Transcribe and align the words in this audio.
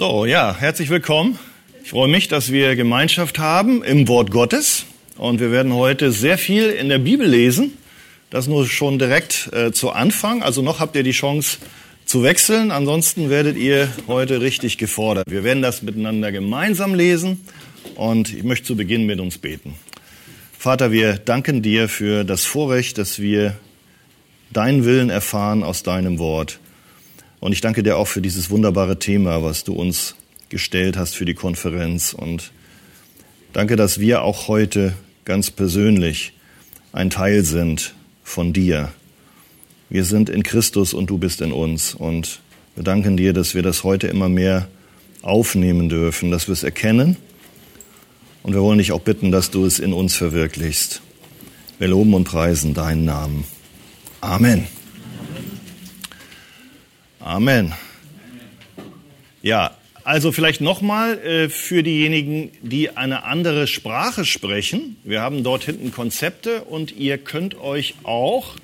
So, 0.00 0.24
ja, 0.24 0.56
herzlich 0.58 0.88
willkommen. 0.88 1.38
Ich 1.84 1.90
freue 1.90 2.08
mich, 2.08 2.26
dass 2.26 2.50
wir 2.50 2.74
Gemeinschaft 2.74 3.38
haben 3.38 3.84
im 3.84 4.08
Wort 4.08 4.30
Gottes. 4.30 4.86
Und 5.18 5.40
wir 5.40 5.52
werden 5.52 5.74
heute 5.74 6.10
sehr 6.10 6.38
viel 6.38 6.70
in 6.70 6.88
der 6.88 6.96
Bibel 6.96 7.26
lesen. 7.26 7.76
Das 8.30 8.46
nur 8.46 8.66
schon 8.66 8.98
direkt 8.98 9.50
äh, 9.52 9.72
zu 9.72 9.90
Anfang. 9.90 10.42
Also 10.42 10.62
noch 10.62 10.80
habt 10.80 10.96
ihr 10.96 11.02
die 11.02 11.10
Chance 11.10 11.58
zu 12.06 12.22
wechseln. 12.22 12.70
Ansonsten 12.70 13.28
werdet 13.28 13.58
ihr 13.58 13.90
heute 14.08 14.40
richtig 14.40 14.78
gefordert. 14.78 15.26
Wir 15.28 15.44
werden 15.44 15.62
das 15.62 15.82
miteinander 15.82 16.32
gemeinsam 16.32 16.94
lesen. 16.94 17.46
Und 17.94 18.32
ich 18.32 18.42
möchte 18.42 18.68
zu 18.68 18.76
Beginn 18.76 19.04
mit 19.04 19.20
uns 19.20 19.36
beten. 19.36 19.74
Vater, 20.58 20.92
wir 20.92 21.18
danken 21.18 21.60
dir 21.60 21.90
für 21.90 22.24
das 22.24 22.46
Vorrecht, 22.46 22.96
dass 22.96 23.18
wir 23.18 23.54
deinen 24.50 24.86
Willen 24.86 25.10
erfahren 25.10 25.62
aus 25.62 25.82
deinem 25.82 26.18
Wort. 26.18 26.58
Und 27.40 27.52
ich 27.52 27.62
danke 27.62 27.82
dir 27.82 27.96
auch 27.96 28.06
für 28.06 28.20
dieses 28.20 28.50
wunderbare 28.50 28.98
Thema, 28.98 29.42
was 29.42 29.64
du 29.64 29.72
uns 29.72 30.14
gestellt 30.50 30.96
hast 30.96 31.16
für 31.16 31.24
die 31.24 31.34
Konferenz. 31.34 32.12
Und 32.12 32.52
danke, 33.52 33.76
dass 33.76 33.98
wir 33.98 34.22
auch 34.22 34.46
heute 34.46 34.94
ganz 35.24 35.50
persönlich 35.50 36.34
ein 36.92 37.08
Teil 37.08 37.44
sind 37.44 37.94
von 38.22 38.52
dir. 38.52 38.92
Wir 39.88 40.04
sind 40.04 40.28
in 40.28 40.42
Christus 40.42 40.92
und 40.92 41.08
du 41.08 41.18
bist 41.18 41.40
in 41.40 41.52
uns. 41.52 41.94
Und 41.94 42.40
wir 42.76 42.84
danken 42.84 43.16
dir, 43.16 43.32
dass 43.32 43.54
wir 43.54 43.62
das 43.62 43.84
heute 43.84 44.06
immer 44.06 44.28
mehr 44.28 44.68
aufnehmen 45.22 45.88
dürfen, 45.88 46.30
dass 46.30 46.46
wir 46.46 46.52
es 46.52 46.62
erkennen. 46.62 47.16
Und 48.42 48.54
wir 48.54 48.62
wollen 48.62 48.78
dich 48.78 48.92
auch 48.92 49.00
bitten, 49.00 49.30
dass 49.30 49.50
du 49.50 49.64
es 49.64 49.78
in 49.78 49.92
uns 49.92 50.14
verwirklichst. 50.14 51.00
Wir 51.78 51.88
loben 51.88 52.14
und 52.14 52.24
preisen 52.24 52.74
deinen 52.74 53.04
Namen. 53.04 53.44
Amen. 54.20 54.79
Amen. 57.20 57.74
Ja, 59.42 59.76
also 60.04 60.32
vielleicht 60.32 60.62
nochmal 60.62 61.18
äh, 61.18 61.48
für 61.50 61.82
diejenigen, 61.82 62.50
die 62.62 62.96
eine 62.96 63.24
andere 63.24 63.66
Sprache 63.66 64.24
sprechen. 64.24 64.96
Wir 65.04 65.20
haben 65.20 65.44
dort 65.44 65.64
hinten 65.64 65.92
Konzepte 65.92 66.62
und 66.62 66.96
ihr 66.96 67.18
könnt 67.18 67.60
euch 67.60 67.94
auch, 68.04 68.54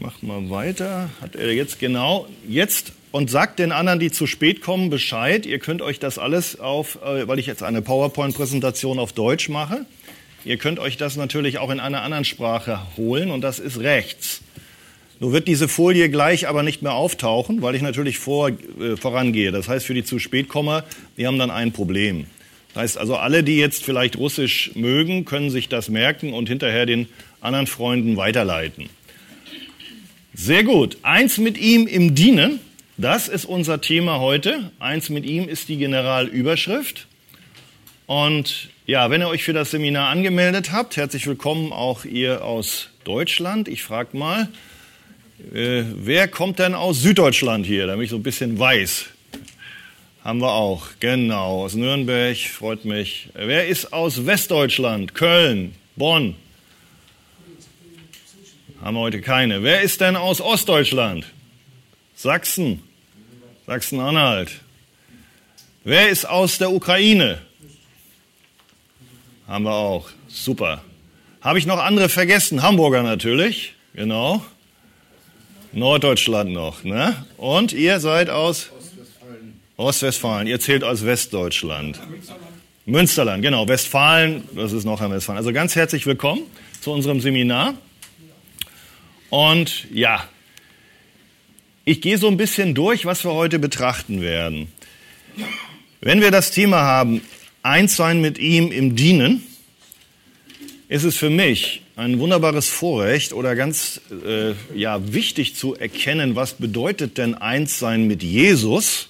macht 0.00 0.22
mal 0.22 0.48
weiter, 0.48 1.10
hat 1.20 1.34
er 1.34 1.52
jetzt 1.52 1.80
genau, 1.80 2.28
jetzt 2.48 2.92
und 3.10 3.30
sagt 3.30 3.58
den 3.58 3.72
anderen, 3.72 3.98
die 3.98 4.12
zu 4.12 4.28
spät 4.28 4.60
kommen, 4.60 4.88
Bescheid. 4.88 5.44
Ihr 5.44 5.58
könnt 5.58 5.82
euch 5.82 5.98
das 5.98 6.18
alles 6.18 6.60
auf, 6.60 7.00
äh, 7.02 7.26
weil 7.26 7.40
ich 7.40 7.46
jetzt 7.46 7.64
eine 7.64 7.82
PowerPoint-Präsentation 7.82 9.00
auf 9.00 9.12
Deutsch 9.12 9.48
mache. 9.48 9.86
Ihr 10.44 10.56
könnt 10.56 10.78
euch 10.78 10.96
das 10.96 11.16
natürlich 11.16 11.58
auch 11.58 11.70
in 11.70 11.80
einer 11.80 12.02
anderen 12.02 12.24
Sprache 12.24 12.80
holen 12.96 13.32
und 13.32 13.40
das 13.40 13.58
ist 13.58 13.80
rechts. 13.80 14.42
Nur 15.22 15.32
wird 15.32 15.46
diese 15.46 15.68
Folie 15.68 16.10
gleich 16.10 16.48
aber 16.48 16.64
nicht 16.64 16.82
mehr 16.82 16.94
auftauchen, 16.94 17.62
weil 17.62 17.76
ich 17.76 17.82
natürlich 17.82 18.18
vor, 18.18 18.48
äh, 18.48 18.96
vorangehe. 18.96 19.52
Das 19.52 19.68
heißt, 19.68 19.86
für 19.86 19.94
die 19.94 20.02
zu 20.02 20.18
spät 20.18 20.46
Spätkommer, 20.46 20.82
die 21.16 21.28
haben 21.28 21.38
dann 21.38 21.52
ein 21.52 21.70
Problem. 21.70 22.26
Das 22.74 22.82
heißt 22.82 22.98
also, 22.98 23.14
alle, 23.14 23.44
die 23.44 23.56
jetzt 23.56 23.84
vielleicht 23.84 24.16
Russisch 24.16 24.72
mögen, 24.74 25.24
können 25.24 25.50
sich 25.50 25.68
das 25.68 25.88
merken 25.88 26.32
und 26.32 26.48
hinterher 26.48 26.86
den 26.86 27.06
anderen 27.40 27.68
Freunden 27.68 28.16
weiterleiten. 28.16 28.88
Sehr 30.34 30.64
gut. 30.64 30.96
Eins 31.02 31.38
mit 31.38 31.56
ihm 31.56 31.86
im 31.86 32.16
Dienen, 32.16 32.58
das 32.96 33.28
ist 33.28 33.44
unser 33.44 33.80
Thema 33.80 34.18
heute. 34.18 34.72
Eins 34.80 35.08
mit 35.08 35.24
ihm 35.24 35.48
ist 35.48 35.68
die 35.68 35.76
Generalüberschrift. 35.76 37.06
Und 38.06 38.70
ja, 38.86 39.08
wenn 39.08 39.20
ihr 39.20 39.28
euch 39.28 39.44
für 39.44 39.52
das 39.52 39.70
Seminar 39.70 40.08
angemeldet 40.08 40.72
habt, 40.72 40.96
herzlich 40.96 41.28
willkommen 41.28 41.72
auch 41.72 42.04
ihr 42.04 42.44
aus 42.44 42.88
Deutschland. 43.04 43.68
Ich 43.68 43.84
frage 43.84 44.16
mal, 44.16 44.48
äh, 45.52 45.84
wer 45.94 46.28
kommt 46.28 46.58
denn 46.58 46.74
aus 46.74 47.00
Süddeutschland 47.00 47.66
hier, 47.66 47.86
damit 47.86 48.04
ich 48.04 48.10
so 48.10 48.16
ein 48.16 48.22
bisschen 48.22 48.58
weiß? 48.58 49.06
Haben 50.24 50.40
wir 50.40 50.52
auch, 50.52 50.86
genau, 51.00 51.64
aus 51.64 51.74
Nürnberg, 51.74 52.36
freut 52.36 52.84
mich. 52.84 53.28
Wer 53.34 53.66
ist 53.66 53.92
aus 53.92 54.24
Westdeutschland? 54.24 55.14
Köln, 55.14 55.74
Bonn? 55.96 56.36
Haben 58.80 58.94
wir 58.96 59.00
heute 59.00 59.20
keine. 59.20 59.62
Wer 59.62 59.82
ist 59.82 60.00
denn 60.00 60.14
aus 60.14 60.40
Ostdeutschland? 60.40 61.26
Sachsen, 62.14 62.82
Sachsen-Anhalt. 63.66 64.60
Wer 65.82 66.08
ist 66.08 66.24
aus 66.24 66.58
der 66.58 66.70
Ukraine? 66.70 67.40
Haben 69.48 69.64
wir 69.64 69.74
auch. 69.74 70.08
Super. 70.28 70.84
Habe 71.40 71.58
ich 71.58 71.66
noch 71.66 71.78
andere 71.78 72.08
vergessen? 72.08 72.62
Hamburger 72.62 73.02
natürlich, 73.02 73.74
genau. 73.92 74.44
Norddeutschland 75.72 76.50
noch, 76.50 76.84
ne? 76.84 77.24
Und 77.38 77.72
ihr 77.72 77.98
seid 78.00 78.28
aus 78.28 78.70
Ostwestfalen. 78.76 79.60
Ostwestfalen. 79.76 80.46
Ihr 80.46 80.60
zählt 80.60 80.84
aus 80.84 81.04
Westdeutschland. 81.04 81.98
Münsterland. 82.08 82.52
Münsterland, 82.84 83.42
genau. 83.42 83.68
Westfalen, 83.68 84.44
das 84.54 84.72
ist 84.72 84.84
noch 84.84 85.00
ein 85.00 85.10
Westfalen. 85.10 85.38
Also 85.38 85.52
ganz 85.52 85.74
herzlich 85.74 86.04
willkommen 86.04 86.42
zu 86.80 86.92
unserem 86.92 87.20
Seminar. 87.20 87.74
Und 89.30 89.86
ja, 89.92 90.28
ich 91.84 92.02
gehe 92.02 92.18
so 92.18 92.28
ein 92.28 92.36
bisschen 92.36 92.74
durch, 92.74 93.06
was 93.06 93.24
wir 93.24 93.32
heute 93.32 93.58
betrachten 93.58 94.20
werden. 94.20 94.68
Wenn 96.00 96.20
wir 96.20 96.30
das 96.30 96.50
Thema 96.50 96.82
haben, 96.82 97.22
eins 97.62 97.96
sein 97.96 98.20
mit 98.20 98.38
ihm 98.38 98.70
im 98.72 98.94
Dienen, 98.94 99.46
ist 100.88 101.04
es 101.04 101.16
für 101.16 101.30
mich 101.30 101.81
ein 101.96 102.18
wunderbares 102.18 102.68
Vorrecht 102.68 103.32
oder 103.32 103.54
ganz 103.54 104.00
äh, 104.24 104.54
ja, 104.74 105.12
wichtig 105.12 105.54
zu 105.54 105.74
erkennen, 105.74 106.36
was 106.36 106.54
bedeutet 106.54 107.18
denn 107.18 107.34
eins 107.34 107.78
sein 107.78 108.06
mit 108.06 108.22
Jesus? 108.22 109.08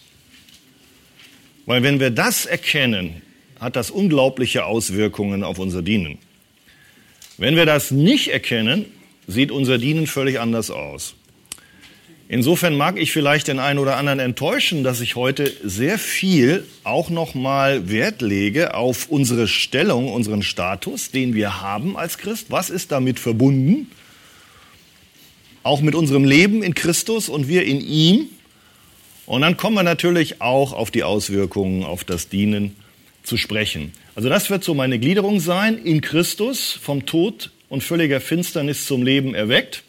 Weil 1.66 1.82
wenn 1.82 2.00
wir 2.00 2.10
das 2.10 2.44
erkennen, 2.44 3.22
hat 3.60 3.76
das 3.76 3.90
unglaubliche 3.90 4.64
Auswirkungen 4.64 5.44
auf 5.44 5.58
unser 5.58 5.82
Dienen. 5.82 6.18
Wenn 7.38 7.54
wir 7.54 7.66
das 7.66 7.92
nicht 7.92 8.28
erkennen, 8.28 8.86
sieht 9.28 9.52
unser 9.52 9.78
Dienen 9.78 10.08
völlig 10.08 10.40
anders 10.40 10.70
aus. 10.70 11.14
Insofern 12.32 12.78
mag 12.78 12.98
ich 12.98 13.12
vielleicht 13.12 13.48
den 13.48 13.58
einen 13.58 13.78
oder 13.78 13.98
anderen 13.98 14.18
enttäuschen, 14.18 14.84
dass 14.84 15.02
ich 15.02 15.16
heute 15.16 15.52
sehr 15.62 15.98
viel 15.98 16.66
auch 16.82 17.10
nochmal 17.10 17.90
Wert 17.90 18.22
lege 18.22 18.72
auf 18.72 19.10
unsere 19.10 19.46
Stellung, 19.46 20.10
unseren 20.10 20.42
Status, 20.42 21.10
den 21.10 21.34
wir 21.34 21.60
haben 21.60 21.94
als 21.94 22.16
Christ. 22.16 22.46
Was 22.48 22.70
ist 22.70 22.90
damit 22.90 23.18
verbunden? 23.18 23.90
Auch 25.62 25.82
mit 25.82 25.94
unserem 25.94 26.24
Leben 26.24 26.62
in 26.62 26.72
Christus 26.72 27.28
und 27.28 27.48
wir 27.48 27.66
in 27.66 27.82
ihm. 27.82 28.28
Und 29.26 29.42
dann 29.42 29.58
kommen 29.58 29.76
wir 29.76 29.82
natürlich 29.82 30.40
auch 30.40 30.72
auf 30.72 30.90
die 30.90 31.02
Auswirkungen 31.02 31.84
auf 31.84 32.02
das 32.02 32.30
Dienen 32.30 32.76
zu 33.24 33.36
sprechen. 33.36 33.92
Also 34.14 34.30
das 34.30 34.48
wird 34.48 34.64
so 34.64 34.72
meine 34.72 34.98
Gliederung 34.98 35.38
sein, 35.38 35.76
in 35.76 36.00
Christus 36.00 36.72
vom 36.72 37.04
Tod 37.04 37.50
und 37.68 37.84
völliger 37.84 38.22
Finsternis 38.22 38.86
zum 38.86 39.02
Leben 39.02 39.34
erweckt 39.34 39.84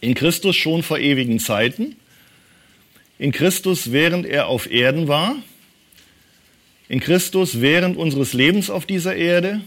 in 0.00 0.14
Christus 0.14 0.56
schon 0.56 0.82
vor 0.82 0.98
ewigen 0.98 1.38
Zeiten, 1.38 1.96
in 3.18 3.32
Christus 3.32 3.92
während 3.92 4.26
er 4.26 4.48
auf 4.48 4.70
Erden 4.70 5.08
war, 5.08 5.36
in 6.88 7.00
Christus 7.00 7.60
während 7.60 7.96
unseres 7.96 8.32
Lebens 8.32 8.70
auf 8.70 8.86
dieser 8.86 9.16
Erde, 9.16 9.62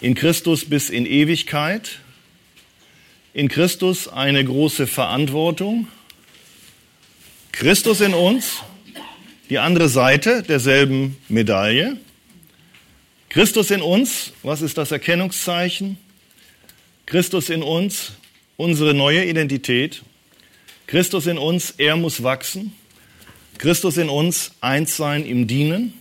in 0.00 0.14
Christus 0.14 0.64
bis 0.64 0.90
in 0.90 1.06
Ewigkeit, 1.06 1.98
in 3.32 3.48
Christus 3.48 4.08
eine 4.08 4.44
große 4.44 4.86
Verantwortung, 4.86 5.88
Christus 7.52 8.00
in 8.00 8.14
uns, 8.14 8.62
die 9.50 9.58
andere 9.58 9.88
Seite 9.88 10.42
derselben 10.42 11.16
Medaille, 11.28 11.98
Christus 13.28 13.72
in 13.72 13.82
uns, 13.82 14.32
was 14.44 14.62
ist 14.62 14.78
das 14.78 14.92
Erkennungszeichen? 14.92 15.98
Christus 17.04 17.50
in 17.50 17.64
uns, 17.64 18.12
unsere 18.56 18.94
neue 18.94 19.24
Identität. 19.24 20.02
Christus 20.86 21.26
in 21.26 21.38
uns, 21.38 21.74
er 21.78 21.96
muss 21.96 22.22
wachsen. 22.22 22.72
Christus 23.58 23.96
in 23.96 24.08
uns, 24.08 24.52
eins 24.60 24.96
sein 24.96 25.24
im 25.24 25.46
Dienen 25.46 25.94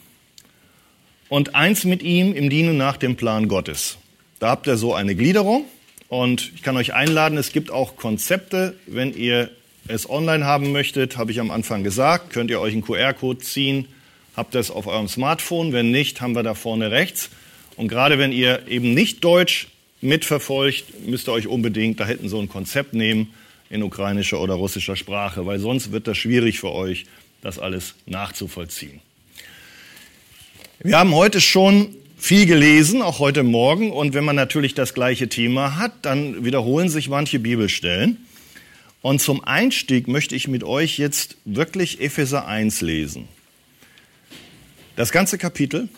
und 1.29 1.55
eins 1.55 1.83
mit 1.85 2.03
ihm 2.03 2.33
im 2.33 2.49
Dienen 2.49 2.77
nach 2.77 2.97
dem 2.97 3.15
Plan 3.15 3.47
Gottes. 3.47 3.97
Da 4.39 4.49
habt 4.49 4.67
ihr 4.67 4.77
so 4.77 4.93
eine 4.93 5.15
Gliederung 5.15 5.65
und 6.09 6.51
ich 6.55 6.63
kann 6.63 6.77
euch 6.77 6.93
einladen, 6.93 7.37
es 7.37 7.51
gibt 7.51 7.71
auch 7.71 7.95
Konzepte, 7.95 8.75
wenn 8.87 9.13
ihr 9.15 9.49
es 9.87 10.09
online 10.09 10.45
haben 10.45 10.71
möchtet, 10.71 11.17
habe 11.17 11.31
ich 11.31 11.39
am 11.39 11.51
Anfang 11.51 11.83
gesagt, 11.83 12.31
könnt 12.31 12.49
ihr 12.49 12.59
euch 12.59 12.73
einen 12.73 12.83
QR-Code 12.83 13.39
ziehen, 13.39 13.87
habt 14.35 14.55
das 14.55 14.71
auf 14.71 14.87
eurem 14.87 15.07
Smartphone, 15.07 15.73
wenn 15.73 15.91
nicht, 15.91 16.21
haben 16.21 16.35
wir 16.35 16.43
da 16.43 16.53
vorne 16.53 16.91
rechts. 16.91 17.29
Und 17.75 17.87
gerade 17.87 18.17
wenn 18.17 18.31
ihr 18.31 18.67
eben 18.67 18.93
nicht 18.93 19.23
Deutsch 19.23 19.67
mitverfolgt, 20.03 21.07
müsst 21.07 21.27
ihr 21.27 21.31
euch 21.31 21.47
unbedingt 21.47 21.99
da 21.99 22.05
hinten 22.05 22.29
so 22.29 22.39
ein 22.39 22.49
Konzept 22.49 22.93
nehmen 22.93 23.33
in 23.69 23.81
ukrainischer 23.81 24.39
oder 24.39 24.53
russischer 24.53 24.95
Sprache, 24.95 25.45
weil 25.45 25.59
sonst 25.59 25.91
wird 25.91 26.07
das 26.07 26.17
schwierig 26.17 26.59
für 26.59 26.71
euch, 26.71 27.05
das 27.41 27.59
alles 27.59 27.95
nachzuvollziehen. 28.05 29.01
Wir 30.79 30.97
haben 30.99 31.15
heute 31.15 31.41
schon 31.41 31.95
viel 32.17 32.45
gelesen, 32.45 33.01
auch 33.01 33.19
heute 33.19 33.43
Morgen. 33.43 33.91
Und 33.91 34.13
wenn 34.13 34.23
man 34.23 34.35
natürlich 34.35 34.73
das 34.73 34.93
gleiche 34.93 35.27
Thema 35.27 35.77
hat, 35.77 35.91
dann 36.03 36.45
wiederholen 36.45 36.87
sich 36.87 37.09
manche 37.09 37.39
Bibelstellen. 37.39 38.25
Und 39.01 39.21
zum 39.21 39.43
Einstieg 39.43 40.07
möchte 40.07 40.35
ich 40.35 40.47
mit 40.47 40.63
euch 40.63 40.97
jetzt 40.97 41.35
wirklich 41.43 41.99
Epheser 41.99 42.47
1 42.47 42.79
lesen. 42.79 43.27
Das 44.95 45.11
ganze 45.11 45.37
Kapitel. 45.37 45.89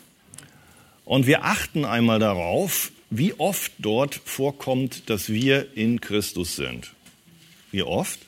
Und 1.04 1.28
wir 1.28 1.46
achten 1.46 1.86
einmal 1.86 2.18
darauf, 2.18 2.92
wie 3.18 3.34
oft 3.38 3.72
dort 3.80 4.16
vorkommt, 4.16 5.10
dass 5.10 5.30
wir 5.30 5.76
in 5.76 6.02
Christus 6.02 6.56
sind. 6.56 6.94
Wie 7.72 7.84
oft? 7.84 8.20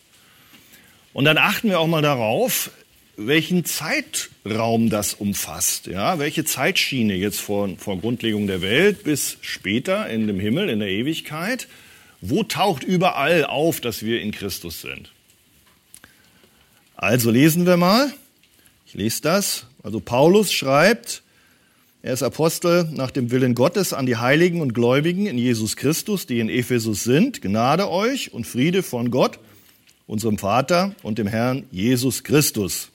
Und 1.13 1.25
dann 1.25 1.38
achten 1.38 1.69
wir 1.69 1.80
auch 1.80 1.88
mal 1.88 2.01
darauf, 2.01 2.72
welchen 3.16 3.66
Zeitraum 3.66 4.89
das 4.89 5.16
umfasst, 5.16 5.88
ja, 5.88 6.19
welche 6.19 6.45
Zeitschiene 6.45 7.16
jetzt 7.16 7.42
von, 7.42 7.78
von 7.80 8.00
Grundlegung 8.00 8.45
der 8.45 8.62
Welt 8.62 9.04
bis 9.04 9.38
später 9.42 10.07
in 10.07 10.28
dem 10.28 10.39
Himmel, 10.39 10.69
in 10.69 10.80
der 10.80 10.89
Ewigkeit, 10.89 11.68
wo 12.22 12.44
taucht 12.44 12.84
überall 12.84 13.45
auf, 13.45 13.81
dass 13.81 14.04
wir 14.04 14.22
in 14.22 14.31
Christus 14.31 14.81
sind? 14.81 15.12
Also 16.95 17.31
lesen 17.31 17.66
wir 17.66 17.78
mal. 17.78 18.13
Ich 18.86 18.94
lese 18.94 19.22
das. 19.22 19.66
Also 19.84 20.00
Paulus 20.00 20.51
schreibt, 20.51 21.24
er 22.07 22.13
ist 22.13 22.24
Apostel 22.24 22.88
nach 22.94 23.12
dem 23.12 23.31
Willen 23.31 23.54
Gottes 23.54 23.92
an 23.92 24.06
die 24.06 24.15
Heiligen 24.15 24.62
und 24.62 24.74
Gläubigen 24.74 25.25
in 25.25 25.38
Jesus 25.38 25.75
Christus, 25.75 26.25
die 26.25 26.39
in 26.39 26.48
Ephesus 26.48 27.04
sind. 27.04 27.42
Gnade 27.42 27.92
euch 27.92 28.31
und 28.31 28.48
Friede 28.48 28.81
von 28.81 29.12
Gott, 29.12 29.39
unserem 30.06 30.38
Vater 30.38 30.95
und 31.04 31.18
dem 31.18 31.27
Herrn 31.27 31.65
Jesus 31.69 32.24
Christus. 32.24 32.92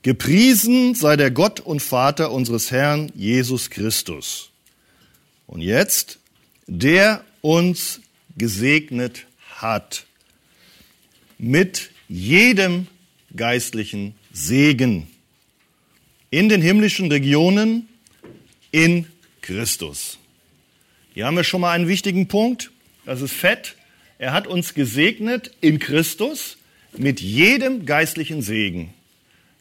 Gepriesen 0.00 0.94
sei 0.94 1.16
der 1.16 1.30
Gott 1.30 1.60
und 1.60 1.82
Vater 1.82 2.32
unseres 2.32 2.70
Herrn 2.70 3.12
Jesus 3.14 3.68
Christus. 3.68 4.48
Und 5.46 5.60
jetzt, 5.60 6.20
der 6.66 7.26
uns 7.42 8.00
gesegnet 8.38 9.26
hat 9.56 10.06
mit 11.36 11.90
jedem 12.08 12.86
geistlichen 13.36 14.14
Segen 14.32 15.08
in 16.34 16.48
den 16.48 16.60
himmlischen 16.60 17.12
Regionen 17.12 17.88
in 18.72 19.06
Christus. 19.40 20.18
Hier 21.14 21.26
haben 21.26 21.36
wir 21.36 21.44
schon 21.44 21.60
mal 21.60 21.70
einen 21.70 21.86
wichtigen 21.86 22.26
Punkt. 22.26 22.72
Das 23.06 23.22
ist 23.22 23.32
fett. 23.32 23.76
Er 24.18 24.32
hat 24.32 24.48
uns 24.48 24.74
gesegnet 24.74 25.52
in 25.60 25.78
Christus 25.78 26.56
mit 26.96 27.20
jedem 27.20 27.86
geistlichen 27.86 28.42
Segen. 28.42 28.92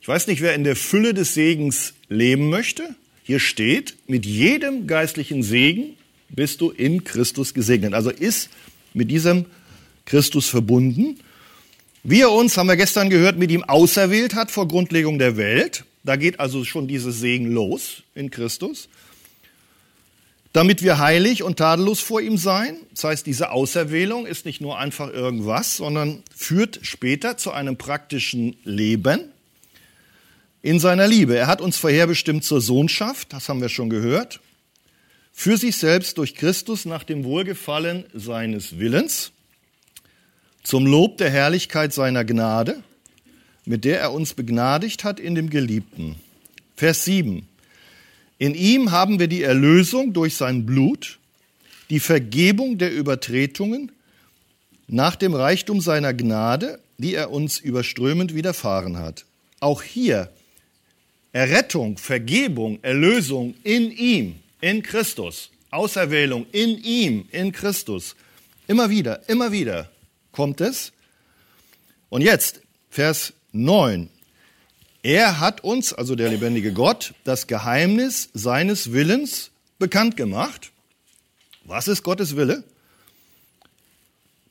Ich 0.01 0.07
weiß 0.07 0.25
nicht, 0.25 0.41
wer 0.41 0.55
in 0.55 0.63
der 0.63 0.75
Fülle 0.75 1.13
des 1.13 1.35
Segens 1.35 1.93
leben 2.09 2.49
möchte. 2.49 2.95
Hier 3.23 3.39
steht, 3.39 3.95
mit 4.07 4.25
jedem 4.25 4.87
geistlichen 4.87 5.43
Segen 5.43 5.95
bist 6.29 6.59
du 6.59 6.71
in 6.71 7.03
Christus 7.03 7.53
gesegnet. 7.53 7.93
Also 7.93 8.09
ist 8.09 8.49
mit 8.95 9.11
diesem 9.11 9.45
Christus 10.05 10.49
verbunden. 10.49 11.19
Wie 12.01 12.21
er 12.21 12.31
uns, 12.31 12.57
haben 12.57 12.65
wir 12.65 12.77
gestern 12.77 13.11
gehört, 13.11 13.37
mit 13.37 13.51
ihm 13.51 13.63
auserwählt 13.63 14.33
hat 14.33 14.49
vor 14.49 14.67
Grundlegung 14.67 15.19
der 15.19 15.37
Welt. 15.37 15.85
Da 16.03 16.15
geht 16.15 16.39
also 16.39 16.65
schon 16.65 16.88
dieses 16.88 17.19
Segen 17.19 17.51
los 17.51 18.03
in 18.13 18.29
Christus. 18.29 18.89
Damit 20.51 20.83
wir 20.83 21.00
heilig 21.00 21.41
und 21.41 21.57
tadellos 21.57 22.00
vor 22.00 22.21
ihm 22.21 22.38
sein. 22.38 22.77
Das 22.91 23.05
heißt, 23.05 23.25
diese 23.25 23.51
Auserwählung 23.51 24.27
ist 24.27 24.45
nicht 24.45 24.61
nur 24.61 24.77
einfach 24.77 25.11
irgendwas, 25.11 25.77
sondern 25.77 26.21
führt 26.35 26.79
später 26.83 27.38
zu 27.38 27.51
einem 27.51 27.77
praktischen 27.77 28.55
Leben 28.63 29.21
in 30.61 30.79
seiner 30.79 31.07
Liebe. 31.07 31.35
Er 31.35 31.47
hat 31.47 31.61
uns 31.61 31.77
vorherbestimmt 31.77 32.44
zur 32.44 32.61
Sohnschaft, 32.61 33.33
das 33.33 33.50
haben 33.50 33.61
wir 33.61 33.69
schon 33.69 33.89
gehört, 33.89 34.41
für 35.31 35.57
sich 35.57 35.77
selbst 35.77 36.19
durch 36.19 36.35
Christus 36.35 36.85
nach 36.85 37.03
dem 37.03 37.23
Wohlgefallen 37.23 38.05
seines 38.13 38.77
Willens, 38.77 39.31
zum 40.63 40.85
Lob 40.85 41.17
der 41.17 41.31
Herrlichkeit 41.31 41.94
seiner 41.94 42.23
Gnade, 42.23 42.83
mit 43.65 43.86
der 43.86 44.00
er 44.00 44.13
uns 44.13 44.33
begnadigt 44.33 45.04
hat 45.04 45.19
in 45.19 45.36
dem 45.36 45.50
Geliebten. 45.50 46.15
Vers 46.75 47.06
7. 47.06 47.48
In 48.38 48.56
ihm 48.56 48.92
haben 48.92 49.19
wir 49.19 49.27
die 49.27 49.44
Erlösung 49.44 50.13
durch 50.13 50.36
sein 50.36 50.65
Blut, 50.65 51.19
die 51.89 52.00
Vergebung 52.00 52.77
der 52.77 52.94
Übertretungen 52.94 53.92
nach 54.88 55.15
dem 55.15 55.33
Reichtum 55.33 55.81
seiner 55.81 56.13
Gnade, 56.13 56.80
die 56.98 57.15
er 57.15 57.31
uns 57.31 57.60
überströmend 57.60 58.36
widerfahren 58.36 58.98
hat. 58.98 59.25
Auch 59.60 59.81
hier 59.81 60.30
Errettung, 61.31 61.98
Vergebung, 61.98 62.80
Erlösung 62.81 63.56
in 63.63 63.92
ihm, 63.92 64.36
in 64.62 64.83
Christus. 64.83 65.50
Auserwählung 65.71 66.45
in 66.51 66.83
ihm, 66.83 67.25
in 67.31 67.51
Christus. 67.51 68.15
Immer 68.68 68.89
wieder, 68.92 69.27
immer 69.27 69.51
wieder 69.51 69.89
kommt 70.31 70.62
es. 70.62 70.92
Und 72.10 72.21
jetzt, 72.21 72.62
Vers 72.92 73.33
9. 73.53 74.09
Er 75.03 75.39
hat 75.39 75.63
uns, 75.63 75.94
also 75.94 76.15
der 76.15 76.29
lebendige 76.29 76.73
Gott, 76.73 77.13
das 77.23 77.47
Geheimnis 77.47 78.29
seines 78.33 78.94
Willens 78.94 79.51
bekannt 79.79 80.17
gemacht. 80.17 80.71
Was 81.65 81.88
ist 81.88 82.03
Gottes 82.03 82.35
Wille? 82.35 82.63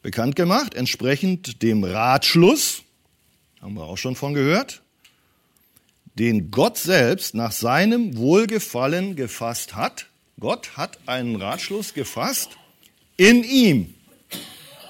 Bekannt 0.03 0.37
gemacht, 0.37 0.75
entsprechend 0.75 1.63
dem 1.63 1.85
Ratschluss, 1.85 2.83
haben 3.61 3.75
wir 3.75 3.85
auch 3.85 3.99
schon 3.99 4.17
von 4.17 4.35
gehört, 4.35 4.83
den 6.15 6.51
Gott 6.51 6.79
selbst 6.79 7.35
nach 7.35 7.53
seinem 7.53 8.17
Wohlgefallen 8.17 9.17
gefasst 9.17 9.75
hat. 9.75 10.07
Gott 10.39 10.77
hat 10.77 10.99
einen 11.07 11.37
Ratschluss 11.37 11.95
gefasst 11.95 12.51
in 13.17 13.45
ihm, 13.45 13.95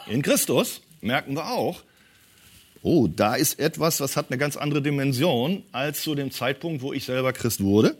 in 0.07 0.23
Christus, 0.23 0.81
merken 1.01 1.35
wir 1.35 1.51
auch. 1.51 1.83
Oh, 2.83 3.07
da 3.07 3.37
ist 3.37 3.61
etwas, 3.61 4.01
was 4.01 4.17
hat 4.17 4.27
eine 4.31 4.39
ganz 4.39 4.57
andere 4.57 4.83
Dimension 4.83 5.63
als 5.71 6.03
zu 6.03 6.15
dem 6.15 6.31
Zeitpunkt, 6.33 6.83
wo 6.83 6.93
ich 6.93 7.05
selber 7.05 7.33
Christ 7.33 7.63
wurde. 7.63 7.97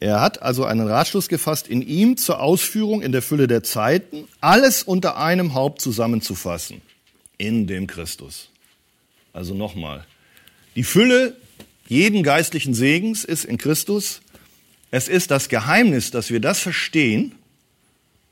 Er 0.00 0.20
hat 0.20 0.42
also 0.42 0.64
einen 0.64 0.86
Ratschluss 0.86 1.28
gefasst, 1.28 1.68
in 1.68 1.82
ihm 1.82 2.16
zur 2.16 2.40
Ausführung 2.40 3.02
in 3.02 3.10
der 3.10 3.22
Fülle 3.22 3.48
der 3.48 3.62
Zeiten 3.62 4.28
alles 4.40 4.82
unter 4.82 5.16
einem 5.16 5.54
Haupt 5.54 5.80
zusammenzufassen. 5.80 6.82
In 7.36 7.66
dem 7.66 7.86
Christus. 7.86 8.50
Also 9.32 9.54
nochmal, 9.54 10.04
die 10.76 10.84
Fülle 10.84 11.36
jeden 11.88 12.22
geistlichen 12.22 12.74
Segens 12.74 13.24
ist 13.24 13.44
in 13.44 13.56
Christus. 13.56 14.20
Es 14.90 15.08
ist 15.08 15.30
das 15.30 15.48
Geheimnis, 15.48 16.10
dass 16.10 16.30
wir 16.30 16.40
das 16.40 16.60
verstehen, 16.60 17.34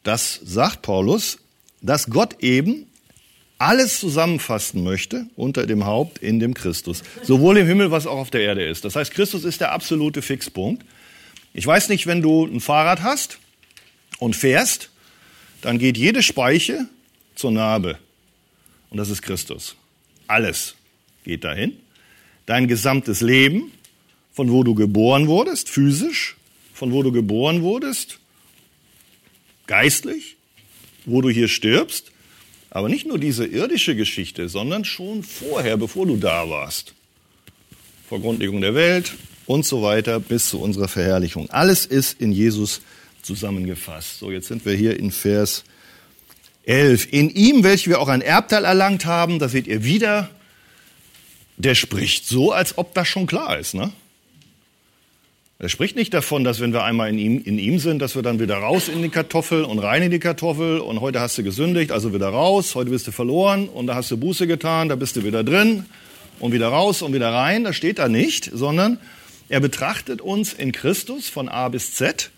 das 0.03 0.41
sagt 0.45 0.83
Paulus, 0.83 1.39
dass 1.81 2.11
Gott 2.11 2.37
eben 2.41 2.87
alles 3.59 4.01
zusammenfassen 4.01 4.85
möchte 4.85 5.27
unter 5.37 5.67
dem 5.67 5.87
Haupt 5.87 6.19
in 6.19 6.41
dem 6.41 6.55
Christus. 6.55 7.03
Sowohl 7.23 7.57
im 7.59 7.67
Himmel, 7.67 7.91
was 7.91 8.07
auch 8.07 8.19
auf 8.19 8.31
der 8.31 8.43
Erde 8.43 8.65
ist. 8.65 8.85
Das 8.85 8.97
heißt, 8.97 9.13
Christus 9.13 9.45
ist 9.45 9.61
der 9.61 9.73
absolute 9.73 10.23
Fixpunkt. 10.23 10.85
Ich 11.55 11.67
weiß 11.67 11.89
nicht, 11.89 12.07
wenn 12.07 12.21
du 12.21 12.45
ein 12.45 12.61
Fahrrad 12.61 13.03
hast 13.03 13.39
und 14.19 14.37
fährst, 14.37 14.91
dann 15.63 15.79
geht 15.79 15.97
jede 15.97 16.23
Speiche 16.23 16.87
zur 17.35 17.51
Narbe. 17.51 17.99
Und 18.91 18.99
das 18.99 19.09
ist 19.09 19.23
Christus. 19.23 19.75
Alles 20.27 20.75
geht 21.25 21.45
dahin 21.45 21.79
dein 22.47 22.69
gesamtes 22.69 23.21
Leben, 23.21 23.73
von 24.33 24.51
wo 24.51 24.63
du 24.63 24.75
geboren 24.75 25.27
wurdest, 25.27 25.69
physisch, 25.69 26.37
von 26.73 26.93
wo 26.93 27.03
du 27.03 27.13
geboren 27.13 27.63
wurdest, 27.63 28.21
geistlich, 29.67 30.37
wo 31.05 31.21
du 31.21 31.29
hier 31.29 31.49
stirbst, 31.49 32.13
aber 32.77 32.89
nicht 32.91 33.07
nur 33.07 33.19
diese 33.19 33.47
irdische 33.47 33.97
Geschichte, 33.97 34.49
sondern 34.49 34.85
schon 34.85 35.23
vorher, 35.23 35.77
bevor 35.77 36.07
du 36.07 36.17
da 36.17 36.49
warst, 36.51 36.93
vor 38.09 38.21
Grundlegung 38.21 38.61
der 38.61 38.75
Welt 38.75 39.15
und 39.47 39.65
so 39.65 39.83
weiter 39.83 40.21
bis 40.21 40.51
zu 40.51 40.61
unserer 40.61 40.87
Verherrlichung. 40.87 41.49
Alles 41.49 41.87
ist 41.87 42.21
in 42.21 42.33
Jesus 42.33 42.83
zusammengefasst. 43.23 44.19
So, 44.19 44.31
jetzt 44.31 44.49
sind 44.49 44.67
wir 44.67 44.75
hier 44.75 44.99
in 44.99 45.11
Vers 45.11 45.65
11. 46.65 47.13
In 47.13 47.31
ihm, 47.31 47.65
welchen 47.65 47.91
wir 47.91 48.01
auch 48.01 48.09
ein 48.09 48.21
Erbteil 48.21 48.65
erlangt 48.65 49.07
haben, 49.07 49.39
da 49.39 49.49
seht 49.49 49.67
ihr 49.67 49.83
wieder 49.83 50.29
der 51.57 51.75
spricht 51.75 52.27
so, 52.27 52.53
als 52.53 52.77
ob 52.77 52.95
das 52.95 53.09
schon 53.09 53.27
klar 53.27 53.59
ist. 53.59 53.75
Ne? 53.75 53.91
Er 55.59 55.71
spricht 55.71 55.97
nicht 55.97 56.13
davon, 56.13 56.45
dass 56.45 56.61
wenn 56.61 56.75
wir 56.75 56.85
einmal 56.85 57.09
in 57.09 57.19
ihm, 57.19 57.43
in 57.43 57.59
ihm 57.59 57.79
sind, 57.79 58.01
dass 58.01 58.15
wir 58.15 58.23
dann 58.23 58.39
wieder 58.39 58.57
raus 58.57 58.89
in 58.89 59.01
die 59.01 59.09
Kartoffel 59.09 59.65
und 59.65 59.79
rein 59.79 60.03
in 60.03 60.11
die 60.11 60.19
Kartoffel 60.19 60.81
und 60.81 61.01
heute 61.01 61.21
hast 61.21 61.39
du 61.39 61.43
gesündigt, 61.43 61.93
also 61.93 62.13
wieder 62.13 62.29
raus, 62.29 62.75
heute 62.75 62.91
bist 62.91 63.07
du 63.07 63.11
verloren 63.11 63.67
und 63.71 63.87
da 63.87 63.95
hast 63.95 64.11
du 64.11 64.19
Buße 64.19 64.47
getan, 64.47 64.91
da 64.91 64.97
bist 64.97 65.17
du 65.17 65.25
wieder 65.25 65.43
drin 65.45 65.87
und 66.41 66.53
wieder 66.53 66.69
raus 66.69 67.01
und 67.01 67.15
wieder 67.15 67.33
rein. 67.33 67.65
Das 67.65 67.75
steht 67.75 67.99
da 67.99 68.07
nicht, 68.09 68.51
sondern 68.53 68.99
er 69.49 69.61
betrachtet 69.61 70.21
uns 70.21 70.53
in 70.53 70.73
Christus 70.73 71.31
von 71.31 71.49
A 71.49 71.71
bis 71.71 71.95
Z 71.95 72.31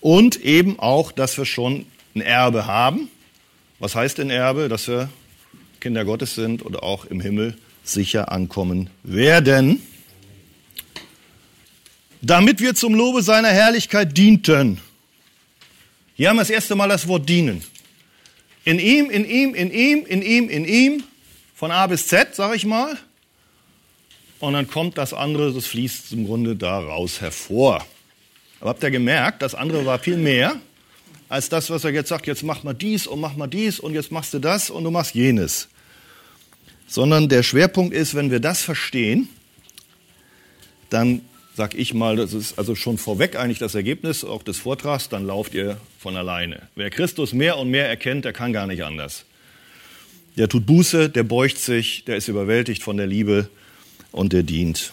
und 0.00 0.42
eben 0.42 0.78
auch, 0.78 1.12
dass 1.12 1.36
wir 1.36 1.44
schon 1.44 1.84
ein 2.14 2.22
Erbe 2.22 2.66
haben. 2.66 3.08
Was 3.78 3.94
heißt 3.94 4.18
ein 4.20 4.30
Erbe? 4.30 4.70
Dass 4.70 4.88
wir 4.88 5.10
Kinder 5.78 6.06
Gottes 6.06 6.34
sind 6.34 6.64
oder 6.64 6.84
auch 6.84 7.04
im 7.04 7.20
Himmel 7.20 7.54
sicher 7.82 8.32
ankommen 8.32 8.88
werden, 9.02 9.82
damit 12.24 12.60
wir 12.60 12.74
zum 12.74 12.94
Lobe 12.94 13.22
seiner 13.22 13.48
Herrlichkeit 13.48 14.16
dienten. 14.16 14.80
Hier 16.16 16.30
haben 16.30 16.36
wir 16.36 16.42
das 16.42 16.50
erste 16.50 16.74
Mal 16.74 16.88
das 16.88 17.06
Wort 17.06 17.28
dienen. 17.28 17.62
In 18.64 18.78
ihm, 18.78 19.10
in 19.10 19.28
ihm, 19.28 19.54
in 19.54 19.70
ihm, 19.70 20.06
in 20.06 20.22
ihm, 20.22 20.48
in 20.48 20.64
ihm, 20.64 21.04
von 21.54 21.70
A 21.70 21.86
bis 21.86 22.06
Z, 22.06 22.34
sag 22.34 22.56
ich 22.56 22.64
mal. 22.64 22.96
Und 24.40 24.54
dann 24.54 24.68
kommt 24.68 24.96
das 24.96 25.12
andere, 25.12 25.52
das 25.52 25.66
fließt 25.66 26.12
im 26.12 26.26
Grunde 26.26 26.56
daraus 26.56 27.20
hervor. 27.20 27.86
Aber 28.60 28.70
habt 28.70 28.82
ihr 28.82 28.90
gemerkt, 28.90 29.42
das 29.42 29.54
andere 29.54 29.84
war 29.84 29.98
viel 29.98 30.16
mehr 30.16 30.56
als 31.28 31.48
das, 31.48 31.68
was 31.70 31.84
er 31.84 31.90
jetzt 31.90 32.08
sagt, 32.08 32.26
jetzt 32.26 32.42
mach 32.42 32.62
mal 32.62 32.74
dies 32.74 33.06
und 33.06 33.20
mach 33.20 33.34
mal 33.36 33.46
dies 33.46 33.80
und 33.80 33.94
jetzt 33.94 34.12
machst 34.12 34.32
du 34.34 34.38
das 34.38 34.70
und 34.70 34.84
du 34.84 34.90
machst 34.90 35.14
jenes. 35.14 35.68
Sondern 36.86 37.28
der 37.28 37.42
Schwerpunkt 37.42 37.94
ist, 37.94 38.14
wenn 38.14 38.30
wir 38.30 38.40
das 38.40 38.62
verstehen, 38.62 39.28
dann 40.90 41.22
sag 41.54 41.74
ich 41.74 41.94
mal, 41.94 42.16
das 42.16 42.32
ist 42.32 42.58
also 42.58 42.74
schon 42.74 42.98
vorweg 42.98 43.36
eigentlich 43.36 43.58
das 43.58 43.74
Ergebnis 43.74 44.24
auch 44.24 44.42
des 44.42 44.58
Vortrags, 44.58 45.08
dann 45.08 45.26
lauft 45.26 45.54
ihr 45.54 45.78
von 45.98 46.16
alleine. 46.16 46.62
Wer 46.74 46.90
Christus 46.90 47.32
mehr 47.32 47.58
und 47.58 47.70
mehr 47.70 47.88
erkennt, 47.88 48.24
der 48.24 48.32
kann 48.32 48.52
gar 48.52 48.66
nicht 48.66 48.82
anders. 48.82 49.24
Der 50.36 50.48
tut 50.48 50.66
Buße, 50.66 51.10
der 51.10 51.22
beugt 51.22 51.58
sich, 51.58 52.04
der 52.04 52.16
ist 52.16 52.26
überwältigt 52.26 52.82
von 52.82 52.96
der 52.96 53.06
Liebe 53.06 53.48
und 54.10 54.32
der 54.32 54.42
dient. 54.42 54.92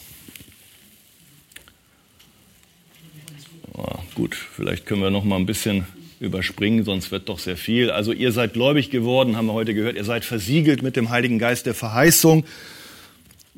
Oh, 3.74 3.98
gut, 4.14 4.36
vielleicht 4.36 4.86
können 4.86 5.02
wir 5.02 5.10
noch 5.10 5.24
mal 5.24 5.38
ein 5.38 5.48
bisschen 5.48 5.88
überspringen, 6.20 6.86
sonst 6.86 7.10
wird 7.10 7.30
doch 7.30 7.40
sehr 7.40 7.58
viel. 7.58 7.90
Also 7.90 8.12
ihr 8.12 8.32
seid 8.32 8.54
gläubig 8.54 8.92
geworden, 8.92 9.36
haben 9.36 9.48
wir 9.48 9.54
heute 9.54 9.74
gehört. 9.74 9.96
Ihr 9.96 10.04
seid 10.04 10.24
versiegelt 10.24 10.84
mit 10.84 10.96
dem 10.96 11.10
Heiligen 11.10 11.40
Geist 11.40 11.66
der 11.66 11.74
Verheißung. 11.74 12.46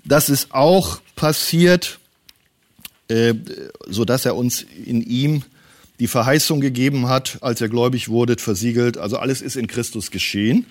Das 0.05 0.29
ist 0.29 0.53
auch 0.53 1.01
passiert 1.17 1.99
so 3.87 4.05
dass 4.05 4.25
er 4.25 4.35
uns 4.35 4.65
in 4.85 5.01
ihm 5.01 5.43
die 5.99 6.07
Verheißung 6.07 6.59
gegeben 6.59 7.07
hat, 7.07 7.37
als 7.41 7.61
er 7.61 7.69
gläubig 7.69 8.09
wurde, 8.09 8.37
versiegelt. 8.37 8.97
Also 8.97 9.17
alles 9.17 9.41
ist 9.41 9.55
in 9.55 9.67
Christus 9.67 10.11
geschehen. 10.11 10.65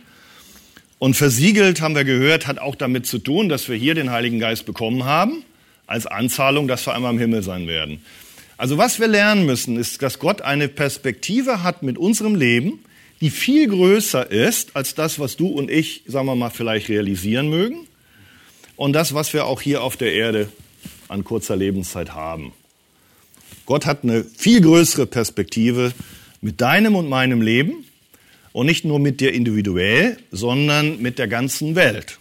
Und 0.98 1.14
versiegelt, 1.14 1.80
haben 1.80 1.94
wir 1.94 2.04
gehört, 2.04 2.46
hat 2.46 2.58
auch 2.58 2.74
damit 2.74 3.06
zu 3.06 3.18
tun, 3.18 3.48
dass 3.48 3.68
wir 3.68 3.76
hier 3.76 3.94
den 3.94 4.10
Heiligen 4.10 4.38
Geist 4.38 4.66
bekommen 4.66 5.04
haben, 5.04 5.44
als 5.86 6.06
Anzahlung, 6.06 6.68
dass 6.68 6.86
wir 6.86 6.94
einmal 6.94 7.12
im 7.12 7.18
Himmel 7.18 7.42
sein 7.42 7.66
werden. 7.66 8.00
Also 8.56 8.78
was 8.78 9.00
wir 9.00 9.08
lernen 9.08 9.44
müssen, 9.44 9.76
ist, 9.76 10.00
dass 10.02 10.20
Gott 10.20 10.42
eine 10.42 10.68
Perspektive 10.68 11.62
hat 11.62 11.82
mit 11.82 11.98
unserem 11.98 12.34
Leben, 12.36 12.78
die 13.20 13.30
viel 13.30 13.66
größer 13.68 14.30
ist 14.30 14.76
als 14.76 14.94
das, 14.94 15.18
was 15.18 15.36
du 15.36 15.48
und 15.48 15.70
ich, 15.70 16.02
sagen 16.06 16.26
wir 16.26 16.36
mal, 16.36 16.50
vielleicht 16.50 16.88
realisieren 16.88 17.48
mögen. 17.48 17.88
Und 18.76 18.92
das, 18.92 19.14
was 19.14 19.32
wir 19.32 19.46
auch 19.46 19.60
hier 19.60 19.82
auf 19.82 19.96
der 19.96 20.12
Erde 20.12 20.48
an 21.12 21.24
kurzer 21.24 21.56
Lebenszeit 21.56 22.14
haben. 22.14 22.52
Gott 23.66 23.86
hat 23.86 24.02
eine 24.02 24.24
viel 24.24 24.60
größere 24.60 25.06
Perspektive 25.06 25.92
mit 26.40 26.60
deinem 26.60 26.96
und 26.96 27.08
meinem 27.08 27.42
Leben 27.42 27.84
und 28.52 28.66
nicht 28.66 28.84
nur 28.84 28.98
mit 28.98 29.20
dir 29.20 29.32
individuell, 29.32 30.18
sondern 30.30 31.00
mit 31.00 31.18
der 31.18 31.28
ganzen 31.28 31.74
Welt. 31.74 32.18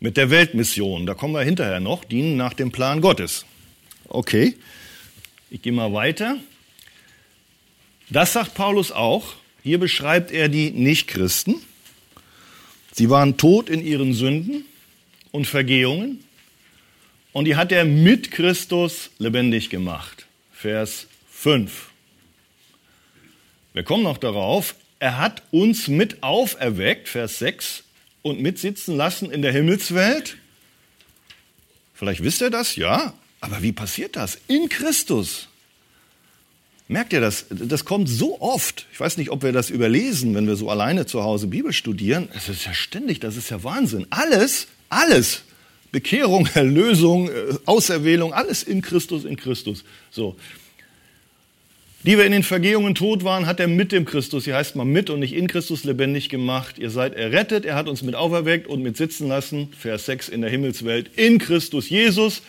Mit 0.00 0.16
der 0.16 0.30
Weltmission, 0.30 1.06
da 1.06 1.14
kommen 1.14 1.34
wir 1.34 1.42
hinterher 1.42 1.78
noch, 1.78 2.04
dienen 2.04 2.36
nach 2.36 2.54
dem 2.54 2.72
Plan 2.72 3.00
Gottes. 3.00 3.44
Okay, 4.08 4.56
ich 5.50 5.62
gehe 5.62 5.72
mal 5.72 5.92
weiter. 5.92 6.36
Das 8.08 8.32
sagt 8.32 8.54
Paulus 8.54 8.90
auch. 8.90 9.34
Hier 9.62 9.78
beschreibt 9.78 10.32
er 10.32 10.48
die 10.48 10.70
Nichtchristen. 10.70 11.56
Sie 12.92 13.10
waren 13.10 13.36
tot 13.36 13.68
in 13.68 13.84
ihren 13.84 14.14
Sünden 14.14 14.64
und 15.30 15.46
Vergehungen 15.46 16.24
und 17.32 17.44
die 17.44 17.56
hat 17.56 17.72
er 17.72 17.84
mit 17.84 18.30
Christus 18.30 19.10
lebendig 19.18 19.70
gemacht. 19.70 20.26
Vers 20.52 21.06
5. 21.30 21.90
Wir 23.72 23.82
kommen 23.82 24.02
noch 24.02 24.18
darauf, 24.18 24.74
er 24.98 25.18
hat 25.18 25.42
uns 25.52 25.88
mit 25.88 26.22
auferweckt, 26.22 27.08
Vers 27.08 27.38
6, 27.38 27.84
und 28.22 28.40
mitsitzen 28.40 28.96
lassen 28.96 29.30
in 29.30 29.42
der 29.42 29.52
Himmelswelt. 29.52 30.36
Vielleicht 31.94 32.22
wisst 32.22 32.40
ihr 32.40 32.50
das, 32.50 32.76
ja, 32.76 33.14
aber 33.40 33.62
wie 33.62 33.72
passiert 33.72 34.16
das? 34.16 34.38
In 34.48 34.68
Christus. 34.68 35.48
Merkt 36.88 37.12
ihr 37.12 37.20
das? 37.20 37.46
Das 37.50 37.84
kommt 37.84 38.08
so 38.08 38.40
oft. 38.40 38.86
Ich 38.92 38.98
weiß 38.98 39.16
nicht, 39.16 39.30
ob 39.30 39.44
wir 39.44 39.52
das 39.52 39.70
überlesen, 39.70 40.34
wenn 40.34 40.48
wir 40.48 40.56
so 40.56 40.68
alleine 40.70 41.06
zu 41.06 41.22
Hause 41.22 41.46
Bibel 41.46 41.72
studieren. 41.72 42.28
Es 42.34 42.48
ist 42.48 42.66
ja 42.66 42.74
ständig, 42.74 43.20
das 43.20 43.36
ist 43.36 43.48
ja 43.48 43.62
Wahnsinn. 43.62 44.06
Alles, 44.10 44.66
alles 44.88 45.44
Bekehrung, 45.92 46.48
Erlösung, 46.54 47.28
äh, 47.28 47.54
Auserwählung, 47.66 48.32
alles 48.32 48.62
in 48.62 48.82
Christus, 48.82 49.24
in 49.24 49.36
Christus. 49.36 49.84
So. 50.10 50.36
Die 52.02 52.16
wir 52.16 52.24
in 52.24 52.32
den 52.32 52.42
Vergehungen 52.42 52.94
tot 52.94 53.24
waren, 53.24 53.44
hat 53.44 53.60
er 53.60 53.68
mit 53.68 53.92
dem 53.92 54.06
Christus, 54.06 54.44
hier 54.44 54.56
heißt 54.56 54.74
mal 54.74 54.86
mit 54.86 55.10
und 55.10 55.20
nicht 55.20 55.34
in 55.34 55.48
Christus 55.48 55.84
lebendig 55.84 56.30
gemacht. 56.30 56.78
Ihr 56.78 56.88
seid 56.88 57.12
errettet, 57.14 57.66
er 57.66 57.74
hat 57.74 57.88
uns 57.88 58.00
mit 58.00 58.14
auferweckt 58.14 58.66
und 58.66 58.82
mit 58.82 58.96
sitzen 58.96 59.28
lassen, 59.28 59.68
Vers 59.78 60.06
6 60.06 60.30
in 60.30 60.40
der 60.40 60.48
Himmelswelt, 60.48 61.10
in 61.16 61.38
Christus 61.38 61.90
Jesus, 61.90 62.40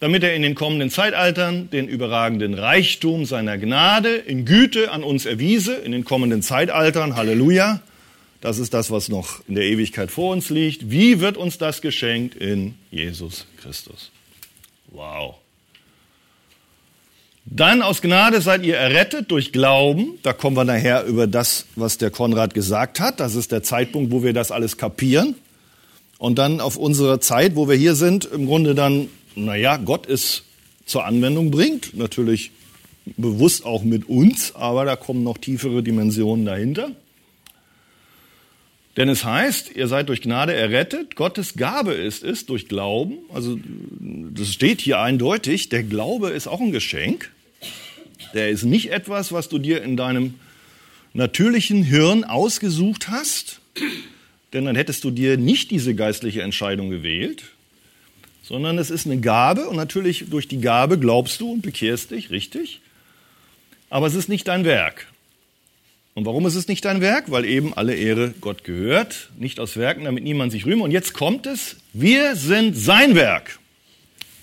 damit 0.00 0.24
er 0.24 0.34
in 0.34 0.42
den 0.42 0.56
kommenden 0.56 0.90
Zeitaltern 0.90 1.70
den 1.70 1.86
überragenden 1.86 2.54
Reichtum 2.54 3.26
seiner 3.26 3.58
Gnade 3.58 4.16
in 4.16 4.44
Güte 4.44 4.90
an 4.90 5.04
uns 5.04 5.24
erwiese, 5.24 5.74
in 5.74 5.92
den 5.92 6.04
kommenden 6.04 6.42
Zeitaltern, 6.42 7.14
Halleluja, 7.14 7.82
das 8.40 8.58
ist 8.58 8.72
das, 8.72 8.90
was 8.90 9.08
noch 9.08 9.42
in 9.48 9.54
der 9.54 9.64
Ewigkeit 9.64 10.10
vor 10.10 10.32
uns 10.32 10.50
liegt. 10.50 10.90
Wie 10.90 11.20
wird 11.20 11.36
uns 11.36 11.58
das 11.58 11.82
geschenkt? 11.82 12.34
In 12.34 12.74
Jesus 12.90 13.46
Christus. 13.60 14.10
Wow. 14.90 15.36
Dann 17.44 17.82
aus 17.82 18.00
Gnade 18.00 18.40
seid 18.40 18.64
ihr 18.64 18.76
errettet 18.76 19.30
durch 19.30 19.52
Glauben. 19.52 20.18
Da 20.22 20.32
kommen 20.32 20.56
wir 20.56 20.64
nachher 20.64 21.04
über 21.04 21.26
das, 21.26 21.66
was 21.74 21.98
der 21.98 22.10
Konrad 22.10 22.54
gesagt 22.54 23.00
hat. 23.00 23.20
Das 23.20 23.34
ist 23.34 23.52
der 23.52 23.62
Zeitpunkt, 23.62 24.12
wo 24.12 24.22
wir 24.22 24.32
das 24.32 24.52
alles 24.52 24.76
kapieren. 24.76 25.34
Und 26.18 26.38
dann 26.38 26.60
auf 26.60 26.76
unsere 26.76 27.18
Zeit, 27.20 27.56
wo 27.56 27.68
wir 27.68 27.76
hier 27.76 27.94
sind, 27.94 28.24
im 28.26 28.46
Grunde 28.46 28.74
dann, 28.74 29.08
naja, 29.34 29.78
Gott 29.78 30.08
es 30.08 30.44
zur 30.86 31.04
Anwendung 31.04 31.50
bringt. 31.50 31.96
Natürlich 31.96 32.52
bewusst 33.16 33.64
auch 33.64 33.82
mit 33.82 34.08
uns, 34.08 34.54
aber 34.54 34.84
da 34.84 34.96
kommen 34.96 35.24
noch 35.24 35.38
tiefere 35.38 35.82
Dimensionen 35.82 36.44
dahinter. 36.44 36.92
Denn 38.96 39.08
es 39.08 39.24
heißt, 39.24 39.76
ihr 39.76 39.86
seid 39.86 40.08
durch 40.08 40.20
Gnade 40.20 40.52
errettet. 40.52 41.14
Gottes 41.14 41.54
Gabe 41.54 41.92
ist 41.92 42.24
es 42.24 42.46
durch 42.46 42.66
Glauben. 42.66 43.18
Also 43.32 43.58
das 44.34 44.52
steht 44.52 44.80
hier 44.80 44.98
eindeutig. 44.98 45.68
Der 45.68 45.84
Glaube 45.84 46.30
ist 46.30 46.48
auch 46.48 46.60
ein 46.60 46.72
Geschenk. 46.72 47.30
Der 48.34 48.50
ist 48.50 48.64
nicht 48.64 48.90
etwas, 48.90 49.32
was 49.32 49.48
du 49.48 49.58
dir 49.58 49.82
in 49.82 49.96
deinem 49.96 50.34
natürlichen 51.14 51.82
Hirn 51.82 52.24
ausgesucht 52.24 53.08
hast. 53.08 53.60
Denn 54.52 54.64
dann 54.64 54.74
hättest 54.74 55.04
du 55.04 55.12
dir 55.12 55.36
nicht 55.36 55.70
diese 55.70 55.94
geistliche 55.94 56.42
Entscheidung 56.42 56.90
gewählt. 56.90 57.44
Sondern 58.42 58.78
es 58.78 58.90
ist 58.90 59.06
eine 59.06 59.20
Gabe. 59.20 59.68
Und 59.68 59.76
natürlich 59.76 60.24
durch 60.28 60.48
die 60.48 60.60
Gabe 60.60 60.98
glaubst 60.98 61.40
du 61.40 61.52
und 61.52 61.62
bekehrst 61.62 62.10
dich, 62.10 62.30
richtig. 62.30 62.80
Aber 63.88 64.08
es 64.08 64.14
ist 64.14 64.28
nicht 64.28 64.48
dein 64.48 64.64
Werk. 64.64 65.06
Und 66.14 66.26
warum 66.26 66.46
ist 66.46 66.56
es 66.56 66.68
nicht 66.68 66.84
dein 66.84 67.00
Werk? 67.00 67.30
Weil 67.30 67.44
eben 67.44 67.72
alle 67.74 67.94
Ehre 67.94 68.34
Gott 68.40 68.64
gehört, 68.64 69.30
nicht 69.38 69.60
aus 69.60 69.76
Werken, 69.76 70.04
damit 70.04 70.24
niemand 70.24 70.52
sich 70.52 70.66
rühme. 70.66 70.82
Und 70.82 70.90
jetzt 70.90 71.12
kommt 71.12 71.46
es, 71.46 71.76
wir 71.92 72.36
sind 72.36 72.76
sein 72.76 73.14
Werk, 73.14 73.58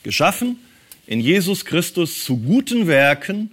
geschaffen 0.03 0.57
in 1.07 1.19
Jesus 1.19 1.65
Christus 1.65 2.23
zu 2.23 2.37
guten 2.37 2.87
Werken, 2.87 3.51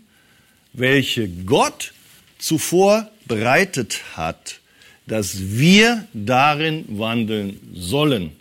welche 0.72 1.28
Gott 1.28 1.92
zuvor 2.38 3.10
bereitet 3.26 4.02
hat, 4.16 4.60
dass 5.06 5.36
wir 5.38 6.06
darin 6.12 6.84
wandeln 6.88 7.60
sollen. 7.74 8.32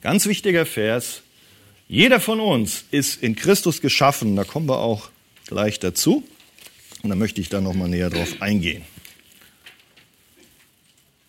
Ganz 0.00 0.26
wichtiger 0.26 0.66
Vers. 0.66 1.22
Jeder 1.88 2.20
von 2.20 2.40
uns 2.40 2.84
ist 2.90 3.22
in 3.22 3.34
Christus 3.34 3.80
geschaffen. 3.80 4.36
Da 4.36 4.44
kommen 4.44 4.68
wir 4.68 4.78
auch 4.78 5.10
gleich 5.46 5.80
dazu. 5.80 6.22
Und 7.02 7.10
da 7.10 7.16
möchte 7.16 7.40
ich 7.40 7.48
da 7.48 7.60
nochmal 7.60 7.88
näher 7.88 8.10
drauf 8.10 8.40
eingehen. 8.40 8.82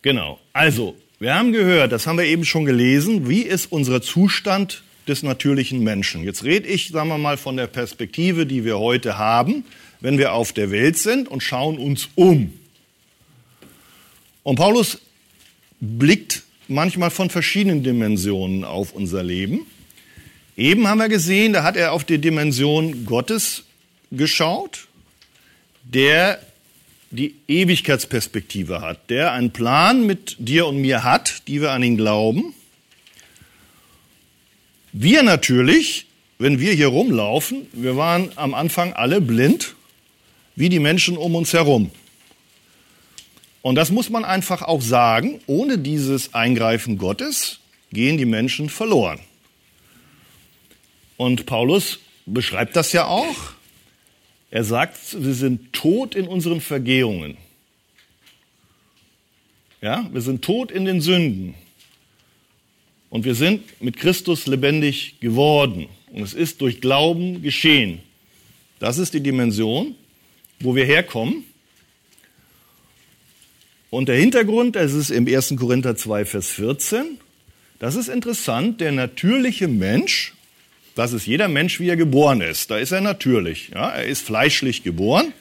Genau. 0.02 0.40
Also, 0.52 0.96
wir 1.18 1.34
haben 1.34 1.52
gehört, 1.52 1.92
das 1.92 2.06
haben 2.06 2.18
wir 2.18 2.24
eben 2.24 2.44
schon 2.44 2.64
gelesen, 2.64 3.28
wie 3.28 3.42
ist 3.42 3.70
unser 3.70 4.00
Zustand 4.00 4.82
des 5.06 5.22
natürlichen 5.22 5.82
Menschen. 5.82 6.24
Jetzt 6.24 6.44
rede 6.44 6.66
ich, 6.66 6.88
sagen 6.88 7.08
wir 7.08 7.18
mal, 7.18 7.36
von 7.36 7.56
der 7.56 7.66
Perspektive, 7.66 8.46
die 8.46 8.64
wir 8.64 8.78
heute 8.78 9.18
haben, 9.18 9.64
wenn 10.00 10.18
wir 10.18 10.32
auf 10.32 10.52
der 10.52 10.70
Welt 10.70 10.96
sind 10.96 11.28
und 11.28 11.42
schauen 11.42 11.78
uns 11.78 12.08
um. 12.14 12.52
Und 14.42 14.56
Paulus 14.56 14.98
blickt 15.80 16.44
manchmal 16.68 17.10
von 17.10 17.28
verschiedenen 17.28 17.82
Dimensionen 17.82 18.64
auf 18.64 18.92
unser 18.92 19.22
Leben. 19.22 19.66
Eben 20.56 20.88
haben 20.88 20.98
wir 20.98 21.08
gesehen, 21.08 21.52
da 21.52 21.62
hat 21.62 21.76
er 21.76 21.92
auf 21.92 22.04
die 22.04 22.18
Dimension 22.18 23.04
Gottes 23.04 23.64
geschaut 24.10 24.88
der 25.94 26.40
die 27.10 27.34
Ewigkeitsperspektive 27.48 28.80
hat, 28.80 29.10
der 29.10 29.32
einen 29.32 29.50
Plan 29.50 30.06
mit 30.06 30.36
dir 30.38 30.66
und 30.66 30.80
mir 30.80 31.02
hat, 31.02 31.48
die 31.48 31.60
wir 31.60 31.72
an 31.72 31.82
ihn 31.82 31.96
glauben. 31.96 32.54
Wir 34.92 35.22
natürlich, 35.22 36.06
wenn 36.38 36.60
wir 36.60 36.72
hier 36.72 36.88
rumlaufen, 36.88 37.66
wir 37.72 37.96
waren 37.96 38.30
am 38.36 38.54
Anfang 38.54 38.92
alle 38.92 39.20
blind, 39.20 39.74
wie 40.54 40.68
die 40.68 40.78
Menschen 40.78 41.16
um 41.16 41.34
uns 41.34 41.52
herum. 41.52 41.90
Und 43.62 43.74
das 43.74 43.90
muss 43.90 44.08
man 44.08 44.24
einfach 44.24 44.62
auch 44.62 44.80
sagen, 44.80 45.40
ohne 45.46 45.78
dieses 45.78 46.32
Eingreifen 46.32 46.96
Gottes 46.96 47.58
gehen 47.92 48.18
die 48.18 48.24
Menschen 48.24 48.68
verloren. 48.70 49.20
Und 51.16 51.44
Paulus 51.46 51.98
beschreibt 52.24 52.76
das 52.76 52.92
ja 52.92 53.06
auch. 53.06 53.36
Er 54.50 54.64
sagt, 54.64 55.22
wir 55.22 55.34
sind 55.34 55.72
tot 55.72 56.14
in 56.14 56.26
unseren 56.26 56.60
Vergehungen. 56.60 57.36
Ja, 59.80 60.08
wir 60.12 60.20
sind 60.20 60.42
tot 60.42 60.70
in 60.70 60.84
den 60.84 61.00
Sünden. 61.00 61.54
Und 63.08 63.24
wir 63.24 63.34
sind 63.34 63.82
mit 63.82 63.96
Christus 63.96 64.46
lebendig 64.46 65.20
geworden. 65.20 65.88
Und 66.12 66.22
es 66.22 66.34
ist 66.34 66.60
durch 66.60 66.80
Glauben 66.80 67.42
geschehen. 67.42 68.00
Das 68.78 68.98
ist 68.98 69.14
die 69.14 69.20
Dimension, 69.20 69.94
wo 70.58 70.74
wir 70.74 70.84
herkommen. 70.84 71.44
Und 73.90 74.08
der 74.08 74.16
Hintergrund, 74.16 74.76
das 74.76 74.92
ist 74.92 75.10
im 75.10 75.26
1. 75.26 75.54
Korinther 75.56 75.96
2, 75.96 76.24
Vers 76.24 76.50
14. 76.50 77.18
Das 77.78 77.96
ist 77.96 78.08
interessant. 78.08 78.80
Der 78.80 78.92
natürliche 78.92 79.66
Mensch, 79.66 80.34
das 81.00 81.14
ist 81.14 81.26
jeder 81.26 81.48
Mensch, 81.48 81.80
wie 81.80 81.88
er 81.88 81.96
geboren 81.96 82.42
ist. 82.42 82.70
Da 82.70 82.76
ist 82.76 82.92
er 82.92 83.00
natürlich. 83.00 83.70
Ja, 83.70 83.88
er 83.88 84.04
ist 84.04 84.20
fleischlich 84.20 84.82
geboren. 84.82 85.32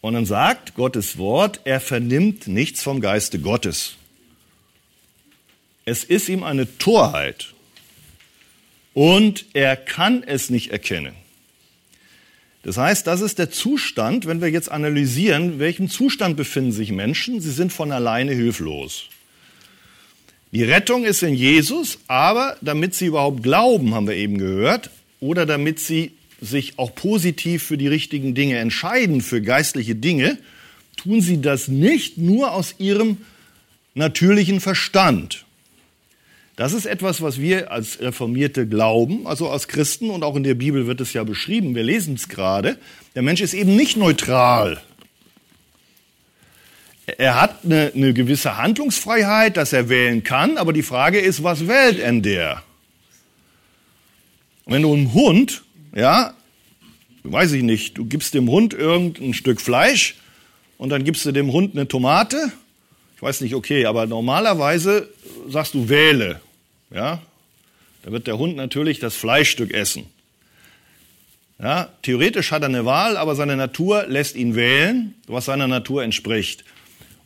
Und 0.00 0.14
dann 0.14 0.26
sagt 0.26 0.76
Gottes 0.76 1.18
Wort, 1.18 1.62
er 1.64 1.80
vernimmt 1.80 2.46
nichts 2.46 2.84
vom 2.84 3.00
Geiste 3.00 3.40
Gottes. 3.40 3.96
Es 5.84 6.04
ist 6.04 6.28
ihm 6.28 6.44
eine 6.44 6.78
Torheit 6.78 7.52
und 8.94 9.44
er 9.54 9.74
kann 9.74 10.22
es 10.22 10.50
nicht 10.50 10.70
erkennen. 10.70 11.16
Das 12.62 12.76
heißt, 12.76 13.08
das 13.08 13.22
ist 13.22 13.40
der 13.40 13.50
Zustand, 13.50 14.26
wenn 14.26 14.40
wir 14.40 14.50
jetzt 14.50 14.70
analysieren, 14.70 15.58
welchem 15.58 15.88
Zustand 15.88 16.36
befinden 16.36 16.70
sich 16.70 16.92
Menschen. 16.92 17.40
Sie 17.40 17.50
sind 17.50 17.72
von 17.72 17.90
alleine 17.90 18.34
hilflos. 18.34 19.08
Die 20.52 20.64
Rettung 20.64 21.04
ist 21.04 21.22
in 21.22 21.34
Jesus, 21.34 21.98
aber 22.06 22.56
damit 22.62 22.94
sie 22.94 23.06
überhaupt 23.06 23.42
glauben, 23.42 23.94
haben 23.94 24.06
wir 24.06 24.16
eben 24.16 24.38
gehört, 24.38 24.90
oder 25.20 25.44
damit 25.44 25.78
sie 25.78 26.12
sich 26.40 26.78
auch 26.78 26.94
positiv 26.94 27.64
für 27.64 27.76
die 27.76 27.88
richtigen 27.88 28.34
Dinge 28.34 28.58
entscheiden, 28.58 29.20
für 29.20 29.42
geistliche 29.42 29.94
Dinge, 29.94 30.38
tun 30.96 31.20
sie 31.20 31.40
das 31.40 31.68
nicht 31.68 32.16
nur 32.18 32.52
aus 32.52 32.76
ihrem 32.78 33.18
natürlichen 33.94 34.60
Verstand. 34.60 35.44
Das 36.56 36.72
ist 36.72 36.86
etwas, 36.86 37.20
was 37.22 37.40
wir 37.40 37.70
als 37.70 38.00
Reformierte 38.00 38.66
glauben, 38.66 39.26
also 39.26 39.48
als 39.48 39.68
Christen 39.68 40.10
und 40.10 40.24
auch 40.24 40.34
in 40.34 40.42
der 40.42 40.54
Bibel 40.54 40.86
wird 40.86 41.00
es 41.00 41.12
ja 41.12 41.24
beschrieben, 41.24 41.74
wir 41.74 41.84
lesen 41.84 42.14
es 42.14 42.28
gerade. 42.28 42.78
Der 43.14 43.22
Mensch 43.22 43.40
ist 43.40 43.54
eben 43.54 43.76
nicht 43.76 43.96
neutral. 43.96 44.80
Er 47.16 47.40
hat 47.40 47.64
eine, 47.64 47.92
eine 47.94 48.12
gewisse 48.12 48.56
Handlungsfreiheit, 48.58 49.56
dass 49.56 49.72
er 49.72 49.88
wählen 49.88 50.22
kann, 50.22 50.58
aber 50.58 50.72
die 50.72 50.82
Frage 50.82 51.18
ist, 51.18 51.42
was 51.42 51.66
wählt 51.66 52.00
denn 52.00 52.22
der? 52.22 52.62
Wenn 54.66 54.82
du 54.82 54.92
einen 54.92 55.14
Hund 55.14 55.62
ja, 55.94 56.34
weiß 57.24 57.52
ich 57.52 57.62
nicht, 57.62 57.98
du 57.98 58.04
gibst 58.04 58.34
dem 58.34 58.48
Hund 58.48 58.74
irgendein 58.74 59.34
Stück 59.34 59.60
Fleisch 59.60 60.16
und 60.76 60.90
dann 60.90 61.04
gibst 61.04 61.24
du 61.26 61.32
dem 61.32 61.52
Hund 61.52 61.74
eine 61.74 61.88
Tomate. 61.88 62.52
Ich 63.16 63.22
weiß 63.22 63.40
nicht, 63.40 63.54
okay, 63.54 63.86
aber 63.86 64.06
normalerweise 64.06 65.08
sagst 65.48 65.74
du 65.74 65.88
wähle, 65.88 66.40
ja. 66.90 67.22
Da 68.02 68.12
wird 68.12 68.26
der 68.26 68.38
Hund 68.38 68.56
natürlich 68.56 69.00
das 69.00 69.16
Fleischstück 69.16 69.74
essen. 69.74 70.06
Ja, 71.60 71.88
theoretisch 72.02 72.52
hat 72.52 72.62
er 72.62 72.68
eine 72.68 72.84
Wahl, 72.84 73.16
aber 73.16 73.34
seine 73.34 73.56
Natur 73.56 74.06
lässt 74.06 74.36
ihn 74.36 74.54
wählen, 74.54 75.14
was 75.26 75.46
seiner 75.46 75.66
Natur 75.66 76.04
entspricht. 76.04 76.64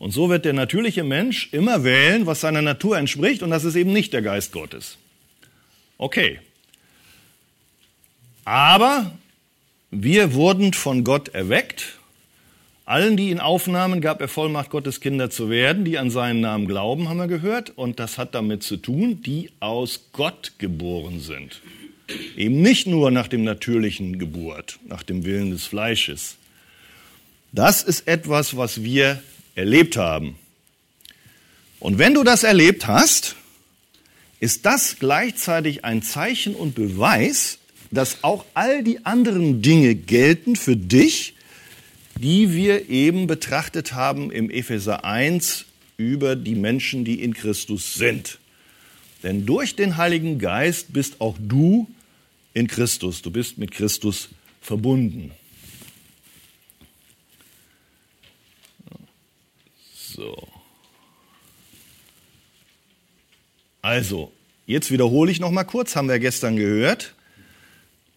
Und 0.03 0.11
so 0.11 0.29
wird 0.29 0.45
der 0.45 0.53
natürliche 0.53 1.05
Mensch 1.05 1.49
immer 1.53 1.85
wählen, 1.85 2.27
was 2.27 2.41
seiner 2.41 2.61
Natur 2.61 2.99
entspricht, 2.99 3.41
und 3.41 3.51
das 3.51 3.63
ist 3.63 3.77
eben 3.77 3.93
nicht 3.93 4.13
der 4.13 4.21
Geist 4.21 4.51
Gottes. 4.51 4.99
Okay, 5.97 6.41
aber 8.45 9.17
wir 9.93 10.35
wurden 10.35 10.73
von 10.73 11.05
Gott 11.05 11.29
erweckt. 11.29 12.01
Allen, 12.85 13.17
die 13.17 13.31
ihn 13.31 13.39
aufnahmen, 13.39 14.01
gab 14.01 14.21
er 14.21 14.27
Vollmacht, 14.27 14.71
Gottes 14.71 15.01
Kinder 15.01 15.31
zu 15.31 15.49
werden, 15.49 15.85
die 15.85 15.99
an 15.99 16.11
seinen 16.11 16.41
Namen 16.41 16.67
glauben, 16.67 17.09
haben 17.09 17.19
wir 17.19 17.29
gehört. 17.29 17.71
Und 17.71 18.01
das 18.01 18.19
hat 18.19 18.35
damit 18.35 18.65
zu 18.65 18.79
tun, 18.79 19.23
die 19.23 19.51
aus 19.61 20.09
Gott 20.11 20.55
geboren 20.59 21.21
sind. 21.21 21.61
Eben 22.37 22.61
nicht 22.61 22.89
nur 22.89 23.13
nach 23.13 23.29
dem 23.29 23.45
natürlichen 23.45 24.19
Geburt, 24.19 24.81
nach 24.85 25.05
dem 25.05 25.25
Willen 25.25 25.53
des 25.53 25.65
Fleisches. 25.65 26.39
Das 27.53 27.85
ist 27.85 28.09
etwas, 28.09 28.57
was 28.57 28.83
wir 28.83 29.23
erlebt 29.55 29.97
haben. 29.97 30.37
Und 31.81 31.99
wenn 31.99 32.15
du 32.15 32.23
das 32.23 32.45
erlebt 32.45 32.87
hast, 32.87 33.37
ist 34.41 34.67
das 34.67 34.97
gleichzeitig 34.99 35.85
ein 35.85 36.03
Zeichen 36.03 36.55
und 36.55 36.75
Beweis, 36.75 37.59
dass 37.91 38.25
auch 38.25 38.45
all 38.55 38.83
die 38.83 39.05
anderen 39.05 39.63
Dinge 39.63 39.95
gelten 39.95 40.57
für 40.57 40.77
dich, 40.77 41.35
die 42.17 42.55
wir 42.55 42.89
eben 42.89 43.27
betrachtet 43.27 43.93
haben 43.95 44.31
im 44.31 44.51
Epheser 44.51 45.05
1 45.05 45.67
über 45.97 46.37
die 46.37 46.55
Menschen, 46.55 47.05
die 47.05 47.23
in 47.23 47.35
Christus 47.35 47.95
sind. 47.95 48.39
Denn 49.23 49.47
durch 49.47 49.77
den 49.77 49.97
Heiligen 49.97 50.39
Geist 50.39 50.93
bist 50.93 51.21
auch 51.21 51.37
du 51.39 51.89
in 52.55 52.67
Christus. 52.67 53.23
Du 53.23 53.31
bist 53.31 53.59
mit 53.59 53.71
Christus 53.71 54.29
verbunden. 54.61 55.33
So. 60.23 60.37
Also, 63.83 64.33
jetzt 64.67 64.93
wiederhole 64.93 65.33
ich 65.33 65.41
noch 65.41 65.51
mal 65.51 65.65
kurz, 65.65 65.97
haben 65.97 66.09
wir 66.09 66.21
gestern 66.21 66.55
gehört. 66.55 67.15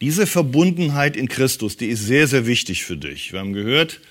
Diese 0.01 0.27
Verbundenheit 0.27 1.17
in 1.17 1.27
Christus, 1.27 1.77
die 1.77 1.87
ist 1.87 2.05
sehr, 2.05 2.27
sehr 2.27 2.45
wichtig 2.45 2.83
für 2.83 2.95
dich. 2.95 3.33
Wir 3.33 3.39
haben 3.39 3.53
gehört, 3.53 4.01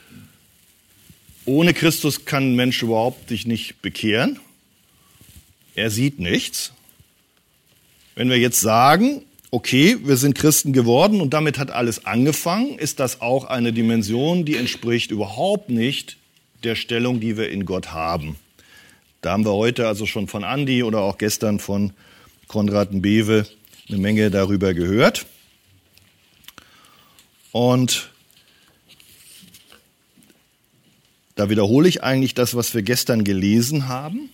ohne 1.45 1.73
Christus 1.73 2.25
kann 2.25 2.51
ein 2.51 2.57
Mensch 2.57 2.83
überhaupt 2.83 3.29
sich 3.29 3.47
nicht 3.47 3.81
bekehren. 3.81 4.41
Er 5.77 5.91
sieht 5.91 6.19
nichts. 6.19 6.73
Wenn 8.17 8.29
wir 8.29 8.39
jetzt 8.39 8.61
sagen, 8.61 9.23
okay, 9.53 9.99
wir 10.03 10.17
sind 10.17 10.35
Christen 10.35 10.73
geworden 10.73 11.21
und 11.21 11.33
damit 11.33 11.59
hat 11.59 11.71
alles 11.71 12.07
angefangen, 12.07 12.77
ist 12.77 12.99
das 12.99 13.21
auch 13.21 13.45
eine 13.45 13.73
Dimension, 13.73 14.45
die 14.45 14.57
entspricht 14.57 15.13
überhaupt 15.13 15.71
nicht 15.71 16.17
der 16.65 16.75
Stellung, 16.75 17.21
die 17.21 17.37
wir 17.37 17.51
in 17.51 17.65
Gott 17.65 17.93
haben. 17.93 18.37
Da 19.21 19.33
haben 19.33 19.45
wir 19.45 19.53
heute 19.53 19.87
also 19.89 20.07
schon 20.07 20.29
von 20.29 20.45
Andi 20.45 20.83
oder 20.83 21.01
auch 21.01 21.19
gestern 21.19 21.59
von 21.59 21.93
Konrad 22.49 22.91
Bewe 22.93 23.47
eine 23.89 23.99
Menge 23.99 24.31
darüber 24.31 24.75
gehört. 24.75 25.27
Und 27.53 28.11
da 31.37 31.51
wiederhole 31.51 31.89
ich 31.89 32.03
eigentlich 32.03 32.35
das, 32.35 32.55
was 32.55 32.75
wir 32.75 32.83
gestern 32.83 33.25
gelesen 33.25 33.89
haben. 33.89 34.31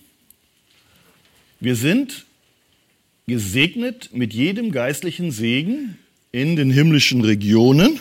Wir 1.59 1.75
sind 1.75 2.25
gesegnet 3.27 4.09
mit 4.13 4.33
jedem 4.33 4.71
geistlichen 4.71 5.31
Segen 5.31 5.97
in 6.31 6.55
den 6.55 6.71
himmlischen 6.71 7.21
Regionen. 7.23 7.99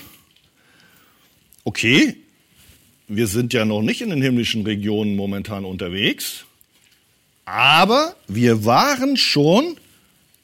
Okay, 1.65 2.17
wir 3.13 3.27
sind 3.27 3.53
ja 3.53 3.65
noch 3.65 3.83
nicht 3.83 4.03
in 4.03 4.11
den 4.11 4.23
himmlischen 4.23 4.63
Regionen 4.63 5.17
momentan 5.17 5.65
unterwegs, 5.65 6.45
aber 7.45 8.15
wir 8.29 8.65
waren 8.65 9.17
schon 9.17 9.77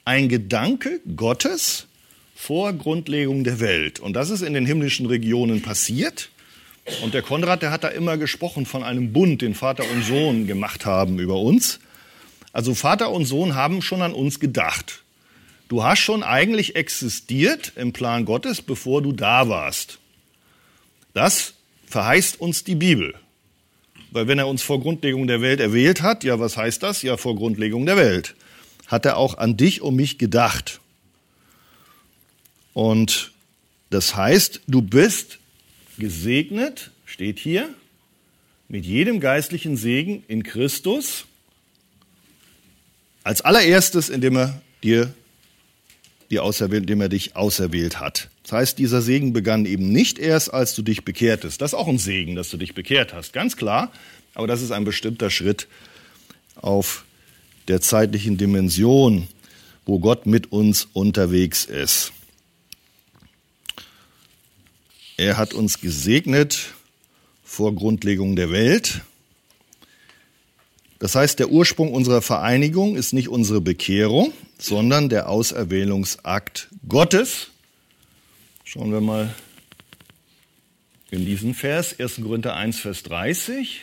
ein 0.03 0.27
Gedanke 0.27 0.99
Gottes 1.15 1.87
vor 2.35 2.73
Grundlegung 2.73 3.45
der 3.45 3.61
Welt. 3.61 4.01
Und 4.01 4.13
das 4.13 4.29
ist 4.29 4.41
in 4.41 4.53
den 4.53 4.65
himmlischen 4.65 5.05
Regionen 5.05 5.61
passiert. 5.61 6.29
Und 7.03 7.13
der 7.13 7.21
Konrad, 7.21 7.61
der 7.61 7.71
hat 7.71 7.85
da 7.85 7.87
immer 7.87 8.17
gesprochen 8.17 8.65
von 8.65 8.83
einem 8.83 9.13
Bund, 9.13 9.41
den 9.41 9.55
Vater 9.55 9.85
und 9.89 10.03
Sohn 10.03 10.45
gemacht 10.45 10.85
haben 10.85 11.19
über 11.19 11.39
uns. 11.39 11.79
Also 12.51 12.75
Vater 12.75 13.11
und 13.11 13.25
Sohn 13.25 13.55
haben 13.55 13.81
schon 13.81 14.01
an 14.01 14.13
uns 14.13 14.41
gedacht. 14.41 15.03
Du 15.69 15.85
hast 15.85 15.99
schon 15.99 16.21
eigentlich 16.21 16.75
existiert 16.75 17.71
im 17.77 17.93
Plan 17.93 18.25
Gottes, 18.25 18.61
bevor 18.61 19.01
du 19.01 19.13
da 19.13 19.47
warst. 19.47 19.99
Das 21.13 21.53
verheißt 21.87 22.39
uns 22.39 22.63
die 22.63 22.75
Bibel. 22.75 23.15
Weil 24.11 24.27
wenn 24.27 24.37
er 24.37 24.47
uns 24.47 24.61
vor 24.61 24.79
Grundlegung 24.79 25.27
der 25.27 25.41
Welt 25.41 25.59
erwählt 25.59 26.01
hat, 26.01 26.23
ja, 26.23 26.39
was 26.39 26.55
heißt 26.57 26.83
das? 26.83 27.01
Ja, 27.01 27.17
vor 27.17 27.35
Grundlegung 27.35 27.85
der 27.85 27.97
Welt. 27.97 28.35
Hat 28.85 29.05
er 29.05 29.17
auch 29.17 29.37
an 29.37 29.57
dich 29.57 29.81
und 29.81 29.95
mich 29.95 30.17
gedacht. 30.17 30.79
Und 32.73 33.31
das 33.89 34.15
heißt, 34.15 34.61
du 34.67 34.81
bist 34.81 35.39
gesegnet, 35.97 36.91
steht 37.05 37.39
hier, 37.39 37.69
mit 38.69 38.85
jedem 38.85 39.19
geistlichen 39.19 39.77
Segen 39.77 40.23
in 40.27 40.43
Christus. 40.43 41.25
Als 43.23 43.41
allererstes, 43.41 44.09
indem 44.09 44.37
er 44.37 44.61
dir 44.83 45.13
die 46.29 46.39
auserwählt, 46.39 46.89
dem 46.89 47.01
er 47.01 47.09
dich 47.09 47.35
auserwählt 47.35 47.99
hat. 47.99 48.29
Das 48.43 48.51
heißt, 48.51 48.77
dieser 48.77 49.01
Segen 49.01 49.33
begann 49.33 49.65
eben 49.65 49.91
nicht 49.91 50.19
erst, 50.19 50.53
als 50.53 50.75
du 50.75 50.81
dich 50.81 51.05
bekehrtest. 51.05 51.61
Das 51.61 51.71
ist 51.71 51.79
auch 51.79 51.87
ein 51.87 51.97
Segen, 51.97 52.35
dass 52.35 52.49
du 52.49 52.57
dich 52.57 52.73
bekehrt 52.73 53.13
hast, 53.13 53.33
ganz 53.33 53.57
klar. 53.57 53.91
Aber 54.33 54.47
das 54.47 54.61
ist 54.61 54.71
ein 54.71 54.83
bestimmter 54.83 55.29
Schritt 55.29 55.67
auf 56.55 57.05
der 57.67 57.81
zeitlichen 57.81 58.37
Dimension, 58.37 59.27
wo 59.85 59.99
Gott 59.99 60.25
mit 60.25 60.51
uns 60.51 60.87
unterwegs 60.93 61.65
ist. 61.65 62.11
Er 65.17 65.37
hat 65.37 65.53
uns 65.53 65.81
gesegnet 65.81 66.73
vor 67.43 67.73
Grundlegung 67.73 68.35
der 68.35 68.51
Welt. 68.51 69.01
Das 70.99 71.15
heißt, 71.15 71.39
der 71.39 71.49
Ursprung 71.49 71.91
unserer 71.91 72.21
Vereinigung 72.21 72.95
ist 72.95 73.13
nicht 73.13 73.29
unsere 73.29 73.61
Bekehrung, 73.61 74.31
sondern 74.57 75.09
der 75.09 75.29
Auserwählungsakt 75.29 76.69
Gottes. 76.87 77.51
Schauen 78.63 78.91
wir 78.91 79.01
mal 79.01 79.33
in 81.11 81.25
diesen 81.25 81.53
Vers, 81.53 81.99
1. 81.99 82.21
Korinther 82.21 82.55
1, 82.55 82.79
Vers 82.79 83.03
30. 83.03 83.81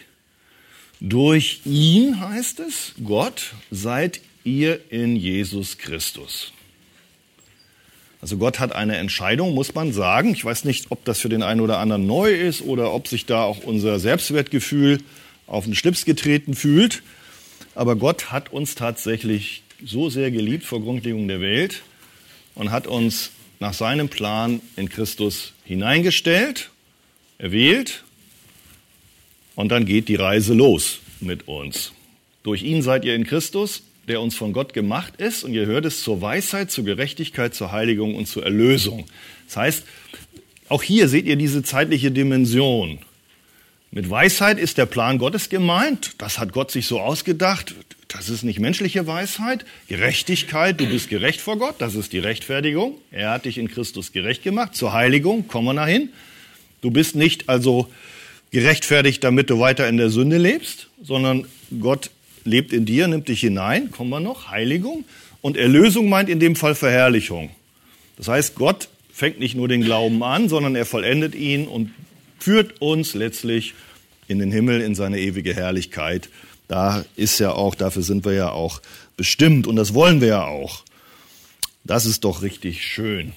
Durch 1.00 1.60
ihn 1.64 2.20
heißt 2.20 2.60
es, 2.60 2.94
Gott, 3.02 3.54
seid 3.70 4.20
ihr 4.44 4.80
in 4.90 5.16
Jesus 5.16 5.78
Christus. 5.78 6.52
Also 8.20 8.38
Gott 8.38 8.58
hat 8.58 8.72
eine 8.72 8.96
Entscheidung, 8.96 9.54
muss 9.54 9.74
man 9.74 9.92
sagen. 9.92 10.32
Ich 10.32 10.44
weiß 10.44 10.64
nicht, 10.64 10.86
ob 10.90 11.04
das 11.04 11.20
für 11.20 11.28
den 11.28 11.42
einen 11.42 11.60
oder 11.60 11.78
anderen 11.78 12.06
neu 12.06 12.32
ist 12.32 12.62
oder 12.62 12.92
ob 12.92 13.06
sich 13.06 13.26
da 13.26 13.42
auch 13.42 13.64
unser 13.64 13.98
Selbstwertgefühl 13.98 15.00
auf 15.46 15.64
den 15.64 15.74
Schlips 15.74 16.06
getreten 16.06 16.54
fühlt. 16.54 17.02
Aber 17.74 17.96
Gott 17.96 18.30
hat 18.32 18.50
uns 18.50 18.76
tatsächlich 18.76 19.63
so 19.84 20.10
sehr 20.10 20.30
geliebt 20.30 20.64
vor 20.64 20.80
Grundlegung 20.80 21.28
der 21.28 21.40
Welt 21.40 21.82
und 22.54 22.70
hat 22.70 22.86
uns 22.86 23.30
nach 23.60 23.74
seinem 23.74 24.08
Plan 24.08 24.60
in 24.76 24.88
Christus 24.88 25.52
hineingestellt, 25.64 26.70
erwählt 27.38 28.04
und 29.54 29.70
dann 29.70 29.86
geht 29.86 30.08
die 30.08 30.16
Reise 30.16 30.54
los 30.54 31.00
mit 31.20 31.48
uns. 31.48 31.92
Durch 32.42 32.62
ihn 32.62 32.82
seid 32.82 33.04
ihr 33.04 33.14
in 33.14 33.24
Christus, 33.24 33.82
der 34.08 34.20
uns 34.20 34.34
von 34.34 34.52
Gott 34.52 34.74
gemacht 34.74 35.16
ist 35.16 35.44
und 35.44 35.54
ihr 35.54 35.66
hört 35.66 35.86
es 35.86 36.02
zur 36.02 36.20
Weisheit, 36.20 36.70
zur 36.70 36.84
Gerechtigkeit, 36.84 37.54
zur 37.54 37.72
Heiligung 37.72 38.14
und 38.14 38.26
zur 38.26 38.44
Erlösung. 38.44 39.06
Das 39.46 39.56
heißt, 39.56 39.84
auch 40.68 40.82
hier 40.82 41.08
seht 41.08 41.26
ihr 41.26 41.36
diese 41.36 41.62
zeitliche 41.62 42.10
Dimension. 42.10 42.98
Mit 43.90 44.10
Weisheit 44.10 44.58
ist 44.58 44.76
der 44.76 44.86
Plan 44.86 45.18
Gottes 45.18 45.48
gemeint. 45.48 46.14
Das 46.18 46.38
hat 46.38 46.52
Gott 46.52 46.70
sich 46.70 46.86
so 46.86 47.00
ausgedacht. 47.00 47.74
Das 48.14 48.28
ist 48.28 48.44
nicht 48.44 48.60
menschliche 48.60 49.08
Weisheit. 49.08 49.64
Gerechtigkeit, 49.88 50.80
du 50.80 50.86
bist 50.86 51.08
gerecht 51.08 51.40
vor 51.40 51.58
Gott, 51.58 51.74
das 51.78 51.96
ist 51.96 52.12
die 52.12 52.20
Rechtfertigung. 52.20 52.94
Er 53.10 53.30
hat 53.30 53.44
dich 53.44 53.58
in 53.58 53.68
Christus 53.68 54.12
gerecht 54.12 54.44
gemacht. 54.44 54.76
Zur 54.76 54.92
Heiligung, 54.92 55.48
kommen 55.48 55.66
wir 55.66 55.74
dahin. 55.74 56.10
Du 56.80 56.92
bist 56.92 57.16
nicht 57.16 57.48
also 57.48 57.88
gerechtfertigt, 58.52 59.24
damit 59.24 59.50
du 59.50 59.58
weiter 59.58 59.88
in 59.88 59.96
der 59.96 60.10
Sünde 60.10 60.38
lebst, 60.38 60.88
sondern 61.02 61.46
Gott 61.80 62.10
lebt 62.44 62.72
in 62.72 62.84
dir, 62.84 63.08
nimmt 63.08 63.26
dich 63.26 63.40
hinein, 63.40 63.90
kommen 63.90 64.10
wir 64.10 64.20
noch, 64.20 64.48
Heiligung. 64.48 65.04
Und 65.40 65.56
Erlösung 65.56 66.08
meint 66.08 66.28
in 66.28 66.38
dem 66.38 66.54
Fall 66.54 66.76
Verherrlichung. 66.76 67.50
Das 68.16 68.28
heißt, 68.28 68.54
Gott 68.54 68.88
fängt 69.12 69.40
nicht 69.40 69.56
nur 69.56 69.66
den 69.66 69.82
Glauben 69.82 70.22
an, 70.22 70.48
sondern 70.48 70.76
er 70.76 70.86
vollendet 70.86 71.34
ihn 71.34 71.66
und 71.66 71.90
führt 72.38 72.80
uns 72.80 73.14
letztlich 73.14 73.74
in 74.28 74.38
den 74.38 74.52
Himmel, 74.52 74.80
in 74.82 74.94
seine 74.94 75.18
ewige 75.18 75.52
Herrlichkeit. 75.52 76.28
Da 76.68 77.04
ist 77.16 77.38
ja 77.38 77.52
auch, 77.52 77.74
dafür 77.74 78.02
sind 78.02 78.24
wir 78.24 78.32
ja 78.32 78.50
auch 78.50 78.80
bestimmt 79.16 79.66
und 79.66 79.76
das 79.76 79.94
wollen 79.94 80.20
wir 80.20 80.28
ja 80.28 80.44
auch. 80.44 80.82
Das 81.84 82.06
ist 82.06 82.24
doch 82.24 82.42
richtig 82.42 82.82
schön. 82.86 83.32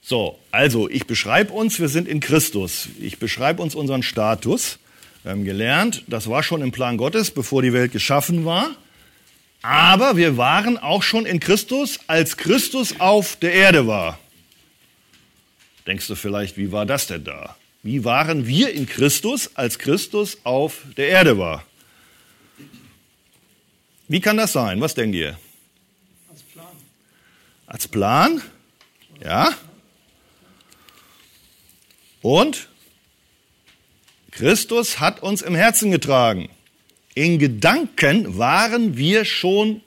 So, 0.00 0.38
also 0.50 0.88
ich 0.88 1.06
beschreibe 1.06 1.52
uns, 1.52 1.80
wir 1.80 1.88
sind 1.88 2.08
in 2.08 2.20
Christus. 2.20 2.88
Ich 3.00 3.18
beschreibe 3.18 3.62
uns 3.62 3.74
unseren 3.74 4.02
Status. 4.02 4.78
Wir 5.22 5.32
haben 5.32 5.44
gelernt, 5.44 6.04
das 6.06 6.28
war 6.28 6.42
schon 6.42 6.60
im 6.60 6.72
Plan 6.72 6.98
Gottes, 6.98 7.30
bevor 7.30 7.62
die 7.62 7.72
Welt 7.72 7.92
geschaffen 7.92 8.44
war. 8.44 8.70
Aber 9.62 10.18
wir 10.18 10.36
waren 10.36 10.76
auch 10.76 11.02
schon 11.02 11.24
in 11.24 11.40
Christus, 11.40 12.00
als 12.06 12.36
Christus 12.36 13.00
auf 13.00 13.36
der 13.36 13.54
Erde 13.54 13.86
war. 13.86 14.18
Denkst 15.86 16.06
du 16.06 16.14
vielleicht, 16.14 16.58
wie 16.58 16.70
war 16.70 16.84
das 16.84 17.06
denn 17.06 17.24
da? 17.24 17.56
Wie 17.84 18.02
waren 18.02 18.46
wir 18.46 18.72
in 18.72 18.86
Christus, 18.86 19.50
als 19.56 19.78
Christus 19.78 20.38
auf 20.42 20.78
der 20.96 21.08
Erde 21.08 21.36
war? 21.36 21.64
Wie 24.08 24.20
kann 24.20 24.38
das 24.38 24.54
sein? 24.54 24.80
Was 24.80 24.94
denkt 24.94 25.14
ihr? 25.14 25.38
Als 26.30 26.42
Plan. 26.42 26.66
Als 27.66 27.88
Plan? 27.88 28.42
Ja. 29.22 29.54
Und 32.22 32.70
Christus 34.30 34.98
hat 34.98 35.22
uns 35.22 35.42
im 35.42 35.54
Herzen 35.54 35.90
getragen. 35.90 36.48
In 37.14 37.38
Gedanken 37.38 38.38
waren 38.38 38.96
wir 38.96 39.26
schon 39.26 39.82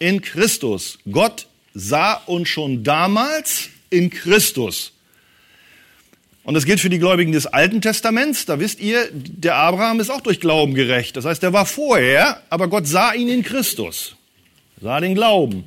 in 0.00 0.20
Christus. 0.20 0.98
Gott 1.08 1.46
sah 1.74 2.14
uns 2.14 2.48
schon 2.48 2.82
damals 2.82 3.68
in 3.88 4.10
Christus. 4.10 4.95
Und 6.46 6.54
das 6.54 6.64
gilt 6.64 6.78
für 6.78 6.88
die 6.88 7.00
Gläubigen 7.00 7.32
des 7.32 7.48
Alten 7.48 7.80
Testaments. 7.80 8.46
Da 8.46 8.60
wisst 8.60 8.78
ihr, 8.78 9.08
der 9.12 9.56
Abraham 9.56 9.98
ist 9.98 10.10
auch 10.10 10.20
durch 10.20 10.38
Glauben 10.38 10.74
gerecht. 10.74 11.16
Das 11.16 11.24
heißt, 11.24 11.42
er 11.42 11.52
war 11.52 11.66
vorher, 11.66 12.40
aber 12.50 12.68
Gott 12.68 12.86
sah 12.86 13.14
ihn 13.14 13.26
in 13.26 13.42
Christus. 13.42 14.14
Sah 14.80 15.00
den 15.00 15.16
Glauben. 15.16 15.64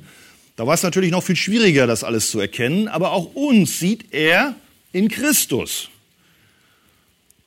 Da 0.56 0.66
war 0.66 0.72
es 0.72 0.82
natürlich 0.82 1.10
noch 1.10 1.22
viel 1.22 1.36
schwieriger, 1.36 1.86
das 1.86 2.02
alles 2.02 2.30
zu 2.30 2.40
erkennen, 2.40 2.88
aber 2.88 3.12
auch 3.12 3.34
uns 3.34 3.78
sieht 3.78 4.14
er 4.14 4.54
in 4.90 5.10
Christus. 5.10 5.90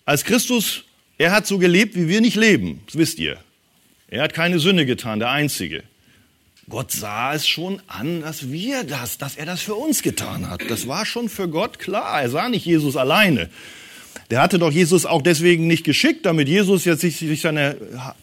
Als 0.06 0.26
Christus, 0.26 0.84
er 1.18 1.32
hat 1.32 1.48
so 1.48 1.58
gelebt, 1.58 1.96
wie 1.96 2.08
wir 2.08 2.22
nicht 2.22 2.36
leben. 2.36 2.82
Das 2.86 3.00
wisst 3.00 3.18
ihr. 3.18 3.40
Er 4.10 4.22
hat 4.22 4.36
keine 4.36 4.60
Sünde 4.60 4.86
getan, 4.86 5.18
der 5.18 5.32
Einzige. 5.32 5.82
Gott 6.70 6.92
sah 6.92 7.34
es 7.34 7.48
schon 7.48 7.82
an, 7.88 8.22
dass 8.22 8.52
wir 8.52 8.84
das, 8.84 9.18
dass 9.18 9.36
er 9.36 9.46
das 9.46 9.62
für 9.62 9.76
uns 9.76 10.02
getan 10.02 10.50
hat. 10.50 10.62
Das 10.70 10.88
war 10.88 11.06
schon 11.06 11.28
für 11.28 11.50
Gott 11.50 11.78
klar. 11.78 12.22
Er 12.22 12.30
sah 12.30 12.48
nicht 12.50 12.66
Jesus 12.66 12.96
alleine. 12.96 13.50
Der 14.32 14.42
hatte 14.42 14.60
doch 14.60 14.72
Jesus 14.72 15.06
auch 15.06 15.22
deswegen 15.22 15.68
nicht 15.68 15.84
geschickt, 15.84 16.26
damit 16.26 16.48
Jesus 16.48 16.86
jetzt 16.86 17.02
sich, 17.02 17.18
sich 17.18 17.42
seine 17.42 17.76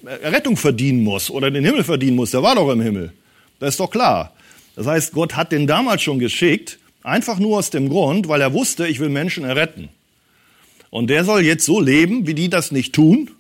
Rettung 0.05 0.57
verdienen 0.57 1.05
muss 1.05 1.31
oder 1.31 1.51
den 1.51 1.65
Himmel 1.65 1.85
verdienen 1.85 2.17
muss. 2.17 2.31
Der 2.31 2.43
war 2.43 2.55
doch 2.55 2.71
im 2.71 2.81
Himmel. 2.81 3.13
Das 3.59 3.75
ist 3.75 3.81
doch 3.81 3.91
klar. 3.91 4.33
Das 4.75 4.87
heißt, 4.87 5.13
Gott 5.13 5.37
hat 5.37 5.53
den 5.53 5.67
damals 5.67 6.03
schon 6.03 6.19
geschickt, 6.19 6.79
einfach 7.03 7.39
nur 7.39 7.59
aus 7.59 7.71
dem 7.71 7.91
Grund, 7.91 8.29
weil 8.29 8.41
er 8.41 8.55
wusste, 8.55 8.87
ich 8.87 9.01
will 9.01 9.11
Menschen 9.11 9.45
erretten. 9.45 9.91
Und 10.89 11.11
der 11.11 11.25
soll 11.25 11.43
jetzt 11.43 11.67
so 11.67 11.81
leben, 11.81 12.27
wie 12.27 12.35
die 12.35 12.49
das 12.49 12.73
nicht 12.73 12.95
tun, 12.95 13.31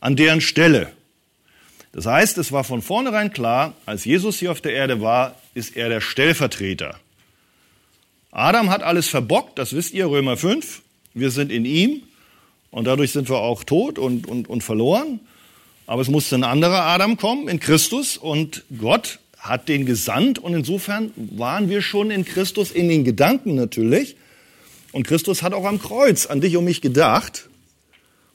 an 0.00 0.16
deren 0.16 0.40
Stelle. 0.40 0.92
Das 1.96 2.04
heißt, 2.04 2.36
es 2.36 2.52
war 2.52 2.62
von 2.62 2.82
vornherein 2.82 3.32
klar, 3.32 3.72
als 3.86 4.04
Jesus 4.04 4.38
hier 4.38 4.52
auf 4.52 4.60
der 4.60 4.74
Erde 4.74 5.00
war, 5.00 5.34
ist 5.54 5.78
er 5.78 5.88
der 5.88 6.02
Stellvertreter. 6.02 7.00
Adam 8.30 8.68
hat 8.68 8.82
alles 8.82 9.08
verbockt, 9.08 9.58
das 9.58 9.74
wisst 9.74 9.94
ihr, 9.94 10.06
Römer 10.06 10.36
5. 10.36 10.82
Wir 11.14 11.30
sind 11.30 11.50
in 11.50 11.64
ihm 11.64 12.02
und 12.70 12.84
dadurch 12.84 13.12
sind 13.12 13.30
wir 13.30 13.38
auch 13.38 13.64
tot 13.64 13.98
und, 13.98 14.26
und, 14.26 14.46
und 14.46 14.62
verloren. 14.62 15.20
Aber 15.86 16.02
es 16.02 16.08
musste 16.08 16.34
ein 16.34 16.44
anderer 16.44 16.82
Adam 16.82 17.16
kommen 17.16 17.48
in 17.48 17.60
Christus 17.60 18.18
und 18.18 18.64
Gott 18.78 19.18
hat 19.38 19.70
den 19.70 19.86
gesandt 19.86 20.38
und 20.38 20.52
insofern 20.52 21.12
waren 21.16 21.70
wir 21.70 21.80
schon 21.80 22.10
in 22.10 22.26
Christus 22.26 22.72
in 22.72 22.90
den 22.90 23.04
Gedanken 23.04 23.54
natürlich. 23.54 24.16
Und 24.92 25.06
Christus 25.06 25.42
hat 25.42 25.54
auch 25.54 25.64
am 25.64 25.80
Kreuz 25.80 26.26
an 26.26 26.42
dich 26.42 26.58
und 26.58 26.66
mich 26.66 26.82
gedacht. 26.82 27.48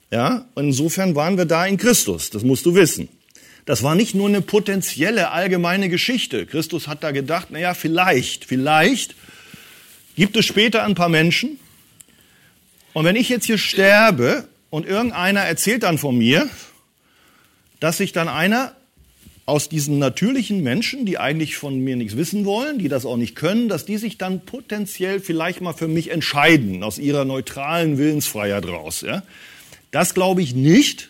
Ja, 0.09 0.45
und 0.55 0.65
insofern 0.65 1.13
waren 1.13 1.37
wir 1.37 1.45
da 1.45 1.67
in 1.67 1.77
Christus. 1.77 2.31
Das 2.31 2.43
musst 2.43 2.65
du 2.65 2.73
wissen. 2.73 3.07
Das 3.65 3.83
war 3.83 3.95
nicht 3.95 4.15
nur 4.15 4.27
eine 4.27 4.41
potenzielle 4.41 5.31
allgemeine 5.31 5.89
Geschichte. 5.89 6.45
Christus 6.45 6.87
hat 6.87 7.03
da 7.03 7.11
gedacht, 7.11 7.47
na 7.51 7.59
ja, 7.59 7.73
vielleicht, 7.73 8.45
vielleicht 8.45 9.15
gibt 10.15 10.35
es 10.35 10.45
später 10.45 10.83
ein 10.83 10.95
paar 10.95 11.09
Menschen. 11.09 11.59
Und 12.93 13.05
wenn 13.05 13.15
ich 13.15 13.29
jetzt 13.29 13.45
hier 13.45 13.57
sterbe 13.57 14.47
und 14.69 14.85
irgendeiner 14.85 15.41
erzählt 15.41 15.83
dann 15.83 15.97
von 15.97 16.17
mir, 16.17 16.49
dass 17.79 17.97
sich 17.97 18.11
dann 18.11 18.27
einer 18.27 18.75
aus 19.45 19.69
diesen 19.69 19.99
natürlichen 19.99 20.61
Menschen, 20.61 21.05
die 21.05 21.17
eigentlich 21.17 21.57
von 21.57 21.79
mir 21.79 21.95
nichts 21.95 22.15
wissen 22.15 22.45
wollen, 22.45 22.79
die 22.79 22.89
das 22.89 23.05
auch 23.05 23.17
nicht 23.17 23.35
können, 23.35 23.69
dass 23.69 23.85
die 23.85 23.97
sich 23.97 24.17
dann 24.17 24.45
potenziell 24.45 25.19
vielleicht 25.19 25.61
mal 25.61 25.73
für 25.73 25.87
mich 25.87 26.11
entscheiden, 26.11 26.83
aus 26.83 26.99
ihrer 26.99 27.25
neutralen 27.25 27.97
Willensfreiheit 27.97 28.65
raus. 28.67 29.01
Ja? 29.01 29.23
Das 29.91 30.13
glaube 30.13 30.41
ich 30.41 30.53
nicht, 30.55 31.09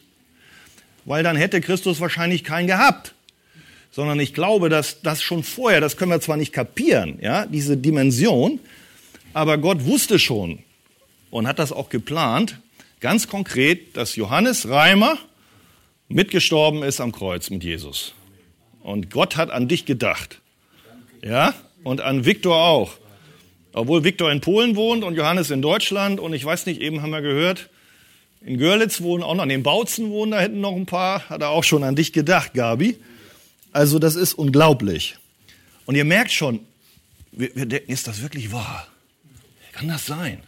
weil 1.06 1.24
dann 1.24 1.36
hätte 1.36 1.62
Christus 1.62 2.00
wahrscheinlich 2.00 2.44
keinen 2.44 2.68
gehabt. 2.68 3.14
Sondern 3.92 4.20
ich 4.20 4.34
glaube, 4.34 4.70
dass 4.70 5.02
das 5.02 5.22
schon 5.22 5.44
vorher, 5.44 5.82
das 5.82 5.98
können 5.98 6.12
wir 6.12 6.22
zwar 6.22 6.38
nicht 6.38 6.54
kapieren, 6.54 7.20
ja, 7.22 7.46
diese 7.46 7.76
Dimension, 7.76 8.60
aber 9.34 9.58
Gott 9.58 9.86
wusste 9.86 10.20
schon 10.20 10.60
und 11.30 11.48
hat 11.48 11.60
das 11.60 11.72
auch 11.72 11.90
geplant, 11.90 12.60
ganz 13.00 13.28
konkret, 13.28 13.98
dass 13.98 14.16
Johannes 14.16 14.70
Reimer 14.70 15.18
mitgestorben 16.08 16.84
ist 16.84 17.02
am 17.02 17.12
Kreuz 17.12 17.50
mit 17.50 17.64
Jesus. 17.64 18.14
Und 18.82 19.10
Gott 19.10 19.38
hat 19.38 19.52
an 19.52 19.68
dich 19.68 19.86
gedacht. 19.86 20.40
Ja, 21.24 21.54
und 21.84 22.02
an 22.02 22.26
Viktor 22.26 22.56
auch. 22.56 22.94
Obwohl 23.74 24.04
Viktor 24.04 24.32
in 24.32 24.42
Polen 24.42 24.76
wohnt 24.76 25.04
und 25.04 25.16
Johannes 25.16 25.50
in 25.52 25.62
Deutschland 25.62 26.20
und 26.20 26.34
ich 26.34 26.44
weiß 26.44 26.66
nicht, 26.66 26.82
eben 26.82 27.02
haben 27.02 27.12
wir 27.12 27.22
gehört, 27.22 27.70
in 28.42 28.58
Görlitz 28.58 29.02
wohnen 29.02 29.24
auch 29.24 29.36
noch, 29.36 29.46
in 29.46 29.64
Bautzen 29.64 30.10
wohnen 30.10 30.32
da 30.32 30.40
hinten 30.42 30.62
noch 30.62 30.76
ein 30.76 30.86
paar, 30.86 31.30
hat 31.30 31.42
er 31.42 31.50
auch 31.50 31.64
schon 31.64 31.84
an 31.84 31.96
dich 31.96 32.12
gedacht, 32.12 32.54
Gabi. 32.54 32.98
Also 33.72 34.00
das 34.00 34.16
ist 34.16 34.34
unglaublich. 34.34 35.18
Und 35.86 35.96
ihr 35.96 36.06
merkt 36.06 36.32
schon, 36.32 36.60
wir, 37.32 37.56
wir 37.56 37.66
denken, 37.66 37.92
ist 37.92 38.08
das 38.08 38.22
wirklich 38.22 38.52
wahr? 38.52 38.88
Kann 39.74 39.88
das 39.88 40.06
sein? 40.06 40.40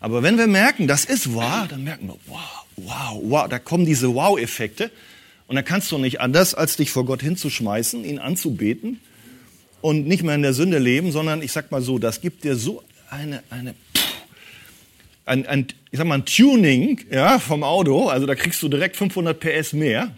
Aber 0.00 0.22
wenn 0.22 0.38
wir 0.38 0.46
merken, 0.46 0.86
das 0.86 1.04
ist 1.04 1.34
wahr, 1.34 1.66
dann 1.68 1.84
merken 1.84 2.06
wir, 2.06 2.16
wow, 2.26 2.66
wow, 2.76 3.20
wow, 3.22 3.48
da 3.48 3.58
kommen 3.58 3.84
diese 3.84 4.14
Wow-Effekte. 4.14 4.90
Und 5.48 5.56
dann 5.56 5.64
kannst 5.64 5.90
du 5.90 5.98
nicht 5.98 6.20
anders, 6.20 6.54
als 6.54 6.76
dich 6.76 6.90
vor 6.90 7.04
Gott 7.04 7.22
hinzuschmeißen, 7.22 8.04
ihn 8.04 8.18
anzubeten 8.18 9.00
und 9.80 10.06
nicht 10.06 10.22
mehr 10.22 10.34
in 10.34 10.42
der 10.42 10.54
Sünde 10.54 10.78
leben, 10.78 11.10
sondern 11.10 11.42
ich 11.42 11.52
sag 11.52 11.70
mal 11.70 11.82
so, 11.82 11.98
das 11.98 12.20
gibt 12.20 12.44
dir 12.44 12.56
so 12.56 12.82
eine, 13.10 13.42
eine, 13.50 13.74
ein, 15.28 15.46
ein, 15.46 15.66
ich 15.90 15.98
sag 15.98 16.06
mal, 16.06 16.16
ein 16.16 16.24
Tuning 16.24 17.00
ja, 17.10 17.38
vom 17.38 17.62
Auto, 17.62 18.08
also 18.08 18.26
da 18.26 18.34
kriegst 18.34 18.62
du 18.62 18.68
direkt 18.68 18.96
500 18.96 19.38
PS 19.38 19.72
mehr. 19.72 20.10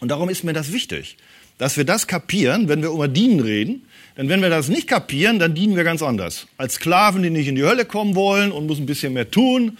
Und 0.00 0.08
darum 0.08 0.28
ist 0.28 0.44
mir 0.44 0.52
das 0.52 0.72
wichtig, 0.72 1.16
dass 1.58 1.76
wir 1.76 1.84
das 1.84 2.06
kapieren, 2.06 2.68
wenn 2.68 2.82
wir 2.82 2.90
über 2.90 3.08
Dienen 3.08 3.40
reden. 3.40 3.82
Denn 4.16 4.28
wenn 4.28 4.42
wir 4.42 4.50
das 4.50 4.68
nicht 4.68 4.86
kapieren, 4.86 5.38
dann 5.38 5.54
dienen 5.54 5.74
wir 5.76 5.82
ganz 5.82 6.02
anders. 6.02 6.46
Als 6.56 6.74
Sklaven, 6.74 7.22
die 7.22 7.30
nicht 7.30 7.48
in 7.48 7.56
die 7.56 7.64
Hölle 7.64 7.84
kommen 7.84 8.14
wollen 8.14 8.52
und 8.52 8.66
müssen 8.66 8.84
ein 8.84 8.86
bisschen 8.86 9.12
mehr 9.12 9.30
tun. 9.30 9.78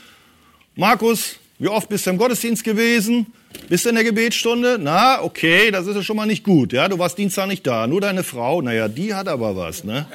Markus, 0.75 1.37
wie 1.59 1.69
oft 1.69 1.89
bist 1.89 2.07
du 2.07 2.11
im 2.11 2.19
Gottesdienst 2.19 2.65
gewesen? 2.65 3.27
Bist 3.69 3.85
du 3.85 3.91
in 3.91 3.95
der 3.95 4.03
Gebetsstunde? 4.03 4.79
Na, 4.81 5.23
okay, 5.23 5.71
das 5.71 5.87
ist 5.87 5.95
ja 5.95 6.03
schon 6.03 6.17
mal 6.17 6.27
nicht 6.27 6.43
gut. 6.43 6.73
Ja, 6.73 6.89
du 6.89 6.99
warst 6.99 7.17
Dienstag 7.17 7.47
nicht 7.47 7.65
da. 7.65 7.87
Nur 7.87 8.01
deine 8.01 8.25
Frau, 8.25 8.61
naja, 8.61 8.89
die 8.89 9.15
hat 9.15 9.29
aber 9.29 9.55
was, 9.55 9.85
ne? 9.85 10.07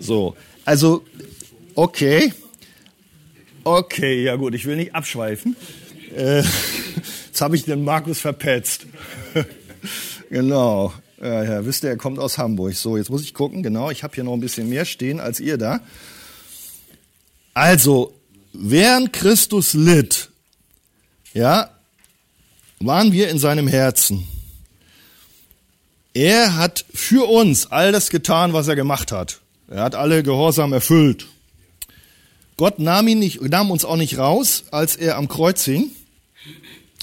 So. 0.00 0.36
Also, 0.64 1.04
okay. 1.76 2.32
Okay, 3.64 4.22
ja 4.22 4.36
gut, 4.36 4.54
ich 4.54 4.64
will 4.64 4.76
nicht 4.76 4.94
abschweifen. 4.94 5.56
Äh, 6.16 6.42
jetzt 7.26 7.40
habe 7.40 7.56
ich 7.56 7.64
den 7.64 7.84
Markus 7.84 8.20
verpetzt. 8.20 8.86
genau. 10.30 10.92
Ja, 11.20 11.44
ja, 11.44 11.66
wisst 11.66 11.84
ihr, 11.84 11.90
er 11.90 11.96
kommt 11.96 12.18
aus 12.18 12.38
Hamburg. 12.38 12.74
So, 12.74 12.96
jetzt 12.96 13.10
muss 13.10 13.22
ich 13.22 13.34
gucken. 13.34 13.62
Genau, 13.62 13.90
ich 13.90 14.02
habe 14.02 14.14
hier 14.14 14.24
noch 14.24 14.32
ein 14.32 14.40
bisschen 14.40 14.68
mehr 14.68 14.86
stehen 14.86 15.20
als 15.20 15.38
ihr 15.40 15.58
da. 15.58 15.80
Also, 17.52 18.14
während 18.52 19.12
Christus 19.12 19.74
litt, 19.74 20.30
ja, 21.34 21.70
waren 22.78 23.12
wir 23.12 23.28
in 23.28 23.38
seinem 23.38 23.68
Herzen. 23.68 24.26
Er 26.14 26.56
hat 26.56 26.86
für 26.92 27.28
uns 27.28 27.70
all 27.70 27.92
das 27.92 28.08
getan, 28.08 28.52
was 28.52 28.68
er 28.68 28.76
gemacht 28.76 29.12
hat. 29.12 29.40
Er 29.68 29.82
hat 29.82 29.94
alle 29.94 30.22
Gehorsam 30.22 30.72
erfüllt. 30.72 31.28
Gott 32.60 32.78
nahm 32.78 33.08
ihn 33.08 33.20
nicht, 33.20 33.40
nahm 33.40 33.70
uns 33.70 33.86
auch 33.86 33.96
nicht 33.96 34.18
raus, 34.18 34.64
als 34.70 34.94
er 34.94 35.16
am 35.16 35.28
Kreuz 35.28 35.64
hing, 35.64 35.92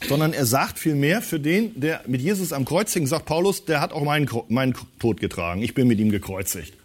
sondern 0.08 0.32
er 0.32 0.46
sagt 0.46 0.78
vielmehr 0.78 1.20
für 1.24 1.40
den, 1.40 1.80
der 1.80 2.02
mit 2.06 2.22
Jesus 2.22 2.54
am 2.54 2.64
Kreuz 2.64 2.94
hing, 2.94 3.08
sagt 3.08 3.26
Paulus, 3.26 3.66
der 3.66 3.82
hat 3.82 3.92
auch 3.92 4.04
meinen, 4.04 4.30
meinen 4.50 4.76
Tod 5.00 5.20
getragen. 5.20 5.64
Ich 5.64 5.74
bin 5.74 5.88
mit 5.88 5.98
ihm 5.98 6.12
gekreuzigt. 6.12 6.76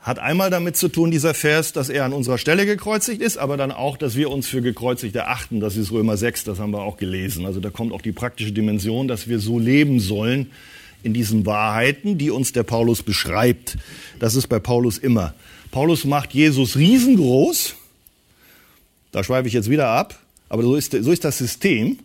Hat 0.00 0.18
einmal 0.18 0.50
damit 0.50 0.76
zu 0.76 0.88
tun, 0.88 1.12
dieser 1.12 1.32
Vers, 1.32 1.72
dass 1.72 1.90
er 1.90 2.04
an 2.04 2.12
unserer 2.12 2.38
Stelle 2.38 2.66
gekreuzigt 2.66 3.22
ist, 3.22 3.38
aber 3.38 3.56
dann 3.56 3.70
auch, 3.70 3.96
dass 3.96 4.16
wir 4.16 4.30
uns 4.30 4.48
für 4.48 4.60
gekreuzigt 4.60 5.14
erachten. 5.14 5.60
Das 5.60 5.76
ist 5.76 5.92
Römer 5.92 6.16
6, 6.16 6.42
das 6.42 6.58
haben 6.58 6.72
wir 6.72 6.80
auch 6.80 6.96
gelesen. 6.96 7.46
Also 7.46 7.60
da 7.60 7.70
kommt 7.70 7.92
auch 7.92 8.02
die 8.02 8.10
praktische 8.10 8.50
Dimension, 8.50 9.06
dass 9.06 9.28
wir 9.28 9.38
so 9.38 9.60
leben 9.60 10.00
sollen 10.00 10.50
in 11.04 11.14
diesen 11.14 11.46
Wahrheiten, 11.46 12.18
die 12.18 12.32
uns 12.32 12.50
der 12.50 12.64
Paulus 12.64 13.04
beschreibt. 13.04 13.78
Das 14.18 14.34
ist 14.34 14.48
bei 14.48 14.58
Paulus 14.58 14.98
immer. 14.98 15.34
Paulus 15.70 16.04
macht 16.04 16.32
Jesus 16.32 16.76
riesengroß. 16.76 17.74
Da 19.12 19.24
schweife 19.24 19.48
ich 19.48 19.54
jetzt 19.54 19.70
wieder 19.70 19.88
ab. 19.88 20.18
Aber 20.48 20.62
so 20.62 20.76
ist, 20.76 20.92
so 20.92 21.12
ist 21.12 21.24
das 21.24 21.38
System. 21.38 21.98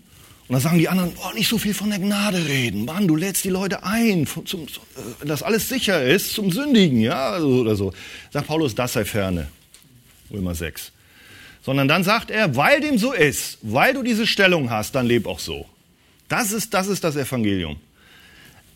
Und 0.47 0.53
dann 0.53 0.61
sagen 0.61 0.77
die 0.77 0.89
anderen, 0.89 1.13
oh, 1.23 1.33
nicht 1.33 1.47
so 1.47 1.57
viel 1.57 1.73
von 1.73 1.89
der 1.89 1.99
Gnade 1.99 2.45
reden. 2.45 2.85
Mann, 2.85 3.07
du 3.07 3.15
lädst 3.15 3.45
die 3.45 3.49
Leute 3.49 3.83
ein, 3.83 4.27
zum, 4.27 4.63
äh, 4.63 5.25
dass 5.25 5.41
alles 5.41 5.69
sicher 5.69 6.03
ist, 6.03 6.33
zum 6.33 6.51
Sündigen, 6.51 6.99
ja, 6.99 7.39
oder 7.39 7.75
so. 7.75 7.93
Sagt 8.31 8.47
Paulus, 8.47 8.75
das 8.75 8.93
sei 8.93 9.05
ferne. 9.05 9.47
Römer 10.29 10.53
6. 10.53 10.91
Sondern 11.63 11.87
dann 11.87 12.03
sagt 12.03 12.29
er, 12.29 12.57
weil 12.57 12.81
dem 12.81 12.97
so 12.97 13.13
ist, 13.13 13.57
weil 13.61 13.93
du 13.93 14.03
diese 14.03 14.27
Stellung 14.27 14.69
hast, 14.69 14.95
dann 14.95 15.05
leb 15.05 15.27
auch 15.27 15.39
so. 15.39 15.65
Das 16.27 16.51
ist 16.51 16.73
das, 16.73 16.87
ist 16.87 17.05
das 17.05 17.15
Evangelium. 17.15 17.77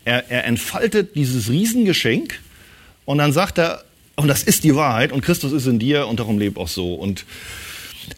Er, 0.05 0.31
er 0.31 0.45
entfaltet 0.45 1.15
dieses 1.15 1.49
Riesengeschenk 1.49 2.39
und 3.03 3.17
dann 3.17 3.33
sagt 3.33 3.57
er, 3.57 3.83
und 4.17 4.27
das 4.27 4.43
ist 4.43 4.63
die 4.63 4.75
Wahrheit 4.75 5.11
und 5.11 5.21
Christus 5.21 5.53
ist 5.53 5.67
in 5.67 5.79
dir 5.79 6.07
und 6.07 6.19
darum 6.19 6.39
leb 6.39 6.57
auch 6.57 6.67
so. 6.67 6.95
Und 6.95 7.25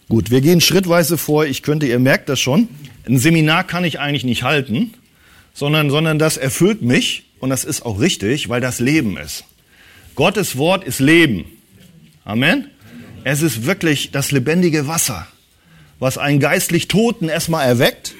gut, 0.07 0.31
wir 0.31 0.41
gehen 0.41 0.61
schrittweise 0.61 1.17
vor. 1.17 1.45
Ich 1.45 1.61
könnte, 1.61 1.85
ihr 1.85 1.99
merkt 1.99 2.29
das 2.29 2.39
schon, 2.39 2.69
ein 3.05 3.19
Seminar 3.19 3.65
kann 3.65 3.83
ich 3.83 3.99
eigentlich 3.99 4.23
nicht 4.23 4.43
halten, 4.43 4.93
sondern, 5.53 5.89
sondern 5.89 6.17
das 6.17 6.37
erfüllt 6.37 6.81
mich 6.81 7.25
und 7.39 7.49
das 7.49 7.65
ist 7.65 7.85
auch 7.85 7.99
richtig, 7.99 8.47
weil 8.47 8.61
das 8.61 8.79
Leben 8.79 9.17
ist. 9.17 9.43
Gottes 10.15 10.57
Wort 10.57 10.85
ist 10.85 10.99
Leben. 10.99 11.45
Amen. 12.23 12.69
Es 13.25 13.41
ist 13.41 13.65
wirklich 13.65 14.11
das 14.11 14.31
lebendige 14.31 14.87
Wasser, 14.87 15.27
was 15.99 16.17
einen 16.17 16.39
geistlich 16.39 16.87
Toten 16.87 17.27
erstmal 17.27 17.67
erweckt. 17.67 18.15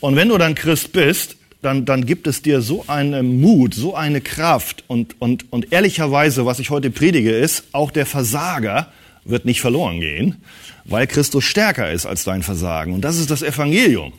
Und 0.00 0.16
wenn 0.16 0.28
du 0.28 0.36
dann 0.36 0.54
Christ 0.54 0.92
bist, 0.92 1.36
dann, 1.64 1.84
dann 1.84 2.06
gibt 2.06 2.26
es 2.26 2.42
dir 2.42 2.60
so 2.60 2.84
einen 2.86 3.40
Mut, 3.40 3.74
so 3.74 3.94
eine 3.94 4.20
Kraft 4.20 4.84
und, 4.86 5.20
und, 5.20 5.52
und 5.52 5.72
ehrlicherweise, 5.72 6.46
was 6.46 6.58
ich 6.58 6.70
heute 6.70 6.90
predige, 6.90 7.32
ist, 7.32 7.64
auch 7.72 7.90
der 7.90 8.06
Versager 8.06 8.88
wird 9.24 9.44
nicht 9.44 9.60
verloren 9.60 10.00
gehen, 10.00 10.36
weil 10.84 11.06
Christus 11.06 11.44
stärker 11.44 11.90
ist 11.90 12.06
als 12.06 12.24
dein 12.24 12.42
Versagen. 12.42 12.92
Und 12.92 13.02
das 13.02 13.18
ist 13.18 13.30
das 13.30 13.42
Evangelium. 13.42 14.12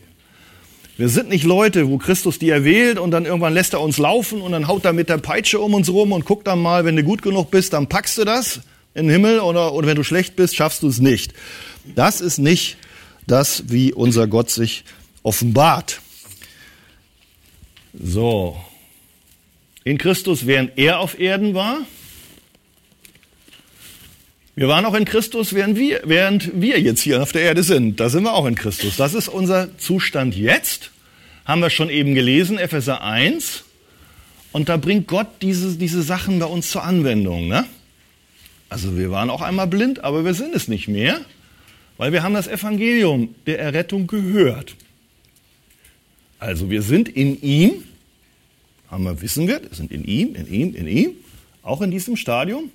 Wir 0.98 1.10
sind 1.10 1.30
nicht 1.30 1.44
Leute, 1.44 1.90
wo 1.90 1.98
Christus 1.98 2.40
die 2.40 2.50
erwählt 2.50 2.98
und 2.98 3.12
dann 3.12 3.26
irgendwann 3.26 3.54
lässt 3.54 3.74
er 3.74 3.82
uns 3.82 3.98
laufen 3.98 4.42
und 4.42 4.54
dann 4.54 4.68
haut 4.68 4.86
er 4.86 4.94
mit 4.94 5.10
der 5.10 5.18
Peitsche 5.18 5.60
um 5.60 5.74
uns 5.74 5.90
rum 5.90 6.14
und 6.14 6.26
guckt 6.26 6.48
dann 6.48 6.62
mal, 6.62 6.86
wenn 6.86 6.96
du 6.96 7.04
gut 7.04 7.22
genug 7.22 7.52
bist, 7.52 7.74
dann 7.74 7.88
packst 7.88 8.18
du 8.18 8.24
das 8.24 8.62
in 8.94 9.08
den 9.08 9.10
Himmel 9.10 9.42
oder, 9.42 9.74
oder 9.74 9.88
wenn 9.88 9.98
du 9.98 10.04
schlecht 10.04 10.38
bist, 10.38 10.56
schaffst 10.56 10.84
du 10.84 10.88
es 10.88 11.00
nicht. 11.00 11.34
Das 11.96 12.22
ist 12.22 12.38
nicht 12.38 12.78
das, 13.28 13.66
wie 13.68 13.94
unser 13.94 14.28
Gott 14.28 14.50
sich 14.50 14.86
offenbart. 15.22 16.00
So. 18.02 18.58
In 19.84 19.98
Christus, 19.98 20.48
während 20.48 20.78
er 20.78 21.00
auf 21.00 21.20
Erden 21.20 21.54
war, 21.54 21.80
wir 24.56 24.70
waren 24.70 24.86
auch 24.86 24.94
in 24.94 25.04
Christus, 25.04 25.54
während 25.54 25.78
wir, 25.78 26.02
während 26.06 26.62
wir 26.62 26.80
jetzt 26.80 27.02
hier 27.02 27.22
auf 27.22 27.34
der 27.34 27.42
Erde 27.42 27.62
sind. 27.62 28.00
Da 28.00 28.08
sind 28.08 28.24
wir 28.24 28.34
auch 28.34 28.46
in 28.46 28.56
Christus. 28.56 28.96
Das 28.96 29.14
ist 29.14 29.28
unser 29.28 29.78
Zustand 29.78 30.36
jetzt. 30.36 30.92
Haben 31.44 31.62
wir 31.62 31.70
schon 31.70 31.90
eben 31.90 32.16
gelesen, 32.16 32.58
Epheser 32.58 33.02
1. 33.04 33.66
Und 34.54 34.70
da 34.70 34.78
bringt 34.78 35.08
Gott 35.08 35.28
diese, 35.42 35.76
diese 35.76 36.02
Sachen 36.02 36.40
bei 36.40 36.46
uns 36.46 36.72
zur 36.72 36.84
Anwendung. 36.84 37.50
Ne? 37.50 37.66
Also 38.70 38.98
wir 38.98 39.12
waren 39.12 39.30
auch 39.30 39.42
einmal 39.42 39.68
blind, 39.68 40.06
aber 40.06 40.24
wir 40.24 40.34
sind 40.34 40.56
es 40.56 40.70
nicht 40.70 40.88
mehr, 40.88 41.20
weil 41.98 42.14
wir 42.14 42.24
haben 42.24 42.34
das 42.34 42.48
Evangelium 42.48 43.36
der 43.46 43.60
Errettung 43.60 44.08
gehört. 44.08 44.76
Also 46.40 46.70
wir 46.70 46.82
sind 46.82 47.10
in 47.10 47.42
ihm, 47.42 47.84
haben 48.90 49.04
wir, 49.04 49.22
wissen 49.22 49.48
wir, 49.48 49.62
wir 49.62 49.74
sind 49.74 49.92
in 49.92 50.04
ihm, 50.04 50.36
in 50.36 50.48
ihm, 50.48 50.76
in 50.76 50.88
ihm, 50.88 51.12
auch 51.64 51.82
in 51.82 51.92
diesem 51.92 52.18
Stadium. 52.18 52.72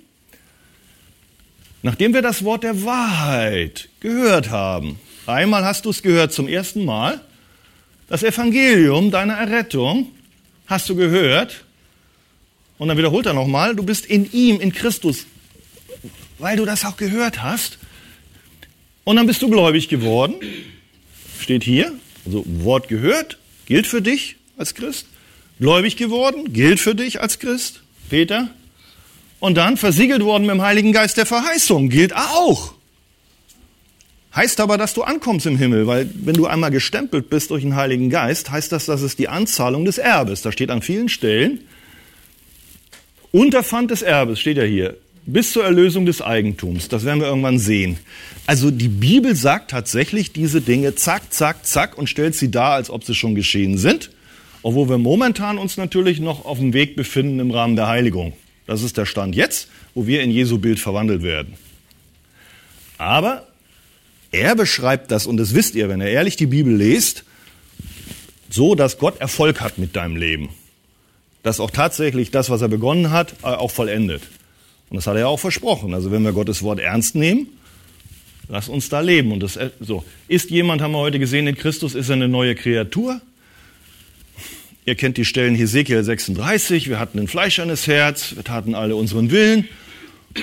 Nachdem 1.83 2.13
wir 2.13 2.21
das 2.21 2.43
Wort 2.43 2.63
der 2.63 2.83
Wahrheit 2.83 3.89
gehört 3.99 4.49
haben, 4.49 4.99
einmal 5.25 5.65
hast 5.65 5.85
du 5.85 5.89
es 5.89 6.03
gehört 6.03 6.33
zum 6.33 6.47
ersten 6.47 6.85
Mal, 6.85 7.21
das 8.07 8.23
Evangelium 8.23 9.09
deiner 9.09 9.35
Errettung 9.35 10.07
hast 10.67 10.89
du 10.89 10.95
gehört, 10.95 11.63
und 12.77 12.87
dann 12.87 12.97
wiederholt 12.97 13.27
er 13.27 13.33
nochmal, 13.33 13.75
du 13.75 13.83
bist 13.83 14.07
in 14.07 14.31
ihm, 14.31 14.59
in 14.59 14.71
Christus, 14.71 15.27
weil 16.39 16.57
du 16.57 16.65
das 16.65 16.83
auch 16.83 16.97
gehört 16.97 17.43
hast. 17.43 17.77
Und 19.03 19.17
dann 19.17 19.27
bist 19.27 19.41
du 19.43 19.49
gläubig 19.49 19.87
geworden, 19.87 20.35
steht 21.39 21.63
hier, 21.63 21.93
also 22.25 22.43
Wort 22.47 22.87
gehört, 22.87 23.37
gilt 23.71 23.87
für 23.87 24.01
dich 24.01 24.35
als 24.57 24.75
Christ. 24.75 25.05
Gläubig 25.57 25.95
geworden, 25.95 26.51
gilt 26.51 26.81
für 26.81 26.93
dich 26.93 27.21
als 27.21 27.39
Christ. 27.39 27.79
Peter, 28.09 28.49
und 29.39 29.55
dann 29.55 29.77
versiegelt 29.77 30.23
worden 30.23 30.45
mit 30.45 30.55
dem 30.55 30.61
Heiligen 30.61 30.91
Geist 30.91 31.15
der 31.15 31.25
Verheißung, 31.25 31.87
gilt 31.87 32.13
auch. 32.13 32.73
Heißt 34.35 34.59
aber, 34.59 34.77
dass 34.77 34.93
du 34.93 35.03
ankommst 35.03 35.45
im 35.45 35.57
Himmel, 35.57 35.87
weil 35.87 36.09
wenn 36.15 36.33
du 36.33 36.47
einmal 36.47 36.69
gestempelt 36.69 37.29
bist 37.29 37.49
durch 37.49 37.63
den 37.63 37.77
Heiligen 37.77 38.09
Geist, 38.09 38.51
heißt 38.51 38.73
das, 38.73 38.87
dass 38.87 39.01
es 39.03 39.15
die 39.15 39.29
Anzahlung 39.29 39.85
des 39.85 39.97
Erbes. 39.97 40.41
Da 40.41 40.51
steht 40.51 40.69
an 40.69 40.81
vielen 40.81 41.07
Stellen, 41.07 41.61
Unterpfand 43.31 43.89
des 43.89 44.01
Erbes, 44.01 44.41
steht 44.41 44.57
ja 44.57 44.63
hier, 44.63 44.97
bis 45.25 45.53
zur 45.53 45.63
Erlösung 45.63 46.05
des 46.05 46.21
Eigentums. 46.21 46.87
Das 46.87 47.05
werden 47.05 47.19
wir 47.19 47.27
irgendwann 47.27 47.59
sehen. 47.59 47.97
Also 48.47 48.71
die 48.71 48.87
Bibel 48.87 49.35
sagt 49.35 49.71
tatsächlich 49.71 50.33
diese 50.33 50.61
Dinge 50.61 50.95
zack, 50.95 51.31
zack, 51.33 51.65
zack 51.65 51.97
und 51.97 52.07
stellt 52.07 52.35
sie 52.35 52.51
dar, 52.51 52.73
als 52.73 52.89
ob 52.89 53.03
sie 53.03 53.15
schon 53.15 53.35
geschehen 53.35 53.77
sind. 53.77 54.11
obwohl 54.63 54.89
wir 54.89 54.97
momentan 54.97 55.57
uns 55.57 55.77
natürlich 55.77 56.19
noch 56.19 56.45
auf 56.45 56.59
dem 56.59 56.73
Weg 56.73 56.95
befinden 56.95 57.39
im 57.39 57.51
Rahmen 57.51 57.75
der 57.75 57.87
Heiligung. 57.87 58.33
Das 58.67 58.83
ist 58.83 58.97
der 58.97 59.05
Stand 59.05 59.35
jetzt, 59.35 59.67
wo 59.95 60.07
wir 60.07 60.21
in 60.21 60.31
Jesu 60.31 60.59
Bild 60.59 60.79
verwandelt 60.79 61.23
werden. 61.23 61.55
Aber 62.97 63.47
er 64.31 64.55
beschreibt 64.55 65.11
das, 65.11 65.25
und 65.25 65.37
das 65.37 65.55
wisst 65.55 65.75
ihr, 65.75 65.89
wenn 65.89 65.99
ihr 65.99 66.07
ehrlich 66.07 66.35
die 66.35 66.45
Bibel 66.45 66.75
lest, 66.75 67.23
so, 68.49 68.75
dass 68.75 68.97
Gott 68.97 69.19
Erfolg 69.19 69.61
hat 69.61 69.77
mit 69.77 69.95
deinem 69.95 70.15
Leben. 70.15 70.49
Dass 71.41 71.59
auch 71.59 71.71
tatsächlich 71.71 72.31
das, 72.31 72.49
was 72.49 72.61
er 72.61 72.67
begonnen 72.67 73.11
hat, 73.11 73.33
äh, 73.43 73.47
auch 73.47 73.71
vollendet. 73.71 74.21
Und 74.91 74.97
das 74.97 75.07
hat 75.07 75.15
er 75.15 75.21
ja 75.21 75.27
auch 75.27 75.39
versprochen. 75.39 75.93
Also 75.93 76.11
wenn 76.11 76.21
wir 76.21 76.33
Gottes 76.33 76.61
Wort 76.63 76.79
ernst 76.79 77.15
nehmen, 77.15 77.47
lass 78.49 78.67
uns 78.67 78.89
da 78.89 78.99
leben. 78.99 79.31
Und 79.31 79.41
das, 79.41 79.55
äh, 79.55 79.69
so. 79.79 80.03
Ist 80.27 80.51
jemand, 80.51 80.81
haben 80.81 80.91
wir 80.91 80.99
heute 80.99 81.17
gesehen, 81.17 81.47
in 81.47 81.55
Christus 81.55 81.95
ist 81.95 82.09
er 82.09 82.15
eine 82.15 82.27
neue 82.27 82.55
Kreatur? 82.55 83.21
Ihr 84.85 84.95
kennt 84.95 85.15
die 85.15 85.23
Stellen 85.23 85.55
Hesekiel 85.55 86.03
36, 86.03 86.89
wir 86.89 86.99
hatten 86.99 87.19
ein 87.19 87.27
fleischernes 87.27 87.87
Herz, 87.87 88.35
wir 88.35 88.43
taten 88.43 88.75
alle 88.75 88.95
unseren 88.95 89.31
Willen. 89.31 89.69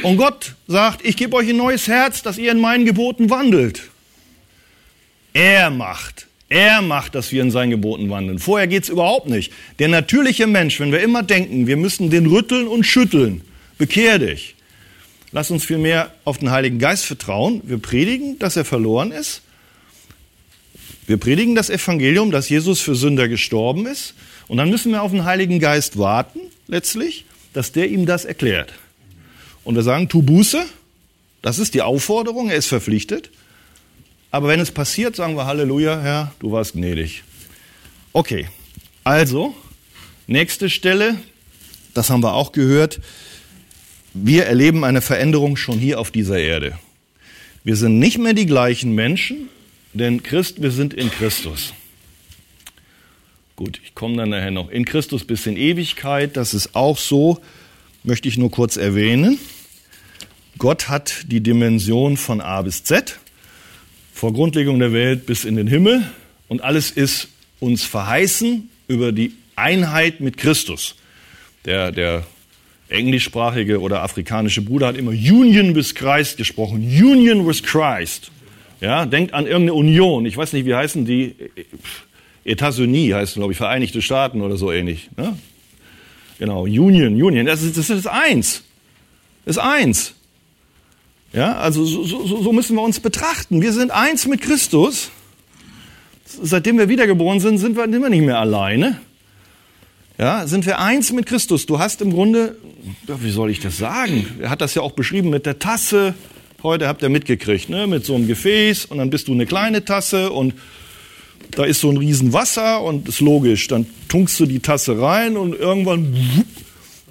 Und 0.03 0.17
Gott 0.17 0.55
sagt, 0.67 1.05
ich 1.05 1.17
gebe 1.17 1.37
euch 1.37 1.51
ein 1.51 1.57
neues 1.57 1.87
Herz, 1.87 2.23
dass 2.23 2.39
ihr 2.39 2.53
in 2.53 2.61
meinen 2.61 2.87
Geboten 2.87 3.31
wandelt. 3.31 3.83
Er 5.35 5.71
macht, 5.71 6.29
er 6.49 6.81
macht, 6.81 7.15
dass 7.15 7.33
wir 7.33 7.43
in 7.43 7.51
seinen 7.51 7.71
Geboten 7.71 8.09
wandeln. 8.09 8.39
Vorher 8.39 8.67
geht's 8.67 8.89
überhaupt 8.89 9.29
nicht. 9.29 9.53
Der 9.79 9.89
natürliche 9.89 10.47
Mensch, 10.47 10.81
wenn 10.81 10.93
wir 10.93 11.01
immer 11.01 11.23
denken, 11.23 11.67
wir 11.67 11.77
müssen 11.77 12.09
den 12.09 12.27
rütteln 12.27 12.69
und 12.69 12.85
schütteln, 12.85 13.43
bekehr 13.79 14.19
dich. 14.19 14.55
Lass 15.33 15.51
uns 15.51 15.65
vielmehr 15.65 16.13
auf 16.25 16.39
den 16.39 16.51
Heiligen 16.51 16.79
Geist 16.79 17.05
vertrauen. 17.05 17.63
Wir 17.65 17.79
predigen, 17.79 18.39
dass 18.39 18.57
er 18.57 18.65
verloren 18.65 19.13
ist. 19.13 19.43
Wir 21.07 21.17
predigen 21.17 21.55
das 21.55 21.71
Evangelium, 21.71 22.31
dass 22.31 22.49
Jesus 22.49 22.81
für 22.81 22.95
Sünder 22.95 23.29
gestorben 23.29 23.87
ist. 23.87 24.15
Und 24.47 24.59
dann 24.59 24.71
müssen 24.71 24.93
wir 24.93 25.03
auf 25.03 25.11
den 25.11 25.25
Heiligen 25.25 25.59
Geist 25.59 25.99
warten, 25.99 26.41
letztlich, 26.67 27.25
dass 27.53 27.73
der 27.73 27.89
ihm 27.89 28.07
das 28.07 28.25
erklärt. 28.25 28.73
Und 29.65 29.75
wir 29.75 29.83
sagen, 29.83 30.09
tu 30.09 30.23
Buße. 30.23 30.65
Das 31.41 31.59
ist 31.59 31.75
die 31.75 31.83
Aufforderung. 31.83 32.51
Er 32.51 32.57
ist 32.57 32.67
verpflichtet. 32.67 33.31
Aber 34.31 34.49
wenn 34.49 34.61
es 34.61 34.71
passiert, 34.71 35.17
sagen 35.17 35.37
wir 35.37 35.47
Halleluja, 35.47 36.01
Herr, 36.01 36.33
du 36.41 36.53
warst 36.53 36.73
gnädig. 36.73 37.23
Okay, 38.13 38.49
also, 39.05 39.55
nächste 40.27 40.69
Stelle, 40.69 41.17
das 41.95 42.11
haben 42.11 42.23
wir 42.23 42.35
auch 42.35 42.53
gehört. 42.53 43.01
Wir 44.15 44.47
erleben 44.47 44.85
eine 44.85 45.01
Veränderung 45.01 45.57
schon 45.57 45.79
hier 45.79 46.01
auf 46.01 46.11
dieser 46.11 46.39
Erde. 46.39 46.79
Wir 47.65 47.77
sind 47.77 47.99
nicht 47.99 48.19
mehr 48.19 48.33
die 48.33 48.47
gleichen 48.47 48.95
Menschen, 48.95 49.49
denn 49.93 50.23
Christ, 50.23 50.63
wir 50.63 50.71
sind 50.71 50.95
in 50.95 51.11
Christus. 51.11 51.75
Gut, 53.57 53.81
ich 53.85 53.95
komme 53.95 54.17
dann 54.17 54.31
nachher 54.31 54.51
noch 54.51 54.71
in 54.71 54.85
Christus 54.85 55.25
bis 55.25 55.47
in 55.47 55.57
Ewigkeit. 55.57 56.37
Das 56.37 56.55
ist 56.55 56.75
auch 56.75 56.97
so, 56.97 57.41
möchte 58.05 58.29
ich 58.29 58.39
nur 58.39 58.51
kurz 58.51 58.77
erwähnen. 58.77 59.39
Gott 60.59 60.89
hat 60.89 61.25
die 61.27 61.41
Dimension 61.41 62.17
von 62.17 62.41
A 62.41 62.63
bis 62.63 62.85
Z 62.85 63.19
vor 64.13 64.33
Grundlegung 64.33 64.81
der 64.81 64.93
Welt 64.93 65.27
bis 65.27 65.45
in 65.45 65.55
den 65.55 65.69
Himmel 65.69 66.03
und 66.49 66.61
alles 66.61 66.91
ist 66.91 67.29
uns 67.61 67.85
verheißen 67.85 68.69
über 68.89 69.13
die 69.13 69.33
Einheit 69.55 70.21
mit 70.21 70.37
Christus. 70.37 70.97
Der, 71.65 71.93
der 71.93 72.25
englischsprachige 72.89 73.81
oder 73.81 74.03
afrikanische 74.03 74.63
Bruder 74.63 74.89
hat 74.89 74.97
immer 74.97 75.11
Union 75.11 75.75
with 75.75 75.95
Christ 75.95 76.37
gesprochen. 76.37 76.79
Union 76.79 77.47
with 77.47 77.63
Christ. 77.63 78.31
Ja, 78.81 79.07
denkt 79.07 79.35
an 79.35 79.47
irgendeine 79.47 79.75
Union. 79.75 80.25
Ich 80.27 80.37
weiß 80.37 80.53
nicht, 80.53 80.65
wie 80.65 80.75
heißen 80.75 81.05
die? 81.05 81.35
Etats-Unis 82.45 83.15
heißen, 83.15 83.41
glaube 83.41 83.53
ich, 83.53 83.59
Vereinigte 83.59 84.01
Staaten 84.01 84.41
oder 84.41 84.57
so 84.57 84.73
ähnlich. 84.73 85.11
Ne? 85.17 85.37
Genau, 86.39 86.63
Union, 86.63 87.21
Union. 87.21 87.47
Das 87.47 87.63
ist, 87.63 87.77
das 87.77 87.91
ist 87.91 88.07
eins. 88.07 88.63
Das 89.45 89.57
ist 89.57 89.63
eins. 89.63 90.15
Ja, 91.33 91.57
also 91.57 91.85
so, 91.85 92.05
so, 92.05 92.43
so 92.43 92.53
müssen 92.53 92.75
wir 92.77 92.83
uns 92.83 93.01
betrachten. 93.01 93.61
Wir 93.61 93.73
sind 93.73 93.91
eins 93.91 94.27
mit 94.27 94.41
Christus. 94.41 95.11
Seitdem 96.25 96.79
wir 96.79 96.89
wiedergeboren 96.89 97.41
sind, 97.41 97.59
sind 97.59 97.77
wir, 97.77 97.85
sind 97.85 98.01
wir 98.01 98.09
nicht 98.09 98.25
mehr 98.25 98.39
alleine. 98.39 98.99
Ja, 100.19 100.47
sind 100.47 100.67
wir 100.67 100.79
eins 100.79 101.13
mit 101.13 101.27
Christus. 101.27 101.67
Du 101.67 101.79
hast 101.79 102.01
im 102.01 102.13
Grunde, 102.13 102.57
wie 103.07 103.31
soll 103.31 103.51
ich 103.51 103.61
das 103.61 103.79
sagen? 103.79 104.27
Er 104.41 104.51
hat 104.51 104.61
das 104.61 104.75
ja 104.75 104.83
auch 104.83 104.93
beschrieben 104.93 105.31
mit 105.31 105.47
der 105.47 105.59
Tasse. 105.59 106.15
Heute 106.63 106.89
habt 106.89 107.03
ihr 107.03 107.09
mitgekriegt, 107.09 107.69
ne? 107.69 107.87
mit 107.87 108.05
so 108.05 108.15
einem 108.15 108.27
Gefäß 108.27 108.87
und 108.87 108.99
dann 108.99 109.11
bist 109.11 109.29
du 109.29 109.33
eine 109.33 109.47
kleine 109.47 109.85
Tasse 109.85 110.31
und 110.31 110.55
da 111.53 111.65
ist 111.65 111.81
so 111.81 111.91
ein 111.91 111.97
riesen 111.97 112.33
Wasser 112.33 112.83
und 112.83 113.09
ist 113.09 113.21
logisch. 113.21 113.69
Dann 113.69 113.87
tunkst 114.09 114.39
du 114.41 114.47
die 114.47 114.61
Tasse 114.61 115.01
rein 115.01 115.37
und 115.37 115.55
irgendwann, 115.55 116.15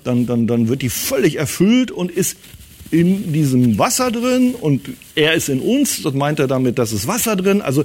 dann, 0.04 0.26
dann, 0.26 0.48
dann 0.48 0.68
wird 0.68 0.82
die 0.82 0.90
völlig 0.90 1.38
erfüllt 1.38 1.92
und 1.92 2.12
ist 2.12 2.38
in 2.92 3.34
diesem 3.34 3.78
Wasser 3.78 4.12
drin 4.12 4.54
und 4.54 4.90
er 5.16 5.34
ist 5.34 5.50
in 5.50 5.60
uns. 5.60 6.02
Das 6.02 6.14
meint 6.14 6.40
er 6.40 6.48
damit, 6.48 6.78
dass 6.78 6.92
es 6.92 7.08
Wasser 7.08 7.36
drin. 7.36 7.62
Also 7.62 7.84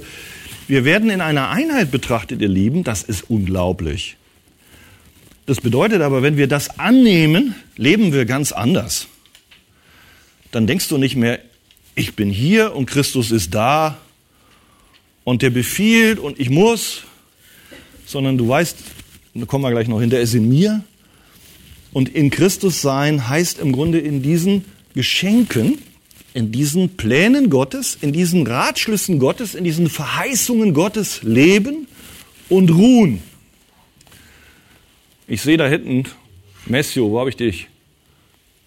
wir 0.67 0.85
werden 0.85 1.09
in 1.09 1.21
einer 1.21 1.49
Einheit 1.49 1.91
betrachtet, 1.91 2.41
ihr 2.41 2.49
Lieben. 2.49 2.83
Das 2.83 3.03
ist 3.03 3.29
unglaublich. 3.29 4.17
Das 5.45 5.59
bedeutet 5.59 6.01
aber, 6.01 6.21
wenn 6.21 6.37
wir 6.37 6.47
das 6.47 6.79
annehmen, 6.79 7.55
leben 7.75 8.13
wir 8.13 8.25
ganz 8.25 8.51
anders. 8.51 9.07
Dann 10.51 10.67
denkst 10.67 10.87
du 10.87 10.97
nicht 10.97 11.15
mehr, 11.15 11.39
ich 11.95 12.15
bin 12.15 12.29
hier 12.29 12.75
und 12.75 12.85
Christus 12.85 13.31
ist 13.31 13.53
da 13.53 13.97
und 15.23 15.41
der 15.41 15.49
befiehlt 15.49 16.19
und 16.19 16.39
ich 16.39 16.49
muss, 16.49 17.03
sondern 18.05 18.37
du 18.37 18.47
weißt, 18.47 18.77
da 19.35 19.45
kommen 19.45 19.63
wir 19.63 19.71
gleich 19.71 19.87
noch 19.87 19.99
hin, 19.99 20.09
der 20.09 20.21
ist 20.21 20.33
in 20.33 20.47
mir. 20.47 20.83
Und 21.91 22.09
in 22.09 22.29
Christus 22.29 22.81
sein 22.81 23.27
heißt 23.27 23.59
im 23.59 23.71
Grunde 23.71 23.99
in 23.99 24.21
diesen 24.21 24.65
Geschenken, 24.95 25.79
in 26.33 26.51
diesen 26.51 26.97
Plänen 26.97 27.49
Gottes, 27.49 27.97
in 27.99 28.13
diesen 28.13 28.47
Ratschlüssen 28.47 29.19
Gottes, 29.19 29.53
in 29.53 29.63
diesen 29.63 29.89
Verheißungen 29.89 30.73
Gottes 30.73 31.21
leben 31.23 31.87
und 32.49 32.71
ruhen. 32.71 33.21
Ich 35.27 35.41
sehe 35.41 35.57
da 35.57 35.67
hinten 35.67 36.05
Messio, 36.65 37.09
wo 37.09 37.19
habe 37.19 37.29
ich 37.29 37.37
dich? 37.37 37.67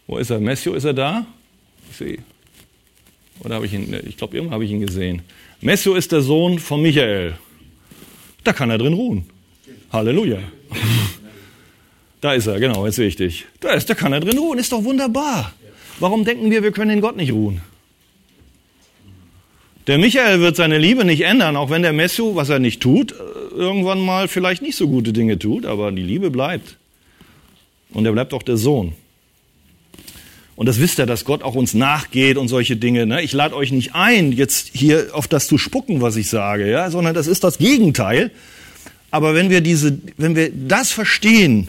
Wo 0.07 0.19
ist 0.19 0.31
er? 0.31 0.41
Messio, 0.41 0.75
ist 0.75 0.85
er 0.85 0.95
da? 0.95 1.27
Ich 1.91 1.97
sehe. 1.97 2.19
Oder 3.41 3.57
habe 3.57 3.67
ich 3.67 3.73
ihn, 3.73 3.95
ich 4.07 4.17
glaube, 4.17 4.37
irgendwo 4.37 4.55
habe 4.55 4.65
ich 4.65 4.71
ihn 4.71 4.81
gesehen. 4.81 5.23
Messio 5.61 5.95
ist 5.95 6.13
der 6.13 6.23
Sohn 6.23 6.59
von 6.59 6.81
Michael. 6.81 7.35
Da 8.45 8.53
kann 8.53 8.71
er 8.71 8.79
drin 8.79 8.95
ruhen. 8.95 9.27
Halleluja. 9.93 10.39
Da 12.23 12.33
ist 12.33 12.47
er, 12.47 12.59
genau, 12.59 12.87
jetzt 12.87 12.97
sehe 12.97 13.07
ich 13.07 13.15
dich. 13.15 13.45
Da 13.61 13.75
ist, 13.75 13.89
da 13.91 13.95
kann 13.95 14.13
er 14.13 14.21
drin 14.21 14.39
ruhen, 14.39 14.59
ist 14.59 14.73
doch 14.73 14.83
wunderbar. 14.83 15.53
Warum 16.01 16.25
denken 16.25 16.51
wir, 16.51 16.63
wir 16.63 16.73
können 16.73 16.91
in 16.91 17.01
Gott 17.03 17.15
nicht 17.15 17.31
ruhen? 17.31 17.61
Der 19.87 19.99
Michael 19.99 20.41
wird 20.41 20.57
seine 20.57 20.79
Liebe 20.79 21.05
nicht 21.05 21.21
ändern, 21.21 21.57
auch 21.57 21.71
wenn 21.71 21.83
der 21.83 21.93
Messio, 21.93 22.35
was 22.35 22.49
er 22.49 22.59
nicht 22.59 22.81
tut, 22.83 23.15
irgendwann 23.57 24.01
mal 24.01 24.29
vielleicht 24.29 24.63
nicht 24.63 24.77
so 24.77 24.89
gute 24.89 25.13
Dinge 25.13 25.39
tut, 25.39 25.67
aber 25.67 25.91
die 25.93 26.03
Liebe 26.03 26.31
bleibt. 26.31 26.77
Und 27.91 28.05
er 28.07 28.13
bleibt 28.13 28.33
auch 28.35 28.43
der 28.43 28.57
Sohn. 28.57 28.93
Und 30.57 30.67
das 30.67 30.81
wisst 30.81 30.99
ihr, 30.99 31.07
dass 31.07 31.25
Gott 31.25 31.43
auch 31.43 31.55
uns 31.55 31.75
nachgeht 31.75 32.39
und 32.39 32.49
solche 32.49 32.77
Dinge. 32.77 33.07
Ne? 33.07 33.23
Ich 33.23 33.33
lade 33.33 33.55
euch 33.55 33.73
nicht 33.73 33.95
ein, 33.95 34.33
jetzt 34.33 34.71
hier 34.73 35.09
auf 35.13 35.29
das 35.29 35.47
zu 35.47 35.59
spucken, 35.59 36.01
was 36.01 36.17
ich 36.17 36.31
sage, 36.31 36.69
ja, 36.71 36.91
sondern 36.91 37.15
das 37.15 37.27
ist 37.27 37.45
das 37.45 37.59
Gegenteil. 37.59 38.31
Aber 39.11 39.35
wenn 39.35 39.51
wir 39.51 39.61
diese, 39.61 39.99
wenn 40.17 40.35
wir 40.35 40.51
das 40.51 40.93
verstehen, 40.93 41.69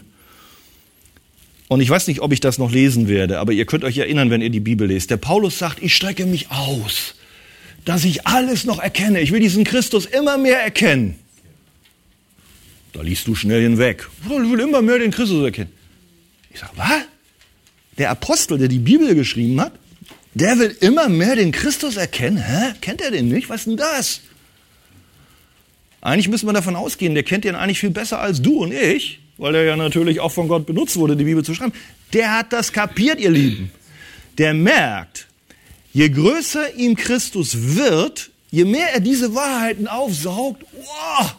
und 1.67 1.81
ich 1.81 1.89
weiß 1.89 2.07
nicht, 2.07 2.21
ob 2.21 2.31
ich 2.31 2.39
das 2.39 2.57
noch 2.57 2.71
lesen 2.71 3.09
werde, 3.09 3.39
aber 3.39 3.51
ihr 3.51 3.65
könnt 3.65 3.83
euch 3.83 3.97
erinnern, 3.97 4.29
wenn 4.29 4.41
ihr 4.41 4.49
die 4.49 4.61
Bibel 4.61 4.87
lest. 4.87 5.11
Der 5.11 5.17
Paulus 5.17 5.59
sagt, 5.59 5.83
ich 5.83 5.93
strecke 5.93 6.25
mich 6.25 6.49
aus, 6.49 7.15
dass 7.83 8.05
ich 8.05 8.25
alles 8.25 8.63
noch 8.63 8.79
erkenne. 8.79 9.19
Ich 9.19 9.33
will 9.33 9.41
diesen 9.41 9.65
Christus 9.65 10.05
immer 10.05 10.37
mehr 10.37 10.61
erkennen. 10.61 11.15
Da 12.97 13.03
liest 13.03 13.27
du 13.27 13.35
schnell 13.35 13.61
hinweg. 13.61 14.09
Ich 14.23 14.29
will 14.29 14.59
immer 14.59 14.81
mehr 14.81 14.99
den 14.99 15.11
Christus 15.11 15.43
erkennen. 15.43 15.71
Ich 16.51 16.59
sage, 16.59 16.73
was? 16.75 17.03
Der 17.97 18.09
Apostel, 18.09 18.57
der 18.57 18.67
die 18.67 18.79
Bibel 18.79 19.15
geschrieben 19.15 19.61
hat, 19.61 19.73
der 20.33 20.59
will 20.59 20.75
immer 20.81 21.07
mehr 21.07 21.35
den 21.35 21.51
Christus 21.51 21.95
erkennen. 21.95 22.37
Hä? 22.37 22.73
Kennt 22.81 23.01
er 23.01 23.11
den 23.11 23.29
nicht? 23.29 23.49
Was 23.49 23.61
ist 23.61 23.67
denn 23.67 23.77
das? 23.77 24.21
Eigentlich 26.01 26.27
müssen 26.27 26.47
wir 26.47 26.53
davon 26.53 26.75
ausgehen, 26.75 27.13
der 27.13 27.23
kennt 27.23 27.43
den 27.45 27.55
eigentlich 27.55 27.79
viel 27.79 27.91
besser 27.91 28.19
als 28.19 28.41
du 28.41 28.63
und 28.63 28.73
ich 28.73 29.19
weil 29.37 29.55
er 29.55 29.63
ja 29.63 29.75
natürlich 29.75 30.19
auch 30.19 30.31
von 30.31 30.47
Gott 30.47 30.65
benutzt 30.65 30.97
wurde, 30.97 31.15
die 31.15 31.23
Bibel 31.23 31.43
zu 31.43 31.53
schreiben, 31.53 31.73
der 32.13 32.37
hat 32.37 32.53
das 32.53 32.71
kapiert, 32.71 33.19
ihr 33.19 33.29
Lieben. 33.29 33.71
Der 34.37 34.53
merkt, 34.53 35.27
je 35.93 36.09
größer 36.09 36.75
ihm 36.75 36.95
Christus 36.95 37.75
wird, 37.75 38.31
je 38.51 38.65
mehr 38.65 38.93
er 38.93 38.99
diese 38.99 39.33
Wahrheiten 39.35 39.87
aufsaugt, 39.87 40.63
wow, 40.73 41.35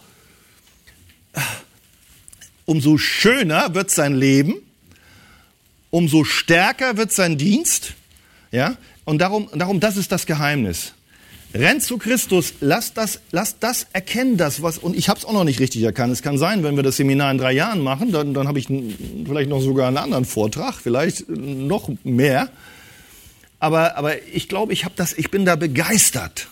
umso 2.65 2.99
schöner 2.99 3.75
wird 3.75 3.91
sein 3.91 4.15
Leben, 4.15 4.55
umso 5.91 6.25
stärker 6.25 6.97
wird 6.97 7.13
sein 7.13 7.39
Dienst, 7.39 7.95
ja, 8.51 8.77
und 9.05 9.19
darum, 9.19 9.49
darum, 9.55 9.81
das 9.81 9.97
ist 9.97 10.13
das 10.13 10.27
Geheimnis. 10.27 10.93
Rennt 11.55 11.83
zu 11.83 11.97
Christus, 11.97 12.55
lasst 12.61 12.99
das, 12.99 13.21
lasst 13.31 13.57
das 13.61 13.87
erkennen, 13.95 14.37
das 14.37 14.61
was, 14.61 14.77
und 14.77 14.95
ich 14.95 15.09
habe 15.09 15.19
es 15.19 15.25
auch 15.25 15.33
noch 15.33 15.45
nicht 15.45 15.61
richtig 15.61 15.83
erkannt. 15.83 16.13
Es 16.13 16.21
kann 16.21 16.37
sein, 16.37 16.63
wenn 16.63 16.77
wir 16.77 16.83
das 16.83 16.97
Seminar 16.97 17.31
in 17.31 17.39
drei 17.39 17.53
Jahren 17.53 17.81
machen, 17.81 18.13
dann, 18.13 18.35
dann 18.35 18.47
habe 18.47 18.59
ich 18.59 18.67
vielleicht 18.67 19.49
noch 19.49 19.63
sogar 19.63 19.89
einen 19.89 19.97
anderen 19.97 20.27
Vortrag, 20.27 20.75
vielleicht 20.75 21.27
noch 21.29 21.89
mehr. 22.05 22.51
Aber, 23.61 23.97
aber 23.97 24.23
ich 24.29 24.49
glaube, 24.49 24.75
ich 24.75 24.85
ich 25.17 25.31
bin 25.31 25.47
da 25.47 25.57
begeistert. 25.57 26.49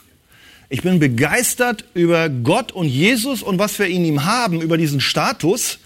Ich 0.69 0.83
bin 0.83 0.99
begeistert 0.99 1.85
über 1.95 2.29
Gott 2.29 2.73
und 2.73 2.89
Jesus 2.89 3.43
und 3.43 3.59
was 3.59 3.79
wir 3.79 3.87
in 3.87 4.05
ihm 4.05 4.25
haben, 4.25 4.61
über 4.61 4.77
diesen 4.77 5.01
Status. 5.01 5.79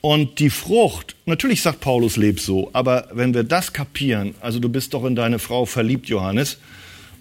Und 0.00 0.40
die 0.40 0.50
Frucht, 0.50 1.14
natürlich 1.26 1.62
sagt 1.62 1.80
Paulus, 1.80 2.16
leb 2.16 2.40
so, 2.40 2.70
aber 2.72 3.08
wenn 3.12 3.34
wir 3.34 3.44
das 3.44 3.72
kapieren, 3.72 4.34
also 4.40 4.58
du 4.58 4.68
bist 4.68 4.94
doch 4.94 5.04
in 5.04 5.14
deine 5.14 5.38
Frau 5.38 5.64
verliebt, 5.64 6.08
Johannes, 6.08 6.58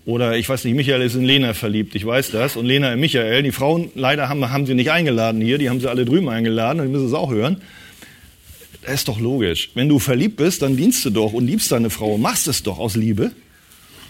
oder 0.03 0.35
ich 0.35 0.49
weiß 0.49 0.63
nicht, 0.63 0.73
Michael 0.73 1.03
ist 1.03 1.13
in 1.13 1.23
Lena 1.23 1.53
verliebt, 1.53 1.93
ich 1.93 2.03
weiß 2.03 2.31
das, 2.31 2.55
und 2.55 2.65
Lena 2.65 2.91
in 2.91 2.99
Michael. 2.99 3.43
Die 3.43 3.51
Frauen 3.51 3.91
leider 3.93 4.29
haben, 4.29 4.49
haben 4.49 4.65
sie 4.65 4.73
nicht 4.73 4.89
eingeladen 4.89 5.41
hier, 5.41 5.59
die 5.59 5.69
haben 5.69 5.79
sie 5.79 5.87
alle 5.87 6.05
drüben 6.05 6.27
eingeladen, 6.27 6.79
und 6.79 6.87
die 6.87 6.91
müssen 6.91 7.05
es 7.05 7.13
auch 7.13 7.29
hören. 7.29 7.61
Das 8.81 8.95
ist 8.95 9.07
doch 9.07 9.19
logisch. 9.19 9.69
Wenn 9.75 9.87
du 9.87 9.99
verliebt 9.99 10.37
bist, 10.37 10.63
dann 10.63 10.75
dienst 10.75 11.05
du 11.05 11.11
doch 11.11 11.33
und 11.33 11.45
liebst 11.45 11.71
deine 11.71 11.91
Frau, 11.91 12.17
machst 12.17 12.47
es 12.47 12.63
doch 12.63 12.79
aus 12.79 12.95
Liebe. 12.95 13.31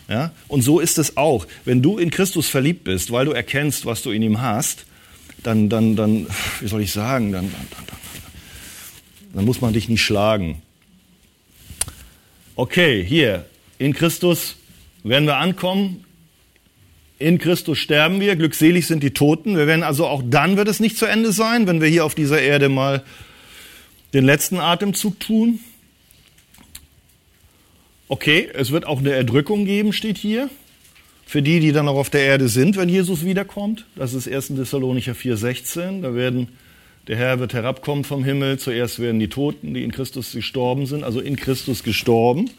Ja? 0.08 0.32
Und 0.48 0.62
so 0.62 0.80
ist 0.80 0.98
es 0.98 1.18
auch. 1.18 1.48
Wenn 1.66 1.82
du 1.82 1.98
in 1.98 2.12
Christus 2.12 2.48
verliebt 2.48 2.84
bist, 2.84 3.12
weil 3.12 3.26
du 3.26 3.32
erkennst, 3.32 3.86
was 3.86 4.02
du 4.02 4.12
in 4.12 4.22
ihm 4.22 4.42
hast, 4.42 4.86
dann, 5.44 5.70
dann, 5.70 5.96
dann 5.96 6.28
wie 6.60 6.68
soll 6.68 6.82
ich 6.82 6.92
sagen, 6.92 7.32
dann, 7.32 7.52
dann, 7.52 7.68
dann, 7.72 7.98
dann 9.34 9.46
muss 9.46 9.62
man 9.62 9.74
dich 9.74 9.90
nicht 9.90 10.04
schlagen. 10.04 10.62
Okay, 12.56 13.04
hier, 13.04 13.46
in 13.78 13.94
Christus 13.94 14.58
werden 15.04 15.26
wir 15.26 15.38
ankommen. 15.38 16.06
In 17.18 17.38
Christus 17.38 17.78
sterben 17.78 18.20
wir, 18.20 18.36
glückselig 18.36 18.88
sind 18.88 19.04
die 19.04 19.12
Toten. 19.12 19.56
Wir 19.56 19.68
werden 19.68 19.84
also 19.84 20.08
auch 20.08 20.24
dann 20.26 20.58
wird 20.58 20.68
es 20.68 20.80
nicht 20.80 20.98
zu 20.98 21.06
Ende 21.06 21.32
sein, 21.32 21.68
wenn 21.68 21.82
wir 21.82 21.88
hier 21.88 22.04
auf 22.04 22.16
dieser 22.16 22.42
Erde 22.42 22.68
mal 22.68 23.04
den 24.14 24.26
letzten 24.26 24.58
Atemzug 24.58 25.20
tun. 25.20 25.60
Okay, 28.12 28.50
es 28.54 28.72
wird 28.72 28.86
auch 28.86 29.00
eine 29.00 29.12
Erdrückung 29.12 29.64
geben, 29.64 29.94
steht 29.94 30.18
hier. 30.18 30.50
Für 31.26 31.42
die, 31.42 31.62
die 31.62 31.72
dann 31.72 31.86
noch 31.86 31.96
auf 31.96 32.10
der 32.10 32.24
Erde 32.24 32.50
sind, 32.50 32.76
wenn 32.76 32.90
Jesus 32.90 33.24
wiederkommt. 33.24 33.86
Das 33.96 34.14
ist 34.14 34.28
1. 34.28 34.48
Thessalonicher 34.48 35.14
4,16. 35.14 36.02
Da 36.02 36.14
werden, 36.14 36.50
der 37.08 37.16
Herr 37.16 37.40
wird 37.40 37.54
herabkommen 37.54 38.04
vom 38.04 38.26
Himmel. 38.26 38.60
Zuerst 38.60 39.00
werden 39.00 39.22
die 39.22 39.30
Toten, 39.30 39.74
die 39.74 39.86
in 39.86 39.94
Christus 39.94 40.34
gestorben 40.34 40.88
sind, 40.88 41.06
also 41.06 41.22
in 41.22 41.38
Christus 41.38 41.84
gestorben. 41.84 42.50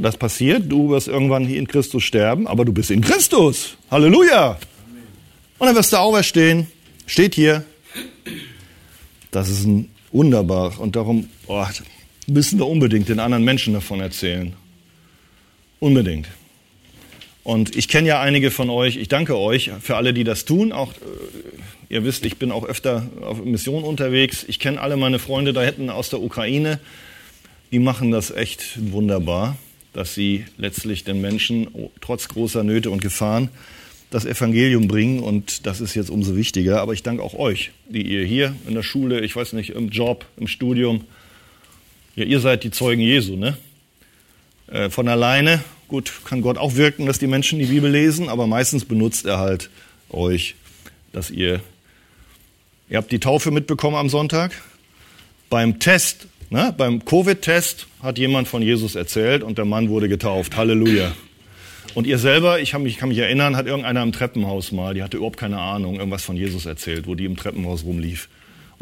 Das 0.00 0.16
passiert. 0.16 0.72
Du 0.72 0.88
wirst 0.88 1.06
irgendwann 1.06 1.44
hier 1.44 1.58
in 1.58 1.68
Christus 1.68 2.02
sterben, 2.02 2.46
aber 2.46 2.64
du 2.64 2.72
bist 2.72 2.90
in 2.90 3.02
Christus. 3.02 3.76
Halleluja. 3.90 4.58
Und 5.58 5.66
dann 5.66 5.76
wirst 5.76 5.92
du 5.92 5.98
auferstehen. 5.98 6.66
Steht 7.04 7.34
hier. 7.34 7.62
Das 9.32 9.50
ist 9.50 9.66
ein 9.66 9.90
wunderbar. 10.12 10.80
Und 10.80 10.96
darum 10.96 11.28
oh, 11.46 11.62
müssen 12.26 12.58
wir 12.58 12.66
unbedingt 12.66 13.10
den 13.10 13.20
anderen 13.20 13.44
Menschen 13.44 13.74
davon 13.74 14.00
erzählen. 14.00 14.54
Unbedingt. 15.82 16.28
Und 17.42 17.74
ich 17.74 17.88
kenne 17.88 18.06
ja 18.06 18.20
einige 18.20 18.52
von 18.52 18.70
euch. 18.70 18.94
Ich 18.94 19.08
danke 19.08 19.36
euch 19.36 19.72
für 19.80 19.96
alle, 19.96 20.14
die 20.14 20.22
das 20.22 20.44
tun. 20.44 20.70
Auch 20.70 20.92
äh, 20.92 20.94
ihr 21.88 22.04
wisst, 22.04 22.24
ich 22.24 22.36
bin 22.36 22.52
auch 22.52 22.64
öfter 22.64 23.10
auf 23.20 23.44
Mission 23.44 23.82
unterwegs. 23.82 24.44
Ich 24.46 24.60
kenne 24.60 24.80
alle 24.80 24.96
meine 24.96 25.18
Freunde 25.18 25.52
da 25.52 25.60
hinten 25.60 25.90
aus 25.90 26.08
der 26.08 26.22
Ukraine. 26.22 26.78
Die 27.72 27.80
machen 27.80 28.12
das 28.12 28.30
echt 28.30 28.78
wunderbar, 28.92 29.56
dass 29.92 30.14
sie 30.14 30.44
letztlich 30.56 31.02
den 31.02 31.20
Menschen 31.20 31.66
trotz 32.00 32.28
großer 32.28 32.62
Nöte 32.62 32.88
und 32.88 33.02
Gefahren 33.02 33.48
das 34.10 34.24
Evangelium 34.24 34.86
bringen. 34.86 35.18
Und 35.18 35.66
das 35.66 35.80
ist 35.80 35.96
jetzt 35.96 36.10
umso 36.10 36.36
wichtiger. 36.36 36.80
Aber 36.80 36.92
ich 36.92 37.02
danke 37.02 37.24
auch 37.24 37.34
euch, 37.34 37.72
die 37.88 38.02
ihr 38.02 38.24
hier 38.24 38.54
in 38.68 38.74
der 38.76 38.84
Schule, 38.84 39.22
ich 39.22 39.34
weiß 39.34 39.52
nicht, 39.54 39.70
im 39.70 39.88
Job, 39.88 40.26
im 40.36 40.46
Studium, 40.46 41.06
ja, 42.14 42.24
ihr 42.24 42.38
seid 42.38 42.62
die 42.62 42.70
Zeugen 42.70 43.02
Jesu, 43.02 43.34
ne? 43.34 43.56
Äh, 44.72 44.90
von 44.90 45.06
alleine 45.08 45.60
Gut, 45.92 46.10
kann 46.24 46.40
Gott 46.40 46.56
auch 46.56 46.76
wirken, 46.76 47.04
dass 47.04 47.18
die 47.18 47.26
Menschen 47.26 47.58
die 47.58 47.66
Bibel 47.66 47.90
lesen, 47.90 48.30
aber 48.30 48.46
meistens 48.46 48.86
benutzt 48.86 49.26
er 49.26 49.38
halt 49.38 49.68
euch, 50.08 50.54
dass 51.12 51.30
ihr, 51.30 51.60
ihr 52.88 52.96
habt 52.96 53.12
die 53.12 53.20
Taufe 53.20 53.50
mitbekommen 53.50 53.96
am 53.96 54.08
Sonntag. 54.08 54.52
Beim 55.50 55.80
Test, 55.80 56.28
ne, 56.48 56.74
beim 56.74 57.04
Covid-Test 57.04 57.88
hat 58.02 58.16
jemand 58.16 58.48
von 58.48 58.62
Jesus 58.62 58.94
erzählt 58.94 59.42
und 59.42 59.58
der 59.58 59.66
Mann 59.66 59.90
wurde 59.90 60.08
getauft. 60.08 60.56
Halleluja. 60.56 61.12
Und 61.92 62.06
ihr 62.06 62.16
selber, 62.16 62.58
ich 62.58 62.72
mich, 62.78 62.96
kann 62.96 63.10
mich 63.10 63.18
erinnern, 63.18 63.54
hat 63.54 63.66
irgendeiner 63.66 64.02
im 64.02 64.12
Treppenhaus 64.12 64.72
mal, 64.72 64.94
die 64.94 65.02
hatte 65.02 65.18
überhaupt 65.18 65.36
keine 65.36 65.58
Ahnung, 65.58 65.96
irgendwas 65.96 66.24
von 66.24 66.38
Jesus 66.38 66.64
erzählt, 66.64 67.06
wo 67.06 67.14
die 67.14 67.26
im 67.26 67.36
Treppenhaus 67.36 67.84
rumlief. 67.84 68.30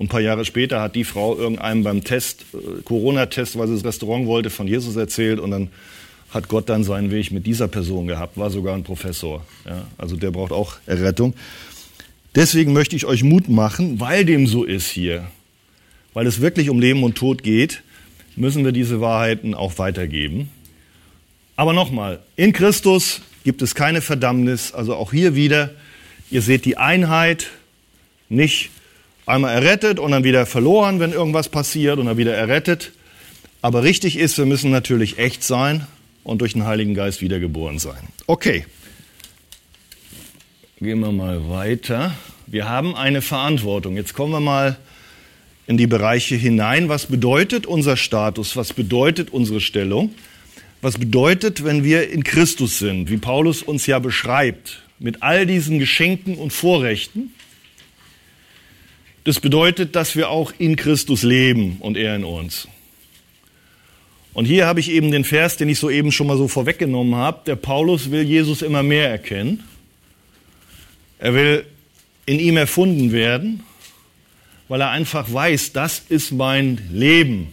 Und 0.00 0.06
ein 0.06 0.08
paar 0.08 0.22
Jahre 0.22 0.46
später 0.46 0.80
hat 0.80 0.94
die 0.94 1.04
Frau 1.04 1.36
irgendeinem 1.36 1.84
beim 1.84 2.02
Test, 2.02 2.46
äh, 2.54 2.80
Corona-Test, 2.84 3.58
weil 3.58 3.68
sie 3.68 3.74
das 3.74 3.84
Restaurant 3.84 4.26
wollte, 4.26 4.48
von 4.48 4.66
Jesus 4.66 4.96
erzählt 4.96 5.38
und 5.38 5.50
dann 5.50 5.68
hat 6.30 6.48
Gott 6.48 6.70
dann 6.70 6.84
seinen 6.84 7.10
Weg 7.10 7.32
mit 7.32 7.46
dieser 7.46 7.68
Person 7.68 8.06
gehabt, 8.06 8.38
war 8.38 8.48
sogar 8.48 8.74
ein 8.74 8.82
Professor. 8.82 9.44
Ja, 9.66 9.86
also 9.98 10.16
der 10.16 10.30
braucht 10.30 10.52
auch 10.52 10.76
Errettung. 10.86 11.34
Deswegen 12.34 12.72
möchte 12.72 12.96
ich 12.96 13.04
euch 13.04 13.22
Mut 13.22 13.50
machen, 13.50 14.00
weil 14.00 14.24
dem 14.24 14.46
so 14.46 14.64
ist 14.64 14.88
hier, 14.88 15.26
weil 16.14 16.26
es 16.26 16.40
wirklich 16.40 16.70
um 16.70 16.80
Leben 16.80 17.02
und 17.02 17.18
Tod 17.18 17.42
geht, 17.42 17.82
müssen 18.36 18.64
wir 18.64 18.72
diese 18.72 19.02
Wahrheiten 19.02 19.52
auch 19.52 19.76
weitergeben. 19.76 20.48
Aber 21.56 21.74
nochmal, 21.74 22.20
in 22.36 22.54
Christus 22.54 23.20
gibt 23.44 23.60
es 23.60 23.74
keine 23.74 24.00
Verdammnis, 24.00 24.72
also 24.72 24.94
auch 24.94 25.12
hier 25.12 25.34
wieder, 25.34 25.74
ihr 26.30 26.40
seht 26.40 26.64
die 26.64 26.78
Einheit, 26.78 27.48
nicht 28.30 28.70
einmal 29.30 29.54
errettet 29.54 29.98
und 29.98 30.10
dann 30.10 30.24
wieder 30.24 30.46
verloren, 30.46 31.00
wenn 31.00 31.12
irgendwas 31.12 31.48
passiert 31.48 31.98
und 31.98 32.06
dann 32.06 32.16
wieder 32.16 32.34
errettet. 32.34 32.92
Aber 33.62 33.82
richtig 33.82 34.18
ist, 34.18 34.38
wir 34.38 34.46
müssen 34.46 34.70
natürlich 34.70 35.18
echt 35.18 35.44
sein, 35.44 35.86
und 36.22 36.40
durch 36.40 36.52
den 36.52 36.64
Heiligen 36.64 36.94
Geist 36.94 37.22
wiedergeboren 37.22 37.78
sein. 37.78 38.08
Okay, 38.26 38.64
gehen 40.80 41.00
wir 41.00 41.12
mal 41.12 41.48
weiter. 41.48 42.14
Wir 42.46 42.68
haben 42.68 42.94
eine 42.94 43.22
Verantwortung. 43.22 43.96
Jetzt 43.96 44.14
kommen 44.14 44.32
wir 44.32 44.40
mal 44.40 44.76
in 45.66 45.76
die 45.76 45.86
Bereiche 45.86 46.34
hinein. 46.34 46.88
Was 46.88 47.06
bedeutet 47.06 47.66
unser 47.66 47.96
Status? 47.96 48.56
Was 48.56 48.72
bedeutet 48.72 49.30
unsere 49.30 49.60
Stellung? 49.60 50.14
Was 50.82 50.98
bedeutet, 50.98 51.64
wenn 51.64 51.84
wir 51.84 52.10
in 52.10 52.24
Christus 52.24 52.78
sind, 52.78 53.10
wie 53.10 53.18
Paulus 53.18 53.62
uns 53.62 53.86
ja 53.86 53.98
beschreibt, 53.98 54.82
mit 54.98 55.22
all 55.22 55.46
diesen 55.46 55.78
Geschenken 55.78 56.36
und 56.36 56.52
Vorrechten? 56.52 57.34
Das 59.24 59.40
bedeutet, 59.40 59.96
dass 59.96 60.16
wir 60.16 60.30
auch 60.30 60.52
in 60.58 60.76
Christus 60.76 61.22
leben 61.22 61.76
und 61.80 61.96
er 61.96 62.16
in 62.16 62.24
uns. 62.24 62.68
Und 64.32 64.44
hier 64.44 64.66
habe 64.66 64.80
ich 64.80 64.90
eben 64.90 65.10
den 65.10 65.24
Vers, 65.24 65.56
den 65.56 65.68
ich 65.68 65.78
soeben 65.78 66.12
schon 66.12 66.26
mal 66.26 66.38
so 66.38 66.48
vorweggenommen 66.48 67.16
habe. 67.16 67.42
Der 67.46 67.56
Paulus 67.56 68.10
will 68.10 68.22
Jesus 68.22 68.62
immer 68.62 68.82
mehr 68.82 69.10
erkennen. 69.10 69.64
Er 71.18 71.34
will 71.34 71.66
in 72.26 72.38
ihm 72.38 72.56
erfunden 72.56 73.12
werden, 73.12 73.62
weil 74.68 74.80
er 74.80 74.90
einfach 74.90 75.32
weiß, 75.32 75.72
das 75.72 76.02
ist 76.08 76.30
mein 76.30 76.80
Leben. 76.92 77.52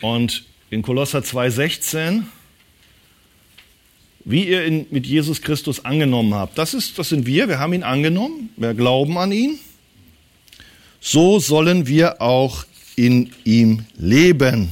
Und 0.00 0.44
in 0.70 0.82
Kolosser 0.82 1.20
2,16, 1.20 2.22
wie 4.24 4.48
ihr 4.48 4.66
ihn 4.66 4.86
mit 4.90 5.06
Jesus 5.06 5.42
Christus 5.42 5.84
angenommen 5.84 6.34
habt, 6.34 6.56
das, 6.56 6.74
ist, 6.74 6.98
das 6.98 7.10
sind 7.10 7.26
wir, 7.26 7.48
wir 7.48 7.58
haben 7.58 7.72
ihn 7.72 7.82
angenommen, 7.82 8.50
wir 8.56 8.74
glauben 8.74 9.18
an 9.18 9.32
ihn. 9.32 9.58
So 11.00 11.38
sollen 11.38 11.86
wir 11.86 12.22
auch 12.22 12.64
in 12.96 13.30
ihm 13.44 13.84
leben. 13.96 14.70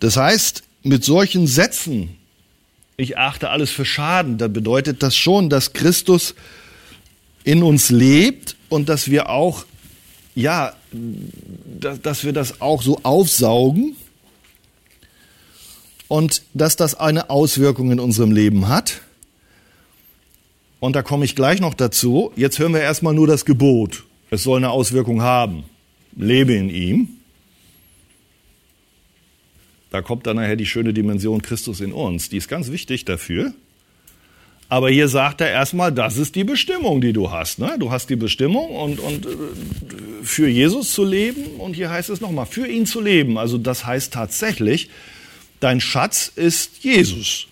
Das 0.00 0.16
heißt, 0.16 0.62
mit 0.82 1.04
solchen 1.04 1.46
Sätzen, 1.46 2.16
ich 2.96 3.18
achte 3.18 3.50
alles 3.50 3.70
für 3.70 3.84
Schaden, 3.84 4.38
da 4.38 4.48
bedeutet 4.48 5.02
das 5.02 5.16
schon, 5.16 5.50
dass 5.50 5.72
Christus 5.72 6.34
in 7.42 7.62
uns 7.62 7.90
lebt 7.90 8.56
und 8.70 8.88
dass 8.88 9.10
wir 9.10 9.28
auch, 9.28 9.66
ja, 10.34 10.74
dass 12.02 12.24
wir 12.24 12.32
das 12.32 12.60
auch 12.60 12.82
so 12.82 13.00
aufsaugen 13.02 13.96
und 16.08 16.42
dass 16.54 16.76
das 16.76 16.94
eine 16.94 17.30
Auswirkung 17.30 17.90
in 17.90 18.00
unserem 18.00 18.32
Leben 18.32 18.68
hat. 18.68 19.00
Und 20.80 20.96
da 20.96 21.02
komme 21.02 21.24
ich 21.24 21.34
gleich 21.34 21.60
noch 21.60 21.74
dazu. 21.74 22.32
Jetzt 22.36 22.58
hören 22.58 22.74
wir 22.74 22.80
erstmal 22.80 23.14
nur 23.14 23.26
das 23.26 23.44
Gebot. 23.44 24.04
Es 24.30 24.42
soll 24.42 24.58
eine 24.58 24.70
Auswirkung 24.70 25.22
haben 25.22 25.64
lebe 26.16 26.54
in 26.54 26.68
ihm. 26.68 27.08
Da 29.90 30.02
kommt 30.02 30.26
dann 30.26 30.36
nachher 30.36 30.56
die 30.56 30.66
schöne 30.66 30.92
Dimension 30.92 31.40
Christus 31.40 31.80
in 31.80 31.92
uns. 31.92 32.28
Die 32.28 32.36
ist 32.36 32.48
ganz 32.48 32.70
wichtig 32.70 33.04
dafür. 33.04 33.54
Aber 34.68 34.90
hier 34.90 35.08
sagt 35.08 35.40
er 35.40 35.50
erstmal, 35.50 35.92
das 35.92 36.16
ist 36.16 36.34
die 36.34 36.42
Bestimmung, 36.42 37.00
die 37.00 37.12
du 37.12 37.30
hast. 37.30 37.58
Ne? 37.58 37.76
Du 37.78 37.92
hast 37.92 38.10
die 38.10 38.16
Bestimmung 38.16 38.70
und, 38.74 38.98
und 38.98 39.26
äh, 39.26 39.28
für 40.22 40.48
Jesus 40.48 40.92
zu 40.92 41.04
leben. 41.04 41.44
Und 41.58 41.74
hier 41.74 41.90
heißt 41.90 42.10
es 42.10 42.20
nochmal, 42.20 42.46
für 42.46 42.66
ihn 42.66 42.86
zu 42.86 43.00
leben. 43.00 43.38
Also 43.38 43.56
das 43.56 43.86
heißt 43.86 44.12
tatsächlich, 44.12 44.88
dein 45.60 45.80
Schatz 45.80 46.30
ist 46.34 46.82
Jesus. 46.82 47.46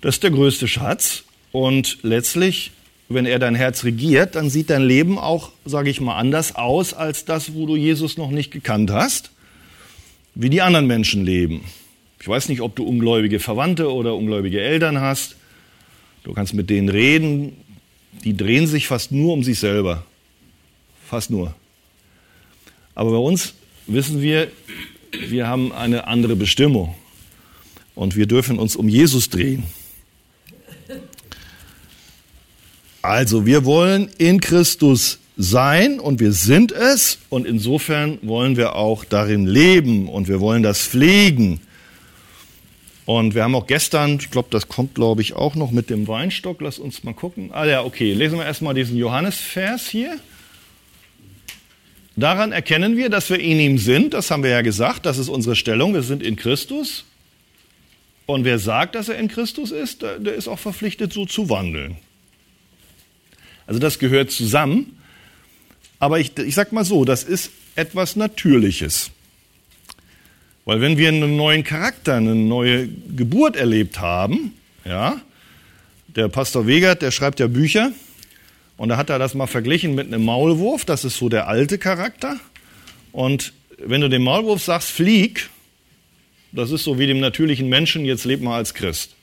Das 0.00 0.16
ist 0.16 0.22
der 0.22 0.30
größte 0.30 0.68
Schatz. 0.68 1.24
Und 1.52 1.98
letztlich, 2.02 2.72
wenn 3.08 3.26
er 3.26 3.38
dein 3.38 3.54
Herz 3.54 3.84
regiert, 3.84 4.34
dann 4.34 4.50
sieht 4.50 4.70
dein 4.70 4.82
Leben 4.82 5.18
auch, 5.18 5.52
sage 5.64 5.90
ich 5.90 6.00
mal, 6.00 6.16
anders 6.16 6.54
aus 6.56 6.94
als 6.94 7.24
das, 7.24 7.54
wo 7.54 7.66
du 7.66 7.76
Jesus 7.76 8.16
noch 8.16 8.30
nicht 8.30 8.50
gekannt 8.50 8.90
hast, 8.90 9.30
wie 10.34 10.50
die 10.50 10.62
anderen 10.62 10.86
Menschen 10.86 11.24
leben. 11.24 11.64
Ich 12.20 12.28
weiß 12.28 12.48
nicht, 12.48 12.60
ob 12.60 12.76
du 12.76 12.84
ungläubige 12.84 13.40
Verwandte 13.40 13.92
oder 13.92 14.14
ungläubige 14.14 14.60
Eltern 14.60 15.00
hast. 15.00 15.36
Du 16.24 16.32
kannst 16.32 16.54
mit 16.54 16.68
denen 16.68 16.88
reden. 16.88 17.56
Die 18.24 18.36
drehen 18.36 18.66
sich 18.66 18.86
fast 18.86 19.12
nur 19.12 19.32
um 19.32 19.42
sich 19.42 19.58
selber. 19.58 20.04
Fast 21.08 21.30
nur. 21.30 21.54
Aber 22.94 23.12
bei 23.12 23.16
uns 23.16 23.54
wissen 23.86 24.20
wir, 24.20 24.48
wir 25.12 25.46
haben 25.46 25.72
eine 25.72 26.06
andere 26.06 26.36
Bestimmung. 26.36 26.94
Und 27.94 28.16
wir 28.16 28.26
dürfen 28.26 28.58
uns 28.58 28.76
um 28.76 28.88
Jesus 28.88 29.28
drehen. 29.28 29.64
Also 33.02 33.46
wir 33.46 33.64
wollen 33.64 34.10
in 34.18 34.40
Christus 34.40 35.18
sein 35.36 36.00
und 36.00 36.20
wir 36.20 36.32
sind 36.32 36.72
es 36.72 37.18
und 37.28 37.46
insofern 37.46 38.18
wollen 38.22 38.56
wir 38.56 38.74
auch 38.74 39.04
darin 39.04 39.46
leben 39.46 40.08
und 40.08 40.28
wir 40.28 40.40
wollen 40.40 40.62
das 40.62 40.80
pflegen. 40.80 41.60
Und 43.06 43.34
wir 43.34 43.44
haben 43.44 43.54
auch 43.54 43.66
gestern, 43.66 44.18
ich 44.20 44.30
glaube, 44.30 44.48
das 44.50 44.68
kommt, 44.68 44.94
glaube 44.94 45.22
ich, 45.22 45.32
auch 45.32 45.54
noch 45.54 45.70
mit 45.70 45.88
dem 45.88 46.06
Weinstock. 46.08 46.60
Lass 46.60 46.78
uns 46.78 47.04
mal 47.04 47.14
gucken. 47.14 47.50
Ah 47.54 47.64
ja, 47.64 47.82
okay. 47.82 48.12
Lesen 48.12 48.36
wir 48.36 48.44
erstmal 48.44 48.74
diesen 48.74 48.98
Johannesvers 48.98 49.88
hier. 49.88 50.18
Daran 52.18 52.50
erkennen 52.50 52.96
wir, 52.96 53.10
dass 53.10 53.30
wir 53.30 53.38
in 53.38 53.60
ihm 53.60 53.78
sind. 53.78 54.12
Das 54.12 54.32
haben 54.32 54.42
wir 54.42 54.50
ja 54.50 54.62
gesagt. 54.62 55.06
Das 55.06 55.18
ist 55.18 55.28
unsere 55.28 55.54
Stellung. 55.54 55.94
Wir 55.94 56.02
sind 56.02 56.20
in 56.20 56.34
Christus. 56.34 57.04
Und 58.26 58.44
wer 58.44 58.58
sagt, 58.58 58.96
dass 58.96 59.08
er 59.08 59.16
in 59.18 59.28
Christus 59.28 59.70
ist, 59.70 60.02
der 60.02 60.34
ist 60.34 60.48
auch 60.48 60.58
verpflichtet, 60.58 61.12
so 61.12 61.26
zu 61.26 61.48
wandeln. 61.48 61.96
Also 63.68 63.78
das 63.78 64.00
gehört 64.00 64.32
zusammen. 64.32 64.98
Aber 66.00 66.18
ich, 66.18 66.36
ich 66.38 66.56
sag 66.56 66.72
mal 66.72 66.84
so, 66.84 67.04
das 67.04 67.22
ist 67.22 67.52
etwas 67.76 68.16
Natürliches. 68.16 69.12
Weil 70.64 70.80
wenn 70.80 70.98
wir 70.98 71.08
einen 71.08 71.36
neuen 71.36 71.62
Charakter, 71.62 72.16
eine 72.16 72.34
neue 72.34 72.88
Geburt 72.88 73.54
erlebt 73.54 74.00
haben, 74.00 74.54
ja, 74.84 75.20
der 76.08 76.26
Pastor 76.26 76.66
Wegert, 76.66 77.00
der 77.00 77.12
schreibt 77.12 77.38
ja 77.38 77.46
Bücher 77.46 77.92
und 78.78 78.88
da 78.88 78.96
hat 78.96 79.10
er 79.10 79.18
das 79.18 79.34
mal 79.34 79.46
verglichen 79.46 79.94
mit 79.94 80.06
einem 80.06 80.24
Maulwurf, 80.24 80.86
das 80.86 81.04
ist 81.04 81.18
so 81.18 81.28
der 81.28 81.48
alte 81.48 81.76
Charakter. 81.76 82.38
Und 83.12 83.52
wenn 83.76 84.00
du 84.00 84.08
dem 84.08 84.22
Maulwurf 84.22 84.62
sagst, 84.62 84.90
flieg, 84.90 85.50
das 86.52 86.70
ist 86.70 86.84
so 86.84 86.98
wie 86.98 87.06
dem 87.06 87.20
natürlichen 87.20 87.68
Menschen, 87.68 88.04
jetzt 88.04 88.24
leb 88.24 88.40
mal 88.40 88.56
als 88.56 88.72
Christ. 88.74 89.16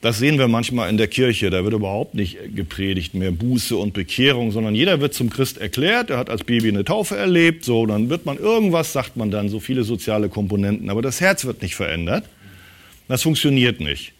Das 0.00 0.18
sehen 0.18 0.36
wir 0.36 0.48
manchmal 0.48 0.90
in 0.90 0.96
der 0.96 1.06
Kirche. 1.06 1.50
Da 1.50 1.62
wird 1.62 1.74
überhaupt 1.74 2.14
nicht 2.14 2.56
gepredigt 2.56 3.14
mehr 3.14 3.30
Buße 3.30 3.76
und 3.76 3.92
Bekehrung, 3.92 4.50
sondern 4.50 4.74
jeder 4.74 5.00
wird 5.00 5.14
zum 5.14 5.30
Christ 5.30 5.58
erklärt. 5.58 6.10
Er 6.10 6.18
hat 6.18 6.28
als 6.28 6.42
Baby 6.42 6.68
eine 6.70 6.84
Taufe 6.84 7.16
erlebt. 7.16 7.64
So, 7.64 7.86
dann 7.86 8.10
wird 8.10 8.26
man 8.26 8.36
irgendwas, 8.36 8.92
sagt 8.92 9.16
man 9.16 9.30
dann, 9.30 9.48
so 9.48 9.60
viele 9.60 9.84
soziale 9.84 10.28
Komponenten. 10.28 10.90
Aber 10.90 11.02
das 11.02 11.20
Herz 11.20 11.44
wird 11.44 11.62
nicht 11.62 11.76
verändert. 11.76 12.24
Das 13.06 13.22
funktioniert 13.22 13.78
nicht. 13.78 14.12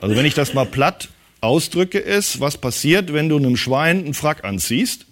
Also 0.00 0.16
wenn 0.16 0.26
ich 0.26 0.34
das 0.34 0.52
mal 0.52 0.66
platt 0.66 1.10
ausdrücke, 1.44 1.98
ist, 1.98 2.40
was 2.40 2.58
passiert, 2.58 3.12
wenn 3.12 3.28
du 3.28 3.36
einem 3.36 3.56
Schwein 3.56 4.04
einen 4.04 4.14
Frack 4.14 4.44
anziehst? 4.44 5.06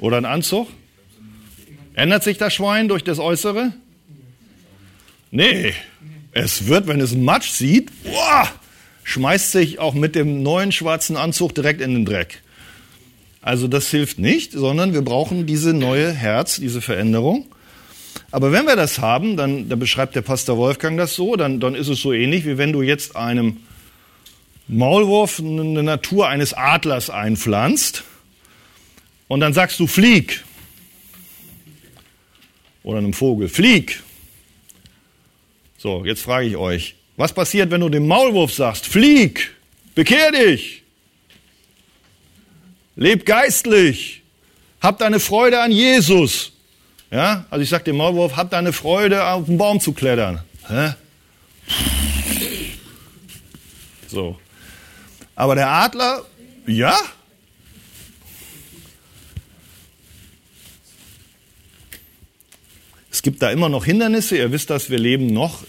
Oder 0.00 0.18
einen 0.18 0.26
Anzug? 0.26 0.68
Ändert 1.94 2.22
sich 2.22 2.38
das 2.38 2.54
Schwein 2.54 2.88
durch 2.88 3.02
das 3.02 3.18
Äußere? 3.18 3.72
Nee, 5.30 5.74
es 6.32 6.66
wird, 6.66 6.86
wenn 6.86 7.00
es 7.00 7.12
einen 7.12 7.24
Matsch 7.24 7.50
sieht, 7.50 7.90
boah, 8.04 8.48
schmeißt 9.04 9.52
sich 9.52 9.78
auch 9.78 9.94
mit 9.94 10.14
dem 10.14 10.42
neuen 10.42 10.72
schwarzen 10.72 11.16
Anzug 11.16 11.54
direkt 11.54 11.80
in 11.80 11.94
den 11.94 12.04
Dreck. 12.04 12.42
Also 13.40 13.68
das 13.68 13.90
hilft 13.90 14.18
nicht, 14.18 14.52
sondern 14.52 14.92
wir 14.92 15.02
brauchen 15.02 15.46
diese 15.46 15.72
neue 15.72 16.12
Herz, 16.12 16.60
diese 16.60 16.80
Veränderung. 16.80 17.46
Aber 18.30 18.52
wenn 18.52 18.66
wir 18.66 18.76
das 18.76 18.98
haben, 18.98 19.36
dann, 19.36 19.68
dann 19.68 19.78
beschreibt 19.78 20.14
der 20.14 20.22
Pastor 20.22 20.58
Wolfgang 20.58 20.98
das 20.98 21.14
so, 21.14 21.36
dann, 21.36 21.60
dann 21.60 21.74
ist 21.74 21.88
es 21.88 22.00
so 22.00 22.12
ähnlich, 22.12 22.44
wie 22.44 22.58
wenn 22.58 22.72
du 22.72 22.82
jetzt 22.82 23.16
einem 23.16 23.58
Maulwurf 24.68 25.40
eine 25.40 25.82
Natur 25.82 26.28
eines 26.28 26.52
Adlers 26.52 27.08
einpflanzt 27.08 28.04
und 29.26 29.40
dann 29.40 29.54
sagst 29.54 29.80
du, 29.80 29.86
flieg. 29.86 30.44
Oder 32.82 32.98
einem 32.98 33.14
Vogel, 33.14 33.48
flieg. 33.48 34.02
So, 35.78 36.04
jetzt 36.04 36.22
frage 36.22 36.46
ich 36.46 36.56
euch, 36.56 36.96
was 37.16 37.32
passiert, 37.32 37.70
wenn 37.70 37.80
du 37.80 37.88
dem 37.88 38.06
Maulwurf 38.06 38.52
sagst, 38.52 38.86
flieg, 38.86 39.54
bekehr 39.94 40.32
dich, 40.32 40.82
leb 42.96 43.24
geistlich, 43.24 44.22
hab 44.80 44.98
deine 44.98 45.20
Freude 45.20 45.60
an 45.60 45.72
Jesus. 45.72 46.52
Ja, 47.10 47.46
also 47.48 47.62
ich 47.62 47.70
sage 47.70 47.84
dem 47.84 47.96
Maulwurf, 47.96 48.36
hab 48.36 48.50
deine 48.50 48.72
Freude, 48.72 49.24
auf 49.24 49.46
den 49.46 49.56
Baum 49.56 49.80
zu 49.80 49.92
klettern. 49.92 50.42
Hä? 50.68 50.92
So. 54.08 54.38
Aber 55.38 55.54
der 55.54 55.68
Adler, 55.68 56.24
ja, 56.66 56.98
Es 63.10 63.22
gibt 63.22 63.42
da 63.42 63.50
immer 63.50 63.68
noch 63.68 63.84
Hindernisse. 63.84 64.36
Ihr 64.36 64.52
wisst 64.52 64.70
das, 64.70 64.90
wir 64.90 64.98
leben 64.98 65.26
noch, 65.28 65.64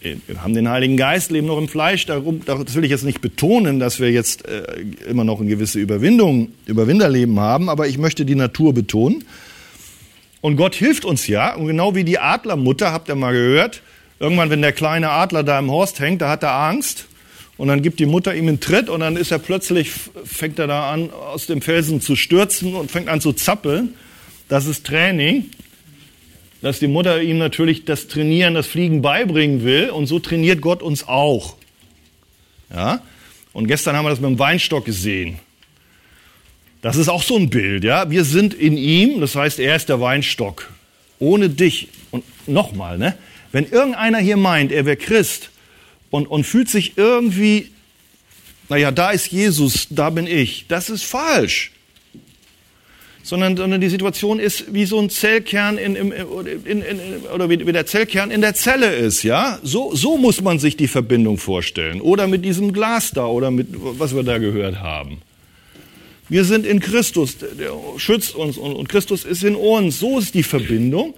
wir 0.00 0.42
haben 0.42 0.52
den 0.52 0.68
Heiligen 0.68 0.96
Geist, 0.98 1.30
leben 1.30 1.46
noch 1.46 1.56
im 1.56 1.68
Fleisch. 1.68 2.04
Darum, 2.04 2.42
das 2.44 2.74
will 2.74 2.84
ich 2.84 2.90
jetzt 2.90 3.04
nicht 3.04 3.22
betonen, 3.22 3.78
dass 3.78 3.98
wir 3.98 4.10
jetzt 4.10 4.46
äh, 4.46 4.62
immer 5.08 5.24
noch 5.24 5.40
eine 5.40 5.48
gewisse 5.48 5.78
Überwindung, 5.78 6.52
Überwinderleben 6.66 7.40
haben, 7.40 7.70
aber 7.70 7.88
ich 7.88 7.96
möchte 7.96 8.26
die 8.26 8.34
Natur 8.34 8.74
betonen. 8.74 9.24
Und 10.42 10.56
Gott 10.56 10.74
hilft 10.74 11.06
uns 11.06 11.26
ja. 11.26 11.54
Und 11.54 11.66
genau 11.66 11.94
wie 11.94 12.04
die 12.04 12.18
Adlermutter, 12.18 12.92
habt 12.92 13.08
ihr 13.08 13.14
mal 13.14 13.32
gehört, 13.32 13.82
irgendwann, 14.20 14.50
wenn 14.50 14.60
der 14.60 14.72
kleine 14.72 15.10
Adler 15.10 15.44
da 15.44 15.58
im 15.58 15.70
Horst 15.70 16.00
hängt, 16.00 16.20
da 16.20 16.28
hat 16.28 16.42
er 16.42 16.52
Angst. 16.52 17.06
Und 17.56 17.68
dann 17.68 17.82
gibt 17.82 18.00
die 18.00 18.06
Mutter 18.06 18.34
ihm 18.34 18.48
einen 18.48 18.60
Tritt 18.60 18.88
und 18.88 19.00
dann 19.00 19.16
ist 19.16 19.30
er 19.30 19.38
plötzlich, 19.38 19.90
fängt 20.24 20.58
er 20.58 20.66
da 20.66 20.92
an, 20.92 21.10
aus 21.10 21.46
dem 21.46 21.62
Felsen 21.62 22.00
zu 22.00 22.14
stürzen 22.16 22.74
und 22.74 22.90
fängt 22.90 23.08
an 23.08 23.20
zu 23.20 23.32
zappeln. 23.32 23.94
Das 24.48 24.66
ist 24.66 24.86
Training 24.86 25.50
dass 26.66 26.78
die 26.78 26.88
Mutter 26.88 27.22
ihm 27.22 27.38
natürlich 27.38 27.84
das 27.84 28.08
Trainieren, 28.08 28.54
das 28.54 28.66
Fliegen 28.66 29.02
beibringen 29.02 29.64
will. 29.64 29.90
Und 29.90 30.06
so 30.06 30.18
trainiert 30.18 30.60
Gott 30.60 30.82
uns 30.82 31.06
auch. 31.06 31.56
Ja? 32.74 33.02
Und 33.52 33.68
gestern 33.68 33.96
haben 33.96 34.04
wir 34.04 34.10
das 34.10 34.20
mit 34.20 34.30
dem 34.30 34.38
Weinstock 34.38 34.84
gesehen. 34.84 35.38
Das 36.82 36.96
ist 36.96 37.08
auch 37.08 37.22
so 37.22 37.36
ein 37.36 37.50
Bild. 37.50 37.84
Ja? 37.84 38.10
Wir 38.10 38.24
sind 38.24 38.54
in 38.54 38.76
ihm, 38.76 39.20
das 39.20 39.34
heißt, 39.34 39.58
er 39.58 39.76
ist 39.76 39.88
der 39.88 40.00
Weinstock. 40.00 40.70
Ohne 41.18 41.48
dich. 41.50 41.88
Und 42.10 42.24
nochmal, 42.48 42.98
ne? 42.98 43.16
wenn 43.52 43.64
irgendeiner 43.64 44.18
hier 44.18 44.36
meint, 44.36 44.72
er 44.72 44.86
wäre 44.86 44.96
Christ 44.96 45.50
und, 46.10 46.26
und 46.26 46.44
fühlt 46.44 46.68
sich 46.68 46.96
irgendwie, 46.96 47.70
naja, 48.68 48.90
da 48.90 49.10
ist 49.10 49.28
Jesus, 49.28 49.88
da 49.90 50.10
bin 50.10 50.26
ich, 50.26 50.66
das 50.68 50.90
ist 50.90 51.04
falsch 51.04 51.72
sondern, 53.26 53.56
sondern 53.56 53.80
die 53.80 53.88
Situation 53.88 54.38
ist 54.38 54.72
wie 54.72 54.86
so 54.86 55.00
ein 55.00 55.10
Zellkern 55.10 55.78
in, 55.78 55.96
in, 55.96 56.12
in, 56.12 56.82
in, 56.82 57.00
oder 57.34 57.50
wie, 57.50 57.66
wie 57.66 57.72
der 57.72 57.84
Zellkern 57.84 58.30
in 58.30 58.40
der 58.40 58.54
Zelle 58.54 58.94
ist, 58.94 59.24
ja? 59.24 59.58
So, 59.64 59.94
so 59.96 60.16
muss 60.16 60.40
man 60.40 60.60
sich 60.60 60.76
die 60.76 60.86
Verbindung 60.86 61.36
vorstellen. 61.36 62.00
Oder 62.00 62.28
mit 62.28 62.44
diesem 62.44 62.72
Glas 62.72 63.10
da 63.10 63.26
oder 63.26 63.50
mit, 63.50 63.68
was 63.72 64.14
wir 64.14 64.22
da 64.22 64.38
gehört 64.38 64.80
haben. 64.80 65.18
Wir 66.28 66.44
sind 66.44 66.66
in 66.66 66.78
Christus, 66.78 67.38
der 67.38 67.72
schützt 67.96 68.36
uns 68.36 68.58
und, 68.58 68.74
und 68.74 68.88
Christus 68.88 69.24
ist 69.24 69.42
in 69.42 69.56
uns. 69.56 69.98
So 69.98 70.20
ist 70.20 70.34
die 70.34 70.44
Verbindung. 70.44 71.14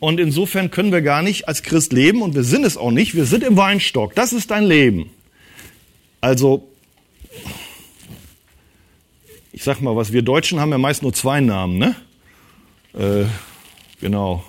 Und 0.00 0.18
insofern 0.18 0.70
können 0.70 0.92
wir 0.92 1.02
gar 1.02 1.22
nicht 1.22 1.46
als 1.46 1.62
Christ 1.62 1.92
leben 1.92 2.22
und 2.22 2.34
wir 2.34 2.42
sind 2.42 2.64
es 2.64 2.78
auch 2.78 2.90
nicht. 2.90 3.14
Wir 3.14 3.26
sind 3.26 3.44
im 3.44 3.58
Weinstock. 3.58 4.14
Das 4.14 4.32
ist 4.32 4.50
dein 4.50 4.64
Leben. 4.64 5.10
Also, 6.22 6.68
ich 9.52 9.62
sag 9.62 9.82
mal 9.82 9.94
was, 9.94 10.12
wir 10.12 10.22
Deutschen 10.22 10.58
haben 10.58 10.70
ja 10.70 10.78
meist 10.78 11.02
nur 11.02 11.12
zwei 11.12 11.40
Namen, 11.40 11.78
ne? 11.78 11.94
Äh, 12.94 13.26
genau. 14.00 14.42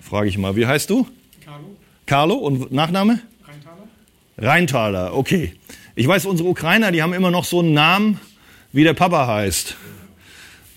Frage 0.00 0.28
ich 0.28 0.36
mal, 0.36 0.56
wie 0.56 0.66
heißt 0.66 0.90
du? 0.90 1.06
Carlo. 1.44 1.76
Carlo 2.06 2.34
und 2.34 2.72
Nachname? 2.72 3.20
Rheintaler. 3.46 3.88
Rheintaler, 4.36 5.16
okay. 5.16 5.52
Ich 5.94 6.08
weiß, 6.08 6.26
unsere 6.26 6.48
Ukrainer, 6.48 6.90
die 6.90 7.02
haben 7.02 7.12
immer 7.12 7.30
noch 7.30 7.44
so 7.44 7.60
einen 7.60 7.72
Namen, 7.72 8.20
wie 8.72 8.82
der 8.82 8.94
Papa 8.94 9.28
heißt. 9.28 9.76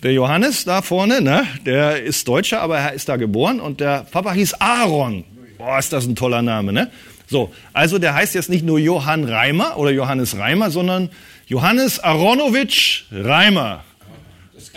Der 0.04 0.14
Johannes 0.14 0.66
da 0.66 0.82
vorne, 0.82 1.22
ne, 1.22 1.46
der 1.64 2.02
ist 2.02 2.28
Deutscher, 2.28 2.62
aber 2.62 2.80
er 2.80 2.94
ist 2.94 3.08
da 3.08 3.18
geboren 3.18 3.60
und 3.60 3.80
der 3.80 4.08
Papa 4.10 4.34
hieß 4.34 4.56
Aaron. 4.56 5.24
Boah, 5.60 5.78
ist 5.78 5.94
das 5.94 6.06
ein 6.06 6.16
toller 6.16 6.42
Name, 6.42 6.74
ne? 6.74 6.90
So, 7.28 7.54
also 7.72 8.00
der 8.00 8.16
heißt 8.16 8.34
jetzt 8.34 8.50
nicht 8.50 8.66
nur 8.66 8.80
Johann 8.80 9.24
Reimer 9.24 9.78
oder 9.78 9.92
Johannes 9.92 10.38
Reimer, 10.38 10.72
sondern 10.72 11.10
Johannes 11.46 12.00
Aronowitsch 12.00 13.04
Reimer. 13.12 13.84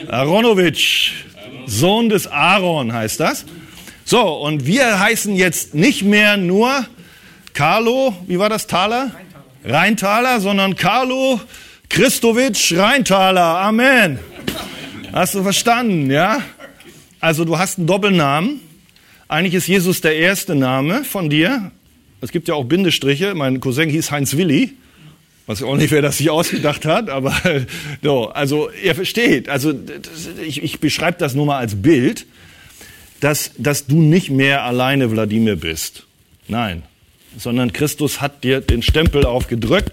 Aronowitsch, 0.09 1.13
Sohn 1.67 2.11
des 2.11 2.27
Aaron 2.27 2.93
heißt 2.93 3.19
das. 3.19 3.47
So, 4.05 4.21
und 4.21 4.67
wir 4.67 5.01
heißen 5.01 5.35
jetzt 5.35 5.75
nicht 5.75 6.03
mehr 6.03 6.37
nur 6.37 6.85
Carlo, 7.55 8.15
wie 8.27 8.39
war 8.39 8.51
das, 8.51 8.67
Thaler? 8.67 9.11
Rheintaler, 9.65 9.75
Rheintaler 9.75 10.41
sondern 10.41 10.77
Carlo 10.77 11.41
Christowitsch 11.89 12.75
Rheintaler. 12.77 13.61
Amen. 13.61 14.19
Hast 15.15 15.37
du 15.37 15.45
verstanden, 15.45 16.11
ja? 16.11 16.43
Also 17.21 17.45
du 17.45 17.57
hast 17.57 17.79
einen 17.79 17.87
Doppelnamen. 17.87 18.59
Eigentlich 19.29 19.55
ist 19.55 19.69
Jesus 19.69 20.01
der 20.01 20.17
erste 20.17 20.57
Name 20.57 21.05
von 21.05 21.31
dir. 21.31 21.71
Es 22.21 22.33
gibt 22.33 22.49
ja 22.49 22.55
auch 22.55 22.65
Bindestriche. 22.65 23.33
Mein 23.37 23.61
Cousin 23.61 23.89
hieß 23.89 24.11
Heinz 24.11 24.37
Willi. 24.37 24.73
Weiß 25.47 25.63
auch 25.63 25.77
nicht, 25.77 25.93
wer 25.93 26.03
das 26.03 26.19
sich 26.19 26.31
ausgedacht 26.31 26.85
hat, 26.85 27.11
aber 27.11 27.33
so, 28.03 28.31
also 28.31 28.71
ihr 28.83 28.97
versteht. 28.97 29.49
Also 29.49 29.73
ich, 30.45 30.65
ich 30.65 30.81
beschreibe 30.81 31.17
das 31.17 31.37
nur 31.37 31.47
mal 31.47 31.59
als 31.59 31.81
Bild, 31.81 32.27
dass, 33.21 33.53
dass 33.57 33.87
du 33.87 34.03
nicht 34.03 34.31
mehr 34.31 34.65
alleine 34.65 35.13
Wladimir 35.13 35.55
bist. 35.55 36.07
Nein, 36.49 36.83
sondern 37.39 37.73
Christus 37.73 38.21
hat 38.21 38.43
dir 38.43 38.61
den 38.61 38.83
Stempel 38.83 39.27
aufgedrückt 39.27 39.93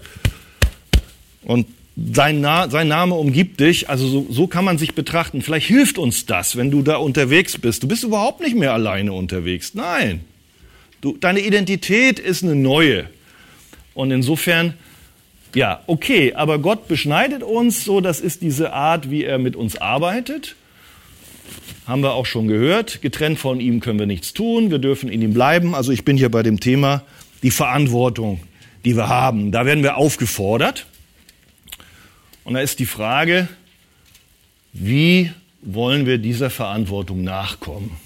und 1.44 1.68
sein, 1.96 2.40
Na 2.40 2.68
sein 2.68 2.88
Name 2.88 3.14
umgibt 3.14 3.60
dich. 3.60 3.88
Also 3.88 4.06
so, 4.06 4.26
so 4.30 4.46
kann 4.46 4.64
man 4.64 4.78
sich 4.78 4.94
betrachten. 4.94 5.42
Vielleicht 5.42 5.66
hilft 5.66 5.98
uns 5.98 6.26
das, 6.26 6.56
wenn 6.56 6.70
du 6.70 6.82
da 6.82 6.96
unterwegs 6.96 7.58
bist. 7.58 7.82
Du 7.82 7.88
bist 7.88 8.04
überhaupt 8.04 8.40
nicht 8.40 8.56
mehr 8.56 8.72
alleine 8.72 9.12
unterwegs. 9.12 9.74
Nein, 9.74 10.20
du, 11.00 11.16
deine 11.18 11.40
Identität 11.40 12.18
ist 12.18 12.42
eine 12.42 12.54
neue. 12.54 13.06
Und 13.94 14.10
insofern 14.10 14.74
ja, 15.54 15.82
okay, 15.86 16.32
aber 16.32 16.58
Gott 16.58 16.88
beschneidet 16.88 17.42
uns, 17.42 17.84
so 17.84 18.00
das 18.00 18.20
ist 18.20 18.40
diese 18.40 18.72
Art, 18.72 19.10
wie 19.10 19.24
er 19.24 19.38
mit 19.38 19.54
uns 19.54 19.76
arbeitet. 19.76 20.56
Haben 21.86 22.02
wir 22.02 22.12
auch 22.12 22.26
schon 22.26 22.48
gehört. 22.48 23.02
Getrennt 23.02 23.38
von 23.38 23.60
ihm 23.60 23.80
können 23.80 23.98
wir 23.98 24.06
nichts 24.06 24.32
tun, 24.32 24.70
wir 24.70 24.78
dürfen 24.78 25.10
in 25.10 25.20
ihm 25.20 25.34
bleiben. 25.34 25.74
Also 25.74 25.92
ich 25.92 26.04
bin 26.04 26.16
hier 26.16 26.30
bei 26.30 26.42
dem 26.42 26.58
Thema 26.58 27.02
die 27.42 27.50
Verantwortung, 27.50 28.40
die 28.84 28.96
wir 28.96 29.08
haben. 29.08 29.52
Da 29.52 29.66
werden 29.66 29.82
wir 29.82 29.96
aufgefordert. 29.96 30.86
Und 32.44 32.54
da 32.54 32.60
ist 32.60 32.78
die 32.78 32.86
Frage, 32.86 33.48
wie 34.72 35.30
wollen 35.62 36.06
wir 36.06 36.18
dieser 36.18 36.50
Verantwortung 36.50 37.22
nachkommen? 37.22 37.96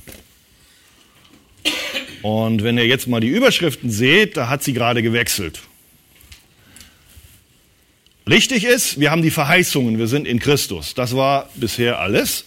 Und 2.22 2.62
wenn 2.62 2.76
ihr 2.76 2.86
jetzt 2.86 3.06
mal 3.06 3.20
die 3.20 3.28
Überschriften 3.28 3.90
seht, 3.90 4.36
da 4.36 4.48
hat 4.48 4.62
sie 4.62 4.72
gerade 4.72 5.02
gewechselt. 5.02 5.60
Richtig 8.28 8.64
ist, 8.64 8.98
wir 8.98 9.12
haben 9.12 9.22
die 9.22 9.30
Verheißungen, 9.30 9.98
wir 9.98 10.08
sind 10.08 10.26
in 10.26 10.40
Christus. 10.40 10.94
Das 10.94 11.14
war 11.14 11.48
bisher 11.54 12.00
alles. 12.00 12.44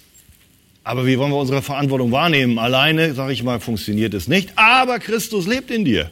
Aber 0.83 1.05
wie 1.05 1.17
wollen 1.17 1.31
wir 1.31 1.37
unsere 1.37 1.61
Verantwortung 1.61 2.11
wahrnehmen? 2.11 2.59
Alleine, 2.59 3.13
sage 3.13 3.31
ich 3.31 3.43
mal, 3.43 3.59
funktioniert 3.59 4.13
es 4.13 4.27
nicht. 4.27 4.51
Aber 4.57 4.99
Christus 4.99 5.47
lebt 5.47 5.71
in 5.71 5.85
dir. 5.85 6.11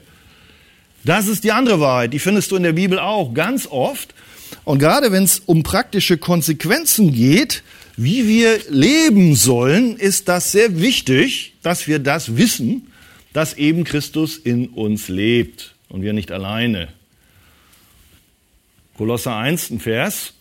Das 1.04 1.28
ist 1.28 1.44
die 1.44 1.52
andere 1.52 1.80
Wahrheit. 1.80 2.14
Die 2.14 2.20
findest 2.20 2.52
du 2.52 2.56
in 2.56 2.64
der 2.64 2.74
Bibel 2.74 3.00
auch 3.00 3.34
ganz 3.34 3.68
oft. 3.68 4.14
Und 4.68 4.80
gerade 4.80 5.14
wenn 5.14 5.24
es 5.24 5.40
um 5.46 5.64
praktische 5.64 6.18
Konsequenzen 6.18 7.14
geht, 7.14 7.64
wie 7.96 8.28
wir 8.28 8.60
leben 8.68 9.34
sollen, 9.34 9.96
ist 9.96 10.28
das 10.28 10.52
sehr 10.52 10.82
wichtig, 10.82 11.54
dass 11.62 11.88
wir 11.88 12.00
das 12.00 12.36
wissen, 12.36 12.92
dass 13.32 13.54
eben 13.54 13.86
Christus 13.86 14.36
in 14.36 14.68
uns 14.68 15.08
lebt 15.08 15.74
und 15.88 16.02
wir 16.02 16.12
nicht 16.12 16.34
alleine. 16.34 16.90
Kolosser 18.98 19.38
1, 19.38 19.70
ein 19.70 19.80
Vers. 19.80 20.34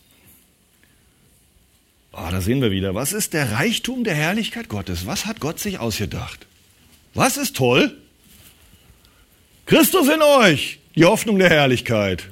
Oh, 2.11 2.27
da 2.29 2.41
sehen 2.41 2.61
wir 2.61 2.71
wieder. 2.71 2.95
Was 2.95 3.13
ist 3.13 3.31
der 3.31 3.53
Reichtum 3.53 4.03
der 4.03 4.15
Herrlichkeit 4.15 4.67
Gottes? 4.67 5.05
Was 5.05 5.25
hat 5.25 5.39
Gott 5.39 5.57
sich 5.57 5.79
ausgedacht? 5.79 6.45
Was 7.13 7.37
ist 7.37 7.55
toll? 7.55 7.97
Christus 9.67 10.09
in 10.09 10.21
euch, 10.21 10.79
die 10.97 11.05
Hoffnung 11.05 11.39
der 11.39 11.49
Herrlichkeit. 11.49 12.27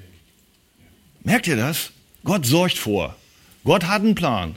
Merkt 1.25 1.47
ihr 1.47 1.57
das? 1.57 1.89
Gott 2.23 2.45
sorgt 2.45 2.77
vor. 2.77 3.15
Gott 3.63 3.85
hat 3.85 4.03
einen 4.03 4.13
Plan. 4.13 4.55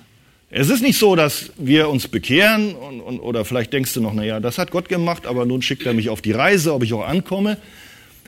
Es 0.50 0.68
ist 0.68 0.82
nicht 0.82 0.98
so, 0.98 1.16
dass 1.16 1.50
wir 1.56 1.88
uns 1.88 2.08
bekehren 2.08 2.74
und, 2.74 3.00
und, 3.00 3.20
oder 3.20 3.46
vielleicht 3.46 3.72
denkst 3.72 3.94
du 3.94 4.02
noch, 4.02 4.12
naja, 4.12 4.38
das 4.38 4.58
hat 4.58 4.70
Gott 4.70 4.90
gemacht, 4.90 5.26
aber 5.26 5.46
nun 5.46 5.62
schickt 5.62 5.86
er 5.86 5.94
mich 5.94 6.10
auf 6.10 6.20
die 6.20 6.32
Reise, 6.32 6.74
ob 6.74 6.82
ich 6.82 6.92
auch 6.92 7.06
ankomme. 7.06 7.56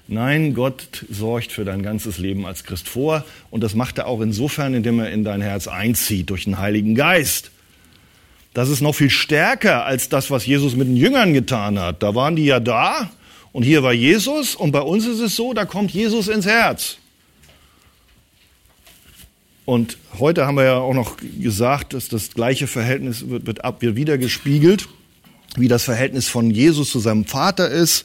Nein, 0.09 0.55
Gott 0.55 1.05
sorgt 1.11 1.53
für 1.53 1.66
dein 1.66 1.82
ganzes 1.82 2.16
Leben 2.16 2.47
als 2.47 2.64
Christ 2.64 2.88
vor 2.88 3.26
und 3.51 3.62
das 3.62 3.74
macht 3.74 3.99
er 3.99 4.07
auch 4.07 4.22
insofern, 4.22 4.72
indem 4.72 5.01
er 5.01 5.11
in 5.11 5.22
dein 5.22 5.43
Herz 5.43 5.68
einzieht 5.68 6.30
durch 6.30 6.45
den 6.45 6.59
Heiligen 6.59 6.95
Geist. 6.95 7.51
Das 8.55 8.70
ist 8.70 8.80
noch 8.80 8.95
viel 8.95 9.11
stärker 9.11 9.84
als 9.84 10.09
das, 10.09 10.30
was 10.30 10.47
Jesus 10.47 10.76
mit 10.76 10.88
den 10.88 10.97
Jüngern 10.97 11.34
getan 11.34 11.78
hat. 11.78 12.03
Da 12.03 12.14
waren 12.14 12.36
die 12.36 12.47
ja 12.47 12.59
da 12.59 13.11
und 13.53 13.64
hier 13.64 13.82
war 13.82 13.93
Jesus 13.93 14.55
und 14.55 14.72
bei 14.72 14.80
uns 14.80 15.07
ist 15.07 15.20
es 15.20 15.36
so, 15.36 15.53
da 15.53 15.66
kommt 15.66 15.91
Jesus 15.91 16.28
ins 16.28 16.47
Herz. 16.47 16.97
Und 19.64 19.98
heute 20.18 20.46
haben 20.46 20.56
wir 20.56 20.64
ja 20.64 20.78
auch 20.78 20.94
noch 20.94 21.16
gesagt, 21.40 21.94
dass 21.94 22.08
das 22.08 22.32
gleiche 22.32 22.66
Verhältnis 22.66 23.28
wird, 23.28 23.46
wird, 23.46 23.64
ab, 23.64 23.82
wird 23.82 23.96
wieder 23.96 24.18
gespiegelt, 24.18 24.88
wie 25.56 25.68
das 25.68 25.84
Verhältnis 25.84 26.28
von 26.28 26.50
Jesus 26.50 26.90
zu 26.90 26.98
seinem 26.98 27.24
Vater 27.24 27.68
ist 27.68 28.04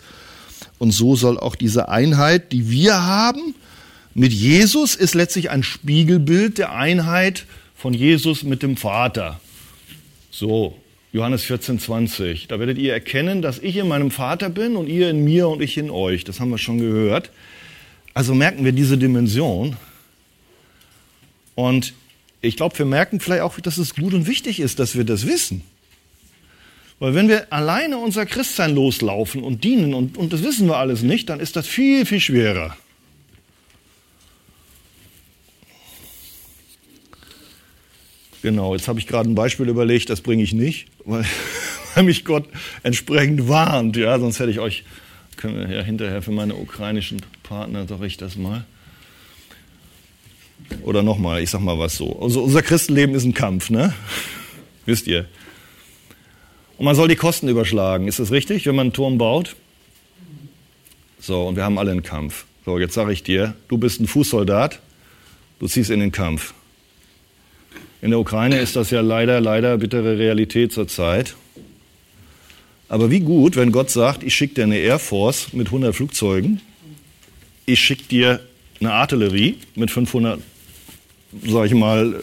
und 0.77 0.91
so 0.91 1.15
soll 1.15 1.39
auch 1.39 1.55
diese 1.55 1.89
Einheit, 1.89 2.51
die 2.51 2.69
wir 2.69 3.03
haben, 3.03 3.55
mit 4.13 4.31
Jesus 4.31 4.95
ist 4.95 5.13
letztlich 5.13 5.49
ein 5.49 5.63
Spiegelbild 5.63 6.57
der 6.57 6.73
Einheit 6.73 7.45
von 7.75 7.93
Jesus 7.93 8.43
mit 8.43 8.63
dem 8.63 8.77
Vater. 8.77 9.39
So, 10.31 10.77
Johannes 11.11 11.43
14, 11.43 11.79
20. 11.79 12.47
Da 12.47 12.59
werdet 12.59 12.77
ihr 12.77 12.93
erkennen, 12.93 13.41
dass 13.41 13.59
ich 13.59 13.75
in 13.77 13.87
meinem 13.87 14.11
Vater 14.11 14.49
bin 14.49 14.75
und 14.75 14.87
ihr 14.87 15.09
in 15.09 15.23
mir 15.23 15.49
und 15.49 15.61
ich 15.61 15.77
in 15.77 15.89
euch. 15.89 16.23
Das 16.23 16.39
haben 16.39 16.49
wir 16.49 16.57
schon 16.57 16.77
gehört. 16.77 17.29
Also 18.13 18.33
merken 18.33 18.63
wir 18.63 18.71
diese 18.71 18.97
Dimension. 18.97 19.75
Und 21.55 21.93
ich 22.41 22.57
glaube, 22.57 22.77
wir 22.77 22.85
merken 22.85 23.19
vielleicht 23.19 23.41
auch, 23.41 23.59
dass 23.59 23.77
es 23.77 23.95
gut 23.95 24.13
und 24.13 24.27
wichtig 24.27 24.59
ist, 24.59 24.79
dass 24.79 24.95
wir 24.95 25.03
das 25.03 25.25
wissen. 25.25 25.63
Weil 26.99 27.13
wenn 27.13 27.27
wir 27.27 27.51
alleine 27.51 27.97
unser 27.97 28.25
Christsein 28.25 28.73
loslaufen 28.73 29.43
und 29.43 29.63
dienen 29.63 29.93
und, 29.93 30.17
und 30.17 30.31
das 30.31 30.43
wissen 30.43 30.67
wir 30.67 30.77
alles 30.77 31.01
nicht, 31.01 31.29
dann 31.29 31.39
ist 31.39 31.55
das 31.55 31.67
viel, 31.67 32.05
viel 32.05 32.19
schwerer. 32.19 32.77
Genau, 38.41 38.75
jetzt 38.75 38.87
habe 38.87 38.99
ich 38.99 39.07
gerade 39.07 39.27
ein 39.27 39.35
Beispiel 39.35 39.67
überlegt, 39.67 40.09
das 40.11 40.21
bringe 40.21 40.43
ich 40.43 40.53
nicht, 40.53 40.87
weil, 41.03 41.25
weil, 41.95 42.03
mich 42.03 42.25
Gott 42.25 42.47
entsprechend 42.83 43.49
warnt. 43.49 43.97
Ja, 43.97 44.19
sonst 44.19 44.39
hätte 44.39 44.51
ich 44.51 44.59
euch, 44.59 44.83
können 45.35 45.67
wir 45.67 45.75
ja 45.75 45.81
hinterher 45.81 46.21
für 46.21 46.31
meine 46.31 46.55
ukrainischen 46.55 47.21
Partner, 47.41 47.87
sage 47.87 48.05
ich 48.05 48.17
das 48.17 48.35
mal. 48.35 48.63
Oder 50.83 51.03
nochmal, 51.03 51.41
ich 51.41 51.49
sag 51.49 51.61
mal 51.61 51.79
was 51.79 51.97
so. 51.97 52.19
Also 52.21 52.43
unser 52.43 52.61
Christenleben 52.61 53.15
ist 53.15 53.25
ein 53.25 53.33
Kampf, 53.33 53.69
ne? 53.69 53.93
Wisst 54.85 55.07
ihr? 55.07 55.25
Und 56.77 56.85
man 56.85 56.95
soll 56.95 57.07
die 57.07 57.15
Kosten 57.15 57.47
überschlagen. 57.47 58.07
Ist 58.07 58.19
das 58.19 58.31
richtig, 58.31 58.65
wenn 58.65 58.75
man 58.75 58.87
einen 58.87 58.93
Turm 58.93 59.17
baut? 59.17 59.55
So, 61.19 61.47
und 61.47 61.55
wir 61.55 61.63
haben 61.63 61.79
alle 61.79 61.91
einen 61.91 62.03
Kampf. 62.03 62.45
So, 62.65 62.77
jetzt 62.77 62.93
sage 62.93 63.13
ich 63.13 63.23
dir, 63.23 63.55
du 63.67 63.77
bist 63.77 63.99
ein 63.99 64.07
Fußsoldat, 64.07 64.79
du 65.59 65.67
ziehst 65.67 65.89
in 65.89 65.99
den 65.99 66.11
Kampf. 66.11 66.53
In 68.01 68.11
der 68.11 68.19
Ukraine 68.19 68.59
ist 68.59 68.75
das 68.75 68.91
ja 68.91 69.01
leider, 69.01 69.41
leider 69.41 69.77
bittere 69.77 70.19
Realität 70.19 70.71
zurzeit. 70.71 71.35
Aber 72.87 73.09
wie 73.09 73.21
gut, 73.21 73.55
wenn 73.55 73.71
Gott 73.71 73.89
sagt, 73.89 74.21
ich 74.23 74.35
schicke 74.35 74.55
dir 74.55 74.63
eine 74.65 74.77
Air 74.77 74.99
Force 74.99 75.53
mit 75.53 75.67
100 75.67 75.95
Flugzeugen, 75.95 76.61
ich 77.65 77.79
schicke 77.79 78.03
dir 78.03 78.41
eine 78.79 78.93
Artillerie 78.93 79.57
mit 79.75 79.89
500, 79.89 80.39
sag 81.43 81.65
ich 81.65 81.73
mal, 81.73 82.21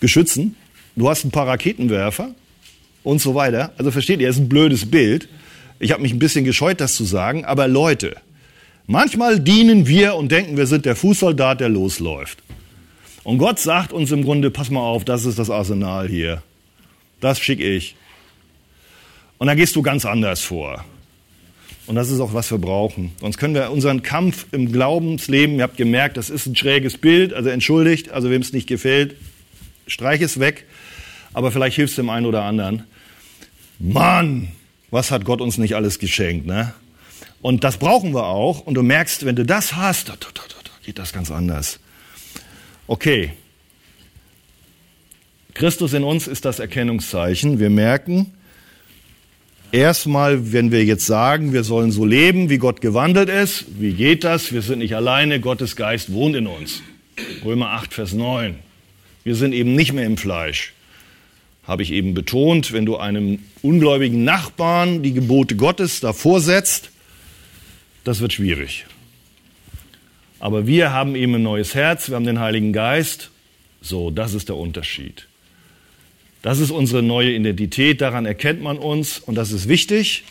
Geschützen, 0.00 0.56
du 0.96 1.08
hast 1.08 1.24
ein 1.24 1.30
paar 1.30 1.46
Raketenwerfer, 1.46 2.34
und 3.02 3.20
so 3.20 3.34
weiter. 3.34 3.72
Also 3.78 3.90
versteht 3.90 4.20
ihr, 4.20 4.28
es 4.28 4.36
ist 4.36 4.42
ein 4.42 4.48
blödes 4.48 4.90
Bild. 4.90 5.28
Ich 5.78 5.92
habe 5.92 6.02
mich 6.02 6.12
ein 6.12 6.18
bisschen 6.18 6.44
gescheut, 6.44 6.80
das 6.80 6.94
zu 6.94 7.04
sagen, 7.04 7.44
aber 7.44 7.68
Leute, 7.68 8.16
manchmal 8.86 9.40
dienen 9.40 9.86
wir 9.86 10.14
und 10.14 10.30
denken, 10.30 10.56
wir 10.56 10.66
sind 10.66 10.84
der 10.84 10.96
Fußsoldat, 10.96 11.60
der 11.60 11.68
losläuft. 11.68 12.42
Und 13.22 13.38
Gott 13.38 13.58
sagt 13.58 13.92
uns 13.92 14.10
im 14.10 14.24
Grunde, 14.24 14.50
pass 14.50 14.70
mal 14.70 14.80
auf, 14.80 15.04
das 15.04 15.24
ist 15.24 15.38
das 15.38 15.50
Arsenal 15.50 16.08
hier. 16.08 16.42
Das 17.20 17.38
schicke 17.38 17.64
ich. 17.64 17.96
Und 19.38 19.46
dann 19.46 19.56
gehst 19.56 19.76
du 19.76 19.82
ganz 19.82 20.04
anders 20.04 20.42
vor. 20.42 20.84
Und 21.90 21.96
das 21.96 22.10
ist 22.10 22.20
auch, 22.20 22.32
was 22.32 22.50
wir 22.52 22.58
brauchen. 22.58 23.10
Sonst 23.20 23.36
können 23.36 23.54
wir 23.54 23.70
unseren 23.70 24.02
Kampf 24.02 24.46
im 24.52 24.70
Glaubensleben, 24.70 25.56
ihr 25.56 25.64
habt 25.64 25.76
gemerkt, 25.76 26.16
das 26.16 26.30
ist 26.30 26.46
ein 26.46 26.54
schräges 26.54 26.96
Bild, 26.96 27.34
also 27.34 27.48
entschuldigt, 27.48 28.10
also 28.10 28.30
wem 28.30 28.40
es 28.40 28.52
nicht 28.52 28.68
gefällt, 28.68 29.16
streich 29.86 30.20
es 30.20 30.38
weg 30.38 30.66
aber 31.32 31.52
vielleicht 31.52 31.76
hilfst 31.76 31.96
du 31.96 32.02
dem 32.02 32.10
einen 32.10 32.26
oder 32.26 32.42
anderen. 32.42 32.84
Mann, 33.78 34.52
was 34.90 35.10
hat 35.10 35.24
Gott 35.24 35.40
uns 35.40 35.58
nicht 35.58 35.74
alles 35.74 35.98
geschenkt, 35.98 36.46
ne? 36.46 36.74
Und 37.42 37.64
das 37.64 37.78
brauchen 37.78 38.12
wir 38.12 38.26
auch. 38.26 38.60
Und 38.60 38.74
du 38.74 38.82
merkst, 38.82 39.24
wenn 39.24 39.36
du 39.36 39.46
das 39.46 39.76
hast, 39.76 40.10
da, 40.10 40.16
da, 40.20 40.26
da, 40.34 40.42
da 40.42 40.70
geht 40.84 40.98
das 40.98 41.12
ganz 41.12 41.30
anders. 41.30 41.80
Okay. 42.86 43.32
Christus 45.54 45.94
in 45.94 46.04
uns 46.04 46.26
ist 46.26 46.44
das 46.44 46.58
Erkennungszeichen. 46.58 47.58
Wir 47.58 47.70
merken, 47.70 48.34
erstmal, 49.72 50.52
wenn 50.52 50.72
wir 50.72 50.84
jetzt 50.84 51.06
sagen, 51.06 51.52
wir 51.52 51.64
sollen 51.64 51.92
so 51.92 52.04
leben, 52.04 52.50
wie 52.50 52.58
Gott 52.58 52.80
gewandelt 52.80 53.28
ist, 53.28 53.66
wie 53.78 53.92
geht 53.92 54.24
das? 54.24 54.52
Wir 54.52 54.62
sind 54.62 54.80
nicht 54.80 54.94
alleine, 54.94 55.40
Gottes 55.40 55.76
Geist 55.76 56.12
wohnt 56.12 56.36
in 56.36 56.46
uns. 56.46 56.82
Römer 57.44 57.70
8, 57.70 57.94
Vers 57.94 58.12
9. 58.12 58.56
Wir 59.24 59.34
sind 59.34 59.52
eben 59.52 59.74
nicht 59.74 59.92
mehr 59.92 60.06
im 60.06 60.16
Fleisch. 60.16 60.72
Habe 61.64 61.82
ich 61.82 61.92
eben 61.92 62.14
betont, 62.14 62.72
wenn 62.72 62.86
du 62.86 62.96
einem 62.96 63.40
ungläubigen 63.62 64.24
Nachbarn 64.24 65.02
die 65.02 65.12
Gebote 65.12 65.56
Gottes 65.56 66.00
davor 66.00 66.40
setzt, 66.40 66.90
das 68.04 68.20
wird 68.20 68.32
schwierig. 68.32 68.86
Aber 70.38 70.66
wir 70.66 70.92
haben 70.92 71.14
eben 71.14 71.34
ein 71.34 71.42
neues 71.42 71.74
Herz, 71.74 72.08
wir 72.08 72.16
haben 72.16 72.24
den 72.24 72.40
Heiligen 72.40 72.72
Geist. 72.72 73.30
So, 73.82 74.10
das 74.10 74.32
ist 74.34 74.48
der 74.48 74.56
Unterschied. 74.56 75.26
Das 76.42 76.58
ist 76.58 76.70
unsere 76.70 77.02
neue 77.02 77.32
Identität, 77.32 78.00
daran 78.00 78.24
erkennt 78.24 78.62
man 78.62 78.78
uns 78.78 79.18
und 79.18 79.34
das 79.34 79.52
ist 79.52 79.68
wichtig. 79.68 80.24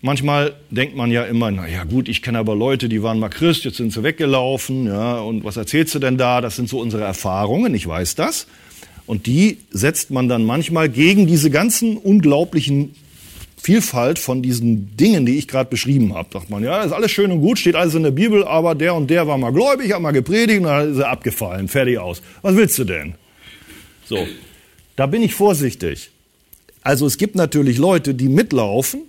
Manchmal 0.00 0.54
denkt 0.70 0.96
man 0.96 1.12
ja 1.12 1.24
immer, 1.24 1.50
na 1.50 1.68
ja 1.68 1.84
gut, 1.84 2.08
ich 2.08 2.22
kenne 2.22 2.38
aber 2.38 2.56
Leute, 2.56 2.88
die 2.88 3.02
waren 3.02 3.20
mal 3.20 3.28
Christ, 3.28 3.64
jetzt 3.64 3.76
sind 3.76 3.92
sie 3.92 4.02
weggelaufen, 4.02 4.86
ja, 4.86 5.20
und 5.20 5.44
was 5.44 5.56
erzählst 5.56 5.94
du 5.94 5.98
denn 5.98 6.16
da? 6.16 6.40
Das 6.40 6.56
sind 6.56 6.68
so 6.68 6.80
unsere 6.80 7.04
Erfahrungen, 7.04 7.74
ich 7.74 7.86
weiß 7.86 8.14
das. 8.16 8.46
Und 9.06 9.26
die 9.26 9.58
setzt 9.70 10.10
man 10.10 10.28
dann 10.28 10.44
manchmal 10.44 10.88
gegen 10.88 11.26
diese 11.26 11.50
ganzen 11.50 11.96
unglaublichen 11.98 12.94
Vielfalt 13.62 14.18
von 14.18 14.42
diesen 14.42 14.96
Dingen, 14.96 15.24
die 15.24 15.38
ich 15.38 15.46
gerade 15.46 15.70
beschrieben 15.70 16.14
habe. 16.14 16.30
Sagt 16.32 16.50
man, 16.50 16.64
ja, 16.64 16.82
ist 16.82 16.90
alles 16.90 17.12
schön 17.12 17.30
und 17.30 17.40
gut, 17.40 17.60
steht 17.60 17.76
alles 17.76 17.94
in 17.94 18.02
der 18.02 18.10
Bibel, 18.10 18.44
aber 18.44 18.74
der 18.74 18.94
und 18.94 19.08
der 19.08 19.28
war 19.28 19.38
mal 19.38 19.52
gläubig, 19.52 19.92
hat 19.92 20.00
mal 20.00 20.10
gepredigt 20.10 20.60
und 20.60 20.66
dann 20.66 20.92
ist 20.92 20.98
er 20.98 21.10
abgefallen, 21.10 21.68
fertig 21.68 21.98
aus. 21.98 22.22
Was 22.42 22.56
willst 22.56 22.76
du 22.78 22.84
denn? 22.84 23.14
So, 24.04 24.26
da 24.96 25.06
bin 25.06 25.22
ich 25.22 25.34
vorsichtig. 25.34 26.10
Also 26.82 27.06
es 27.06 27.16
gibt 27.16 27.34
natürlich 27.34 27.78
Leute, 27.78 28.14
die 28.14 28.28
mitlaufen, 28.28 29.02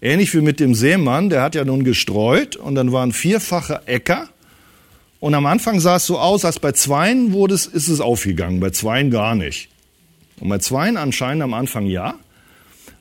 ähnlich 0.00 0.34
wie 0.34 0.40
mit 0.40 0.60
dem 0.60 0.74
Seemann, 0.74 1.30
der 1.30 1.42
hat 1.42 1.54
ja 1.54 1.64
nun 1.64 1.84
gestreut 1.84 2.56
und 2.56 2.74
dann 2.74 2.92
waren 2.92 3.12
vierfache 3.12 3.82
Äcker 3.86 4.28
und 5.22 5.34
am 5.34 5.46
Anfang 5.46 5.78
sah 5.78 5.96
es 5.96 6.06
so 6.06 6.18
aus, 6.18 6.44
als 6.44 6.58
bei 6.58 6.72
Zweien 6.72 7.32
wurde 7.32 7.54
es, 7.54 7.66
ist 7.66 7.86
es 7.86 8.00
aufgegangen, 8.00 8.58
bei 8.58 8.70
Zweien 8.70 9.12
gar 9.12 9.36
nicht. 9.36 9.68
Und 10.40 10.48
bei 10.48 10.58
Zweien 10.58 10.96
anscheinend 10.96 11.44
am 11.44 11.54
Anfang 11.54 11.86
ja. 11.86 12.16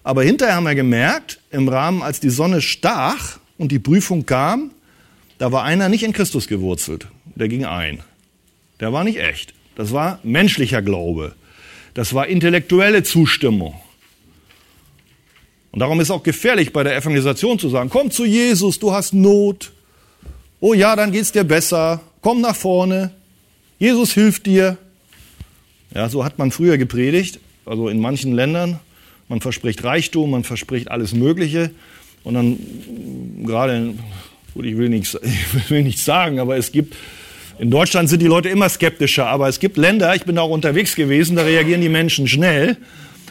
Aber 0.03 0.22
hinterher 0.22 0.53
haben 0.53 0.65
wir 0.65 0.76
gemerkt, 0.76 1.39
im 1.49 1.67
Rahmen, 1.67 2.03
als 2.03 2.19
die 2.19 2.30
Sonne 2.30 2.61
stach 2.61 3.39
und 3.57 3.72
die 3.72 3.80
Prüfung 3.80 4.28
kam, 4.28 4.69
da 5.39 5.51
war 5.51 5.63
einer 5.63 5.89
nicht 5.89 6.03
in 6.03 6.13
Christus 6.13 6.47
gewurzelt. 6.47 7.07
Der 7.34 7.47
ging 7.47 7.65
ein. 7.65 8.01
Der 8.80 8.93
war 8.93 9.03
nicht 9.03 9.17
echt. 9.17 9.55
Das 9.76 9.91
war 9.91 10.19
menschlicher 10.22 10.84
Glaube. 10.84 11.34
Das 11.93 12.13
war 12.13 12.27
intellektuelle 12.27 13.03
Zustimmung. 13.03 13.75
Und 15.71 15.79
darum 15.79 15.99
ist 15.99 16.11
auch 16.11 16.23
gefährlich 16.23 16.73
bei 16.73 16.83
der 16.83 16.95
Evangelisation 16.95 17.57
zu 17.57 17.69
sagen, 17.69 17.89
komm 17.89 18.11
zu 18.11 18.25
Jesus, 18.25 18.79
du 18.79 18.91
hast 18.91 19.13
Not. 19.13 19.71
Oh 20.59 20.73
ja, 20.73 20.95
dann 20.95 21.11
geht's 21.11 21.31
dir 21.31 21.43
besser. 21.43 22.01
Komm 22.21 22.41
nach 22.41 22.55
vorne. 22.55 23.11
Jesus 23.79 24.13
hilft 24.13 24.45
dir. 24.45 24.77
Ja, 25.93 26.07
so 26.07 26.23
hat 26.23 26.37
man 26.37 26.51
früher 26.51 26.77
gepredigt, 26.77 27.39
also 27.65 27.89
in 27.89 27.99
manchen 27.99 28.33
Ländern. 28.33 28.79
Man 29.27 29.41
verspricht 29.41 29.83
Reichtum, 29.83 30.31
man 30.31 30.43
verspricht 30.43 30.91
alles 30.91 31.13
Mögliche. 31.13 31.71
Und 32.23 32.35
dann 32.35 32.59
gerade, 33.43 33.95
gut, 34.53 34.65
ich 34.65 34.77
will 34.77 34.89
nichts, 34.89 35.17
ich 35.21 35.69
will 35.69 35.83
nichts 35.83 36.05
sagen, 36.05 36.39
aber 36.39 36.57
es 36.57 36.71
gibt, 36.71 36.95
in 37.62 37.70
Deutschland 37.70 38.09
sind 38.09 38.24
die 38.24 38.28
Leute 38.28 38.49
immer 38.49 38.68
skeptischer, 38.70 39.28
aber 39.28 39.47
es 39.47 39.59
gibt 39.59 39.78
Länder, 39.78 40.16
ich 40.16 40.24
bin 40.24 40.36
auch 40.39 40.49
unterwegs 40.49 40.95
gewesen, 40.95 41.36
da 41.36 41.43
reagieren 41.43 41.80
die 41.82 41.89
Menschen 41.89 42.28
schnell. 42.28 42.76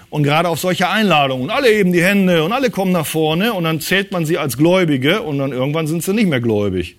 Und 0.09 0.23
gerade 0.23 0.49
auf 0.49 0.61
solche 0.61 0.89
Einladungen. 0.89 1.51
alle 1.51 1.69
heben 1.69 1.93
die 1.93 2.03
Hände 2.03 2.45
und 2.45 2.53
alle 2.53 2.71
kommen 2.71 2.93
nach 2.93 3.07
vorne 3.07 3.53
und 3.53 3.65
dann 3.65 3.81
zählt 3.81 4.13
man 4.13 4.27
sie 4.27 4.39
als 4.39 4.57
Gläubige 4.57 5.23
und 5.23 5.39
dann 5.39 5.51
irgendwann 5.51 5.89
sind 5.89 6.05
sie 6.05 6.15
nicht 6.15 6.29
mehr 6.29 6.41
gläubig. 6.41 6.95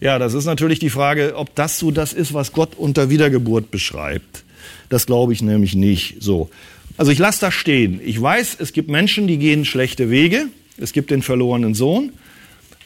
Ja, 0.00 0.18
das 0.18 0.32
ist 0.32 0.46
natürlich 0.46 0.78
die 0.78 0.88
Frage, 0.88 1.34
ob 1.36 1.54
das 1.54 1.78
so 1.78 1.90
das 1.90 2.14
ist, 2.14 2.32
was 2.32 2.52
Gott 2.52 2.70
unter 2.74 3.10
Wiedergeburt 3.10 3.70
beschreibt. 3.70 4.44
Das 4.88 5.04
glaube 5.04 5.34
ich 5.34 5.42
nämlich 5.42 5.74
nicht 5.74 6.22
so. 6.22 6.48
Also 6.96 7.12
ich 7.12 7.18
lasse 7.18 7.40
das 7.40 7.52
stehen. 7.52 8.00
Ich 8.02 8.20
weiß, 8.20 8.56
es 8.60 8.72
gibt 8.72 8.88
Menschen, 8.88 9.26
die 9.26 9.36
gehen 9.36 9.66
schlechte 9.66 10.08
Wege. 10.08 10.46
Es 10.78 10.94
gibt 10.94 11.10
den 11.10 11.20
verlorenen 11.20 11.74
Sohn. 11.74 12.12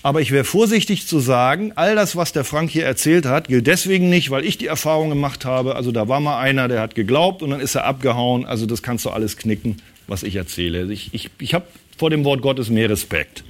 Aber 0.04 0.20
ich 0.20 0.32
wäre 0.32 0.44
vorsichtig 0.44 1.06
zu 1.06 1.18
sagen, 1.18 1.72
all 1.76 1.94
das, 1.94 2.14
was 2.14 2.34
der 2.34 2.44
Frank 2.44 2.70
hier 2.70 2.84
erzählt 2.84 3.24
hat, 3.24 3.48
gilt 3.48 3.66
deswegen 3.66 4.10
nicht, 4.10 4.30
weil 4.30 4.44
ich 4.44 4.58
die 4.58 4.66
Erfahrung 4.66 5.08
gemacht 5.08 5.46
habe. 5.46 5.76
Also 5.76 5.92
da 5.92 6.08
war 6.08 6.20
mal 6.20 6.38
einer, 6.38 6.68
der 6.68 6.82
hat 6.82 6.94
geglaubt 6.94 7.42
und 7.42 7.48
dann 7.48 7.60
ist 7.60 7.74
er 7.74 7.86
abgehauen. 7.86 8.44
Also 8.44 8.66
das 8.66 8.82
kannst 8.82 9.06
du 9.06 9.10
alles 9.10 9.38
knicken, 9.38 9.78
was 10.06 10.22
ich 10.22 10.36
erzähle. 10.36 10.92
Ich, 10.92 11.14
ich, 11.14 11.30
ich 11.38 11.54
habe 11.54 11.64
vor 11.96 12.10
dem 12.10 12.22
Wort 12.24 12.42
Gottes 12.42 12.68
mehr 12.68 12.90
Respekt. 12.90 13.44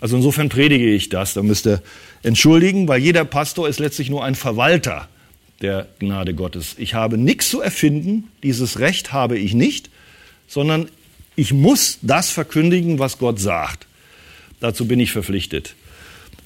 Also 0.00 0.16
insofern 0.16 0.48
predige 0.48 0.92
ich 0.92 1.08
das. 1.08 1.34
Da 1.34 1.44
müsst 1.44 1.68
ihr 1.68 1.80
entschuldigen, 2.24 2.88
weil 2.88 3.00
jeder 3.00 3.24
Pastor 3.24 3.68
ist 3.68 3.78
letztlich 3.78 4.10
nur 4.10 4.24
ein 4.24 4.34
Verwalter 4.34 5.06
der 5.62 5.86
Gnade 6.00 6.34
Gottes. 6.34 6.74
Ich 6.78 6.94
habe 6.94 7.16
nichts 7.16 7.48
zu 7.48 7.60
erfinden, 7.60 8.24
dieses 8.42 8.80
Recht 8.80 9.12
habe 9.12 9.38
ich 9.38 9.54
nicht, 9.54 9.90
sondern 10.48 10.88
ich 11.36 11.52
muss 11.52 12.00
das 12.02 12.30
verkündigen, 12.30 12.98
was 12.98 13.18
Gott 13.18 13.38
sagt. 13.38 13.86
Dazu 14.60 14.86
bin 14.86 15.00
ich 15.00 15.12
verpflichtet. 15.12 15.74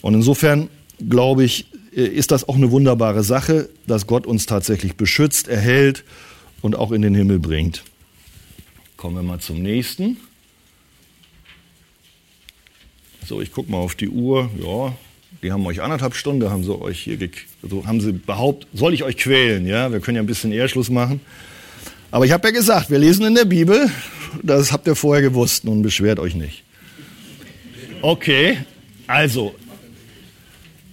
Und 0.02 0.14
insofern 0.14 0.68
glaube 1.08 1.44
ich, 1.44 1.66
ist 1.92 2.30
das 2.30 2.48
auch 2.48 2.56
eine 2.56 2.70
wunderbare 2.70 3.22
Sache, 3.22 3.68
dass 3.86 4.06
Gott 4.06 4.26
uns 4.26 4.46
tatsächlich 4.46 4.96
beschützt, 4.96 5.48
erhält 5.48 6.04
und 6.62 6.76
auch 6.76 6.92
in 6.92 7.02
den 7.02 7.14
Himmel 7.14 7.38
bringt. 7.38 7.82
Kommen 8.96 9.16
wir 9.16 9.22
mal 9.22 9.40
zum 9.40 9.62
nächsten. 9.62 10.18
So, 13.26 13.40
ich 13.40 13.52
gucke 13.52 13.70
mal 13.70 13.78
auf 13.78 13.94
die 13.94 14.08
Uhr. 14.08 14.50
Ja, 14.61 14.94
die 15.42 15.52
haben 15.52 15.64
euch 15.66 15.80
anderthalb 15.80 16.14
Stunden, 16.14 16.50
haben 16.50 16.64
sie 16.64 16.78
euch 16.78 17.00
hier, 17.00 17.18
also 17.62 17.86
haben 17.86 18.00
sie 18.00 18.12
behauptet, 18.12 18.68
soll 18.74 18.92
ich 18.92 19.04
euch 19.04 19.16
quälen? 19.16 19.66
Ja, 19.66 19.90
wir 19.92 20.00
können 20.00 20.16
ja 20.16 20.22
ein 20.22 20.26
bisschen 20.26 20.52
eher 20.52 20.68
Schluss 20.68 20.90
machen. 20.90 21.20
Aber 22.11 22.24
ich 22.24 22.32
habe 22.32 22.48
ja 22.48 22.52
gesagt, 22.52 22.90
wir 22.90 22.98
lesen 22.98 23.24
in 23.24 23.34
der 23.34 23.44
Bibel, 23.44 23.90
das 24.42 24.72
habt 24.72 24.86
ihr 24.86 24.96
vorher 24.96 25.22
gewusst, 25.22 25.64
nun 25.64 25.82
beschwert 25.82 26.18
euch 26.18 26.34
nicht. 26.34 26.64
Okay, 28.03 28.57
also, 29.07 29.55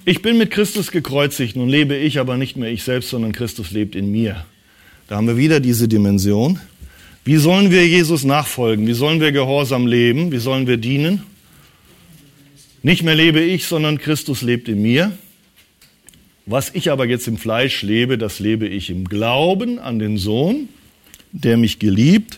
ich 0.03 0.22
bin 0.22 0.38
mit 0.38 0.51
Christus 0.51 0.91
gekreuzigt, 0.91 1.55
nun 1.55 1.70
lebe 1.70 1.95
ich 1.95 2.20
aber 2.20 2.36
nicht 2.36 2.58
mehr 2.58 2.70
ich 2.70 2.84
selbst, 2.84 3.10
sondern 3.12 3.32
Christus 3.32 3.72
lebt 3.72 3.95
in 3.95 4.12
mir. 4.12 4.45
Da 5.08 5.16
haben 5.16 5.28
wir 5.28 5.38
wieder 5.38 5.62
diese 5.62 5.88
Dimension. 5.88 6.60
Wie 7.24 7.38
sollen 7.38 7.72
wir 7.72 7.88
Jesus 7.88 8.26
nachfolgen? 8.26 8.88
Wie 8.88 8.93
sollen 8.93 9.22
wir 9.22 9.32
gehorsam 9.32 9.88
leben? 9.88 10.34
Wie 10.34 10.38
sollen 10.38 10.68
wir 10.68 10.76
dienen? 10.76 11.24
Nicht 12.84 13.03
mehr 13.03 13.16
lebe 13.16 13.39
ich, 13.39 13.66
sondern 13.66 13.99
Christus 13.99 14.41
lebt 14.41 14.68
in 14.68 14.82
mir. 14.82 15.18
Was 16.45 16.72
ich 16.74 16.91
aber 16.91 17.05
jetzt 17.05 17.28
im 17.30 17.38
Fleisch 17.38 17.84
lebe, 17.84 18.18
das 18.18 18.39
lebe 18.39 18.68
ich 18.68 18.89
im 18.89 19.05
Glauben 19.05 19.80
an 19.80 19.99
den 19.99 20.18
Sohn, 20.18 20.68
der 21.32 21.55
mich 21.55 21.80
geliebt 21.80 22.38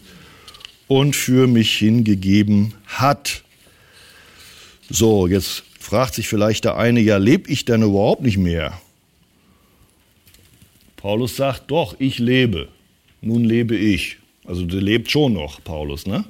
und 0.88 1.16
für 1.16 1.48
mich 1.48 1.76
hingegeben 1.76 2.76
hat. 2.86 3.44
So, 4.90 5.28
jetzt 5.28 5.64
fragt 5.80 6.16
sich 6.16 6.28
vielleicht 6.28 6.66
der 6.66 6.78
eine, 6.78 7.00
ja, 7.00 7.18
lebe 7.18 7.50
ich 7.50 7.66
denn 7.66 7.84
überhaupt 7.84 8.22
nicht 8.22 8.38
mehr? 8.38 8.80
Paulus 10.98 11.36
sagt, 11.36 11.72
doch, 11.72 11.96
ich 12.00 12.20
lebe. 12.20 12.68
Nun 13.22 13.44
lebe 13.44 13.76
ich. 13.76 14.18
Also 14.46 14.66
der 14.66 14.82
lebt 14.82 15.12
schon 15.12 15.34
noch, 15.34 15.64
Paulus, 15.64 16.08
ne? 16.08 16.26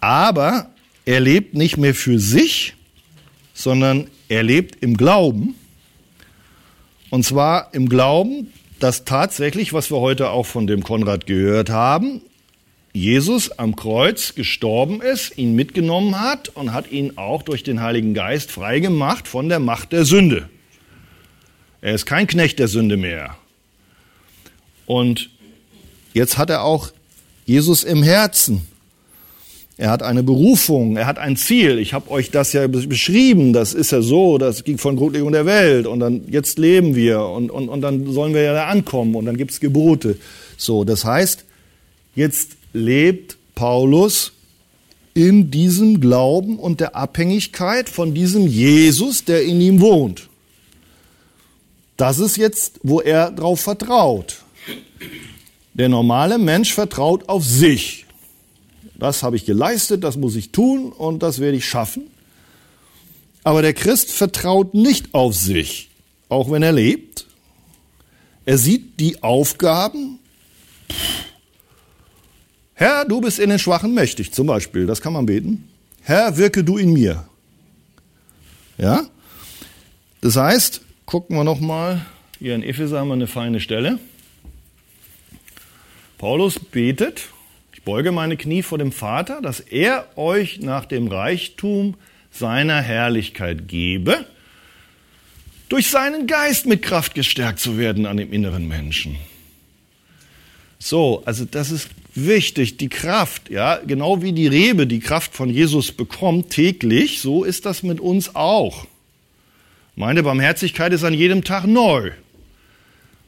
Aber 0.00 0.70
er 1.04 1.20
lebt 1.20 1.54
nicht 1.54 1.76
mehr 1.76 1.94
für 1.94 2.18
sich, 2.18 2.74
sondern 3.54 4.08
er 4.28 4.42
lebt 4.42 4.82
im 4.82 4.96
Glauben. 4.96 5.54
Und 7.10 7.24
zwar 7.24 7.72
im 7.72 7.88
Glauben, 7.88 8.52
dass 8.80 9.04
tatsächlich, 9.04 9.72
was 9.72 9.90
wir 9.90 9.98
heute 9.98 10.30
auch 10.30 10.46
von 10.46 10.66
dem 10.66 10.82
Konrad 10.82 11.26
gehört 11.26 11.70
haben, 11.70 12.20
Jesus 12.92 13.58
am 13.58 13.74
Kreuz 13.74 14.34
gestorben 14.34 15.00
ist, 15.00 15.38
ihn 15.38 15.54
mitgenommen 15.54 16.20
hat 16.20 16.50
und 16.50 16.74
hat 16.74 16.90
ihn 16.90 17.16
auch 17.16 17.42
durch 17.42 17.62
den 17.62 17.80
Heiligen 17.80 18.12
Geist 18.12 18.50
freigemacht 18.50 19.28
von 19.28 19.48
der 19.48 19.60
Macht 19.60 19.92
der 19.92 20.04
Sünde. 20.04 20.48
Er 21.80 21.94
ist 21.94 22.04
kein 22.04 22.26
Knecht 22.26 22.58
der 22.58 22.68
Sünde 22.68 22.96
mehr. 22.96 23.36
Und 24.84 25.30
jetzt 26.12 26.36
hat 26.36 26.50
er 26.50 26.64
auch 26.64 26.90
Jesus 27.46 27.82
im 27.82 28.02
Herzen. 28.02 28.66
Er 29.78 29.90
hat 29.90 30.02
eine 30.02 30.22
Berufung, 30.22 30.96
er 30.96 31.06
hat 31.06 31.18
ein 31.18 31.36
Ziel. 31.36 31.78
Ich 31.78 31.94
habe 31.94 32.10
euch 32.10 32.30
das 32.30 32.52
ja 32.52 32.66
beschrieben, 32.66 33.54
das 33.54 33.72
ist 33.72 33.90
ja 33.90 34.02
so, 34.02 34.36
das 34.36 34.64
ging 34.64 34.76
von 34.76 34.96
Grundlegung 34.96 35.32
der 35.32 35.46
Welt 35.46 35.86
und 35.86 35.98
dann 35.98 36.28
jetzt 36.28 36.58
leben 36.58 36.94
wir 36.94 37.22
und, 37.22 37.50
und, 37.50 37.70
und 37.70 37.80
dann 37.80 38.12
sollen 38.12 38.34
wir 38.34 38.42
ja 38.42 38.52
da 38.52 38.66
ankommen 38.66 39.14
und 39.14 39.24
dann 39.24 39.38
gibt's 39.38 39.60
Gebote. 39.60 40.18
So, 40.58 40.84
das 40.84 41.06
heißt, 41.06 41.46
jetzt 42.14 42.58
lebt 42.72 43.36
Paulus 43.54 44.32
in 45.14 45.50
diesem 45.50 46.00
Glauben 46.00 46.58
und 46.58 46.80
der 46.80 46.96
Abhängigkeit 46.96 47.88
von 47.88 48.14
diesem 48.14 48.46
Jesus, 48.46 49.24
der 49.24 49.44
in 49.44 49.60
ihm 49.60 49.80
wohnt. 49.80 50.28
Das 51.96 52.18
ist 52.18 52.36
jetzt, 52.36 52.80
wo 52.82 53.00
er 53.00 53.30
drauf 53.30 53.60
vertraut. 53.60 54.42
Der 55.74 55.88
normale 55.88 56.38
Mensch 56.38 56.72
vertraut 56.72 57.28
auf 57.28 57.44
sich. 57.44 58.06
Das 58.98 59.22
habe 59.22 59.36
ich 59.36 59.44
geleistet, 59.44 60.04
das 60.04 60.16
muss 60.16 60.36
ich 60.36 60.52
tun 60.52 60.92
und 60.92 61.22
das 61.22 61.40
werde 61.40 61.56
ich 61.56 61.66
schaffen. 61.66 62.04
Aber 63.44 63.62
der 63.62 63.74
Christ 63.74 64.10
vertraut 64.10 64.74
nicht 64.74 65.14
auf 65.14 65.34
sich, 65.34 65.90
auch 66.28 66.50
wenn 66.50 66.62
er 66.62 66.72
lebt. 66.72 67.26
Er 68.44 68.58
sieht 68.58 69.00
die 69.00 69.22
Aufgaben. 69.22 70.18
Herr, 72.82 73.04
du 73.04 73.20
bist 73.20 73.38
in 73.38 73.48
den 73.48 73.60
Schwachen 73.60 73.94
mächtig, 73.94 74.32
zum 74.32 74.48
Beispiel, 74.48 74.86
das 74.86 75.00
kann 75.00 75.12
man 75.12 75.24
beten. 75.24 75.68
Herr, 76.02 76.36
wirke 76.36 76.64
du 76.64 76.78
in 76.78 76.92
mir. 76.92 77.24
Ja? 78.76 79.04
Das 80.20 80.34
heißt, 80.34 80.80
gucken 81.06 81.36
wir 81.36 81.44
nochmal, 81.44 82.04
hier 82.40 82.56
in 82.56 82.64
Epheser 82.64 82.98
haben 82.98 83.06
wir 83.06 83.14
eine 83.14 83.28
feine 83.28 83.60
Stelle. 83.60 84.00
Paulus 86.18 86.58
betet, 86.58 87.28
ich 87.72 87.84
beuge 87.84 88.10
meine 88.10 88.36
Knie 88.36 88.64
vor 88.64 88.78
dem 88.78 88.90
Vater, 88.90 89.40
dass 89.40 89.60
er 89.60 90.18
euch 90.18 90.58
nach 90.58 90.84
dem 90.84 91.06
Reichtum 91.06 91.94
seiner 92.32 92.80
Herrlichkeit 92.80 93.68
gebe, 93.68 94.26
durch 95.68 95.88
seinen 95.88 96.26
Geist 96.26 96.66
mit 96.66 96.82
Kraft 96.82 97.14
gestärkt 97.14 97.60
zu 97.60 97.78
werden 97.78 98.06
an 98.06 98.16
dem 98.16 98.32
inneren 98.32 98.66
Menschen. 98.66 99.18
So, 100.84 101.22
also 101.24 101.44
das 101.44 101.70
ist 101.70 101.90
wichtig, 102.12 102.76
die 102.76 102.88
Kraft, 102.88 103.50
ja, 103.50 103.76
genau 103.76 104.20
wie 104.20 104.32
die 104.32 104.48
Rebe 104.48 104.88
die 104.88 104.98
Kraft 104.98 105.32
von 105.32 105.48
Jesus 105.48 105.92
bekommt 105.92 106.50
täglich, 106.50 107.20
so 107.20 107.44
ist 107.44 107.66
das 107.66 107.84
mit 107.84 108.00
uns 108.00 108.34
auch. 108.34 108.86
Meine 109.94 110.24
Barmherzigkeit 110.24 110.92
ist 110.92 111.04
an 111.04 111.14
jedem 111.14 111.44
Tag 111.44 111.66
neu. 111.66 112.10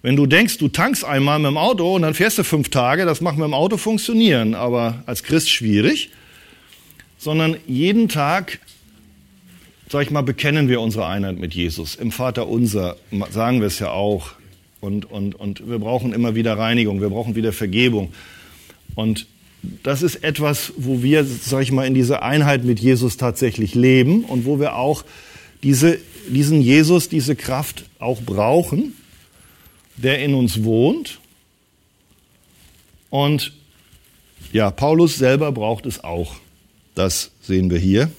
Wenn 0.02 0.16
du 0.16 0.26
denkst, 0.26 0.58
du 0.58 0.66
tankst 0.66 1.04
einmal 1.04 1.38
mit 1.38 1.46
dem 1.46 1.56
Auto 1.56 1.94
und 1.94 2.02
dann 2.02 2.14
fährst 2.14 2.38
du 2.38 2.42
fünf 2.42 2.70
Tage, 2.70 3.04
das 3.04 3.20
macht 3.20 3.36
mit 3.36 3.44
dem 3.44 3.54
Auto 3.54 3.76
funktionieren, 3.76 4.56
aber 4.56 5.04
als 5.06 5.22
Christ 5.22 5.48
schwierig, 5.48 6.10
sondern 7.18 7.56
jeden 7.68 8.08
Tag 8.08 8.58
sag 9.88 10.02
ich 10.02 10.10
mal, 10.10 10.22
bekennen 10.22 10.68
wir 10.68 10.80
unsere 10.80 11.06
Einheit 11.06 11.38
mit 11.38 11.54
Jesus. 11.54 11.94
Im 11.94 12.10
Vater 12.10 12.48
unser 12.48 12.96
sagen 13.30 13.60
wir 13.60 13.68
es 13.68 13.78
ja 13.78 13.92
auch. 13.92 14.32
Und, 14.84 15.10
und, 15.10 15.34
und 15.34 15.66
wir 15.66 15.78
brauchen 15.78 16.12
immer 16.12 16.34
wieder 16.34 16.58
Reinigung, 16.58 17.00
wir 17.00 17.08
brauchen 17.08 17.34
wieder 17.34 17.54
Vergebung. 17.54 18.12
Und 18.94 19.26
das 19.82 20.02
ist 20.02 20.16
etwas, 20.16 20.74
wo 20.76 21.02
wir, 21.02 21.24
sag 21.24 21.62
ich 21.62 21.72
mal, 21.72 21.86
in 21.86 21.94
dieser 21.94 22.22
Einheit 22.22 22.64
mit 22.64 22.80
Jesus 22.80 23.16
tatsächlich 23.16 23.74
leben 23.74 24.24
und 24.24 24.44
wo 24.44 24.60
wir 24.60 24.76
auch 24.76 25.06
diese, 25.62 25.98
diesen 26.28 26.60
Jesus, 26.60 27.08
diese 27.08 27.34
Kraft 27.34 27.86
auch 27.98 28.20
brauchen, 28.20 28.92
der 29.96 30.22
in 30.22 30.34
uns 30.34 30.64
wohnt. 30.64 31.18
Und 33.08 33.54
ja, 34.52 34.70
Paulus 34.70 35.16
selber 35.16 35.50
braucht 35.50 35.86
es 35.86 36.04
auch. 36.04 36.34
Das 36.94 37.30
sehen 37.40 37.70
wir 37.70 37.78
hier. 37.78 38.10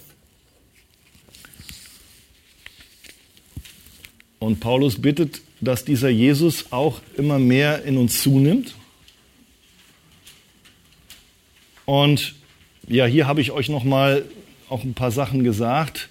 Und 4.40 4.60
Paulus 4.60 5.00
bittet, 5.00 5.42
dass 5.66 5.86
dieser 5.86 6.10
Jesus 6.10 6.72
auch 6.72 7.02
immer 7.18 7.40
mehr 7.40 7.84
in 7.84 7.98
uns 7.98 8.22
zunimmt. 8.22 8.76
Und 11.86 12.36
ja, 12.88 13.06
hier 13.06 13.28
habe 13.28 13.42
ich 13.42 13.52
euch 13.52 13.70
noch 13.70 13.84
mal 13.84 14.26
auch 14.70 14.84
ein 14.84 14.94
paar 14.94 15.12
Sachen 15.12 15.44
gesagt. 15.44 16.10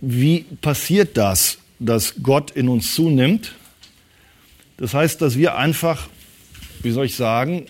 Wie 0.00 0.40
passiert 0.60 1.16
das, 1.16 1.58
dass 1.78 2.22
Gott 2.22 2.50
in 2.50 2.68
uns 2.68 2.94
zunimmt? 2.94 3.54
Das 4.76 4.92
heißt, 4.92 5.22
dass 5.22 5.38
wir 5.38 5.56
einfach, 5.56 6.08
wie 6.82 6.90
soll 6.90 7.06
ich 7.06 7.16
sagen, 7.16 7.66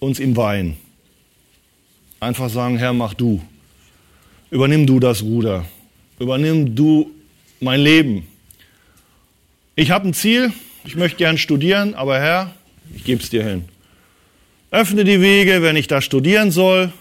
uns 0.00 0.18
ihm 0.18 0.36
weihen. 0.36 0.76
Einfach 2.20 2.48
sagen, 2.48 2.78
Herr, 2.78 2.92
mach 2.92 3.14
du. 3.14 3.42
Übernimm 4.50 4.86
du 4.86 5.00
das 5.00 5.22
Ruder 5.22 5.66
übernimm 6.22 6.74
du 6.74 7.10
mein 7.62 7.80
Leben. 7.80 8.26
Ich 9.74 9.90
habe 9.90 10.08
ein 10.08 10.14
Ziel, 10.14 10.52
ich 10.84 10.96
möchte 10.96 11.18
gern 11.18 11.38
studieren, 11.38 11.94
aber 11.94 12.18
Herr, 12.18 12.54
ich 12.94 13.04
gebe 13.04 13.22
es 13.22 13.30
dir 13.30 13.44
hin. 13.44 13.64
Öffne 14.70 15.04
die 15.04 15.20
Wege, 15.20 15.62
wenn 15.62 15.76
ich 15.76 15.86
da 15.86 16.00
studieren 16.00 16.50
soll. 16.50 16.92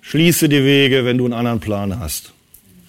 Schließe 0.00 0.48
die 0.48 0.64
Wege, 0.64 1.04
wenn 1.04 1.18
du 1.18 1.24
einen 1.24 1.34
anderen 1.34 1.60
Plan 1.60 2.00
hast. 2.00 2.32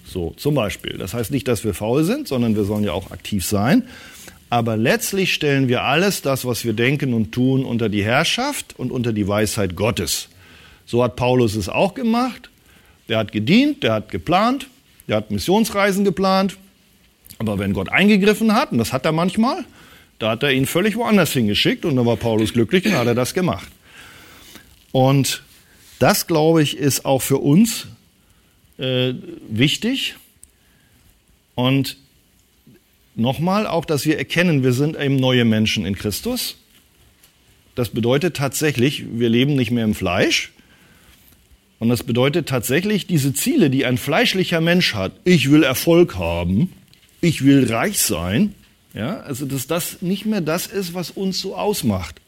So, 0.04 0.34
zum 0.36 0.54
Beispiel. 0.54 0.98
Das 0.98 1.14
heißt 1.14 1.30
nicht, 1.30 1.46
dass 1.46 1.64
wir 1.64 1.74
faul 1.74 2.02
sind, 2.04 2.26
sondern 2.26 2.56
wir 2.56 2.64
sollen 2.64 2.82
ja 2.82 2.92
auch 2.92 3.10
aktiv 3.10 3.44
sein. 3.44 3.84
Aber 4.48 4.76
letztlich 4.76 5.32
stellen 5.32 5.68
wir 5.68 5.82
alles, 5.82 6.22
das, 6.22 6.44
was 6.44 6.64
wir 6.64 6.72
denken 6.72 7.14
und 7.14 7.30
tun, 7.30 7.64
unter 7.64 7.88
die 7.88 8.02
Herrschaft 8.02 8.74
und 8.76 8.90
unter 8.90 9.12
die 9.12 9.28
Weisheit 9.28 9.76
Gottes. 9.76 10.28
So 10.86 11.04
hat 11.04 11.14
Paulus 11.14 11.54
es 11.54 11.68
auch 11.68 11.94
gemacht. 11.94 12.50
Der 13.08 13.18
hat 13.18 13.30
gedient, 13.30 13.84
der 13.84 13.92
hat 13.92 14.10
geplant, 14.10 14.66
der 15.06 15.18
hat 15.18 15.30
Missionsreisen 15.30 16.04
geplant. 16.04 16.56
Aber 17.40 17.58
wenn 17.58 17.72
Gott 17.72 17.88
eingegriffen 17.88 18.52
hat, 18.52 18.70
und 18.70 18.76
das 18.76 18.92
hat 18.92 19.06
er 19.06 19.12
manchmal, 19.12 19.64
da 20.18 20.32
hat 20.32 20.42
er 20.42 20.52
ihn 20.52 20.66
völlig 20.66 20.96
woanders 20.96 21.32
hingeschickt 21.32 21.86
und 21.86 21.96
dann 21.96 22.04
war 22.04 22.16
Paulus 22.16 22.52
glücklich 22.52 22.84
und 22.84 22.92
hat 22.92 23.06
er 23.06 23.14
das 23.14 23.32
gemacht. 23.32 23.66
Und 24.92 25.42
das, 25.98 26.26
glaube 26.26 26.62
ich, 26.62 26.76
ist 26.76 27.06
auch 27.06 27.22
für 27.22 27.38
uns 27.38 27.86
äh, 28.76 29.14
wichtig. 29.48 30.16
Und 31.54 31.96
nochmal 33.14 33.66
auch, 33.66 33.86
dass 33.86 34.04
wir 34.04 34.18
erkennen, 34.18 34.62
wir 34.62 34.74
sind 34.74 34.98
eben 34.98 35.16
neue 35.16 35.46
Menschen 35.46 35.86
in 35.86 35.96
Christus. 35.96 36.58
Das 37.74 37.88
bedeutet 37.88 38.36
tatsächlich, 38.36 39.06
wir 39.12 39.30
leben 39.30 39.56
nicht 39.56 39.70
mehr 39.70 39.84
im 39.84 39.94
Fleisch, 39.94 40.52
und 41.78 41.88
das 41.88 42.02
bedeutet 42.02 42.46
tatsächlich, 42.46 43.06
diese 43.06 43.32
Ziele, 43.32 43.70
die 43.70 43.86
ein 43.86 43.96
fleischlicher 43.96 44.60
Mensch 44.60 44.92
hat, 44.92 45.12
ich 45.24 45.50
will 45.50 45.62
Erfolg 45.62 46.16
haben, 46.16 46.70
ich 47.20 47.44
will 47.44 47.72
reich 47.72 48.00
sein, 48.00 48.54
ja, 48.94 49.20
also 49.20 49.46
dass 49.46 49.66
das 49.66 50.02
nicht 50.02 50.26
mehr 50.26 50.40
das 50.40 50.66
ist, 50.66 50.94
was 50.94 51.10
uns 51.10 51.40
so 51.40 51.56
ausmacht. 51.56 52.20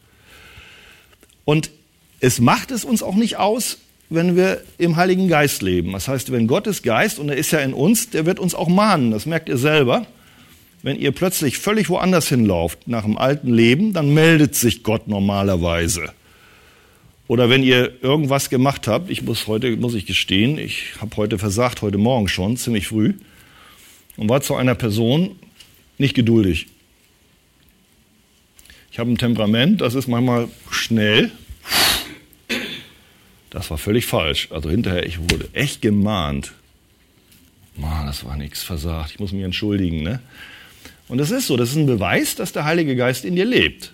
Und 1.45 1.71
es 2.19 2.39
macht 2.39 2.71
es 2.71 2.85
uns 2.85 3.03
auch 3.03 3.15
nicht 3.15 3.37
aus, 3.37 3.79
wenn 4.09 4.35
wir 4.35 4.61
im 4.77 4.95
Heiligen 4.95 5.27
Geist 5.27 5.61
leben. 5.61 5.91
Das 5.91 6.07
heißt, 6.07 6.31
wenn 6.31 6.47
Gottes 6.47 6.83
Geist, 6.83 7.19
und 7.19 7.29
er 7.29 7.35
ist 7.35 7.51
ja 7.51 7.59
in 7.59 7.73
uns, 7.73 8.11
der 8.11 8.25
wird 8.25 8.39
uns 8.39 8.55
auch 8.55 8.69
mahnen, 8.69 9.11
das 9.11 9.25
merkt 9.25 9.49
ihr 9.49 9.57
selber. 9.57 10.05
Wenn 10.83 10.99
ihr 10.99 11.11
plötzlich 11.11 11.57
völlig 11.57 11.89
woanders 11.89 12.27
hinlauft 12.27 12.87
nach 12.87 13.03
dem 13.03 13.17
alten 13.17 13.53
Leben, 13.53 13.93
dann 13.93 14.13
meldet 14.13 14.55
sich 14.55 14.83
Gott 14.83 15.07
normalerweise. 15.07 16.13
Oder 17.27 17.49
wenn 17.49 17.63
ihr 17.63 18.03
irgendwas 18.03 18.49
gemacht 18.49 18.87
habt, 18.87 19.09
ich 19.09 19.21
muss 19.21 19.47
heute, 19.47 19.75
muss 19.77 19.95
ich 19.95 20.05
gestehen, 20.05 20.57
ich 20.57 20.93
habe 20.99 21.15
heute 21.17 21.39
versagt, 21.39 21.81
heute 21.81 21.97
Morgen 21.97 22.27
schon, 22.27 22.57
ziemlich 22.57 22.87
früh, 22.87 23.13
und 24.17 24.29
war 24.29 24.41
zu 24.41 24.55
einer 24.55 24.75
Person 24.75 25.37
nicht 25.97 26.15
geduldig. 26.15 26.67
Ich 28.91 28.99
habe 28.99 29.11
ein 29.11 29.17
Temperament, 29.17 29.81
das 29.81 29.95
ist 29.95 30.07
manchmal 30.07 30.49
schnell. 30.69 31.31
Das 33.49 33.69
war 33.69 33.77
völlig 33.77 34.05
falsch. 34.05 34.49
Also 34.51 34.69
hinterher, 34.69 35.05
ich 35.05 35.19
wurde 35.19 35.49
echt 35.53 35.81
gemahnt. 35.81 36.53
Mann, 37.75 38.05
das 38.05 38.23
war 38.23 38.35
nichts 38.35 38.61
versagt. 38.61 39.11
Ich 39.11 39.19
muss 39.19 39.31
mich 39.31 39.43
entschuldigen. 39.43 40.03
Ne? 40.03 40.19
Und 41.07 41.17
das 41.17 41.31
ist 41.31 41.47
so, 41.47 41.57
das 41.57 41.69
ist 41.69 41.75
ein 41.75 41.85
Beweis, 41.85 42.35
dass 42.35 42.51
der 42.51 42.65
Heilige 42.65 42.95
Geist 42.95 43.25
in 43.25 43.35
dir 43.35 43.45
lebt. 43.45 43.93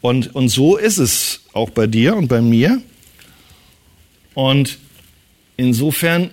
Und, 0.00 0.34
und 0.34 0.48
so 0.48 0.76
ist 0.76 0.98
es 0.98 1.42
auch 1.52 1.70
bei 1.70 1.86
dir 1.86 2.16
und 2.16 2.28
bei 2.28 2.40
mir. 2.40 2.80
Und 4.34 4.78
insofern, 5.56 6.30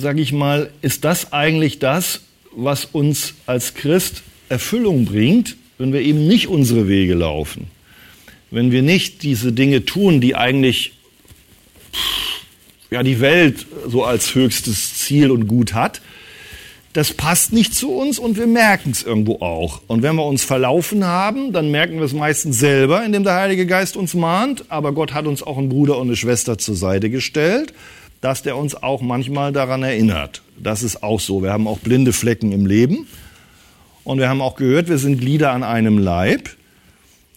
sage 0.00 0.20
ich 0.20 0.32
mal, 0.32 0.70
ist 0.82 1.04
das 1.04 1.32
eigentlich 1.32 1.78
das, 1.78 2.22
was 2.52 2.84
uns 2.84 3.34
als 3.46 3.74
Christ 3.74 4.22
Erfüllung 4.48 5.04
bringt, 5.04 5.56
wenn 5.78 5.92
wir 5.92 6.00
eben 6.00 6.26
nicht 6.26 6.48
unsere 6.48 6.88
Wege 6.88 7.14
laufen. 7.14 7.68
Wenn 8.50 8.72
wir 8.72 8.82
nicht 8.82 9.22
diese 9.22 9.52
Dinge 9.52 9.84
tun, 9.84 10.20
die 10.20 10.34
eigentlich 10.34 10.92
ja, 12.90 13.02
die 13.02 13.20
Welt 13.20 13.66
so 13.86 14.04
als 14.04 14.34
höchstes 14.34 14.94
Ziel 14.98 15.30
und 15.30 15.46
Gut 15.46 15.74
hat, 15.74 16.00
das 16.92 17.12
passt 17.12 17.52
nicht 17.52 17.72
zu 17.72 17.92
uns 17.92 18.18
und 18.18 18.36
wir 18.36 18.48
merken 18.48 18.90
es 18.90 19.04
irgendwo 19.04 19.36
auch. 19.36 19.80
Und 19.86 20.02
wenn 20.02 20.16
wir 20.16 20.24
uns 20.24 20.42
verlaufen 20.42 21.04
haben, 21.04 21.52
dann 21.52 21.70
merken 21.70 21.98
wir 21.98 22.04
es 22.04 22.12
meistens 22.12 22.58
selber, 22.58 23.04
indem 23.04 23.22
der 23.22 23.34
Heilige 23.34 23.64
Geist 23.64 23.96
uns 23.96 24.14
mahnt. 24.14 24.64
Aber 24.70 24.92
Gott 24.92 25.14
hat 25.14 25.26
uns 25.26 25.44
auch 25.44 25.56
einen 25.56 25.68
Bruder 25.68 25.98
und 25.98 26.08
eine 26.08 26.16
Schwester 26.16 26.58
zur 26.58 26.74
Seite 26.74 27.08
gestellt, 27.08 27.72
dass 28.20 28.42
der 28.42 28.56
uns 28.56 28.74
auch 28.74 29.00
manchmal 29.00 29.52
daran 29.52 29.82
erinnert. 29.82 30.42
Das 30.58 30.82
ist 30.82 31.02
auch 31.02 31.20
so. 31.20 31.42
Wir 31.42 31.52
haben 31.52 31.66
auch 31.66 31.78
blinde 31.78 32.12
Flecken 32.12 32.52
im 32.52 32.66
Leben. 32.66 33.06
Und 34.04 34.18
wir 34.18 34.28
haben 34.28 34.40
auch 34.40 34.56
gehört, 34.56 34.88
wir 34.88 34.98
sind 34.98 35.20
Glieder 35.20 35.52
an 35.52 35.62
einem 35.62 35.98
Leib. 35.98 36.50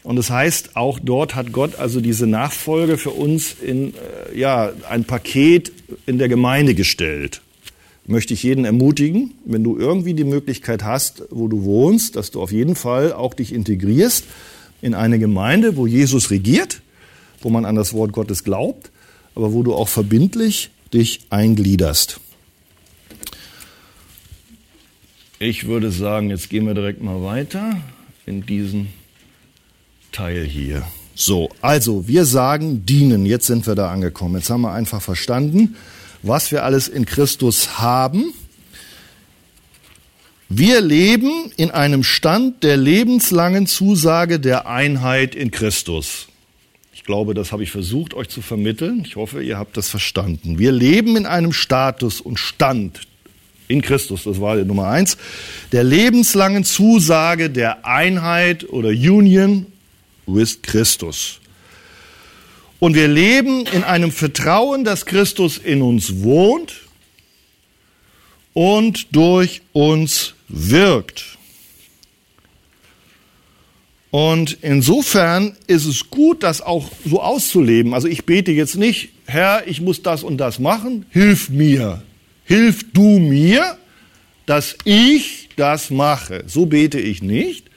Und 0.04 0.18
das 0.18 0.30
heißt, 0.30 0.76
auch 0.76 1.00
dort 1.02 1.36
hat 1.36 1.52
Gott 1.54 1.78
also 1.78 2.02
diese 2.02 2.28
Nachfolge 2.28 2.98
für 2.98 3.12
uns 3.12 3.54
in 3.54 3.94
äh, 3.94 4.38
ja, 4.38 4.72
ein 4.90 5.06
Paket 5.06 5.72
in 6.06 6.18
der 6.18 6.28
Gemeinde 6.28 6.76
gestellt 6.76 7.42
möchte 8.06 8.34
ich 8.34 8.44
jeden 8.44 8.66
ermutigen, 8.66 9.34
wenn 9.46 9.64
du 9.64 9.78
irgendwie 9.78 10.14
die 10.14 10.24
Möglichkeit 10.24 10.84
hast, 10.84 11.24
wo 11.30 11.48
du 11.48 11.64
wohnst, 11.64 12.16
dass 12.16 12.32
du 12.32 12.42
auf 12.42 12.52
jeden 12.52 12.76
Fall 12.76 13.14
auch 13.14 13.34
dich 13.34 13.54
integrierst 13.54 14.26
in 14.82 14.94
eine 14.94 15.20
Gemeinde, 15.20 15.78
wo 15.78 15.88
Jesus 15.88 16.30
regiert, 16.30 16.82
wo 17.42 17.50
man 17.50 17.66
an 17.66 17.76
das 17.76 17.94
Wort 17.94 18.12
Gottes 18.12 18.44
glaubt, 18.44 18.92
aber 19.36 19.54
wo 19.54 19.64
du 19.64 19.74
auch 19.74 19.90
verbindlich 19.90 20.70
dich 20.94 21.22
eingliederst. 21.30 22.20
Ich 25.40 25.68
würde 25.68 25.92
sagen, 25.92 26.30
jetzt 26.30 26.50
gehen 26.50 26.66
wir 26.66 26.74
direkt 26.74 27.02
mal 27.02 27.22
weiter 27.24 27.82
in 28.26 28.46
diesen 28.46 28.88
Teil 30.12 30.46
hier. 30.46 30.84
So, 31.16 31.50
also 31.62 32.08
wir 32.08 32.26
sagen 32.26 32.86
dienen. 32.86 33.26
Jetzt 33.26 33.48
sind 33.48 33.68
wir 33.68 33.76
da 33.76 33.92
angekommen. 33.92 34.36
Jetzt 34.36 34.50
haben 34.50 34.62
wir 34.62 34.72
einfach 34.72 35.02
verstanden, 35.02 35.76
was 36.22 36.52
wir 36.52 36.64
alles 36.64 36.88
in 36.88 37.06
Christus 37.06 37.80
haben. 37.80 38.34
Wir 40.50 40.82
leben 40.82 41.52
in 41.58 41.72
einem 41.72 42.04
Stand 42.04 42.64
der 42.64 42.78
lebenslangen 42.78 43.68
Zusage 43.68 44.40
der 44.40 44.68
Einheit 44.68 45.36
in 45.36 45.52
Christus. 45.52 46.28
Ich 46.94 47.04
glaube, 47.04 47.34
das 47.34 47.52
habe 47.52 47.64
ich 47.64 47.72
versucht 47.72 48.14
euch 48.14 48.30
zu 48.30 48.42
vermitteln. 48.42 49.04
Ich 49.06 49.16
hoffe, 49.16 49.44
ihr 49.44 49.58
habt 49.58 49.78
das 49.78 49.90
verstanden. 49.90 50.60
Wir 50.60 50.72
leben 50.72 51.18
in 51.18 51.26
einem 51.26 51.52
Status 51.52 52.22
und 52.22 52.38
Stand 52.38 53.02
in 53.68 53.82
Christus, 53.82 54.24
das 54.24 54.40
war 54.40 54.58
die 54.58 54.66
Nummer 54.66 54.88
eins, 54.90 55.18
der 55.72 55.84
lebenslangen 55.84 56.64
Zusage 56.64 57.50
der 57.50 57.86
Einheit 57.86 58.70
oder 58.70 58.90
Union 58.90 59.66
with 60.28 60.62
Christus. 60.62 61.40
Und 62.80 62.96
wir 62.96 63.08
leben 63.08 63.66
in 63.68 63.84
einem 63.84 64.12
Vertrauen, 64.12 64.84
dass 64.84 65.06
Christus 65.06 65.58
in 65.58 65.82
uns 65.82 66.22
wohnt 66.22 66.74
und 68.54 69.16
durch 69.16 69.62
uns 69.72 70.34
wirkt. 70.50 71.33
Und 74.14 74.60
insofern 74.62 75.58
ist 75.66 75.86
es 75.86 76.12
gut, 76.12 76.44
das 76.44 76.62
auch 76.62 76.92
so 77.04 77.20
auszuleben. 77.20 77.96
Also 77.96 78.08
ich 78.08 78.26
bete 78.26 78.52
jetzt 78.52 78.76
nicht, 78.76 79.10
Herr, 79.26 79.64
ich 79.66 79.82
muss 79.82 80.04
das 80.04 80.22
und 80.22 80.38
das 80.38 80.60
machen, 80.60 81.08
hilf 81.10 81.50
mir. 81.50 82.04
Hilf 82.46 82.86
du 82.94 83.18
mir, 83.18 83.76
dass 84.46 84.78
ich 84.84 85.50
das 85.56 85.90
mache. 85.90 86.44
So 86.46 86.68
bete 86.68 87.00
ich 87.00 87.24
nicht, 87.24 87.72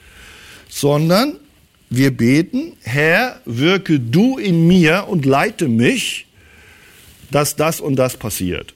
sondern 0.69 1.39
wir 1.89 2.15
beten, 2.15 2.75
Herr, 2.83 3.41
wirke 3.47 3.99
du 3.99 4.37
in 4.37 4.67
mir 4.67 5.07
und 5.09 5.25
leite 5.25 5.69
mich, 5.69 6.27
dass 7.31 7.57
das 7.57 7.81
und 7.81 7.97
das 7.97 8.19
passiert. 8.19 8.75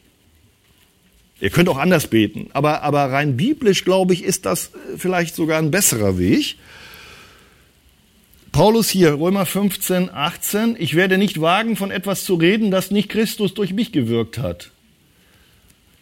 Ihr 1.42 1.50
könnt 1.50 1.68
auch 1.68 1.76
anders 1.76 2.06
beten, 2.06 2.48
aber, 2.54 2.80
aber 2.80 3.12
rein 3.12 3.36
biblisch, 3.36 3.84
glaube 3.84 4.14
ich, 4.14 4.24
ist 4.24 4.46
das 4.46 4.70
vielleicht 4.96 5.34
sogar 5.34 5.58
ein 5.58 5.70
besserer 5.70 6.16
Weg. 6.16 6.56
Paulus 8.52 8.90
hier, 8.90 9.14
Römer 9.14 9.46
15, 9.46 10.10
18, 10.12 10.76
ich 10.78 10.94
werde 10.94 11.18
nicht 11.18 11.40
wagen, 11.40 11.76
von 11.76 11.90
etwas 11.90 12.24
zu 12.24 12.34
reden, 12.34 12.70
das 12.70 12.90
nicht 12.90 13.08
Christus 13.08 13.54
durch 13.54 13.72
mich 13.72 13.92
gewirkt 13.92 14.38
hat. 14.38 14.70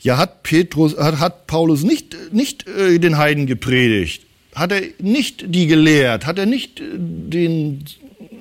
Ja, 0.01 0.17
hat, 0.17 0.43
Petrus, 0.45 0.97
hat, 0.97 1.19
hat 1.19 1.47
Paulus 1.47 1.83
nicht, 1.83 2.17
nicht 2.33 2.67
äh, 2.67 2.99
den 2.99 3.19
Heiden 3.19 3.47
gepredigt? 3.47 4.25
Hat 4.55 4.73
er 4.73 4.83
nicht 4.99 5.45
die 5.55 5.67
gelehrt? 5.67 6.25
Hat 6.25 6.39
er 6.39 6.47
nicht 6.47 6.81
äh, 6.81 6.85
den 6.97 7.85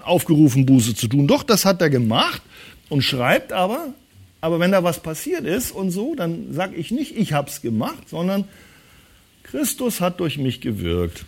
aufgerufen, 0.04 0.66
Buße 0.66 0.96
zu 0.96 1.08
tun? 1.08 1.28
Doch, 1.28 1.44
das 1.44 1.66
hat 1.66 1.82
er 1.82 1.90
gemacht 1.90 2.42
und 2.90 3.02
schreibt 3.02 3.52
aber, 3.52 3.94
aber 4.40 4.60
wenn 4.60 4.72
da 4.72 4.84
was 4.84 5.02
passiert 5.02 5.46
ist 5.46 5.72
und 5.72 5.92
so, 5.92 6.16
dann 6.16 6.54
sage 6.54 6.76
ich 6.76 6.92
nicht, 6.92 7.18
ich 7.18 7.34
habe 7.34 7.50
es 7.50 7.62
gemacht, 7.62 8.08
sondern 8.08 8.46
Christus 9.44 10.00
hat 10.00 10.20
durch 10.20 10.38
mich 10.38 10.62
gewirkt. 10.62 11.26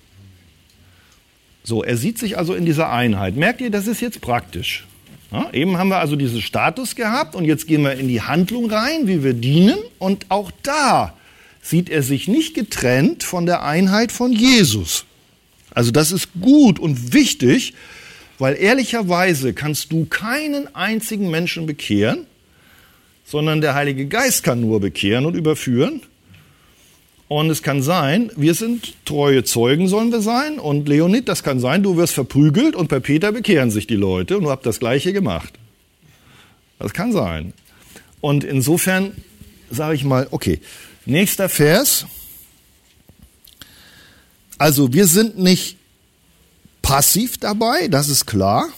So, 1.64 1.84
er 1.84 1.97
sieht 1.97 2.18
sich 2.18 2.38
also 2.38 2.53
in 2.53 2.66
dieser 2.66 2.91
Einheit. 2.91 3.36
Merkt 3.36 3.62
ihr, 3.62 3.70
das 3.70 3.88
ist 3.88 4.01
jetzt 4.01 4.22
praktisch. 4.22 4.86
Ja, 5.32 5.49
eben 5.53 5.78
haben 5.78 5.89
wir 5.89 5.97
also 5.97 6.16
diesen 6.16 6.41
Status 6.41 6.95
gehabt 6.95 7.36
und 7.36 7.45
jetzt 7.45 7.68
gehen 7.68 7.84
wir 7.84 7.93
in 7.93 8.07
die 8.07 8.22
Handlung 8.22 8.72
rein, 8.72 9.07
wie 9.07 9.24
wir 9.24 9.34
dienen. 9.34 9.78
Und 9.99 10.26
auch 10.30 10.51
da 10.64 11.14
sieht 11.62 11.89
er 11.89 12.01
sich 12.01 12.28
nicht 12.28 12.55
getrennt 12.55 13.24
von 13.24 13.45
der 13.45 13.64
Einheit 13.64 14.12
von 14.12 14.32
Jesus. 14.32 15.05
Also 15.72 15.91
das 15.91 16.12
ist 16.12 16.30
gut 16.41 16.80
und 16.80 17.14
wichtig, 17.14 17.74
weil 18.39 18.55
ehrlicherweise 18.55 19.53
kannst 19.53 19.91
du 19.91 20.05
keinen 20.05 20.74
einzigen 20.74 21.30
Menschen 21.30 21.68
bekehren, 21.68 22.26
sondern 23.24 23.62
der 23.62 23.76
Heilige 23.76 24.07
Geist 24.07 24.43
kann 24.43 24.62
nur 24.62 24.80
bekehren 24.80 25.26
und 25.26 25.36
überführen. 25.36 26.01
Und 27.30 27.51
es 27.51 27.61
kann 27.61 27.84
sein, 27.84 28.32
wir 28.36 28.55
sind 28.55 29.05
treue 29.05 29.43
Zeugen, 29.43 29.88
sollen 29.88 30.11
wir 30.11 30.21
sein. 30.21 30.57
Und 30.57 30.89
Leonid, 30.89 31.30
das 31.30 31.43
kann 31.43 31.59
sein, 31.59 31.84
du 31.84 31.95
wirst 31.95 32.15
verprügelt 32.15 32.75
und 32.75 32.89
bei 32.89 32.99
Peter 32.99 33.32
bekehren 33.32 33.69
sich 33.69 33.86
die 33.86 33.95
Leute 33.95 34.36
und 34.36 34.45
du 34.45 34.49
habt 34.49 34.65
das 34.65 34.80
Gleiche 34.80 35.13
gemacht. 35.13 35.53
Das 36.80 36.91
kann 36.91 37.13
sein. 37.13 37.53
Und 38.19 38.43
insofern 38.43 39.11
sage 39.69 39.93
ich 39.93 40.03
mal, 40.03 40.27
okay, 40.32 40.59
nächster 41.05 41.49
Vers. 41.49 42.07
Also 44.57 44.91
wir 44.91 45.05
sind 45.05 45.38
nicht 45.38 45.77
passiv 46.82 47.38
dabei, 47.38 47.89
das 47.89 48.09
ist 48.09 48.25
klar. 48.25 48.69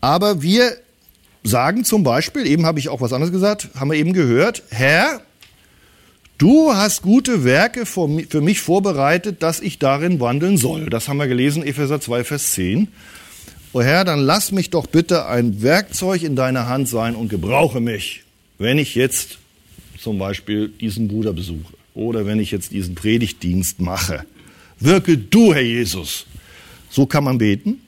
Aber 0.00 0.42
wir 0.42 0.76
sagen 1.42 1.84
zum 1.84 2.04
Beispiel, 2.04 2.46
eben 2.46 2.66
habe 2.66 2.78
ich 2.78 2.88
auch 2.88 3.00
was 3.00 3.12
anderes 3.12 3.32
gesagt, 3.32 3.68
haben 3.74 3.90
wir 3.90 3.98
eben 3.98 4.12
gehört, 4.12 4.62
Herr, 4.70 5.22
Du 6.42 6.74
hast 6.74 7.02
gute 7.02 7.44
Werke 7.44 7.86
für 7.86 8.08
mich 8.08 8.60
vorbereitet, 8.60 9.44
dass 9.44 9.60
ich 9.60 9.78
darin 9.78 10.18
wandeln 10.18 10.56
soll. 10.56 10.86
Das 10.86 11.06
haben 11.06 11.18
wir 11.18 11.28
gelesen, 11.28 11.62
Epheser 11.62 12.00
2, 12.00 12.24
Vers 12.24 12.54
10. 12.54 12.88
O 13.72 13.80
Herr, 13.80 14.04
dann 14.04 14.18
lass 14.18 14.50
mich 14.50 14.68
doch 14.68 14.88
bitte 14.88 15.26
ein 15.26 15.62
Werkzeug 15.62 16.24
in 16.24 16.34
deiner 16.34 16.66
Hand 16.66 16.88
sein 16.88 17.14
und 17.14 17.28
gebrauche 17.28 17.80
mich, 17.80 18.24
wenn 18.58 18.78
ich 18.78 18.96
jetzt 18.96 19.38
zum 20.00 20.18
Beispiel 20.18 20.66
diesen 20.66 21.06
Bruder 21.06 21.32
besuche 21.32 21.74
oder 21.94 22.26
wenn 22.26 22.40
ich 22.40 22.50
jetzt 22.50 22.72
diesen 22.72 22.96
Predigtdienst 22.96 23.80
mache. 23.80 24.24
Wirke 24.80 25.16
du, 25.16 25.54
Herr 25.54 25.62
Jesus. 25.62 26.26
So 26.90 27.06
kann 27.06 27.22
man 27.22 27.38
beten. 27.38 27.82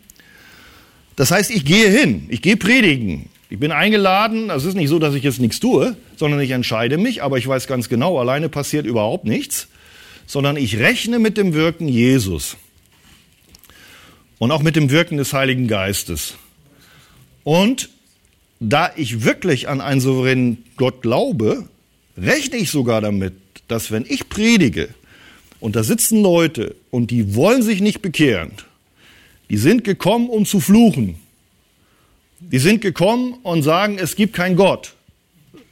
Das 1.16 1.32
heißt, 1.32 1.50
ich 1.50 1.64
gehe 1.64 1.90
hin, 1.90 2.26
ich 2.28 2.40
gehe 2.40 2.56
predigen, 2.56 3.30
ich 3.54 3.60
bin 3.60 3.70
eingeladen, 3.70 4.50
also 4.50 4.66
es 4.66 4.74
ist 4.74 4.76
nicht 4.76 4.88
so, 4.88 4.98
dass 4.98 5.14
ich 5.14 5.22
jetzt 5.22 5.38
nichts 5.38 5.60
tue, 5.60 5.96
sondern 6.16 6.40
ich 6.40 6.50
entscheide 6.50 6.98
mich, 6.98 7.22
aber 7.22 7.38
ich 7.38 7.46
weiß 7.46 7.68
ganz 7.68 7.88
genau, 7.88 8.18
alleine 8.18 8.48
passiert 8.48 8.84
überhaupt 8.84 9.26
nichts, 9.26 9.68
sondern 10.26 10.56
ich 10.56 10.80
rechne 10.80 11.20
mit 11.20 11.36
dem 11.38 11.54
Wirken 11.54 11.86
Jesus 11.86 12.56
und 14.38 14.50
auch 14.50 14.60
mit 14.60 14.74
dem 14.74 14.90
Wirken 14.90 15.18
des 15.18 15.32
Heiligen 15.32 15.68
Geistes. 15.68 16.34
Und 17.44 17.90
da 18.58 18.90
ich 18.96 19.22
wirklich 19.22 19.68
an 19.68 19.80
einen 19.80 20.00
souveränen 20.00 20.64
Gott 20.76 21.02
glaube, 21.02 21.68
rechne 22.18 22.56
ich 22.56 22.72
sogar 22.72 23.00
damit, 23.02 23.34
dass 23.68 23.92
wenn 23.92 24.04
ich 24.04 24.28
predige 24.28 24.88
und 25.60 25.76
da 25.76 25.84
sitzen 25.84 26.20
Leute 26.24 26.74
und 26.90 27.12
die 27.12 27.36
wollen 27.36 27.62
sich 27.62 27.80
nicht 27.80 28.02
bekehren, 28.02 28.50
die 29.48 29.58
sind 29.58 29.84
gekommen, 29.84 30.28
um 30.28 30.44
zu 30.44 30.58
fluchen, 30.58 31.20
die 32.50 32.58
sind 32.58 32.80
gekommen 32.80 33.34
und 33.42 33.62
sagen, 33.62 33.98
es 33.98 34.16
gibt 34.16 34.34
keinen 34.34 34.56
Gott. 34.56 34.94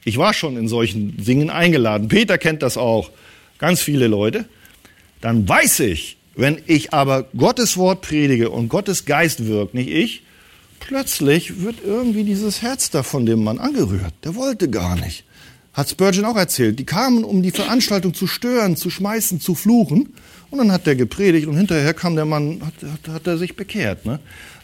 Ich 0.04 0.18
war 0.18 0.34
schon 0.34 0.56
in 0.56 0.68
solchen 0.68 1.16
Singen 1.22 1.50
eingeladen. 1.50 2.08
Peter 2.08 2.38
kennt 2.38 2.62
das 2.62 2.76
auch. 2.76 3.10
Ganz 3.58 3.80
viele 3.80 4.08
Leute. 4.08 4.46
Dann 5.20 5.48
weiß 5.48 5.80
ich, 5.80 6.16
wenn 6.34 6.60
ich 6.66 6.92
aber 6.92 7.24
Gottes 7.36 7.76
Wort 7.76 8.02
predige 8.02 8.50
und 8.50 8.68
Gottes 8.68 9.04
Geist 9.04 9.46
wirkt, 9.46 9.74
nicht 9.74 9.90
ich, 9.90 10.22
plötzlich 10.80 11.62
wird 11.62 11.76
irgendwie 11.84 12.24
dieses 12.24 12.62
Herz 12.62 12.90
da 12.90 13.02
von 13.02 13.26
dem 13.26 13.44
Mann 13.44 13.58
angerührt. 13.58 14.14
Der 14.24 14.34
wollte 14.34 14.68
gar 14.68 14.96
nicht. 14.96 15.24
Hat 15.72 15.88
Spurgeon 15.88 16.24
auch 16.24 16.36
erzählt. 16.36 16.78
Die 16.78 16.84
kamen, 16.84 17.24
um 17.24 17.42
die 17.42 17.50
Veranstaltung 17.50 18.12
zu 18.12 18.26
stören, 18.26 18.76
zu 18.76 18.90
schmeißen, 18.90 19.40
zu 19.40 19.54
fluchen. 19.54 20.14
Und 20.50 20.58
dann 20.58 20.70
hat 20.72 20.86
der 20.86 20.96
gepredigt 20.96 21.46
und 21.46 21.56
hinterher 21.56 21.94
kam 21.94 22.14
der 22.14 22.26
Mann, 22.26 22.60
hat, 22.62 22.90
hat, 22.90 23.14
hat 23.14 23.26
er 23.26 23.38
sich 23.38 23.56
bekehrt. 23.56 24.04
Ne? 24.04 24.18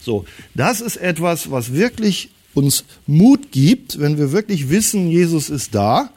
So, 0.08 0.24
das 0.54 0.80
ist 0.80 0.96
etwas, 0.96 1.50
was 1.50 1.74
wirklich 1.74 2.30
uns 2.54 2.84
Mut 3.06 3.52
gibt, 3.52 4.00
wenn 4.00 4.16
wir 4.16 4.32
wirklich 4.32 4.70
wissen, 4.70 5.10
Jesus 5.10 5.50
ist 5.50 5.74
da 5.74 6.08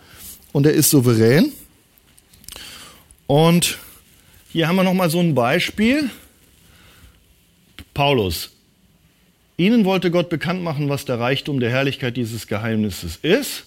und 0.53 0.65
er 0.65 0.71
ist 0.71 0.91
souverän. 0.91 1.51
Und 3.27 3.79
hier 4.53 4.69
haben 4.69 4.77
wir 4.77 4.85
noch 4.85 4.93
mal 4.93 5.09
so 5.09 5.19
ein 5.19 5.35
Beispiel. 5.35 6.09
Paulus. 7.93 8.51
Ihnen 9.57 9.83
wollte 9.83 10.09
Gott 10.09 10.29
bekannt 10.29 10.63
machen, 10.63 10.87
was 10.87 11.03
der 11.03 11.19
Reichtum 11.19 11.59
der 11.59 11.69
Herrlichkeit 11.69 12.15
dieses 12.15 12.47
Geheimnisses 12.47 13.19
ist 13.21 13.65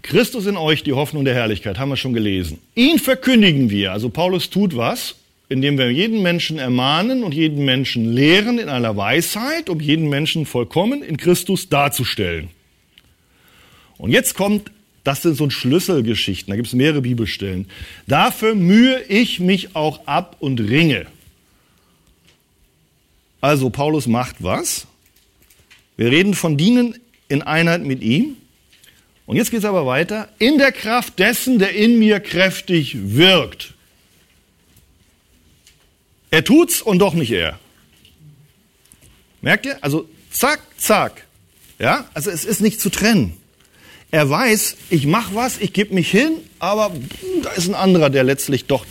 Christus 0.00 0.46
in 0.46 0.56
euch, 0.56 0.82
die 0.82 0.92
Hoffnung 0.92 1.24
der 1.24 1.34
Herrlichkeit, 1.34 1.78
haben 1.78 1.88
wir 1.88 1.96
schon 1.96 2.12
gelesen. 2.12 2.58
Ihn 2.74 2.98
verkündigen 2.98 3.70
wir. 3.70 3.92
Also 3.92 4.10
Paulus 4.10 4.50
tut 4.50 4.76
was, 4.76 5.14
indem 5.48 5.78
wir 5.78 5.90
jeden 5.90 6.22
Menschen 6.22 6.58
ermahnen 6.58 7.22
und 7.22 7.34
jeden 7.34 7.64
Menschen 7.64 8.12
lehren 8.12 8.58
in 8.58 8.68
einer 8.68 8.96
Weisheit, 8.96 9.68
um 9.68 9.80
jeden 9.80 10.08
Menschen 10.08 10.46
vollkommen 10.46 11.02
in 11.02 11.16
Christus 11.16 11.68
darzustellen. 11.68 12.48
Und 13.98 14.10
jetzt 14.10 14.34
kommt, 14.34 14.70
das 15.04 15.22
sind 15.22 15.36
so 15.36 15.48
Schlüsselgeschichten, 15.50 16.50
da 16.50 16.56
gibt 16.56 16.68
es 16.68 16.74
mehrere 16.74 17.02
Bibelstellen. 17.02 17.66
Dafür 18.06 18.54
mühe 18.54 19.02
ich 19.08 19.38
mich 19.38 19.76
auch 19.76 20.06
ab 20.06 20.36
und 20.40 20.60
ringe. 20.60 21.06
Also 23.40 23.68
Paulus 23.68 24.06
macht 24.06 24.36
was? 24.42 24.86
Wir 25.98 26.10
reden 26.10 26.34
von 26.34 26.56
Dienen 26.56 26.98
in 27.28 27.42
Einheit 27.42 27.82
mit 27.82 28.02
ihm. 28.02 28.36
Und 29.26 29.36
jetzt 29.36 29.50
geht 29.50 29.60
es 29.60 29.64
aber 29.64 29.86
weiter. 29.86 30.28
In 30.38 30.58
der 30.58 30.72
Kraft 30.72 31.18
dessen, 31.18 31.58
der 31.58 31.74
in 31.74 31.98
mir 31.98 32.20
kräftig 32.20 32.96
wirkt. 32.98 33.73
Er 36.34 36.42
tut's 36.42 36.82
und 36.82 36.98
doch 36.98 37.14
nicht 37.14 37.30
er. 37.30 37.60
Merkt 39.40 39.66
ihr? 39.66 39.78
Also 39.82 40.08
zack, 40.32 40.58
zack. 40.76 41.26
Ja, 41.78 42.08
also 42.12 42.28
es 42.28 42.44
ist 42.44 42.60
nicht 42.60 42.80
zu 42.80 42.90
trennen. 42.90 43.36
Er 44.10 44.28
weiß, 44.28 44.76
ich 44.90 45.06
mache 45.06 45.36
was, 45.36 45.60
ich 45.60 45.72
gebe 45.72 45.94
mich 45.94 46.10
hin, 46.10 46.38
aber 46.58 46.90
da 47.44 47.50
ist 47.52 47.68
ein 47.68 47.76
anderer, 47.76 48.10
der 48.10 48.24
letztlich 48.24 48.64
doch, 48.64 48.84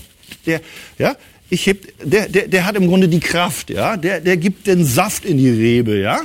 der, 0.46 0.62
ja, 0.98 1.18
ich 1.50 1.68
heb, 1.68 1.94
der, 2.02 2.30
der, 2.30 2.48
der 2.48 2.66
hat 2.66 2.78
im 2.78 2.88
Grunde 2.88 3.10
die 3.10 3.20
Kraft, 3.20 3.70
ja, 3.70 3.98
der, 3.98 4.22
der 4.22 4.38
gibt 4.38 4.66
den 4.66 4.86
Saft 4.86 5.26
in 5.26 5.38
die 5.38 5.50
Rebe, 5.50 6.00
ja. 6.00 6.22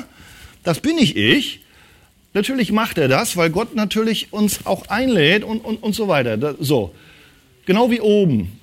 Das 0.62 0.78
bin 0.78 0.98
ich 0.98 1.16
ich. 1.16 1.62
Natürlich 2.32 2.70
macht 2.70 2.96
er 2.96 3.08
das, 3.08 3.36
weil 3.36 3.50
Gott 3.50 3.74
natürlich 3.74 4.32
uns 4.32 4.66
auch 4.66 4.86
einlädt 4.86 5.42
und, 5.42 5.64
und, 5.64 5.82
und 5.82 5.96
so 5.96 6.06
weiter. 6.06 6.54
So. 6.60 6.94
Genau 7.66 7.90
wie 7.90 8.00
oben. 8.00 8.60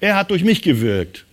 Er 0.00 0.16
hat 0.16 0.32
durch 0.32 0.42
mich 0.42 0.62
gewirkt. 0.62 1.26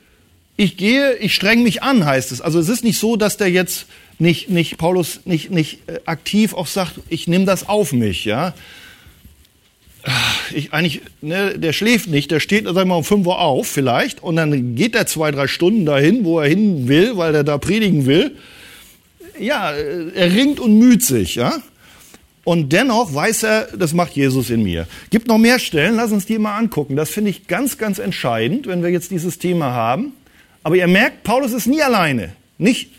Ich 0.59 0.75
gehe, 0.75 1.15
ich 1.15 1.35
streng 1.35 1.63
mich 1.63 1.83
an, 1.83 2.05
heißt 2.05 2.33
es. 2.33 2.41
Also 2.41 2.59
es 2.59 2.67
ist 2.67 2.83
nicht 2.83 2.99
so, 2.99 3.15
dass 3.15 3.37
der 3.37 3.49
jetzt 3.49 3.85
nicht, 4.17 4.49
nicht 4.49 4.77
Paulus 4.77 5.21
nicht, 5.23 5.51
nicht 5.51 5.87
äh, 5.87 6.01
aktiv 6.03 6.53
auch 6.53 6.67
sagt, 6.67 6.99
ich 7.07 7.29
nehme 7.29 7.45
das 7.45 7.69
auf 7.69 7.93
mich, 7.93 8.25
ja. 8.25 8.53
Ich 10.53 10.73
eigentlich, 10.73 10.99
ne, 11.21 11.57
der 11.57 11.71
schläft 11.71 12.09
nicht, 12.09 12.29
der 12.29 12.41
steht, 12.41 12.65
sagen 12.65 12.89
mal, 12.89 12.95
um 12.95 13.05
5 13.05 13.25
Uhr 13.25 13.39
auf 13.39 13.67
vielleicht 13.69 14.21
und 14.21 14.35
dann 14.35 14.75
geht 14.75 14.95
er 14.95 15.05
zwei, 15.05 15.31
drei 15.31 15.47
Stunden 15.47 15.85
dahin, 15.85 16.25
wo 16.25 16.41
er 16.41 16.49
hin 16.49 16.89
will, 16.89 17.15
weil 17.15 17.33
er 17.35 17.45
da 17.45 17.57
predigen 17.57 18.05
will. 18.05 18.35
Ja, 19.39 19.71
äh, 19.71 20.09
er 20.13 20.33
ringt 20.33 20.59
und 20.59 20.77
müht 20.77 21.05
sich, 21.05 21.35
ja. 21.35 21.53
Und 22.43 22.73
dennoch 22.73 23.13
weiß 23.13 23.43
er, 23.43 23.67
das 23.77 23.93
macht 23.93 24.17
Jesus 24.17 24.49
in 24.49 24.63
mir. 24.63 24.87
Gibt 25.09 25.29
noch 25.29 25.37
mehr 25.37 25.59
Stellen, 25.59 25.95
lass 25.95 26.11
uns 26.11 26.25
die 26.25 26.37
mal 26.37 26.57
angucken. 26.57 26.97
Das 26.97 27.09
finde 27.09 27.29
ich 27.29 27.47
ganz, 27.47 27.77
ganz 27.77 27.97
entscheidend, 27.97 28.67
wenn 28.67 28.83
wir 28.83 28.89
jetzt 28.89 29.09
dieses 29.11 29.39
Thema 29.39 29.71
haben. 29.71 30.11
Aber 30.63 30.75
ihr 30.75 30.87
merkt, 30.87 31.23
Paulus 31.23 31.53
ist 31.53 31.67
nie 31.67 31.81
alleine. 31.81 32.33
Nicht 32.57 32.89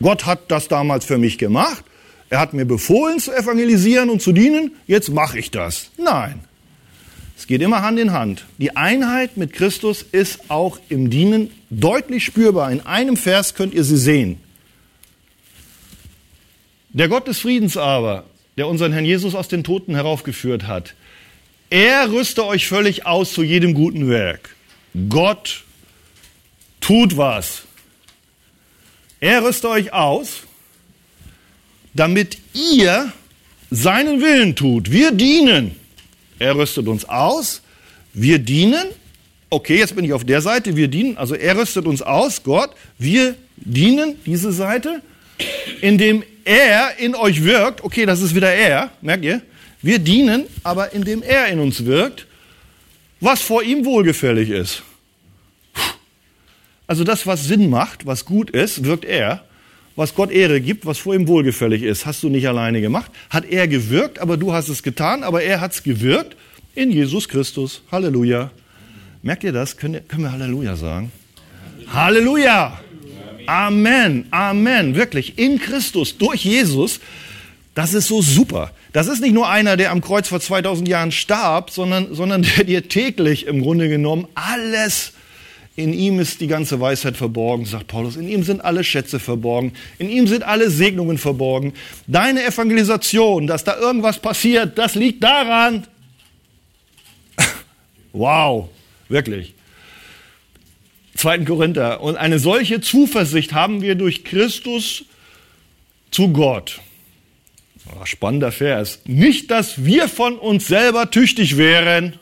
Gott 0.00 0.26
hat 0.26 0.50
das 0.50 0.68
damals 0.68 1.04
für 1.04 1.18
mich 1.18 1.38
gemacht. 1.38 1.84
Er 2.28 2.40
hat 2.40 2.52
mir 2.52 2.64
befohlen 2.64 3.20
zu 3.20 3.32
evangelisieren 3.32 4.10
und 4.10 4.20
zu 4.20 4.32
dienen. 4.32 4.72
Jetzt 4.86 5.10
mache 5.10 5.38
ich 5.38 5.50
das. 5.50 5.90
Nein. 5.96 6.40
Es 7.38 7.46
geht 7.46 7.62
immer 7.62 7.82
Hand 7.82 7.98
in 7.98 8.12
Hand. 8.12 8.46
Die 8.58 8.76
Einheit 8.76 9.36
mit 9.36 9.52
Christus 9.52 10.02
ist 10.02 10.50
auch 10.50 10.78
im 10.88 11.10
Dienen 11.10 11.50
deutlich 11.70 12.24
spürbar. 12.24 12.70
In 12.72 12.80
einem 12.80 13.16
Vers 13.16 13.54
könnt 13.54 13.74
ihr 13.74 13.84
sie 13.84 13.98
sehen. 13.98 14.38
Der 16.88 17.08
Gott 17.08 17.28
des 17.28 17.38
Friedens 17.38 17.76
aber, 17.76 18.24
der 18.56 18.68
unseren 18.68 18.92
Herrn 18.92 19.04
Jesus 19.04 19.34
aus 19.34 19.48
den 19.48 19.64
Toten 19.64 19.94
heraufgeführt 19.94 20.66
hat, 20.66 20.94
er 21.68 22.10
rüste 22.10 22.46
euch 22.46 22.66
völlig 22.66 23.06
aus 23.06 23.32
zu 23.32 23.42
jedem 23.42 23.74
guten 23.74 24.08
Werk. 24.08 24.56
Gott 25.08 25.65
tut 26.86 27.16
was. 27.16 27.62
Er 29.18 29.42
rüstet 29.42 29.64
euch 29.64 29.92
aus, 29.92 30.42
damit 31.94 32.38
ihr 32.54 33.12
seinen 33.72 34.20
Willen 34.20 34.54
tut. 34.54 34.92
Wir 34.92 35.10
dienen. 35.10 35.74
Er 36.38 36.56
rüstet 36.56 36.86
uns 36.86 37.04
aus. 37.08 37.62
Wir 38.12 38.38
dienen. 38.38 38.84
Okay, 39.50 39.78
jetzt 39.78 39.96
bin 39.96 40.04
ich 40.04 40.12
auf 40.12 40.22
der 40.22 40.40
Seite. 40.40 40.76
Wir 40.76 40.86
dienen. 40.86 41.16
Also 41.16 41.34
er 41.34 41.58
rüstet 41.58 41.86
uns 41.86 42.02
aus, 42.02 42.44
Gott. 42.44 42.70
Wir 42.98 43.34
dienen 43.56 44.20
diese 44.24 44.52
Seite, 44.52 45.02
indem 45.80 46.22
er 46.44 46.98
in 46.98 47.16
euch 47.16 47.42
wirkt. 47.42 47.82
Okay, 47.82 48.06
das 48.06 48.22
ist 48.22 48.36
wieder 48.36 48.52
er. 48.52 48.90
Merkt 49.00 49.24
ihr? 49.24 49.42
Wir 49.82 49.98
dienen, 49.98 50.44
aber 50.62 50.92
indem 50.92 51.22
er 51.22 51.48
in 51.48 51.58
uns 51.58 51.84
wirkt, 51.84 52.26
was 53.18 53.42
vor 53.42 53.64
ihm 53.64 53.84
wohlgefällig 53.84 54.50
ist. 54.50 54.84
Also 56.86 57.04
das, 57.04 57.26
was 57.26 57.44
Sinn 57.44 57.68
macht, 57.70 58.06
was 58.06 58.24
gut 58.24 58.50
ist, 58.50 58.84
wirkt 58.84 59.04
er. 59.04 59.44
Was 59.96 60.14
Gott 60.14 60.30
Ehre 60.30 60.60
gibt, 60.60 60.84
was 60.84 60.98
vor 60.98 61.14
ihm 61.14 61.26
wohlgefällig 61.26 61.82
ist, 61.82 62.04
hast 62.04 62.22
du 62.22 62.28
nicht 62.28 62.46
alleine 62.46 62.82
gemacht. 62.82 63.10
Hat 63.30 63.46
er 63.46 63.66
gewirkt, 63.66 64.18
aber 64.18 64.36
du 64.36 64.52
hast 64.52 64.68
es 64.68 64.82
getan, 64.82 65.22
aber 65.22 65.42
er 65.42 65.60
hat 65.60 65.72
es 65.72 65.82
gewirkt 65.82 66.36
in 66.74 66.90
Jesus 66.90 67.28
Christus. 67.28 67.82
Halleluja. 67.90 68.50
Merkt 69.22 69.42
ihr 69.42 69.52
das? 69.52 69.78
Können, 69.78 70.02
wir 70.14 70.30
Halleluja 70.30 70.76
sagen? 70.76 71.10
Halleluja. 71.88 72.78
Amen. 73.46 74.26
Amen. 74.30 74.94
Wirklich. 74.94 75.38
In 75.38 75.58
Christus, 75.58 76.18
durch 76.18 76.44
Jesus. 76.44 77.00
Das 77.74 77.94
ist 77.94 78.08
so 78.08 78.20
super. 78.20 78.70
Das 78.92 79.06
ist 79.06 79.20
nicht 79.20 79.32
nur 79.32 79.48
einer, 79.48 79.76
der 79.76 79.92
am 79.92 80.00
Kreuz 80.00 80.28
vor 80.28 80.40
2000 80.40 80.88
Jahren 80.88 81.12
starb, 81.12 81.70
sondern, 81.70 82.14
sondern 82.14 82.42
der 82.42 82.64
dir 82.64 82.88
täglich 82.88 83.46
im 83.46 83.62
Grunde 83.62 83.88
genommen 83.88 84.26
alles 84.34 85.12
in 85.76 85.92
ihm 85.92 86.18
ist 86.18 86.40
die 86.40 86.46
ganze 86.46 86.80
Weisheit 86.80 87.18
verborgen, 87.18 87.66
sagt 87.66 87.88
Paulus. 87.88 88.16
In 88.16 88.28
ihm 88.28 88.42
sind 88.42 88.64
alle 88.64 88.82
Schätze 88.82 89.20
verborgen. 89.20 89.74
In 89.98 90.08
ihm 90.08 90.26
sind 90.26 90.42
alle 90.42 90.70
Segnungen 90.70 91.18
verborgen. 91.18 91.74
Deine 92.06 92.44
Evangelisation, 92.44 93.46
dass 93.46 93.62
da 93.62 93.76
irgendwas 93.76 94.18
passiert, 94.18 94.78
das 94.78 94.94
liegt 94.94 95.22
daran. 95.22 95.86
wow, 98.12 98.70
wirklich. 99.10 99.52
2. 101.16 101.40
Korinther. 101.40 102.00
Und 102.00 102.16
eine 102.16 102.38
solche 102.38 102.80
Zuversicht 102.80 103.52
haben 103.52 103.82
wir 103.82 103.96
durch 103.96 104.24
Christus 104.24 105.04
zu 106.10 106.32
Gott. 106.32 106.80
Oh, 107.94 108.04
spannender 108.06 108.50
Vers. 108.50 109.00
Nicht, 109.04 109.50
dass 109.50 109.84
wir 109.84 110.08
von 110.08 110.38
uns 110.38 110.66
selber 110.66 111.10
tüchtig 111.10 111.58
wären. 111.58 112.18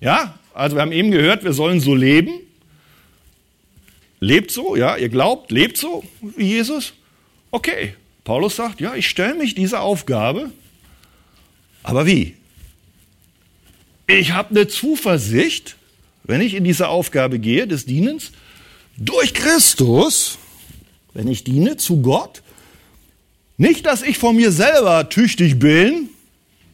Ja, 0.00 0.37
also 0.58 0.76
wir 0.76 0.82
haben 0.82 0.92
eben 0.92 1.12
gehört, 1.12 1.44
wir 1.44 1.52
sollen 1.52 1.80
so 1.80 1.94
leben. 1.94 2.40
Lebt 4.18 4.50
so, 4.50 4.74
ja, 4.74 4.96
ihr 4.96 5.08
glaubt, 5.08 5.52
lebt 5.52 5.76
so 5.76 6.02
wie 6.20 6.46
Jesus. 6.46 6.94
Okay, 7.52 7.94
Paulus 8.24 8.56
sagt, 8.56 8.80
ja, 8.80 8.96
ich 8.96 9.08
stelle 9.08 9.34
mich 9.34 9.54
dieser 9.54 9.82
Aufgabe. 9.82 10.50
Aber 11.84 12.06
wie? 12.06 12.34
Ich 14.08 14.32
habe 14.32 14.50
eine 14.50 14.66
Zuversicht, 14.66 15.76
wenn 16.24 16.40
ich 16.40 16.54
in 16.54 16.64
diese 16.64 16.88
Aufgabe 16.88 17.38
gehe 17.38 17.68
des 17.68 17.86
Dienens, 17.86 18.32
durch 18.96 19.34
Christus, 19.34 20.38
wenn 21.14 21.28
ich 21.28 21.44
diene 21.44 21.76
zu 21.76 22.02
Gott, 22.02 22.42
nicht, 23.58 23.86
dass 23.86 24.02
ich 24.02 24.18
von 24.18 24.34
mir 24.34 24.50
selber 24.50 25.08
tüchtig 25.08 25.60
bin, 25.60 26.08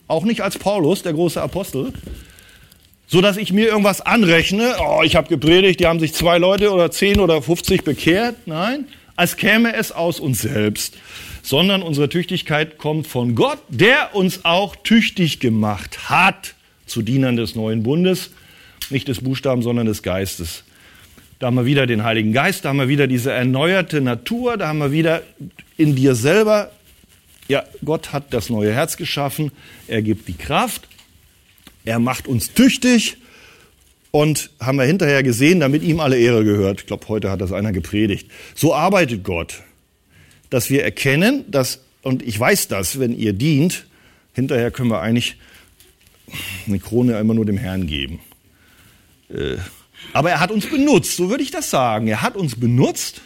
auch 0.08 0.24
nicht 0.24 0.40
als 0.40 0.56
Paulus, 0.58 1.02
der 1.02 1.12
große 1.12 1.40
Apostel, 1.40 1.92
so 3.06 3.20
dass 3.20 3.36
ich 3.36 3.52
mir 3.52 3.68
irgendwas 3.68 4.00
anrechne, 4.00 4.76
oh, 4.80 5.02
ich 5.02 5.16
habe 5.16 5.28
gepredigt, 5.28 5.80
die 5.80 5.86
haben 5.86 6.00
sich 6.00 6.14
zwei 6.14 6.38
Leute 6.38 6.72
oder 6.72 6.90
zehn 6.90 7.20
oder 7.20 7.42
50 7.42 7.84
bekehrt. 7.84 8.36
Nein, 8.46 8.86
als 9.16 9.36
käme 9.36 9.74
es 9.74 9.92
aus 9.92 10.20
uns 10.20 10.40
selbst, 10.40 10.96
sondern 11.42 11.82
unsere 11.82 12.08
Tüchtigkeit 12.08 12.78
kommt 12.78 13.06
von 13.06 13.34
Gott, 13.34 13.58
der 13.68 14.14
uns 14.14 14.44
auch 14.44 14.76
tüchtig 14.76 15.40
gemacht 15.40 16.08
hat. 16.08 16.54
Zu 16.86 17.00
Dienern 17.00 17.36
des 17.36 17.54
neuen 17.54 17.82
Bundes, 17.82 18.30
nicht 18.90 19.08
des 19.08 19.20
Buchstaben, 19.20 19.62
sondern 19.62 19.86
des 19.86 20.02
Geistes. 20.02 20.64
Da 21.38 21.46
haben 21.46 21.56
wir 21.56 21.64
wieder 21.64 21.86
den 21.86 22.04
Heiligen 22.04 22.32
Geist, 22.32 22.64
da 22.64 22.70
haben 22.70 22.78
wir 22.78 22.88
wieder 22.88 23.06
diese 23.06 23.32
erneuerte 23.32 24.00
Natur, 24.00 24.56
da 24.56 24.68
haben 24.68 24.78
wir 24.78 24.92
wieder 24.92 25.22
in 25.76 25.94
dir 25.96 26.14
selber, 26.14 26.70
ja, 27.48 27.64
Gott 27.84 28.12
hat 28.12 28.32
das 28.32 28.50
neue 28.50 28.72
Herz 28.72 28.96
geschaffen, 28.96 29.50
er 29.88 30.02
gibt 30.02 30.28
die 30.28 30.34
Kraft 30.34 30.88
er 31.84 31.98
macht 31.98 32.26
uns 32.26 32.52
tüchtig 32.52 33.16
und 34.10 34.50
haben 34.60 34.78
wir 34.78 34.84
hinterher 34.84 35.22
gesehen, 35.22 35.60
damit 35.60 35.82
ihm 35.82 36.00
alle 36.00 36.18
Ehre 36.18 36.44
gehört. 36.44 36.80
Ich 36.80 36.86
glaube, 36.86 37.08
heute 37.08 37.30
hat 37.30 37.40
das 37.40 37.52
einer 37.52 37.72
gepredigt. 37.72 38.30
So 38.54 38.74
arbeitet 38.74 39.24
Gott, 39.24 39.62
dass 40.50 40.70
wir 40.70 40.84
erkennen, 40.84 41.44
dass, 41.50 41.80
und 42.02 42.22
ich 42.22 42.38
weiß 42.38 42.68
das, 42.68 42.98
wenn 42.98 43.16
ihr 43.16 43.32
dient, 43.32 43.86
hinterher 44.32 44.70
können 44.70 44.90
wir 44.90 45.00
eigentlich 45.00 45.36
eine 46.66 46.78
Krone 46.78 47.18
immer 47.18 47.34
nur 47.34 47.44
dem 47.44 47.58
Herrn 47.58 47.86
geben. 47.86 48.20
Äh, 49.28 49.56
aber 50.12 50.30
er 50.30 50.40
hat 50.40 50.50
uns 50.50 50.66
benutzt, 50.66 51.16
so 51.16 51.30
würde 51.30 51.42
ich 51.42 51.50
das 51.50 51.70
sagen. 51.70 52.06
Er 52.06 52.22
hat 52.22 52.36
uns 52.36 52.58
benutzt 52.58 53.20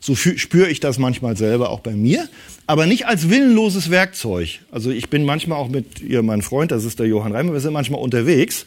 so 0.00 0.16
spüre 0.16 0.68
ich 0.68 0.80
das 0.80 0.98
manchmal 0.98 1.36
selber 1.36 1.68
auch 1.68 1.80
bei 1.80 1.92
mir, 1.92 2.26
aber 2.66 2.86
nicht 2.86 3.06
als 3.06 3.28
willenloses 3.28 3.90
Werkzeug. 3.90 4.60
Also 4.70 4.90
ich 4.90 5.10
bin 5.10 5.24
manchmal 5.24 5.58
auch 5.58 5.68
mit 5.68 6.00
ihr, 6.00 6.22
mein 6.22 6.40
Freund, 6.40 6.70
das 6.70 6.84
ist 6.84 6.98
der 6.98 7.06
Johann 7.06 7.32
Reimer, 7.32 7.52
wir 7.52 7.60
sind 7.60 7.74
manchmal 7.74 8.00
unterwegs. 8.00 8.66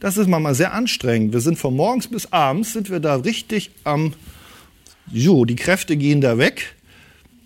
Das 0.00 0.16
ist 0.16 0.28
manchmal 0.28 0.54
sehr 0.54 0.72
anstrengend. 0.72 1.34
Wir 1.34 1.40
sind 1.40 1.58
von 1.58 1.76
morgens 1.76 2.08
bis 2.08 2.32
abends, 2.32 2.72
sind 2.72 2.90
wir 2.90 3.00
da 3.00 3.16
richtig 3.16 3.70
am, 3.84 4.14
jo, 5.12 5.44
die 5.44 5.56
Kräfte 5.56 5.98
gehen 5.98 6.22
da 6.22 6.38
weg. 6.38 6.74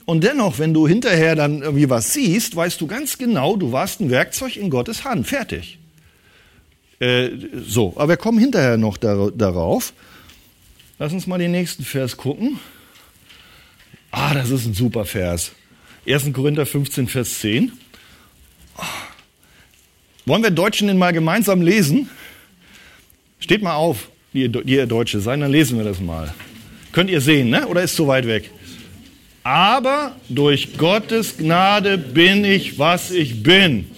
Und 0.04 0.22
dennoch, 0.22 0.60
wenn 0.60 0.72
du 0.72 0.86
hinterher 0.86 1.34
dann 1.34 1.62
irgendwie 1.62 1.90
was 1.90 2.12
siehst, 2.12 2.54
weißt 2.54 2.80
du 2.80 2.86
ganz 2.86 3.18
genau, 3.18 3.56
du 3.56 3.72
warst 3.72 4.00
ein 4.00 4.10
Werkzeug 4.10 4.56
in 4.56 4.70
Gottes 4.70 5.04
Hand. 5.04 5.26
Fertig. 5.26 5.78
Äh, 7.00 7.30
so, 7.66 7.94
aber 7.96 8.10
wir 8.10 8.16
kommen 8.16 8.38
hinterher 8.38 8.76
noch 8.76 8.96
darauf. 8.96 9.92
Lass 11.00 11.12
uns 11.12 11.26
mal 11.26 11.38
den 11.38 11.50
nächsten 11.50 11.82
Vers 11.82 12.16
gucken. 12.16 12.60
Ah, 14.16 14.32
das 14.32 14.50
ist 14.50 14.64
ein 14.64 14.74
super 14.74 15.04
Vers. 15.04 15.50
1. 16.06 16.32
Korinther 16.32 16.66
15, 16.66 17.08
Vers 17.08 17.40
10. 17.40 17.72
Wollen 20.24 20.42
wir 20.44 20.52
Deutschen 20.52 20.86
den 20.86 20.98
mal 20.98 21.12
gemeinsam 21.12 21.62
lesen? 21.62 22.08
Steht 23.40 23.60
mal 23.60 23.74
auf, 23.74 24.08
die 24.32 24.42
ihr 24.66 24.86
Deutsche 24.86 25.18
seid, 25.18 25.42
dann 25.42 25.50
lesen 25.50 25.78
wir 25.78 25.84
das 25.84 26.00
mal. 26.00 26.32
Könnt 26.92 27.10
ihr 27.10 27.20
sehen, 27.20 27.50
ne? 27.50 27.66
oder 27.66 27.82
ist 27.82 27.96
zu 27.96 28.06
weit 28.06 28.28
weg? 28.28 28.52
Aber 29.42 30.14
durch 30.28 30.78
Gottes 30.78 31.36
Gnade 31.36 31.98
bin 31.98 32.44
ich, 32.44 32.78
was 32.78 33.10
ich 33.10 33.42
bin. 33.42 33.90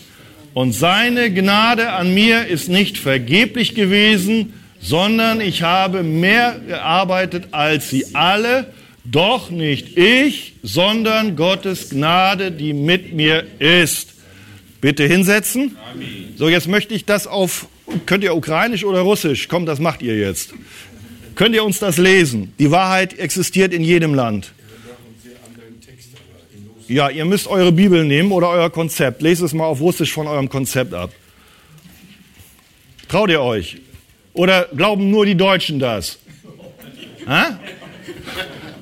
Und 0.55 0.72
seine 0.72 1.30
Gnade 1.30 1.93
an 1.93 2.14
mir 2.14 2.47
ist 2.47 2.70
nicht 2.70 2.97
vergeblich 2.97 3.74
gewesen, 3.74 4.55
sondern 4.80 5.43
ich 5.43 5.60
habe 5.60 6.02
mehr 6.02 6.59
gearbeitet 6.66 7.48
als 7.51 7.90
sie 7.90 8.14
alle, 8.14 8.72
doch 9.11 9.51
nicht 9.51 9.97
ich, 9.97 10.55
sondern 10.62 11.37
Gottes 11.37 11.91
Gnade, 11.91 12.53
die 12.53 12.73
mit 12.73 13.12
mir 13.12 13.47
ist. 13.59 14.15
Bitte 14.81 15.07
hinsetzen. 15.07 15.77
So, 16.37 16.49
jetzt 16.49 16.69
möchte 16.69 16.95
ich 16.95 17.05
das 17.05 17.27
auf, 17.27 17.66
könnt 18.05 18.24
ihr 18.24 18.35
ukrainisch 18.35 18.85
oder 18.85 19.01
russisch? 19.01 19.49
Komm, 19.49 19.66
das 19.66 19.78
macht 19.78 20.03
ihr 20.03 20.16
jetzt. 20.16 20.53
Könnt 21.35 21.55
ihr 21.55 21.65
uns 21.65 21.78
das 21.78 21.99
lesen? 21.99 22.53
Die 22.59 22.70
Wahrheit 22.70 23.19
existiert 23.19 23.73
in 23.73 23.83
jedem 23.83 24.15
Land. 24.15 24.53
Ja, 26.89 27.11
ihr 27.11 27.24
müsst 27.24 27.49
eure 27.49 27.73
Bibel 27.73 28.05
nehmen 28.05 28.31
oder 28.31 28.49
euer 28.49 28.70
Konzept. 28.70 29.20
Lest 29.23 29.43
es 29.43 29.53
mal 29.53 29.65
auf 29.65 29.81
Russisch 29.81 30.12
von 30.12 30.28
eurem 30.28 30.49
Konzept 30.49 30.95
ab. 30.95 31.11
Traut 33.09 33.31
ihr 33.31 33.41
euch? 33.41 33.78
Oder 34.33 34.69
glauben 34.77 35.11
nur 35.11 35.27
die 35.27 35.35
Deutschen 35.35 35.78
das? 35.78 36.19
Ha? 37.27 37.59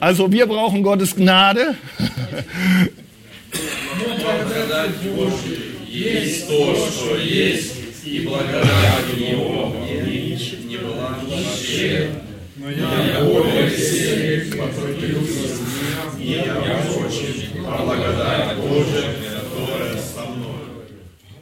Also 0.05 0.31
wir 0.31 0.45
brauchen 0.45 0.83
Gottes 0.83 1.17
Gnade. 1.17 1.77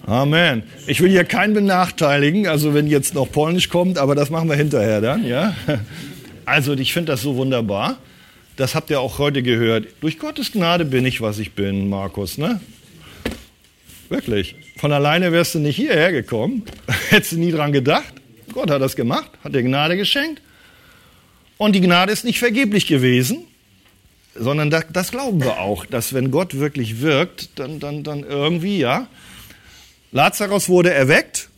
Amen. 0.07 0.63
Ich 0.87 1.01
will 1.01 1.11
hier 1.11 1.25
keinen 1.25 1.55
benachteiligen, 1.55 2.47
also 2.47 2.75
wenn 2.75 2.87
jetzt 2.87 3.15
noch 3.15 3.29
Polnisch 3.29 3.69
kommt, 3.69 3.99
aber 3.99 4.15
das 4.15 4.31
machen 4.31 4.49
wir 4.49 4.55
hinterher 4.55 5.01
dann, 5.01 5.27
ja. 5.27 5.53
Also 6.45 6.75
ich 6.75 6.93
finde 6.93 7.11
das 7.11 7.23
so 7.23 7.35
wunderbar. 7.35 7.99
Das 8.57 8.75
habt 8.75 8.91
ihr 8.91 9.01
auch 9.01 9.19
heute 9.19 9.43
gehört. 9.43 9.87
Durch 10.01 10.19
Gottes 10.19 10.53
Gnade 10.53 10.85
bin 10.85 11.07
ich, 11.07 11.21
was 11.21 11.39
ich 11.39 11.53
bin, 11.53 11.89
Markus, 11.89 12.37
ne? 12.37 12.61
Wirklich. 14.09 14.57
Von 14.77 14.93
alleine 14.93 15.33
wärst 15.33 15.55
du 15.55 15.59
nicht 15.59 15.77
hierher 15.77 16.13
gekommen. 16.13 16.65
Hättest 17.09 17.33
du 17.33 17.37
nie 17.39 17.51
dran 17.51 17.73
gedacht. 17.73 18.13
Gott 18.53 18.71
hat 18.71 18.83
das 18.83 18.97
gemacht, 18.97 19.31
hat 19.43 19.55
dir 19.55 19.63
Gnade 19.63 19.97
geschenkt. 19.97 20.43
Und 21.57 21.73
die 21.75 21.81
Gnade 21.81 22.13
ist 22.13 22.25
nicht 22.25 22.39
vergeblich 22.39 22.87
gewesen, 22.87 23.45
sondern 24.35 24.69
das, 24.69 24.85
das 24.93 25.11
glauben 25.11 25.43
wir 25.43 25.61
auch, 25.61 25.87
dass 25.87 26.13
wenn 26.13 26.31
Gott 26.31 26.59
wirklich 26.59 27.01
wirkt, 27.01 27.59
dann, 27.59 27.81
dann, 27.81 28.03
dann 28.03 28.25
irgendwie, 28.25 28.79
ja. 28.79 29.07
Lazarus 30.11 30.69
wurde 30.69 30.93
erweckt. 30.93 31.49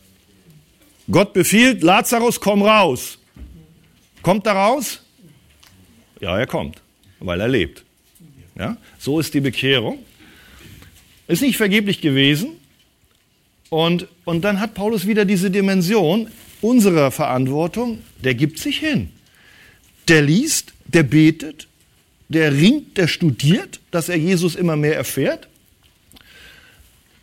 Gott 1.11 1.33
befiehlt, 1.33 1.83
Lazarus, 1.83 2.39
komm 2.39 2.61
raus. 2.61 3.17
Kommt 4.21 4.47
er 4.47 4.53
raus? 4.53 5.01
Ja, 6.19 6.37
er 6.37 6.47
kommt, 6.47 6.81
weil 7.25 7.41
er 7.41 7.47
lebt. 7.47 7.83
Ja? 8.57 8.77
So 8.99 9.19
ist 9.19 9.33
die 9.33 9.41
Bekehrung. 9.41 9.99
Ist 11.27 11.41
nicht 11.41 11.57
vergeblich 11.57 12.01
gewesen. 12.01 12.51
Und, 13.69 14.07
und 14.25 14.43
dann 14.43 14.59
hat 14.59 14.73
Paulus 14.73 15.07
wieder 15.07 15.25
diese 15.25 15.51
Dimension 15.51 16.29
unserer 16.61 17.11
Verantwortung. 17.11 17.99
Der 18.23 18.35
gibt 18.35 18.59
sich 18.59 18.79
hin. 18.79 19.09
Der 20.07 20.21
liest, 20.21 20.73
der 20.85 21.03
betet, 21.03 21.67
der 22.29 22.53
ringt, 22.53 22.97
der 22.97 23.07
studiert, 23.07 23.79
dass 23.91 24.09
er 24.09 24.17
Jesus 24.17 24.55
immer 24.55 24.75
mehr 24.75 24.95
erfährt. 24.95 25.47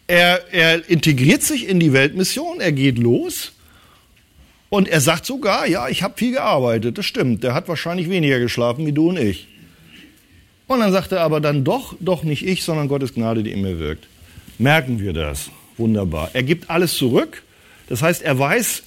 Er, 0.06 0.52
er 0.52 0.88
integriert 0.88 1.42
sich 1.42 1.68
in 1.68 1.80
die 1.80 1.92
Weltmission, 1.92 2.60
er 2.60 2.72
geht 2.72 2.98
los 2.98 3.52
und 4.68 4.88
er 4.88 5.00
sagt 5.00 5.24
sogar, 5.24 5.66
ja, 5.66 5.88
ich 5.88 6.02
habe 6.02 6.18
viel 6.18 6.32
gearbeitet, 6.32 6.98
das 6.98 7.06
stimmt, 7.06 7.44
der 7.44 7.54
hat 7.54 7.68
wahrscheinlich 7.68 8.10
weniger 8.10 8.38
geschlafen 8.40 8.84
wie 8.84 8.92
du 8.92 9.10
und 9.10 9.18
ich. 9.18 9.48
Und 10.72 10.80
dann 10.80 10.92
sagt 10.92 11.12
er 11.12 11.20
aber 11.20 11.40
dann 11.40 11.64
doch, 11.64 11.94
doch 12.00 12.22
nicht 12.22 12.46
ich, 12.46 12.64
sondern 12.64 12.88
Gottes 12.88 13.14
Gnade, 13.14 13.42
die 13.42 13.52
in 13.52 13.60
mir 13.60 13.78
wirkt. 13.78 14.06
Merken 14.58 15.00
wir 15.00 15.12
das? 15.12 15.50
Wunderbar. 15.76 16.30
Er 16.32 16.42
gibt 16.42 16.70
alles 16.70 16.94
zurück. 16.94 17.42
Das 17.88 18.00
heißt, 18.00 18.22
er 18.22 18.38
weiß, 18.38 18.82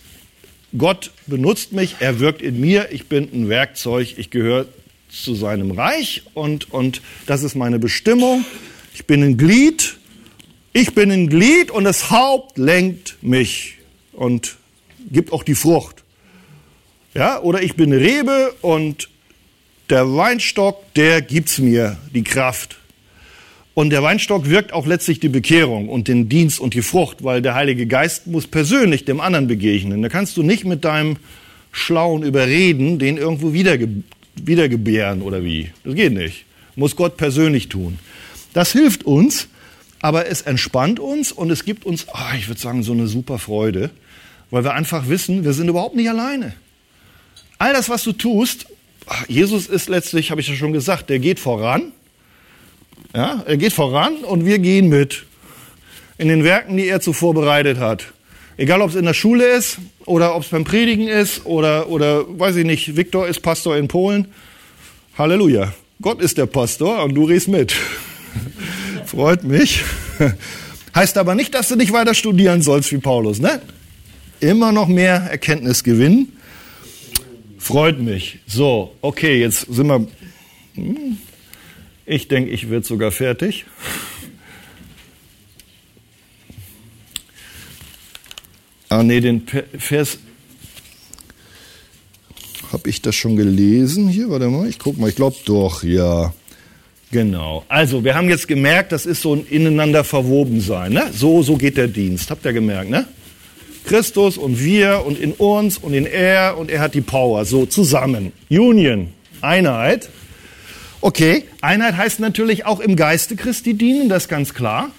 Gott 0.78 1.12
benutzt 1.28 1.74
mich, 1.74 1.98
er 2.00 2.20
wirkt 2.20 2.42
in 2.42 2.60
mir, 2.60 2.92
ich 2.92 3.08
bin 3.08 3.30
ein 3.32 3.50
Werkzeug, 3.50 4.16
ich 4.18 4.30
gehöre 4.30 4.66
zu 5.10 5.36
seinem 5.36 5.72
Reich 5.72 6.24
und, 6.34 6.72
und 6.74 7.02
das 7.28 7.44
ist 7.44 7.56
meine 7.56 7.80
Bestimmung. 7.80 8.46
Ich 8.94 9.06
bin 9.06 9.24
ein 9.24 9.38
Glied, 9.38 9.98
ich 10.74 10.96
bin 10.96 11.12
ein 11.12 11.30
Glied 11.30 11.72
und 11.72 11.84
das 11.84 12.10
Haupt 12.10 12.58
lenkt 12.58 13.18
mich 13.22 13.78
und 14.12 14.58
gibt 15.12 15.32
auch 15.32 15.44
die 15.44 15.56
Frucht. 15.56 16.04
Ja, 17.14 17.40
oder 17.42 17.62
ich 17.62 17.76
bin 17.76 17.94
eine 17.94 18.02
Rebe 18.02 18.54
und 18.62 19.10
der 19.90 20.16
Weinstock, 20.16 20.94
der 20.96 21.22
gibt's 21.22 21.60
mir 21.60 21.98
die 22.14 22.24
Kraft. 22.24 22.78
Und 23.74 23.90
der 23.90 24.02
Weinstock 24.02 24.50
wirkt 24.50 24.72
auch 24.72 24.86
letztlich 24.86 25.20
die 25.20 25.30
Bekehrung 25.30 25.90
und 25.90 26.08
den 26.08 26.30
Dienst 26.30 26.60
und 26.60 26.74
die 26.74 26.82
Frucht, 26.82 27.24
weil 27.24 27.42
der 27.42 27.56
Heilige 27.56 27.86
Geist 27.88 28.26
muss 28.26 28.48
persönlich 28.48 29.04
dem 29.04 29.20
anderen 29.20 29.48
begegnen. 29.48 30.02
Da 30.02 30.08
kannst 30.08 30.38
du 30.38 30.44
nicht 30.44 30.64
mit 30.64 30.86
deinem 30.86 31.18
schlauen 31.74 32.24
Überreden 32.24 33.00
den 33.00 33.18
irgendwo 33.18 33.52
wiederge 33.52 33.90
wiedergebären 34.38 35.22
oder 35.22 35.44
wie. 35.44 35.72
Das 35.84 35.96
geht 35.96 36.14
nicht. 36.14 36.46
Muss 36.76 36.96
Gott 36.96 37.18
persönlich 37.18 37.70
tun. 37.70 38.00
Das 38.54 38.72
hilft 38.72 39.04
uns, 39.04 39.48
aber 40.02 40.28
es 40.28 40.42
entspannt 40.42 41.00
uns 41.00 41.32
und 41.32 41.50
es 41.52 41.66
gibt 41.66 41.86
uns, 41.86 42.08
oh, 42.14 42.36
ich 42.38 42.48
würde 42.48 42.60
sagen, 42.60 42.84
so 42.84 42.94
eine 42.94 43.08
super 43.08 43.40
Freude, 43.40 43.92
weil 44.52 44.64
wir 44.64 44.74
einfach 44.74 45.08
wissen, 45.10 45.44
wir 45.44 45.54
sind 45.54 45.70
überhaupt 45.70 45.96
nicht 45.96 46.10
alleine. 46.10 46.54
All 47.58 47.74
das, 47.74 47.90
was 47.90 48.04
du 48.04 48.12
tust, 48.12 48.68
Jesus 49.28 49.68
ist 49.68 49.90
letztlich, 49.90 50.32
habe 50.32 50.42
ich 50.42 50.48
ja 50.48 50.56
schon 50.56 50.74
gesagt, 50.74 51.10
der 51.10 51.20
geht 51.20 51.40
voran 51.40 51.92
ja, 53.16 53.44
er 53.46 53.56
geht 53.56 53.72
voran 53.72 54.26
und 54.26 54.46
wir 54.46 54.60
gehen 54.60 54.90
mit 54.90 55.24
in 56.18 56.28
den 56.28 56.44
Werken, 56.44 56.76
die 56.76 56.88
er 56.88 57.00
zuvor 57.00 57.34
bereitet 57.34 57.78
hat. 57.78 58.08
Egal, 58.58 58.82
ob 58.82 58.90
es 58.90 58.96
in 58.96 59.06
der 59.06 59.14
Schule 59.14 59.46
ist 59.46 59.78
oder 60.06 60.36
ob 60.36 60.44
es 60.44 60.50
beim 60.50 60.66
Predigen 60.66 61.08
ist 61.08 61.46
oder, 61.46 61.90
oder 61.90 62.26
weiß 62.28 62.58
ich 62.58 62.66
nicht, 62.66 62.98
Viktor 62.98 63.26
ist 63.26 63.42
Pastor 63.42 63.78
in 63.78 63.88
Polen. 63.88 64.28
Halleluja. 65.18 65.74
Gott 66.02 66.22
ist 66.22 66.38
der 66.38 66.46
Pastor 66.46 67.04
und 67.04 67.16
du 67.16 67.24
riechst 67.24 67.48
mit. 67.48 67.74
Freut 69.06 69.46
mich. 69.46 69.84
Heißt 70.96 71.18
aber 71.18 71.36
nicht, 71.36 71.54
dass 71.54 71.70
du 71.70 71.78
nicht 71.78 71.94
weiter 71.94 72.14
studieren 72.14 72.62
sollst 72.62 72.92
wie 72.92 72.98
Paulus, 72.98 73.40
ne? 73.40 73.62
Immer 74.42 74.74
noch 74.74 74.88
mehr 74.88 75.16
Erkenntnis 75.16 75.86
gewinnen. 75.86 76.35
Freut 77.66 78.00
mich. 78.00 78.38
So, 78.46 78.94
okay, 79.02 79.40
jetzt 79.40 79.62
sind 79.62 79.88
wir. 79.88 80.06
Hm, 80.76 81.18
ich 82.06 82.28
denke, 82.28 82.52
ich 82.52 82.70
werde 82.70 82.86
sogar 82.86 83.10
fertig. 83.10 83.66
Ah, 88.88 89.02
nee, 89.02 89.20
den 89.20 89.48
Vers. 89.80 90.20
Habe 92.72 92.88
ich 92.88 93.02
das 93.02 93.16
schon 93.16 93.36
gelesen 93.36 94.10
hier? 94.10 94.30
Warte 94.30 94.48
mal, 94.50 94.70
ich 94.70 94.78
gucke 94.78 95.02
mal. 95.02 95.10
Ich 95.10 95.16
glaube 95.16 95.38
doch, 95.46 95.82
ja. 95.82 96.36
Genau. 97.10 97.66
Also, 97.68 98.04
wir 98.04 98.14
haben 98.14 98.30
jetzt 98.30 98.48
gemerkt, 98.48 98.92
das 98.92 99.08
ist 99.08 99.24
so 99.24 99.34
ein 99.34 99.48
ineinander 99.48 100.04
verwoben 100.04 100.62
sein. 100.62 100.94
Ne? 100.94 101.10
So, 101.12 101.42
so 101.42 101.58
geht 101.58 101.78
der 101.78 101.88
Dienst. 101.88 102.30
Habt 102.30 102.46
ihr 102.46 102.54
gemerkt, 102.54 102.92
ne? 102.92 103.08
Christus 103.86 104.38
und 104.38 104.64
wir 104.64 105.04
und 105.06 105.20
in 105.20 105.32
uns 105.32 105.78
und 105.78 105.94
in 105.94 106.06
er 106.06 106.58
und 106.58 106.70
er 106.70 106.82
hat 106.82 106.94
die 106.94 107.02
Power. 107.02 107.46
So 107.46 107.66
zusammen. 107.66 108.32
Union. 108.50 109.10
Einheit. 109.42 110.10
Okay, 111.02 111.44
Einheit 111.62 111.98
heißt 111.98 112.20
natürlich 112.20 112.66
auch 112.66 112.80
im 112.80 112.96
Geiste 112.96 113.36
Christi 113.36 113.76
dienen, 113.76 114.10
das 114.10 114.24
ist 114.24 114.30
ganz 114.30 114.54
klar. 114.54 114.90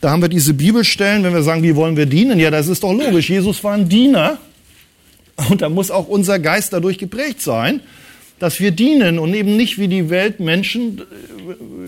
Da 0.00 0.10
haben 0.10 0.22
wir 0.22 0.28
diese 0.28 0.54
Bibelstellen, 0.54 1.24
wenn 1.24 1.34
wir 1.34 1.42
sagen, 1.42 1.62
wie 1.62 1.76
wollen 1.76 1.96
wir 1.96 2.06
dienen? 2.06 2.38
Ja, 2.38 2.50
das 2.50 2.68
ist 2.68 2.82
doch 2.82 2.92
logisch. 2.92 3.30
Jesus 3.30 3.62
war 3.64 3.74
ein 3.74 3.88
Diener 3.88 4.38
und 5.48 5.62
da 5.62 5.68
muss 5.68 5.90
auch 5.90 6.08
unser 6.08 6.38
Geist 6.38 6.72
dadurch 6.72 6.98
geprägt 6.98 7.40
sein, 7.40 7.80
dass 8.38 8.60
wir 8.60 8.70
dienen 8.70 9.18
und 9.18 9.34
eben 9.34 9.56
nicht 9.56 9.78
wie 9.78 9.88
die 9.88 10.10
Weltmenschen, 10.10 11.02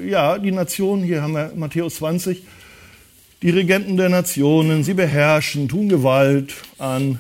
äh, 0.03 0.11
ja, 0.11 0.39
die 0.39 0.53
Nationen, 0.53 1.03
hier 1.03 1.23
haben 1.23 1.33
wir 1.33 1.53
Matthäus 1.55 1.97
20, 1.97 2.43
die 3.43 3.51
Regenten 3.51 3.97
der 3.97 4.09
Nationen, 4.09 4.85
sie 4.85 4.94
beherrschen, 4.94 5.69
tun 5.69 5.89
Gewalt 5.89 6.55
an, 6.78 7.19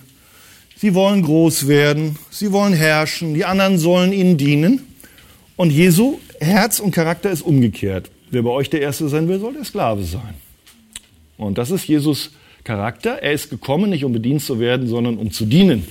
sie 0.76 0.94
wollen 0.94 1.22
groß 1.22 1.66
werden, 1.66 2.16
sie 2.30 2.52
wollen 2.52 2.72
herrschen, 2.72 3.34
die 3.34 3.44
anderen 3.44 3.78
sollen 3.78 4.12
ihnen 4.12 4.36
dienen. 4.38 4.82
Und 5.56 5.70
Jesu 5.70 6.20
Herz 6.40 6.80
und 6.80 6.92
Charakter 6.92 7.30
ist 7.30 7.42
umgekehrt. 7.42 8.10
Wer 8.30 8.42
bei 8.42 8.50
euch 8.50 8.70
der 8.70 8.80
Erste 8.80 9.08
sein 9.08 9.28
will, 9.28 9.38
soll 9.38 9.52
der 9.52 9.64
Sklave 9.64 10.04
sein. 10.04 10.34
Und 11.36 11.58
das 11.58 11.70
ist 11.70 11.86
Jesus 11.86 12.30
Charakter. 12.64 13.22
Er 13.22 13.32
ist 13.32 13.50
gekommen, 13.50 13.90
nicht 13.90 14.04
um 14.04 14.12
bedient 14.12 14.42
zu 14.42 14.60
werden, 14.60 14.86
sondern 14.86 15.18
um 15.18 15.32
zu 15.32 15.44
dienen. 15.44 15.86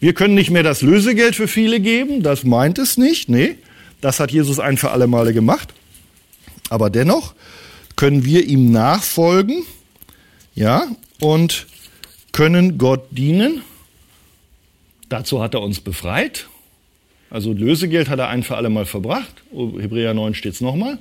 Wir 0.00 0.12
können 0.14 0.34
nicht 0.34 0.50
mehr 0.50 0.62
das 0.62 0.82
Lösegeld 0.82 1.34
für 1.34 1.48
viele 1.48 1.80
geben, 1.80 2.22
das 2.22 2.44
meint 2.44 2.78
es 2.78 2.98
nicht, 2.98 3.28
nee. 3.28 3.56
Das 4.00 4.20
hat 4.20 4.30
Jesus 4.30 4.60
ein 4.60 4.76
für 4.76 4.92
alle 4.92 5.08
Male 5.08 5.32
gemacht. 5.32 5.74
Aber 6.70 6.88
dennoch 6.88 7.34
können 7.98 8.24
wir 8.24 8.46
ihm 8.46 8.70
nachfolgen, 8.70 9.64
ja, 10.54 10.86
und 11.18 11.66
können 12.30 12.78
Gott 12.78 13.08
dienen. 13.10 13.62
Dazu 15.08 15.42
hat 15.42 15.54
er 15.54 15.62
uns 15.62 15.80
befreit. 15.80 16.46
Also 17.28 17.52
Lösegeld 17.52 18.08
hat 18.08 18.20
er 18.20 18.28
ein 18.28 18.44
für 18.44 18.56
alle 18.56 18.70
Mal 18.70 18.86
verbracht. 18.86 19.42
Hebräer 19.50 20.14
9 20.14 20.34
steht 20.34 20.54
es 20.54 20.60
nochmal. 20.60 20.98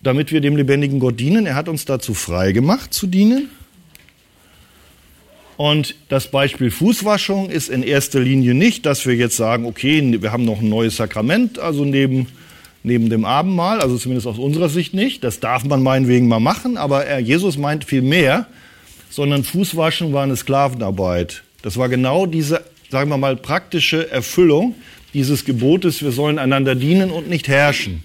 Damit 0.00 0.30
wir 0.30 0.40
dem 0.40 0.56
lebendigen 0.56 1.00
Gott 1.00 1.18
dienen. 1.18 1.44
Er 1.44 1.56
hat 1.56 1.68
uns 1.68 1.84
dazu 1.84 2.14
frei 2.14 2.52
gemacht 2.52 2.94
zu 2.94 3.08
dienen. 3.08 3.50
Und 5.56 5.96
das 6.08 6.30
Beispiel 6.30 6.70
Fußwaschung 6.70 7.50
ist 7.50 7.68
in 7.68 7.82
erster 7.82 8.20
Linie 8.20 8.54
nicht, 8.54 8.86
dass 8.86 9.06
wir 9.06 9.16
jetzt 9.16 9.36
sagen, 9.36 9.66
okay, 9.66 10.22
wir 10.22 10.30
haben 10.30 10.44
noch 10.44 10.60
ein 10.60 10.68
neues 10.68 10.94
Sakrament, 10.94 11.58
also 11.58 11.84
neben, 11.84 12.28
neben 12.82 13.10
dem 13.10 13.24
Abendmahl, 13.24 13.80
also 13.80 13.96
zumindest 13.96 14.26
aus 14.26 14.38
unserer 14.38 14.68
Sicht 14.68 14.94
nicht. 14.94 15.24
Das 15.24 15.40
darf 15.40 15.64
man 15.64 15.82
meinetwegen 15.82 16.28
mal 16.28 16.40
machen, 16.40 16.76
aber 16.76 17.18
Jesus 17.18 17.58
meint 17.58 17.84
viel 17.84 18.02
mehr, 18.02 18.46
sondern 19.10 19.44
Fußwaschen 19.44 20.12
war 20.12 20.22
eine 20.22 20.36
Sklavenarbeit. 20.36 21.42
Das 21.62 21.76
war 21.76 21.88
genau 21.88 22.26
diese, 22.26 22.62
sagen 22.90 23.10
wir 23.10 23.18
mal, 23.18 23.36
praktische 23.36 24.10
Erfüllung 24.10 24.74
dieses 25.14 25.44
Gebotes, 25.44 26.02
wir 26.02 26.12
sollen 26.12 26.38
einander 26.38 26.74
dienen 26.74 27.10
und 27.10 27.28
nicht 27.28 27.48
herrschen. 27.48 28.04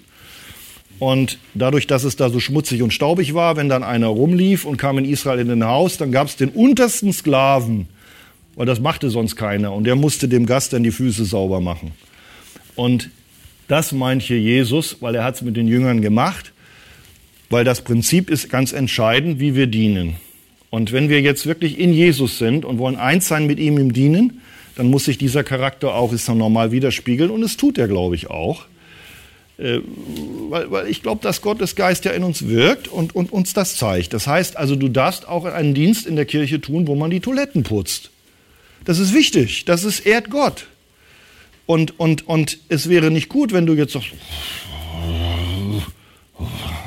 Und 0.98 1.38
dadurch, 1.54 1.86
dass 1.86 2.04
es 2.04 2.16
da 2.16 2.30
so 2.30 2.40
schmutzig 2.40 2.82
und 2.82 2.92
staubig 2.92 3.34
war, 3.34 3.56
wenn 3.56 3.68
dann 3.68 3.82
einer 3.82 4.06
rumlief 4.06 4.64
und 4.64 4.76
kam 4.76 4.98
in 4.98 5.04
Israel 5.04 5.40
in 5.40 5.50
ein 5.50 5.64
Haus, 5.64 5.98
dann 5.98 6.12
gab 6.12 6.28
es 6.28 6.36
den 6.36 6.48
untersten 6.50 7.12
Sklaven, 7.12 7.88
weil 8.54 8.66
das 8.66 8.80
machte 8.80 9.10
sonst 9.10 9.36
keiner. 9.36 9.72
Und 9.72 9.84
der 9.84 9.96
musste 9.96 10.28
dem 10.28 10.46
Gast 10.46 10.72
dann 10.72 10.82
die 10.82 10.92
Füße 10.92 11.24
sauber 11.24 11.60
machen. 11.60 11.92
Und 12.76 13.10
das 13.68 13.92
meint 13.92 14.22
hier 14.22 14.40
Jesus, 14.40 14.98
weil 15.00 15.14
er 15.14 15.24
hat 15.24 15.36
es 15.36 15.42
mit 15.42 15.56
den 15.56 15.68
Jüngern 15.68 16.02
gemacht, 16.02 16.52
weil 17.50 17.64
das 17.64 17.82
Prinzip 17.82 18.30
ist 18.30 18.48
ganz 18.50 18.72
entscheidend, 18.72 19.40
wie 19.40 19.54
wir 19.54 19.66
dienen. 19.66 20.16
Und 20.70 20.92
wenn 20.92 21.08
wir 21.08 21.20
jetzt 21.20 21.46
wirklich 21.46 21.78
in 21.78 21.92
Jesus 21.92 22.38
sind 22.38 22.64
und 22.64 22.78
wollen 22.78 22.96
eins 22.96 23.28
sein 23.28 23.46
mit 23.46 23.60
ihm 23.60 23.78
im 23.78 23.92
Dienen, 23.92 24.40
dann 24.76 24.88
muss 24.88 25.04
sich 25.04 25.18
dieser 25.18 25.44
Charakter 25.44 25.94
auch, 25.94 26.12
ist 26.12 26.28
dann 26.28 26.38
normal 26.38 26.72
widerspiegeln 26.72 27.30
und 27.30 27.42
es 27.42 27.56
tut 27.56 27.78
er, 27.78 27.86
glaube 27.86 28.16
ich, 28.16 28.28
auch. 28.28 28.66
Äh, 29.56 29.78
weil, 30.48 30.70
weil 30.70 30.88
ich 30.88 31.02
glaube, 31.02 31.22
dass 31.22 31.42
Gottes 31.42 31.76
Geist 31.76 32.04
ja 32.04 32.10
in 32.10 32.24
uns 32.24 32.48
wirkt 32.48 32.88
und, 32.88 33.14
und 33.14 33.32
uns 33.32 33.52
das 33.52 33.76
zeigt. 33.76 34.12
Das 34.12 34.26
heißt 34.26 34.56
also, 34.56 34.74
du 34.74 34.88
darfst 34.88 35.28
auch 35.28 35.44
einen 35.44 35.74
Dienst 35.74 36.06
in 36.06 36.16
der 36.16 36.24
Kirche 36.24 36.60
tun, 36.60 36.88
wo 36.88 36.96
man 36.96 37.10
die 37.10 37.20
Toiletten 37.20 37.62
putzt. 37.62 38.10
Das 38.84 38.98
ist 38.98 39.14
wichtig, 39.14 39.64
das 39.64 39.84
ist 39.84 40.00
ehrt 40.00 40.28
Gott. 40.28 40.66
Und, 41.66 41.98
und, 41.98 42.26
und 42.28 42.58
es 42.68 42.88
wäre 42.88 43.10
nicht 43.10 43.28
gut, 43.28 43.52
wenn 43.52 43.66
du 43.66 43.74
jetzt 43.74 43.92
sagst, 43.92 44.10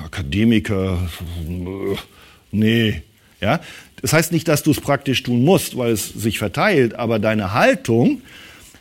Akademiker, 0.03 1.09
nee. 2.51 3.01
Ja? 3.41 3.59
Das 4.01 4.13
heißt 4.13 4.31
nicht, 4.31 4.47
dass 4.47 4.63
du 4.63 4.71
es 4.71 4.79
praktisch 4.81 5.23
tun 5.23 5.43
musst, 5.43 5.77
weil 5.77 5.91
es 5.91 6.09
sich 6.09 6.37
verteilt, 6.37 6.95
aber 6.95 7.19
deine 7.19 7.53
Haltung 7.53 8.21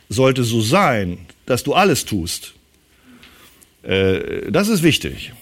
sollte 0.09 0.43
so 0.43 0.61
sein, 0.61 1.19
dass 1.45 1.63
du 1.63 1.73
alles 1.73 2.05
tust. 2.05 2.53
Äh, 3.83 4.51
das 4.51 4.67
ist 4.67 4.83
wichtig. 4.83 5.33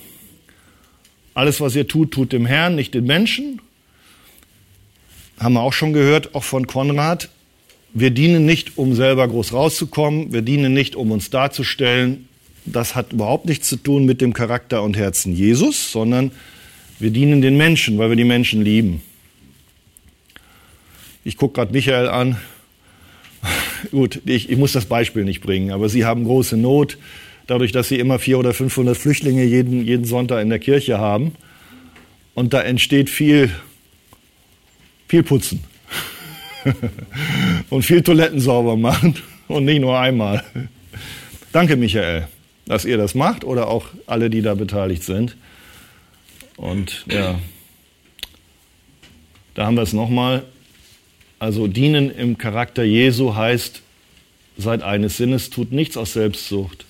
Alles, 1.33 1.59
was 1.59 1.75
ihr 1.75 1.87
tut, 1.87 2.11
tut 2.11 2.31
dem 2.31 2.45
Herrn, 2.45 2.75
nicht 2.75 2.93
den 2.93 3.05
Menschen. 3.05 3.61
Haben 5.37 5.53
wir 5.55 5.61
auch 5.61 5.73
schon 5.73 5.91
gehört, 5.91 6.33
auch 6.33 6.43
von 6.43 6.65
Konrad. 6.65 7.29
Wir 7.97 8.11
dienen 8.11 8.45
nicht, 8.45 8.77
um 8.77 8.93
selber 8.93 9.25
groß 9.25 9.53
rauszukommen. 9.53 10.33
Wir 10.33 10.41
dienen 10.41 10.73
nicht, 10.73 10.97
um 10.97 11.11
uns 11.11 11.29
darzustellen. 11.29 12.27
Das 12.65 12.93
hat 12.93 13.13
überhaupt 13.13 13.45
nichts 13.45 13.69
zu 13.69 13.77
tun 13.77 14.03
mit 14.03 14.19
dem 14.19 14.33
Charakter 14.33 14.83
und 14.83 14.97
Herzen 14.97 15.33
Jesus, 15.33 15.93
sondern 15.93 16.31
wir 16.99 17.09
dienen 17.09 17.41
den 17.41 17.55
Menschen, 17.55 17.97
weil 17.97 18.09
wir 18.09 18.17
die 18.17 18.25
Menschen 18.25 18.65
lieben. 18.65 19.01
Ich 21.23 21.37
gucke 21.37 21.53
gerade 21.53 21.71
Michael 21.71 22.09
an. 22.09 22.35
Gut, 23.91 24.19
ich, 24.25 24.49
ich 24.49 24.57
muss 24.57 24.73
das 24.73 24.87
Beispiel 24.87 25.23
nicht 25.23 25.39
bringen, 25.39 25.71
aber 25.71 25.87
Sie 25.87 26.03
haben 26.03 26.25
große 26.25 26.57
Not 26.57 26.97
dadurch, 27.47 27.71
dass 27.71 27.87
sie 27.87 27.99
immer 27.99 28.19
400 28.19 28.49
oder 28.49 28.53
500 28.53 28.97
Flüchtlinge 28.97 29.45
jeden, 29.45 29.85
jeden 29.85 30.03
Sonntag 30.03 30.41
in 30.41 30.49
der 30.49 30.59
Kirche 30.59 30.97
haben. 30.97 31.33
Und 32.33 32.53
da 32.53 32.61
entsteht 32.61 33.09
viel, 33.09 33.51
viel 35.07 35.23
Putzen 35.23 35.63
und 37.69 37.83
viel 37.83 38.01
Toiletten 38.01 38.39
sauber 38.39 38.75
machen 38.75 39.15
und 39.47 39.65
nicht 39.65 39.81
nur 39.81 39.99
einmal. 39.99 40.43
Danke, 41.51 41.75
Michael, 41.75 42.27
dass 42.65 42.85
ihr 42.85 42.97
das 42.97 43.15
macht 43.15 43.43
oder 43.43 43.67
auch 43.67 43.87
alle, 44.07 44.29
die 44.29 44.41
da 44.41 44.55
beteiligt 44.55 45.03
sind. 45.03 45.35
Und 46.57 47.05
ja, 47.09 47.39
da 49.53 49.65
haben 49.65 49.75
wir 49.75 49.83
es 49.83 49.93
nochmal. 49.93 50.43
Also 51.39 51.67
dienen 51.67 52.11
im 52.11 52.37
Charakter 52.37 52.83
Jesu 52.83 53.35
heißt, 53.35 53.81
seid 54.57 54.83
eines 54.83 55.17
Sinnes, 55.17 55.49
tut 55.49 55.71
nichts 55.71 55.97
aus 55.97 56.13
Selbstsucht, 56.13 56.85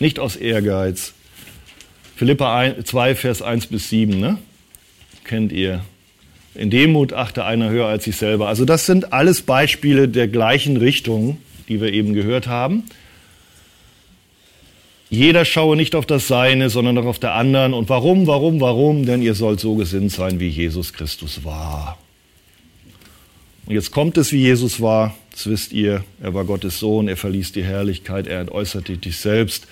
nicht 0.00 0.18
aus 0.18 0.36
Ehrgeiz. 0.36 1.14
Philippa 2.16 2.74
2, 2.84 3.14
Vers 3.14 3.42
1 3.42 3.66
bis 3.66 3.88
7, 3.90 4.18
ne? 4.18 4.38
kennt 5.24 5.52
ihr. 5.52 5.84
In 6.54 6.70
Demut 6.70 7.12
achte 7.12 7.44
einer 7.44 7.70
höher 7.70 7.86
als 7.86 8.04
sich 8.04 8.16
selber. 8.16 8.48
Also 8.48 8.64
das 8.64 8.86
sind 8.86 9.12
alles 9.12 9.42
Beispiele 9.42 10.08
der 10.08 10.28
gleichen 10.28 10.76
Richtung, 10.76 11.38
die 11.68 11.80
wir 11.80 11.92
eben 11.92 12.14
gehört 12.14 12.46
haben. 12.46 12.84
Jeder 15.10 15.44
schaue 15.44 15.76
nicht 15.76 15.94
auf 15.94 16.06
das 16.06 16.28
Seine, 16.28 16.70
sondern 16.70 16.98
auch 16.98 17.06
auf 17.06 17.18
der 17.18 17.34
anderen. 17.34 17.74
Und 17.74 17.88
warum, 17.88 18.26
warum, 18.26 18.60
warum? 18.60 19.06
Denn 19.06 19.22
ihr 19.22 19.34
sollt 19.34 19.60
so 19.60 19.74
gesinnt 19.74 20.12
sein, 20.12 20.40
wie 20.40 20.48
Jesus 20.48 20.92
Christus 20.92 21.44
war. 21.44 21.98
Und 23.66 23.74
jetzt 23.74 23.90
kommt 23.90 24.16
es, 24.18 24.32
wie 24.32 24.42
Jesus 24.42 24.80
war. 24.80 25.14
Das 25.32 25.46
wisst 25.48 25.72
ihr. 25.72 26.04
Er 26.20 26.34
war 26.34 26.44
Gottes 26.44 26.78
Sohn. 26.78 27.08
Er 27.08 27.16
verließ 27.16 27.52
die 27.52 27.64
Herrlichkeit. 27.64 28.26
Er 28.26 28.40
entäußerte 28.40 28.96
dich 28.96 29.18
selbst. 29.18 29.66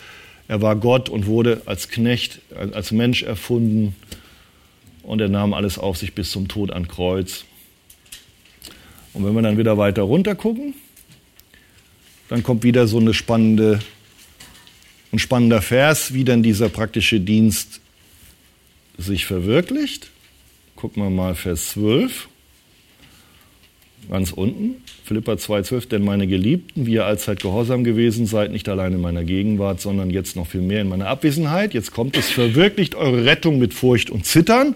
Er 0.49 0.63
war 0.63 0.77
Gott 0.77 1.09
und 1.09 1.27
wurde 1.27 1.63
als 1.67 1.89
Knecht, 1.89 2.41
als 2.73 2.93
Mensch 2.93 3.23
erfunden. 3.23 3.95
Und 5.03 5.21
er 5.21 5.29
nahm 5.29 5.55
alles 5.55 5.79
auf 5.79 5.97
sich 5.97 6.15
bis 6.15 6.31
zum 6.31 6.49
Tod 6.49 6.71
an 6.71 6.89
Kreuz. 6.89 7.45
Und 9.13 9.25
wenn 9.25 9.35
wir 9.35 9.43
dann 9.43 9.59
wieder 9.59 9.79
weiter 9.79 10.03
runter 10.03 10.35
gucken, 10.35 10.75
dann 12.29 12.43
kommt 12.43 12.63
wieder 12.63 12.87
so 12.87 12.99
eine 12.99 13.13
spannende, 13.13 13.81
ein 15.13 15.19
spannender 15.19 15.61
Vers, 15.61 16.15
wie 16.15 16.25
dann 16.25 16.43
dieser 16.43 16.69
praktische 16.69 17.21
Dienst 17.21 17.81
sich 18.97 19.27
verwirklicht. 19.27 20.11
Gucken 20.77 21.03
wir 21.03 21.11
mal 21.11 21.35
Vers 21.35 21.71
12 21.71 22.29
ganz 24.11 24.33
unten, 24.33 24.83
Philippa 25.05 25.33
2,12, 25.33 25.89
denn 25.89 26.05
meine 26.05 26.27
Geliebten, 26.27 26.87
wie 26.87 26.95
ihr 26.95 27.07
allzeit 27.07 27.41
gehorsam 27.41 27.85
gewesen 27.85 28.27
seid, 28.27 28.51
nicht 28.51 28.69
allein 28.69 28.93
in 28.93 29.01
meiner 29.01 29.25
Gegenwart, 29.25 29.81
sondern 29.81 30.11
jetzt 30.11 30.37
noch 30.37 30.47
viel 30.47 30.61
mehr 30.61 30.81
in 30.81 30.89
meiner 30.89 31.07
Abwesenheit. 31.07 31.75
Jetzt 31.75 31.93
kommt 31.93 32.17
es, 32.17 32.31
verwirklicht 32.31 32.95
eure 32.95 33.25
Rettung 33.25 33.59
mit 33.59 33.75
Furcht 33.75 34.11
und 34.11 34.27
Zittern. 34.27 34.75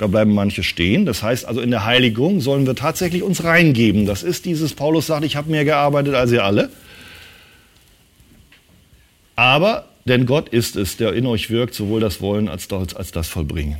Da 0.00 0.06
bleiben 0.06 0.32
manche 0.32 0.62
stehen. 0.62 1.04
Das 1.04 1.22
heißt 1.22 1.44
also, 1.44 1.60
in 1.60 1.70
der 1.70 1.84
Heiligung 1.84 2.40
sollen 2.40 2.66
wir 2.66 2.74
tatsächlich 2.74 3.22
uns 3.22 3.44
reingeben. 3.44 4.06
Das 4.06 4.22
ist 4.22 4.46
dieses, 4.46 4.72
Paulus 4.72 5.08
sagt, 5.08 5.26
ich 5.26 5.36
habe 5.36 5.50
mehr 5.50 5.66
gearbeitet 5.66 6.14
als 6.14 6.32
ihr 6.32 6.42
alle. 6.42 6.70
Aber, 9.36 9.90
denn 10.06 10.24
Gott 10.24 10.48
ist 10.48 10.74
es, 10.74 10.96
der 10.96 11.12
in 11.12 11.26
euch 11.26 11.50
wirkt, 11.50 11.74
sowohl 11.74 12.00
das 12.00 12.22
Wollen 12.22 12.48
als 12.48 12.66
das, 12.66 12.96
als 12.96 13.12
das 13.12 13.28
Vollbringen. 13.28 13.76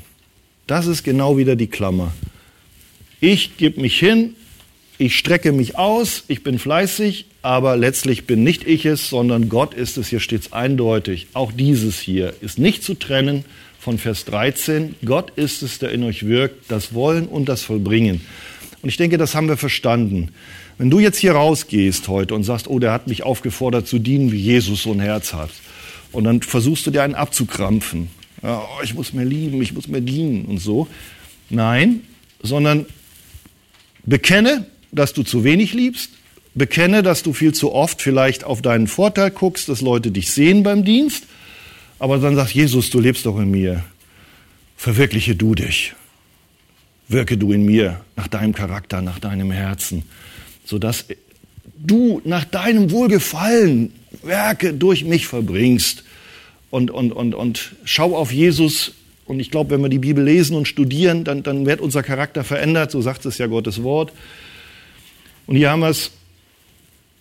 Das 0.66 0.86
ist 0.86 1.04
genau 1.04 1.38
wieder 1.38 1.56
die 1.56 1.68
Klammer. 1.68 2.12
Ich 3.22 3.56
gebe 3.56 3.80
mich 3.80 3.98
hin, 3.98 4.34
ich 4.98 5.16
strecke 5.16 5.52
mich 5.52 5.78
aus, 5.78 6.24
ich 6.28 6.42
bin 6.42 6.58
fleißig, 6.58 7.24
aber 7.40 7.78
letztlich 7.78 8.26
bin 8.26 8.44
nicht 8.44 8.66
ich 8.66 8.84
es, 8.84 9.08
sondern 9.08 9.48
Gott 9.48 9.72
ist 9.72 9.96
es. 9.96 10.08
Hier 10.08 10.20
steht 10.20 10.42
es 10.42 10.52
eindeutig. 10.52 11.28
Auch 11.32 11.50
dieses 11.50 11.98
hier 11.98 12.34
ist 12.42 12.58
nicht 12.58 12.82
zu 12.82 12.92
trennen 12.92 13.46
von 13.80 13.98
Vers 13.98 14.26
13. 14.26 14.94
Gott 15.04 15.32
ist 15.36 15.62
es, 15.62 15.78
der 15.78 15.90
in 15.90 16.04
euch 16.04 16.26
wirkt, 16.26 16.70
das 16.70 16.92
Wollen 16.92 17.26
und 17.26 17.48
das 17.48 17.62
Vollbringen. 17.62 18.20
Und 18.82 18.88
ich 18.90 18.98
denke, 18.98 19.16
das 19.18 19.34
haben 19.34 19.48
wir 19.48 19.56
verstanden. 19.56 20.28
Wenn 20.76 20.90
du 20.90 21.00
jetzt 21.00 21.18
hier 21.18 21.32
rausgehst 21.32 22.06
heute 22.08 22.34
und 22.34 22.44
sagst, 22.44 22.68
oh, 22.68 22.78
der 22.78 22.92
hat 22.92 23.06
mich 23.06 23.22
aufgefordert 23.22 23.88
zu 23.88 23.98
dienen, 23.98 24.32
wie 24.32 24.38
Jesus 24.38 24.82
so 24.82 24.92
ein 24.92 25.00
Herz 25.00 25.32
hat, 25.32 25.50
und 26.12 26.24
dann 26.24 26.42
versuchst 26.42 26.86
du 26.86 26.90
dir 26.90 27.02
einen 27.02 27.14
abzukrampfen. 27.14 28.08
Oh, 28.42 28.58
ich 28.82 28.94
muss 28.94 29.12
mir 29.12 29.24
lieben, 29.24 29.62
ich 29.62 29.72
muss 29.72 29.88
mir 29.88 30.00
dienen 30.00 30.44
und 30.46 30.58
so. 30.58 30.88
Nein, 31.50 32.02
sondern 32.42 32.86
bekenne, 34.04 34.66
dass 34.92 35.12
du 35.12 35.22
zu 35.22 35.44
wenig 35.44 35.72
liebst, 35.72 36.10
bekenne, 36.54 37.02
dass 37.02 37.22
du 37.22 37.32
viel 37.32 37.54
zu 37.54 37.72
oft 37.72 38.02
vielleicht 38.02 38.44
auf 38.44 38.60
deinen 38.60 38.88
Vorteil 38.88 39.30
guckst, 39.30 39.68
dass 39.68 39.80
Leute 39.80 40.10
dich 40.10 40.32
sehen 40.32 40.64
beim 40.64 40.84
Dienst, 40.84 41.24
aber 42.00 42.18
dann 42.18 42.34
sagst, 42.34 42.54
Jesus, 42.54 42.90
du 42.90 42.98
lebst 42.98 43.26
doch 43.26 43.38
in 43.38 43.50
mir. 43.50 43.84
Verwirkliche 44.76 45.36
du 45.36 45.54
dich. 45.54 45.92
Wirke 47.08 47.36
du 47.36 47.52
in 47.52 47.64
mir 47.64 48.00
nach 48.16 48.26
deinem 48.26 48.54
Charakter, 48.54 49.02
nach 49.02 49.18
deinem 49.18 49.50
Herzen, 49.50 50.04
sodass 50.64 51.04
du 51.76 52.22
nach 52.24 52.44
deinem 52.44 52.90
Wohlgefallen 52.90 53.92
Werke 54.22 54.72
durch 54.72 55.04
mich 55.04 55.26
verbringst. 55.26 56.04
Und, 56.70 56.90
und, 56.90 57.12
und, 57.12 57.34
und 57.34 57.72
schau 57.84 58.16
auf 58.16 58.32
Jesus. 58.32 58.92
Und 59.26 59.38
ich 59.38 59.50
glaube, 59.50 59.70
wenn 59.70 59.82
wir 59.82 59.90
die 59.90 59.98
Bibel 59.98 60.24
lesen 60.24 60.56
und 60.56 60.66
studieren, 60.66 61.24
dann, 61.24 61.42
dann 61.42 61.66
wird 61.66 61.80
unser 61.80 62.02
Charakter 62.02 62.44
verändert. 62.44 62.92
So 62.92 63.02
sagt 63.02 63.26
es 63.26 63.36
ja 63.36 63.46
Gottes 63.46 63.82
Wort. 63.82 64.12
Und 65.46 65.56
hier 65.56 65.70
haben 65.70 65.80
wir 65.80 65.90
es. 65.90 66.12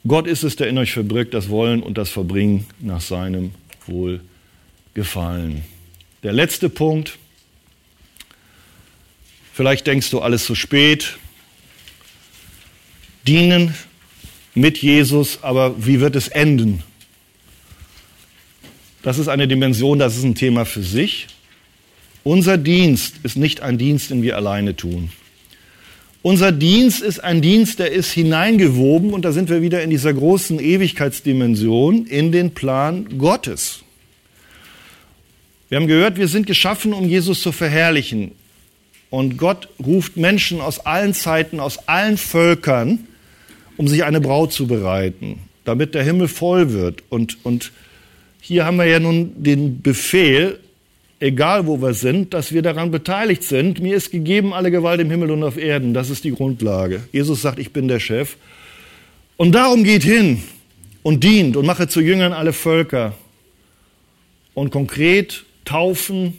Gott 0.07 0.25
ist 0.25 0.43
es, 0.43 0.55
der 0.55 0.69
in 0.69 0.77
euch 0.77 0.93
verbirgt 0.93 1.33
das 1.33 1.49
Wollen 1.49 1.83
und 1.83 1.97
das 1.97 2.07
Verbringen 2.07 2.65
nach 2.79 3.01
seinem 3.01 3.51
Wohlgefallen. 3.85 4.29
Der 6.23 6.33
letzte 6.33 6.69
Punkt. 6.69 7.17
Vielleicht 9.53 9.87
denkst 9.87 10.09
du 10.09 10.19
alles 10.19 10.45
zu 10.45 10.55
spät. 10.55 11.17
Dienen 13.27 13.75
mit 14.55 14.77
Jesus, 14.79 15.39
aber 15.41 15.85
wie 15.85 15.99
wird 15.99 16.15
es 16.15 16.27
enden? 16.27 16.83
Das 19.01 19.17
ist 19.17 19.27
eine 19.27 19.47
Dimension, 19.47 19.99
das 19.99 20.17
ist 20.17 20.23
ein 20.23 20.35
Thema 20.35 20.65
für 20.65 20.83
sich. 20.83 21.27
Unser 22.23 22.57
Dienst 22.57 23.15
ist 23.23 23.37
nicht 23.37 23.61
ein 23.61 23.77
Dienst, 23.77 24.09
den 24.09 24.21
wir 24.21 24.35
alleine 24.35 24.75
tun. 24.75 25.11
Unser 26.21 26.51
Dienst 26.51 27.01
ist 27.01 27.23
ein 27.23 27.41
Dienst, 27.41 27.79
der 27.79 27.91
ist 27.91 28.11
hineingewoben, 28.11 29.13
und 29.13 29.23
da 29.23 29.31
sind 29.31 29.49
wir 29.49 29.61
wieder 29.61 29.81
in 29.83 29.89
dieser 29.89 30.13
großen 30.13 30.59
Ewigkeitsdimension, 30.59 32.05
in 32.07 32.33
den 32.33 32.53
Plan 32.53 33.17
Gottes. 33.17 33.83
Wir 35.69 35.77
haben 35.77 35.87
gehört, 35.87 36.17
wir 36.17 36.27
sind 36.27 36.47
geschaffen, 36.47 36.93
um 36.93 37.07
Jesus 37.07 37.41
zu 37.41 37.51
verherrlichen. 37.51 38.31
Und 39.11 39.37
Gott 39.37 39.69
ruft 39.83 40.17
Menschen 40.17 40.61
aus 40.61 40.79
allen 40.85 41.13
Zeiten, 41.13 41.59
aus 41.59 41.87
allen 41.87 42.17
Völkern, 42.17 43.07
um 43.77 43.87
sich 43.87 44.03
eine 44.03 44.19
Braut 44.19 44.51
zu 44.51 44.67
bereiten, 44.67 45.39
damit 45.65 45.95
der 45.95 46.03
Himmel 46.03 46.27
voll 46.27 46.73
wird. 46.73 47.03
Und, 47.09 47.37
und 47.45 47.71
hier 48.41 48.65
haben 48.65 48.77
wir 48.77 48.85
ja 48.85 48.99
nun 48.99 49.31
den 49.43 49.81
Befehl, 49.81 50.59
egal 51.19 51.67
wo 51.67 51.81
wir 51.81 51.93
sind, 51.93 52.33
dass 52.33 52.51
wir 52.51 52.61
daran 52.61 52.91
beteiligt 52.91 53.43
sind. 53.43 53.79
Mir 53.79 53.95
ist 53.95 54.11
gegeben 54.11 54.53
alle 54.53 54.71
Gewalt 54.71 54.99
im 55.01 55.11
Himmel 55.11 55.31
und 55.31 55.43
auf 55.43 55.57
Erden. 55.57 55.93
Das 55.93 56.09
ist 56.09 56.23
die 56.23 56.31
Grundlage. 56.31 57.03
Jesus 57.11 57.41
sagt, 57.41 57.59
ich 57.59 57.73
bin 57.73 57.87
der 57.87 57.99
Chef. 57.99 58.37
Und 59.37 59.53
darum 59.53 59.83
geht 59.83 60.03
hin 60.03 60.43
und 61.03 61.23
dient 61.23 61.55
und 61.55 61.65
mache 61.65 61.87
zu 61.87 62.01
Jüngern 62.01 62.33
alle 62.33 62.53
Völker. 62.53 63.13
Und 64.53 64.71
konkret 64.71 65.45
taufen 65.69 66.37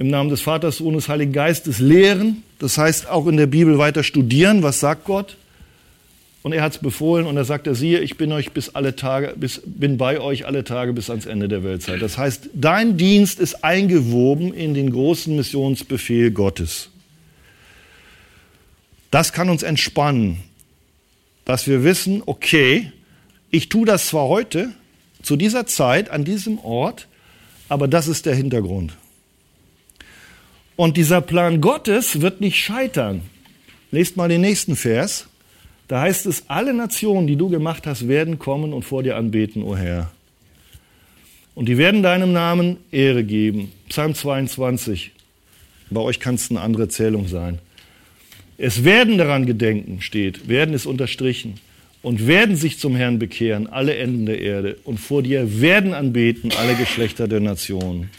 im 0.00 0.08
Namen 0.08 0.30
des 0.30 0.40
Vaters, 0.40 0.78
Sohnes, 0.78 1.08
Heiligen 1.08 1.32
Geistes 1.32 1.78
lehren. 1.78 2.42
Das 2.58 2.76
heißt 2.76 3.08
auch 3.08 3.26
in 3.26 3.36
der 3.36 3.46
Bibel 3.46 3.78
weiter 3.78 4.02
studieren. 4.02 4.62
Was 4.62 4.80
sagt 4.80 5.04
Gott? 5.04 5.36
Und 6.42 6.52
er 6.52 6.62
hat 6.62 6.72
es 6.72 6.78
befohlen 6.78 7.26
und 7.26 7.36
er 7.36 7.44
sagte, 7.44 7.74
siehe, 7.74 8.00
ich 8.00 8.16
bin 8.16 8.32
euch 8.32 8.52
bis 8.52 8.70
alle 8.70 8.96
Tage, 8.96 9.34
bis, 9.36 9.60
bin 9.64 9.96
bei 9.96 10.20
euch 10.20 10.46
alle 10.46 10.64
Tage 10.64 10.92
bis 10.92 11.10
ans 11.10 11.26
Ende 11.26 11.48
der 11.48 11.64
Weltzeit. 11.64 12.00
Das 12.00 12.16
heißt, 12.16 12.50
dein 12.54 12.96
Dienst 12.96 13.40
ist 13.40 13.64
eingewoben 13.64 14.54
in 14.54 14.72
den 14.72 14.90
großen 14.90 15.34
Missionsbefehl 15.34 16.30
Gottes. 16.30 16.90
Das 19.10 19.32
kann 19.32 19.50
uns 19.50 19.62
entspannen, 19.62 20.38
dass 21.44 21.66
wir 21.66 21.82
wissen, 21.82 22.22
okay, 22.26 22.92
ich 23.50 23.68
tue 23.68 23.84
das 23.84 24.08
zwar 24.08 24.28
heute, 24.28 24.70
zu 25.22 25.36
dieser 25.36 25.66
Zeit, 25.66 26.10
an 26.10 26.24
diesem 26.24 26.58
Ort, 26.60 27.07
aber 27.68 27.88
das 27.88 28.08
ist 28.08 28.26
der 28.26 28.34
Hintergrund. 28.34 28.96
Und 30.76 30.96
dieser 30.96 31.20
Plan 31.20 31.60
Gottes 31.60 32.20
wird 32.20 32.40
nicht 32.40 32.56
scheitern. 32.56 33.22
Lest 33.90 34.16
mal 34.16 34.28
den 34.28 34.42
nächsten 34.42 34.76
Vers. 34.76 35.26
Da 35.88 36.02
heißt 36.02 36.26
es, 36.26 36.44
alle 36.48 36.74
Nationen, 36.74 37.26
die 37.26 37.36
du 37.36 37.48
gemacht 37.48 37.86
hast, 37.86 38.06
werden 38.06 38.38
kommen 38.38 38.72
und 38.72 38.84
vor 38.84 39.02
dir 39.02 39.16
anbeten, 39.16 39.62
o 39.62 39.70
oh 39.70 39.76
Herr. 39.76 40.12
Und 41.54 41.68
die 41.68 41.78
werden 41.78 42.02
deinem 42.02 42.32
Namen 42.32 42.76
Ehre 42.92 43.24
geben. 43.24 43.72
Psalm 43.88 44.14
22. 44.14 45.10
Bei 45.90 46.00
euch 46.00 46.20
kann 46.20 46.36
es 46.36 46.50
eine 46.50 46.60
andere 46.60 46.88
Zählung 46.88 47.26
sein. 47.26 47.58
Es 48.58 48.84
werden 48.84 49.18
daran 49.18 49.46
gedenken, 49.46 50.00
steht. 50.00 50.48
Werden 50.48 50.74
ist 50.74 50.86
unterstrichen. 50.86 51.54
Und 52.00 52.26
werden 52.26 52.56
sich 52.56 52.78
zum 52.78 52.94
Herrn 52.94 53.18
bekehren, 53.18 53.66
alle 53.66 53.96
Enden 53.96 54.26
der 54.26 54.40
Erde. 54.40 54.76
Und 54.84 54.98
vor 54.98 55.22
dir 55.22 55.60
werden 55.60 55.94
anbeten 55.94 56.52
alle 56.56 56.74
Geschlechter 56.74 57.26
der 57.26 57.40
Nationen. 57.40 58.10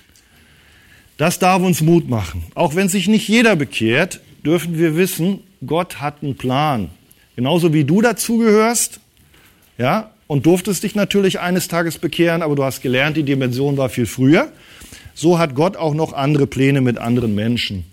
Das 1.18 1.40
darf 1.40 1.62
uns 1.62 1.82
Mut 1.82 2.10
machen. 2.10 2.44
Auch 2.56 2.76
wenn 2.76 2.90
sich 2.90 3.08
nicht 3.08 3.28
jeder 3.28 3.56
bekehrt, 3.56 4.22
dürfen 4.46 4.78
wir 4.78 4.96
wissen, 4.96 5.42
Gott 5.66 6.00
hat 6.00 6.24
einen 6.24 6.36
Plan. 6.36 6.90
Genauso 7.36 7.74
wie 7.74 7.84
du 7.84 8.02
dazugehörst, 8.02 9.00
ja, 9.78 10.12
und 10.28 10.46
durftest 10.46 10.84
dich 10.84 10.94
natürlich 10.94 11.40
eines 11.40 11.68
Tages 11.68 11.98
bekehren, 11.98 12.42
aber 12.42 12.56
du 12.56 12.64
hast 12.64 12.82
gelernt, 12.82 13.18
die 13.18 13.24
Dimension 13.24 13.78
war 13.78 13.90
viel 13.90 14.06
früher. 14.06 14.52
So 15.16 15.40
hat 15.40 15.56
Gott 15.56 15.76
auch 15.76 15.94
noch 15.94 16.14
andere 16.14 16.48
Pläne 16.48 16.82
mit 16.82 16.98
anderen 16.98 17.34
Menschen. 17.36 17.86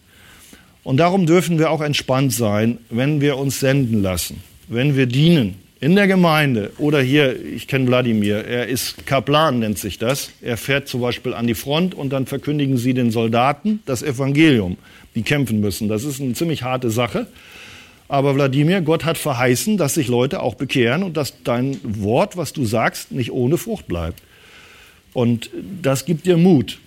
Und 0.85 0.99
darum 0.99 1.27
dürfen 1.27 1.59
wir 1.59 1.71
auch 1.71 1.81
entspannt 1.81 2.33
sein, 2.33 2.79
wenn 2.91 3.21
wir 3.21 3.39
uns 3.39 3.59
senden 3.59 4.03
lassen, 4.03 4.43
wenn 4.69 4.97
wir 4.97 5.07
dienen 5.07 5.57
in 5.81 5.95
der 5.95 6.07
Gemeinde 6.07 6.73
oder 6.79 7.03
hier, 7.03 7.43
ich 7.45 7.69
kenne 7.69 7.87
Wladimir, 7.87 8.45
er 8.45 8.67
ist 8.67 9.07
Kaplan, 9.07 9.59
nennt 9.59 9.79
sich 9.79 9.99
das. 9.99 10.31
Er 10.41 10.57
fährt 10.57 10.89
zum 10.89 11.03
Beispiel 11.03 11.35
an 11.35 11.47
die 11.47 11.55
Front 11.55 11.95
und 11.95 12.11
dann 12.11 12.27
verkündigen 12.27 12.79
sie 12.79 12.95
den 12.95 13.11
Soldaten 13.11 13.81
das 13.85 14.03
Evangelium, 14.03 14.79
die 15.15 15.23
kämpfen 15.23 15.61
müssen. 15.61 15.89
Das 15.89 16.05
ist 16.05 16.21
eine 16.21 16.33
ziemlich 16.33 16.63
harte 16.63 16.91
Sache. 16.91 17.27
Aber 18.09 18.35
Wladimir, 18.35 18.81
Gott 18.83 19.05
hat 19.05 19.19
verheißen, 19.19 19.77
dass 19.77 19.95
sich 19.95 20.09
Leute 20.09 20.41
auch 20.41 20.55
bekehren 20.55 21.03
und 21.03 21.17
dass 21.17 21.43
dein 21.43 21.79
Wort, 21.83 22.37
was 22.37 22.53
du 22.53 22.65
sagst, 22.65 23.13
nicht 23.13 23.33
ohne 23.33 23.59
Frucht 23.59 23.87
bleibt. 23.87 24.23
Und 25.13 25.51
das 25.83 26.05
gibt 26.05 26.27
dir 26.27 26.37
Mut. 26.37 26.79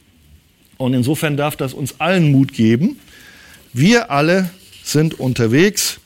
Und 0.78 0.94
insofern 0.94 1.36
darf 1.36 1.56
das 1.56 1.74
uns 1.74 2.00
allen 2.00 2.32
Mut 2.32 2.54
geben. 2.54 3.00
Wir 3.74 4.12
alle 4.12 4.50
sind 4.84 5.20
unterwegs 5.20 6.00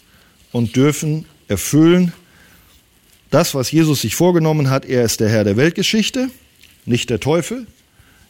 und 0.51 0.75
dürfen 0.75 1.25
erfüllen 1.47 2.11
das, 3.33 3.55
was 3.55 3.71
Jesus 3.71 4.01
sich 4.01 4.15
vorgenommen 4.15 4.69
hat. 4.69 4.85
Er 4.85 5.03
ist 5.03 5.19
der 5.19 5.29
Herr 5.29 5.43
der 5.43 5.57
Weltgeschichte, 5.57 6.29
nicht 6.85 7.09
der 7.09 7.19
Teufel. 7.19 7.65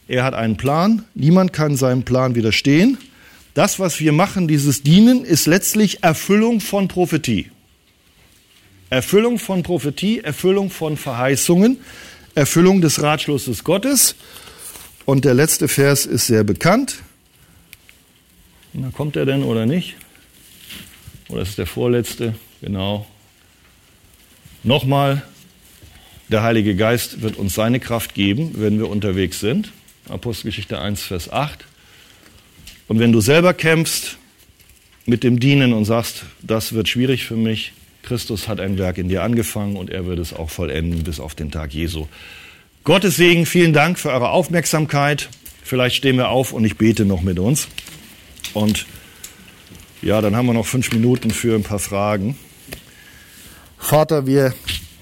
Er 0.07 0.23
hat 0.23 0.33
einen 0.33 0.55
Plan. 0.55 1.03
Niemand 1.13 1.51
kann 1.51 1.75
seinem 1.75 2.03
Plan 2.03 2.35
widerstehen. 2.35 2.97
Das, 3.53 3.79
was 3.79 3.99
wir 3.99 4.13
machen, 4.13 4.47
dieses 4.47 4.81
Dienen, 4.81 5.25
ist 5.25 5.45
letztlich 5.45 6.03
Erfüllung 6.03 6.61
von 6.61 6.87
Prophetie. 6.87 7.51
Erfüllung 8.89 9.39
von 9.39 9.61
Prophetie, 9.61 10.19
Erfüllung 10.21 10.69
von 10.69 10.95
Verheißungen, 10.95 11.77
Erfüllung 12.33 12.79
des 12.79 13.01
Ratschlusses 13.01 13.63
Gottes. 13.63 14.15
Und 15.05 15.25
der 15.25 15.33
letzte 15.33 15.67
Vers 15.67 16.05
ist 16.05 16.27
sehr 16.27 16.43
bekannt. 16.45 16.97
Na, 18.71 18.89
kommt 18.91 19.17
er 19.17 19.25
denn 19.25 19.43
oder 19.43 19.65
nicht? 19.65 19.95
Oder 21.27 21.41
ist 21.41 21.57
der 21.57 21.67
vorletzte? 21.67 22.35
Genau. 22.61 23.05
Nochmal, 24.63 25.23
der 26.29 26.41
Heilige 26.41 26.75
Geist 26.75 27.21
wird 27.21 27.35
uns 27.35 27.53
seine 27.53 27.81
Kraft 27.81 28.13
geben, 28.13 28.51
wenn 28.55 28.79
wir 28.79 28.89
unterwegs 28.89 29.41
sind. 29.41 29.73
Apostelgeschichte 30.07 30.79
1, 30.79 31.03
Vers 31.03 31.31
8. 31.31 31.65
Und 32.87 32.99
wenn 32.99 33.11
du 33.11 33.19
selber 33.19 33.53
kämpfst 33.53 34.17
mit 35.05 35.23
dem 35.23 35.41
Dienen 35.41 35.73
und 35.73 35.83
sagst, 35.83 36.23
das 36.41 36.71
wird 36.71 36.87
schwierig 36.87 37.25
für 37.25 37.35
mich, 37.35 37.73
Christus 38.03 38.47
hat 38.47 38.61
ein 38.61 38.77
Werk 38.77 38.97
in 38.97 39.09
dir 39.09 39.23
angefangen 39.23 39.75
und 39.75 39.89
er 39.89 40.05
wird 40.05 40.19
es 40.19 40.33
auch 40.33 40.49
vollenden 40.49 41.03
bis 41.03 41.19
auf 41.19 41.35
den 41.35 41.51
Tag 41.51 41.73
Jesu. 41.73 42.07
Gottes 42.85 43.17
Segen, 43.17 43.45
vielen 43.45 43.73
Dank 43.73 43.99
für 43.99 44.11
eure 44.11 44.29
Aufmerksamkeit. 44.29 45.29
Vielleicht 45.63 45.97
stehen 45.97 46.17
wir 46.17 46.29
auf 46.29 46.53
und 46.53 46.63
ich 46.63 46.77
bete 46.77 47.05
noch 47.05 47.21
mit 47.21 47.39
uns. 47.39 47.67
Und 48.53 48.85
ja, 50.01 50.21
dann 50.21 50.35
haben 50.35 50.45
wir 50.45 50.53
noch 50.53 50.65
fünf 50.65 50.91
Minuten 50.91 51.31
für 51.31 51.55
ein 51.55 51.63
paar 51.63 51.79
Fragen. 51.79 52.37
Vater, 53.83 54.25
wir 54.25 54.53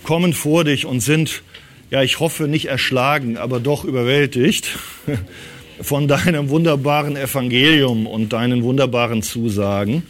kommen 0.03 0.33
vor 0.33 0.63
dich 0.63 0.87
und 0.87 1.01
sind, 1.01 1.43
ja, 1.91 2.01
ich 2.01 2.19
hoffe 2.19 2.47
nicht 2.47 2.65
erschlagen, 2.65 3.37
aber 3.37 3.59
doch 3.59 3.85
überwältigt 3.85 4.67
von 5.81 6.07
deinem 6.07 6.49
wunderbaren 6.49 7.15
Evangelium 7.15 8.07
und 8.07 8.33
deinen 8.33 8.63
wunderbaren 8.63 9.21
Zusagen. 9.21 10.01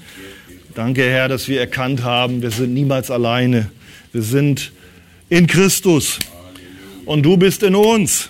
Danke, 0.74 1.04
Herr, 1.04 1.28
dass 1.28 1.50
wir 1.50 1.60
erkannt 1.60 2.04
haben, 2.04 2.42
wir 2.42 2.52
sind 2.52 2.74
niemals 2.74 3.12
alleine. 3.12 3.70
Wir 4.14 4.22
sind 4.22 4.72
in 5.28 5.48
Christus 5.48 6.20
und 7.06 7.24
du 7.24 7.36
bist 7.36 7.64
in 7.64 7.76
uns. 7.76 8.30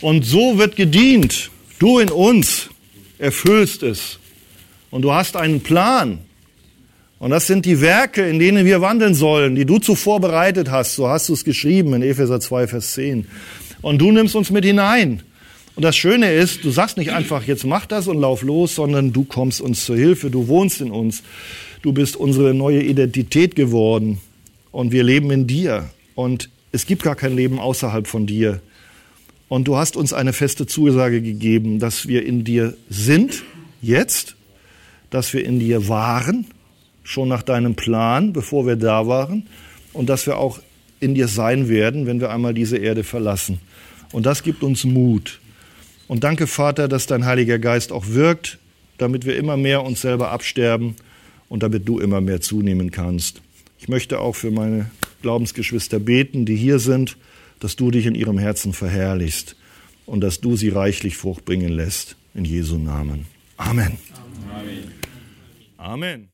Und 0.00 0.26
so 0.26 0.58
wird 0.58 0.74
gedient. 0.74 1.48
Du 1.78 2.00
in 2.00 2.10
uns 2.10 2.70
erfüllst 3.18 3.84
es. 3.84 4.18
Und 4.90 5.02
du 5.02 5.12
hast 5.12 5.36
einen 5.36 5.60
Plan. 5.60 6.18
Und 7.20 7.30
das 7.30 7.46
sind 7.46 7.66
die 7.66 7.82
Werke, 7.82 8.26
in 8.26 8.38
denen 8.38 8.64
wir 8.64 8.80
wandeln 8.80 9.14
sollen, 9.14 9.54
die 9.54 9.66
du 9.66 9.78
zuvor 9.78 10.20
bereitet 10.20 10.70
hast. 10.70 10.94
So 10.94 11.06
hast 11.06 11.28
du 11.28 11.34
es 11.34 11.44
geschrieben 11.44 11.92
in 11.92 12.00
Epheser 12.00 12.40
2, 12.40 12.66
Vers 12.66 12.94
10. 12.94 13.26
Und 13.82 13.98
du 13.98 14.10
nimmst 14.10 14.34
uns 14.34 14.50
mit 14.50 14.64
hinein. 14.64 15.22
Und 15.76 15.82
das 15.84 15.98
Schöne 15.98 16.32
ist, 16.32 16.64
du 16.64 16.70
sagst 16.70 16.96
nicht 16.96 17.12
einfach, 17.12 17.46
jetzt 17.46 17.66
mach 17.66 17.84
das 17.84 18.08
und 18.08 18.18
lauf 18.18 18.42
los, 18.42 18.74
sondern 18.74 19.12
du 19.12 19.24
kommst 19.24 19.60
uns 19.60 19.84
zur 19.84 19.96
Hilfe, 19.96 20.30
du 20.30 20.48
wohnst 20.48 20.80
in 20.80 20.90
uns. 20.90 21.22
Du 21.82 21.92
bist 21.92 22.16
unsere 22.16 22.54
neue 22.54 22.82
Identität 22.82 23.54
geworden 23.54 24.18
und 24.72 24.90
wir 24.90 25.02
leben 25.02 25.30
in 25.30 25.46
dir. 25.46 25.90
Und 26.14 26.48
es 26.72 26.86
gibt 26.86 27.02
gar 27.02 27.16
kein 27.16 27.36
Leben 27.36 27.58
außerhalb 27.58 28.06
von 28.06 28.26
dir. 28.26 28.62
Und 29.48 29.68
du 29.68 29.76
hast 29.76 29.94
uns 29.94 30.14
eine 30.14 30.32
feste 30.32 30.66
Zusage 30.66 31.20
gegeben, 31.20 31.80
dass 31.80 32.08
wir 32.08 32.24
in 32.24 32.44
dir 32.44 32.78
sind, 32.88 33.42
jetzt, 33.82 34.36
dass 35.10 35.34
wir 35.34 35.44
in 35.44 35.58
dir 35.58 35.86
waren, 35.86 36.46
schon 37.10 37.28
nach 37.28 37.42
deinem 37.42 37.74
Plan, 37.74 38.32
bevor 38.32 38.66
wir 38.66 38.76
da 38.76 39.08
waren, 39.08 39.48
und 39.92 40.08
dass 40.08 40.26
wir 40.26 40.38
auch 40.38 40.60
in 41.00 41.14
dir 41.14 41.26
sein 41.26 41.68
werden, 41.68 42.06
wenn 42.06 42.20
wir 42.20 42.30
einmal 42.30 42.54
diese 42.54 42.76
Erde 42.76 43.02
verlassen. 43.02 43.58
Und 44.12 44.26
das 44.26 44.44
gibt 44.44 44.62
uns 44.62 44.84
Mut. 44.84 45.40
Und 46.06 46.22
danke, 46.22 46.46
Vater, 46.46 46.86
dass 46.86 47.06
dein 47.06 47.24
Heiliger 47.24 47.58
Geist 47.58 47.90
auch 47.90 48.06
wirkt, 48.08 48.58
damit 48.98 49.26
wir 49.26 49.36
immer 49.36 49.56
mehr 49.56 49.82
uns 49.82 50.02
selber 50.02 50.30
absterben 50.30 50.94
und 51.48 51.64
damit 51.64 51.88
du 51.88 51.98
immer 51.98 52.20
mehr 52.20 52.40
zunehmen 52.40 52.92
kannst. 52.92 53.42
Ich 53.80 53.88
möchte 53.88 54.20
auch 54.20 54.36
für 54.36 54.52
meine 54.52 54.90
Glaubensgeschwister 55.22 55.98
beten, 55.98 56.46
die 56.46 56.56
hier 56.56 56.78
sind, 56.78 57.16
dass 57.58 57.74
du 57.74 57.90
dich 57.90 58.06
in 58.06 58.14
ihrem 58.14 58.38
Herzen 58.38 58.72
verherrlichst 58.72 59.56
und 60.06 60.20
dass 60.20 60.40
du 60.40 60.56
sie 60.56 60.68
reichlich 60.68 61.16
Frucht 61.16 61.44
bringen 61.44 61.72
lässt. 61.72 62.14
In 62.34 62.44
Jesu 62.44 62.78
Namen. 62.78 63.26
Amen. 63.56 63.98
Amen. 64.48 64.92
Amen. 65.76 66.28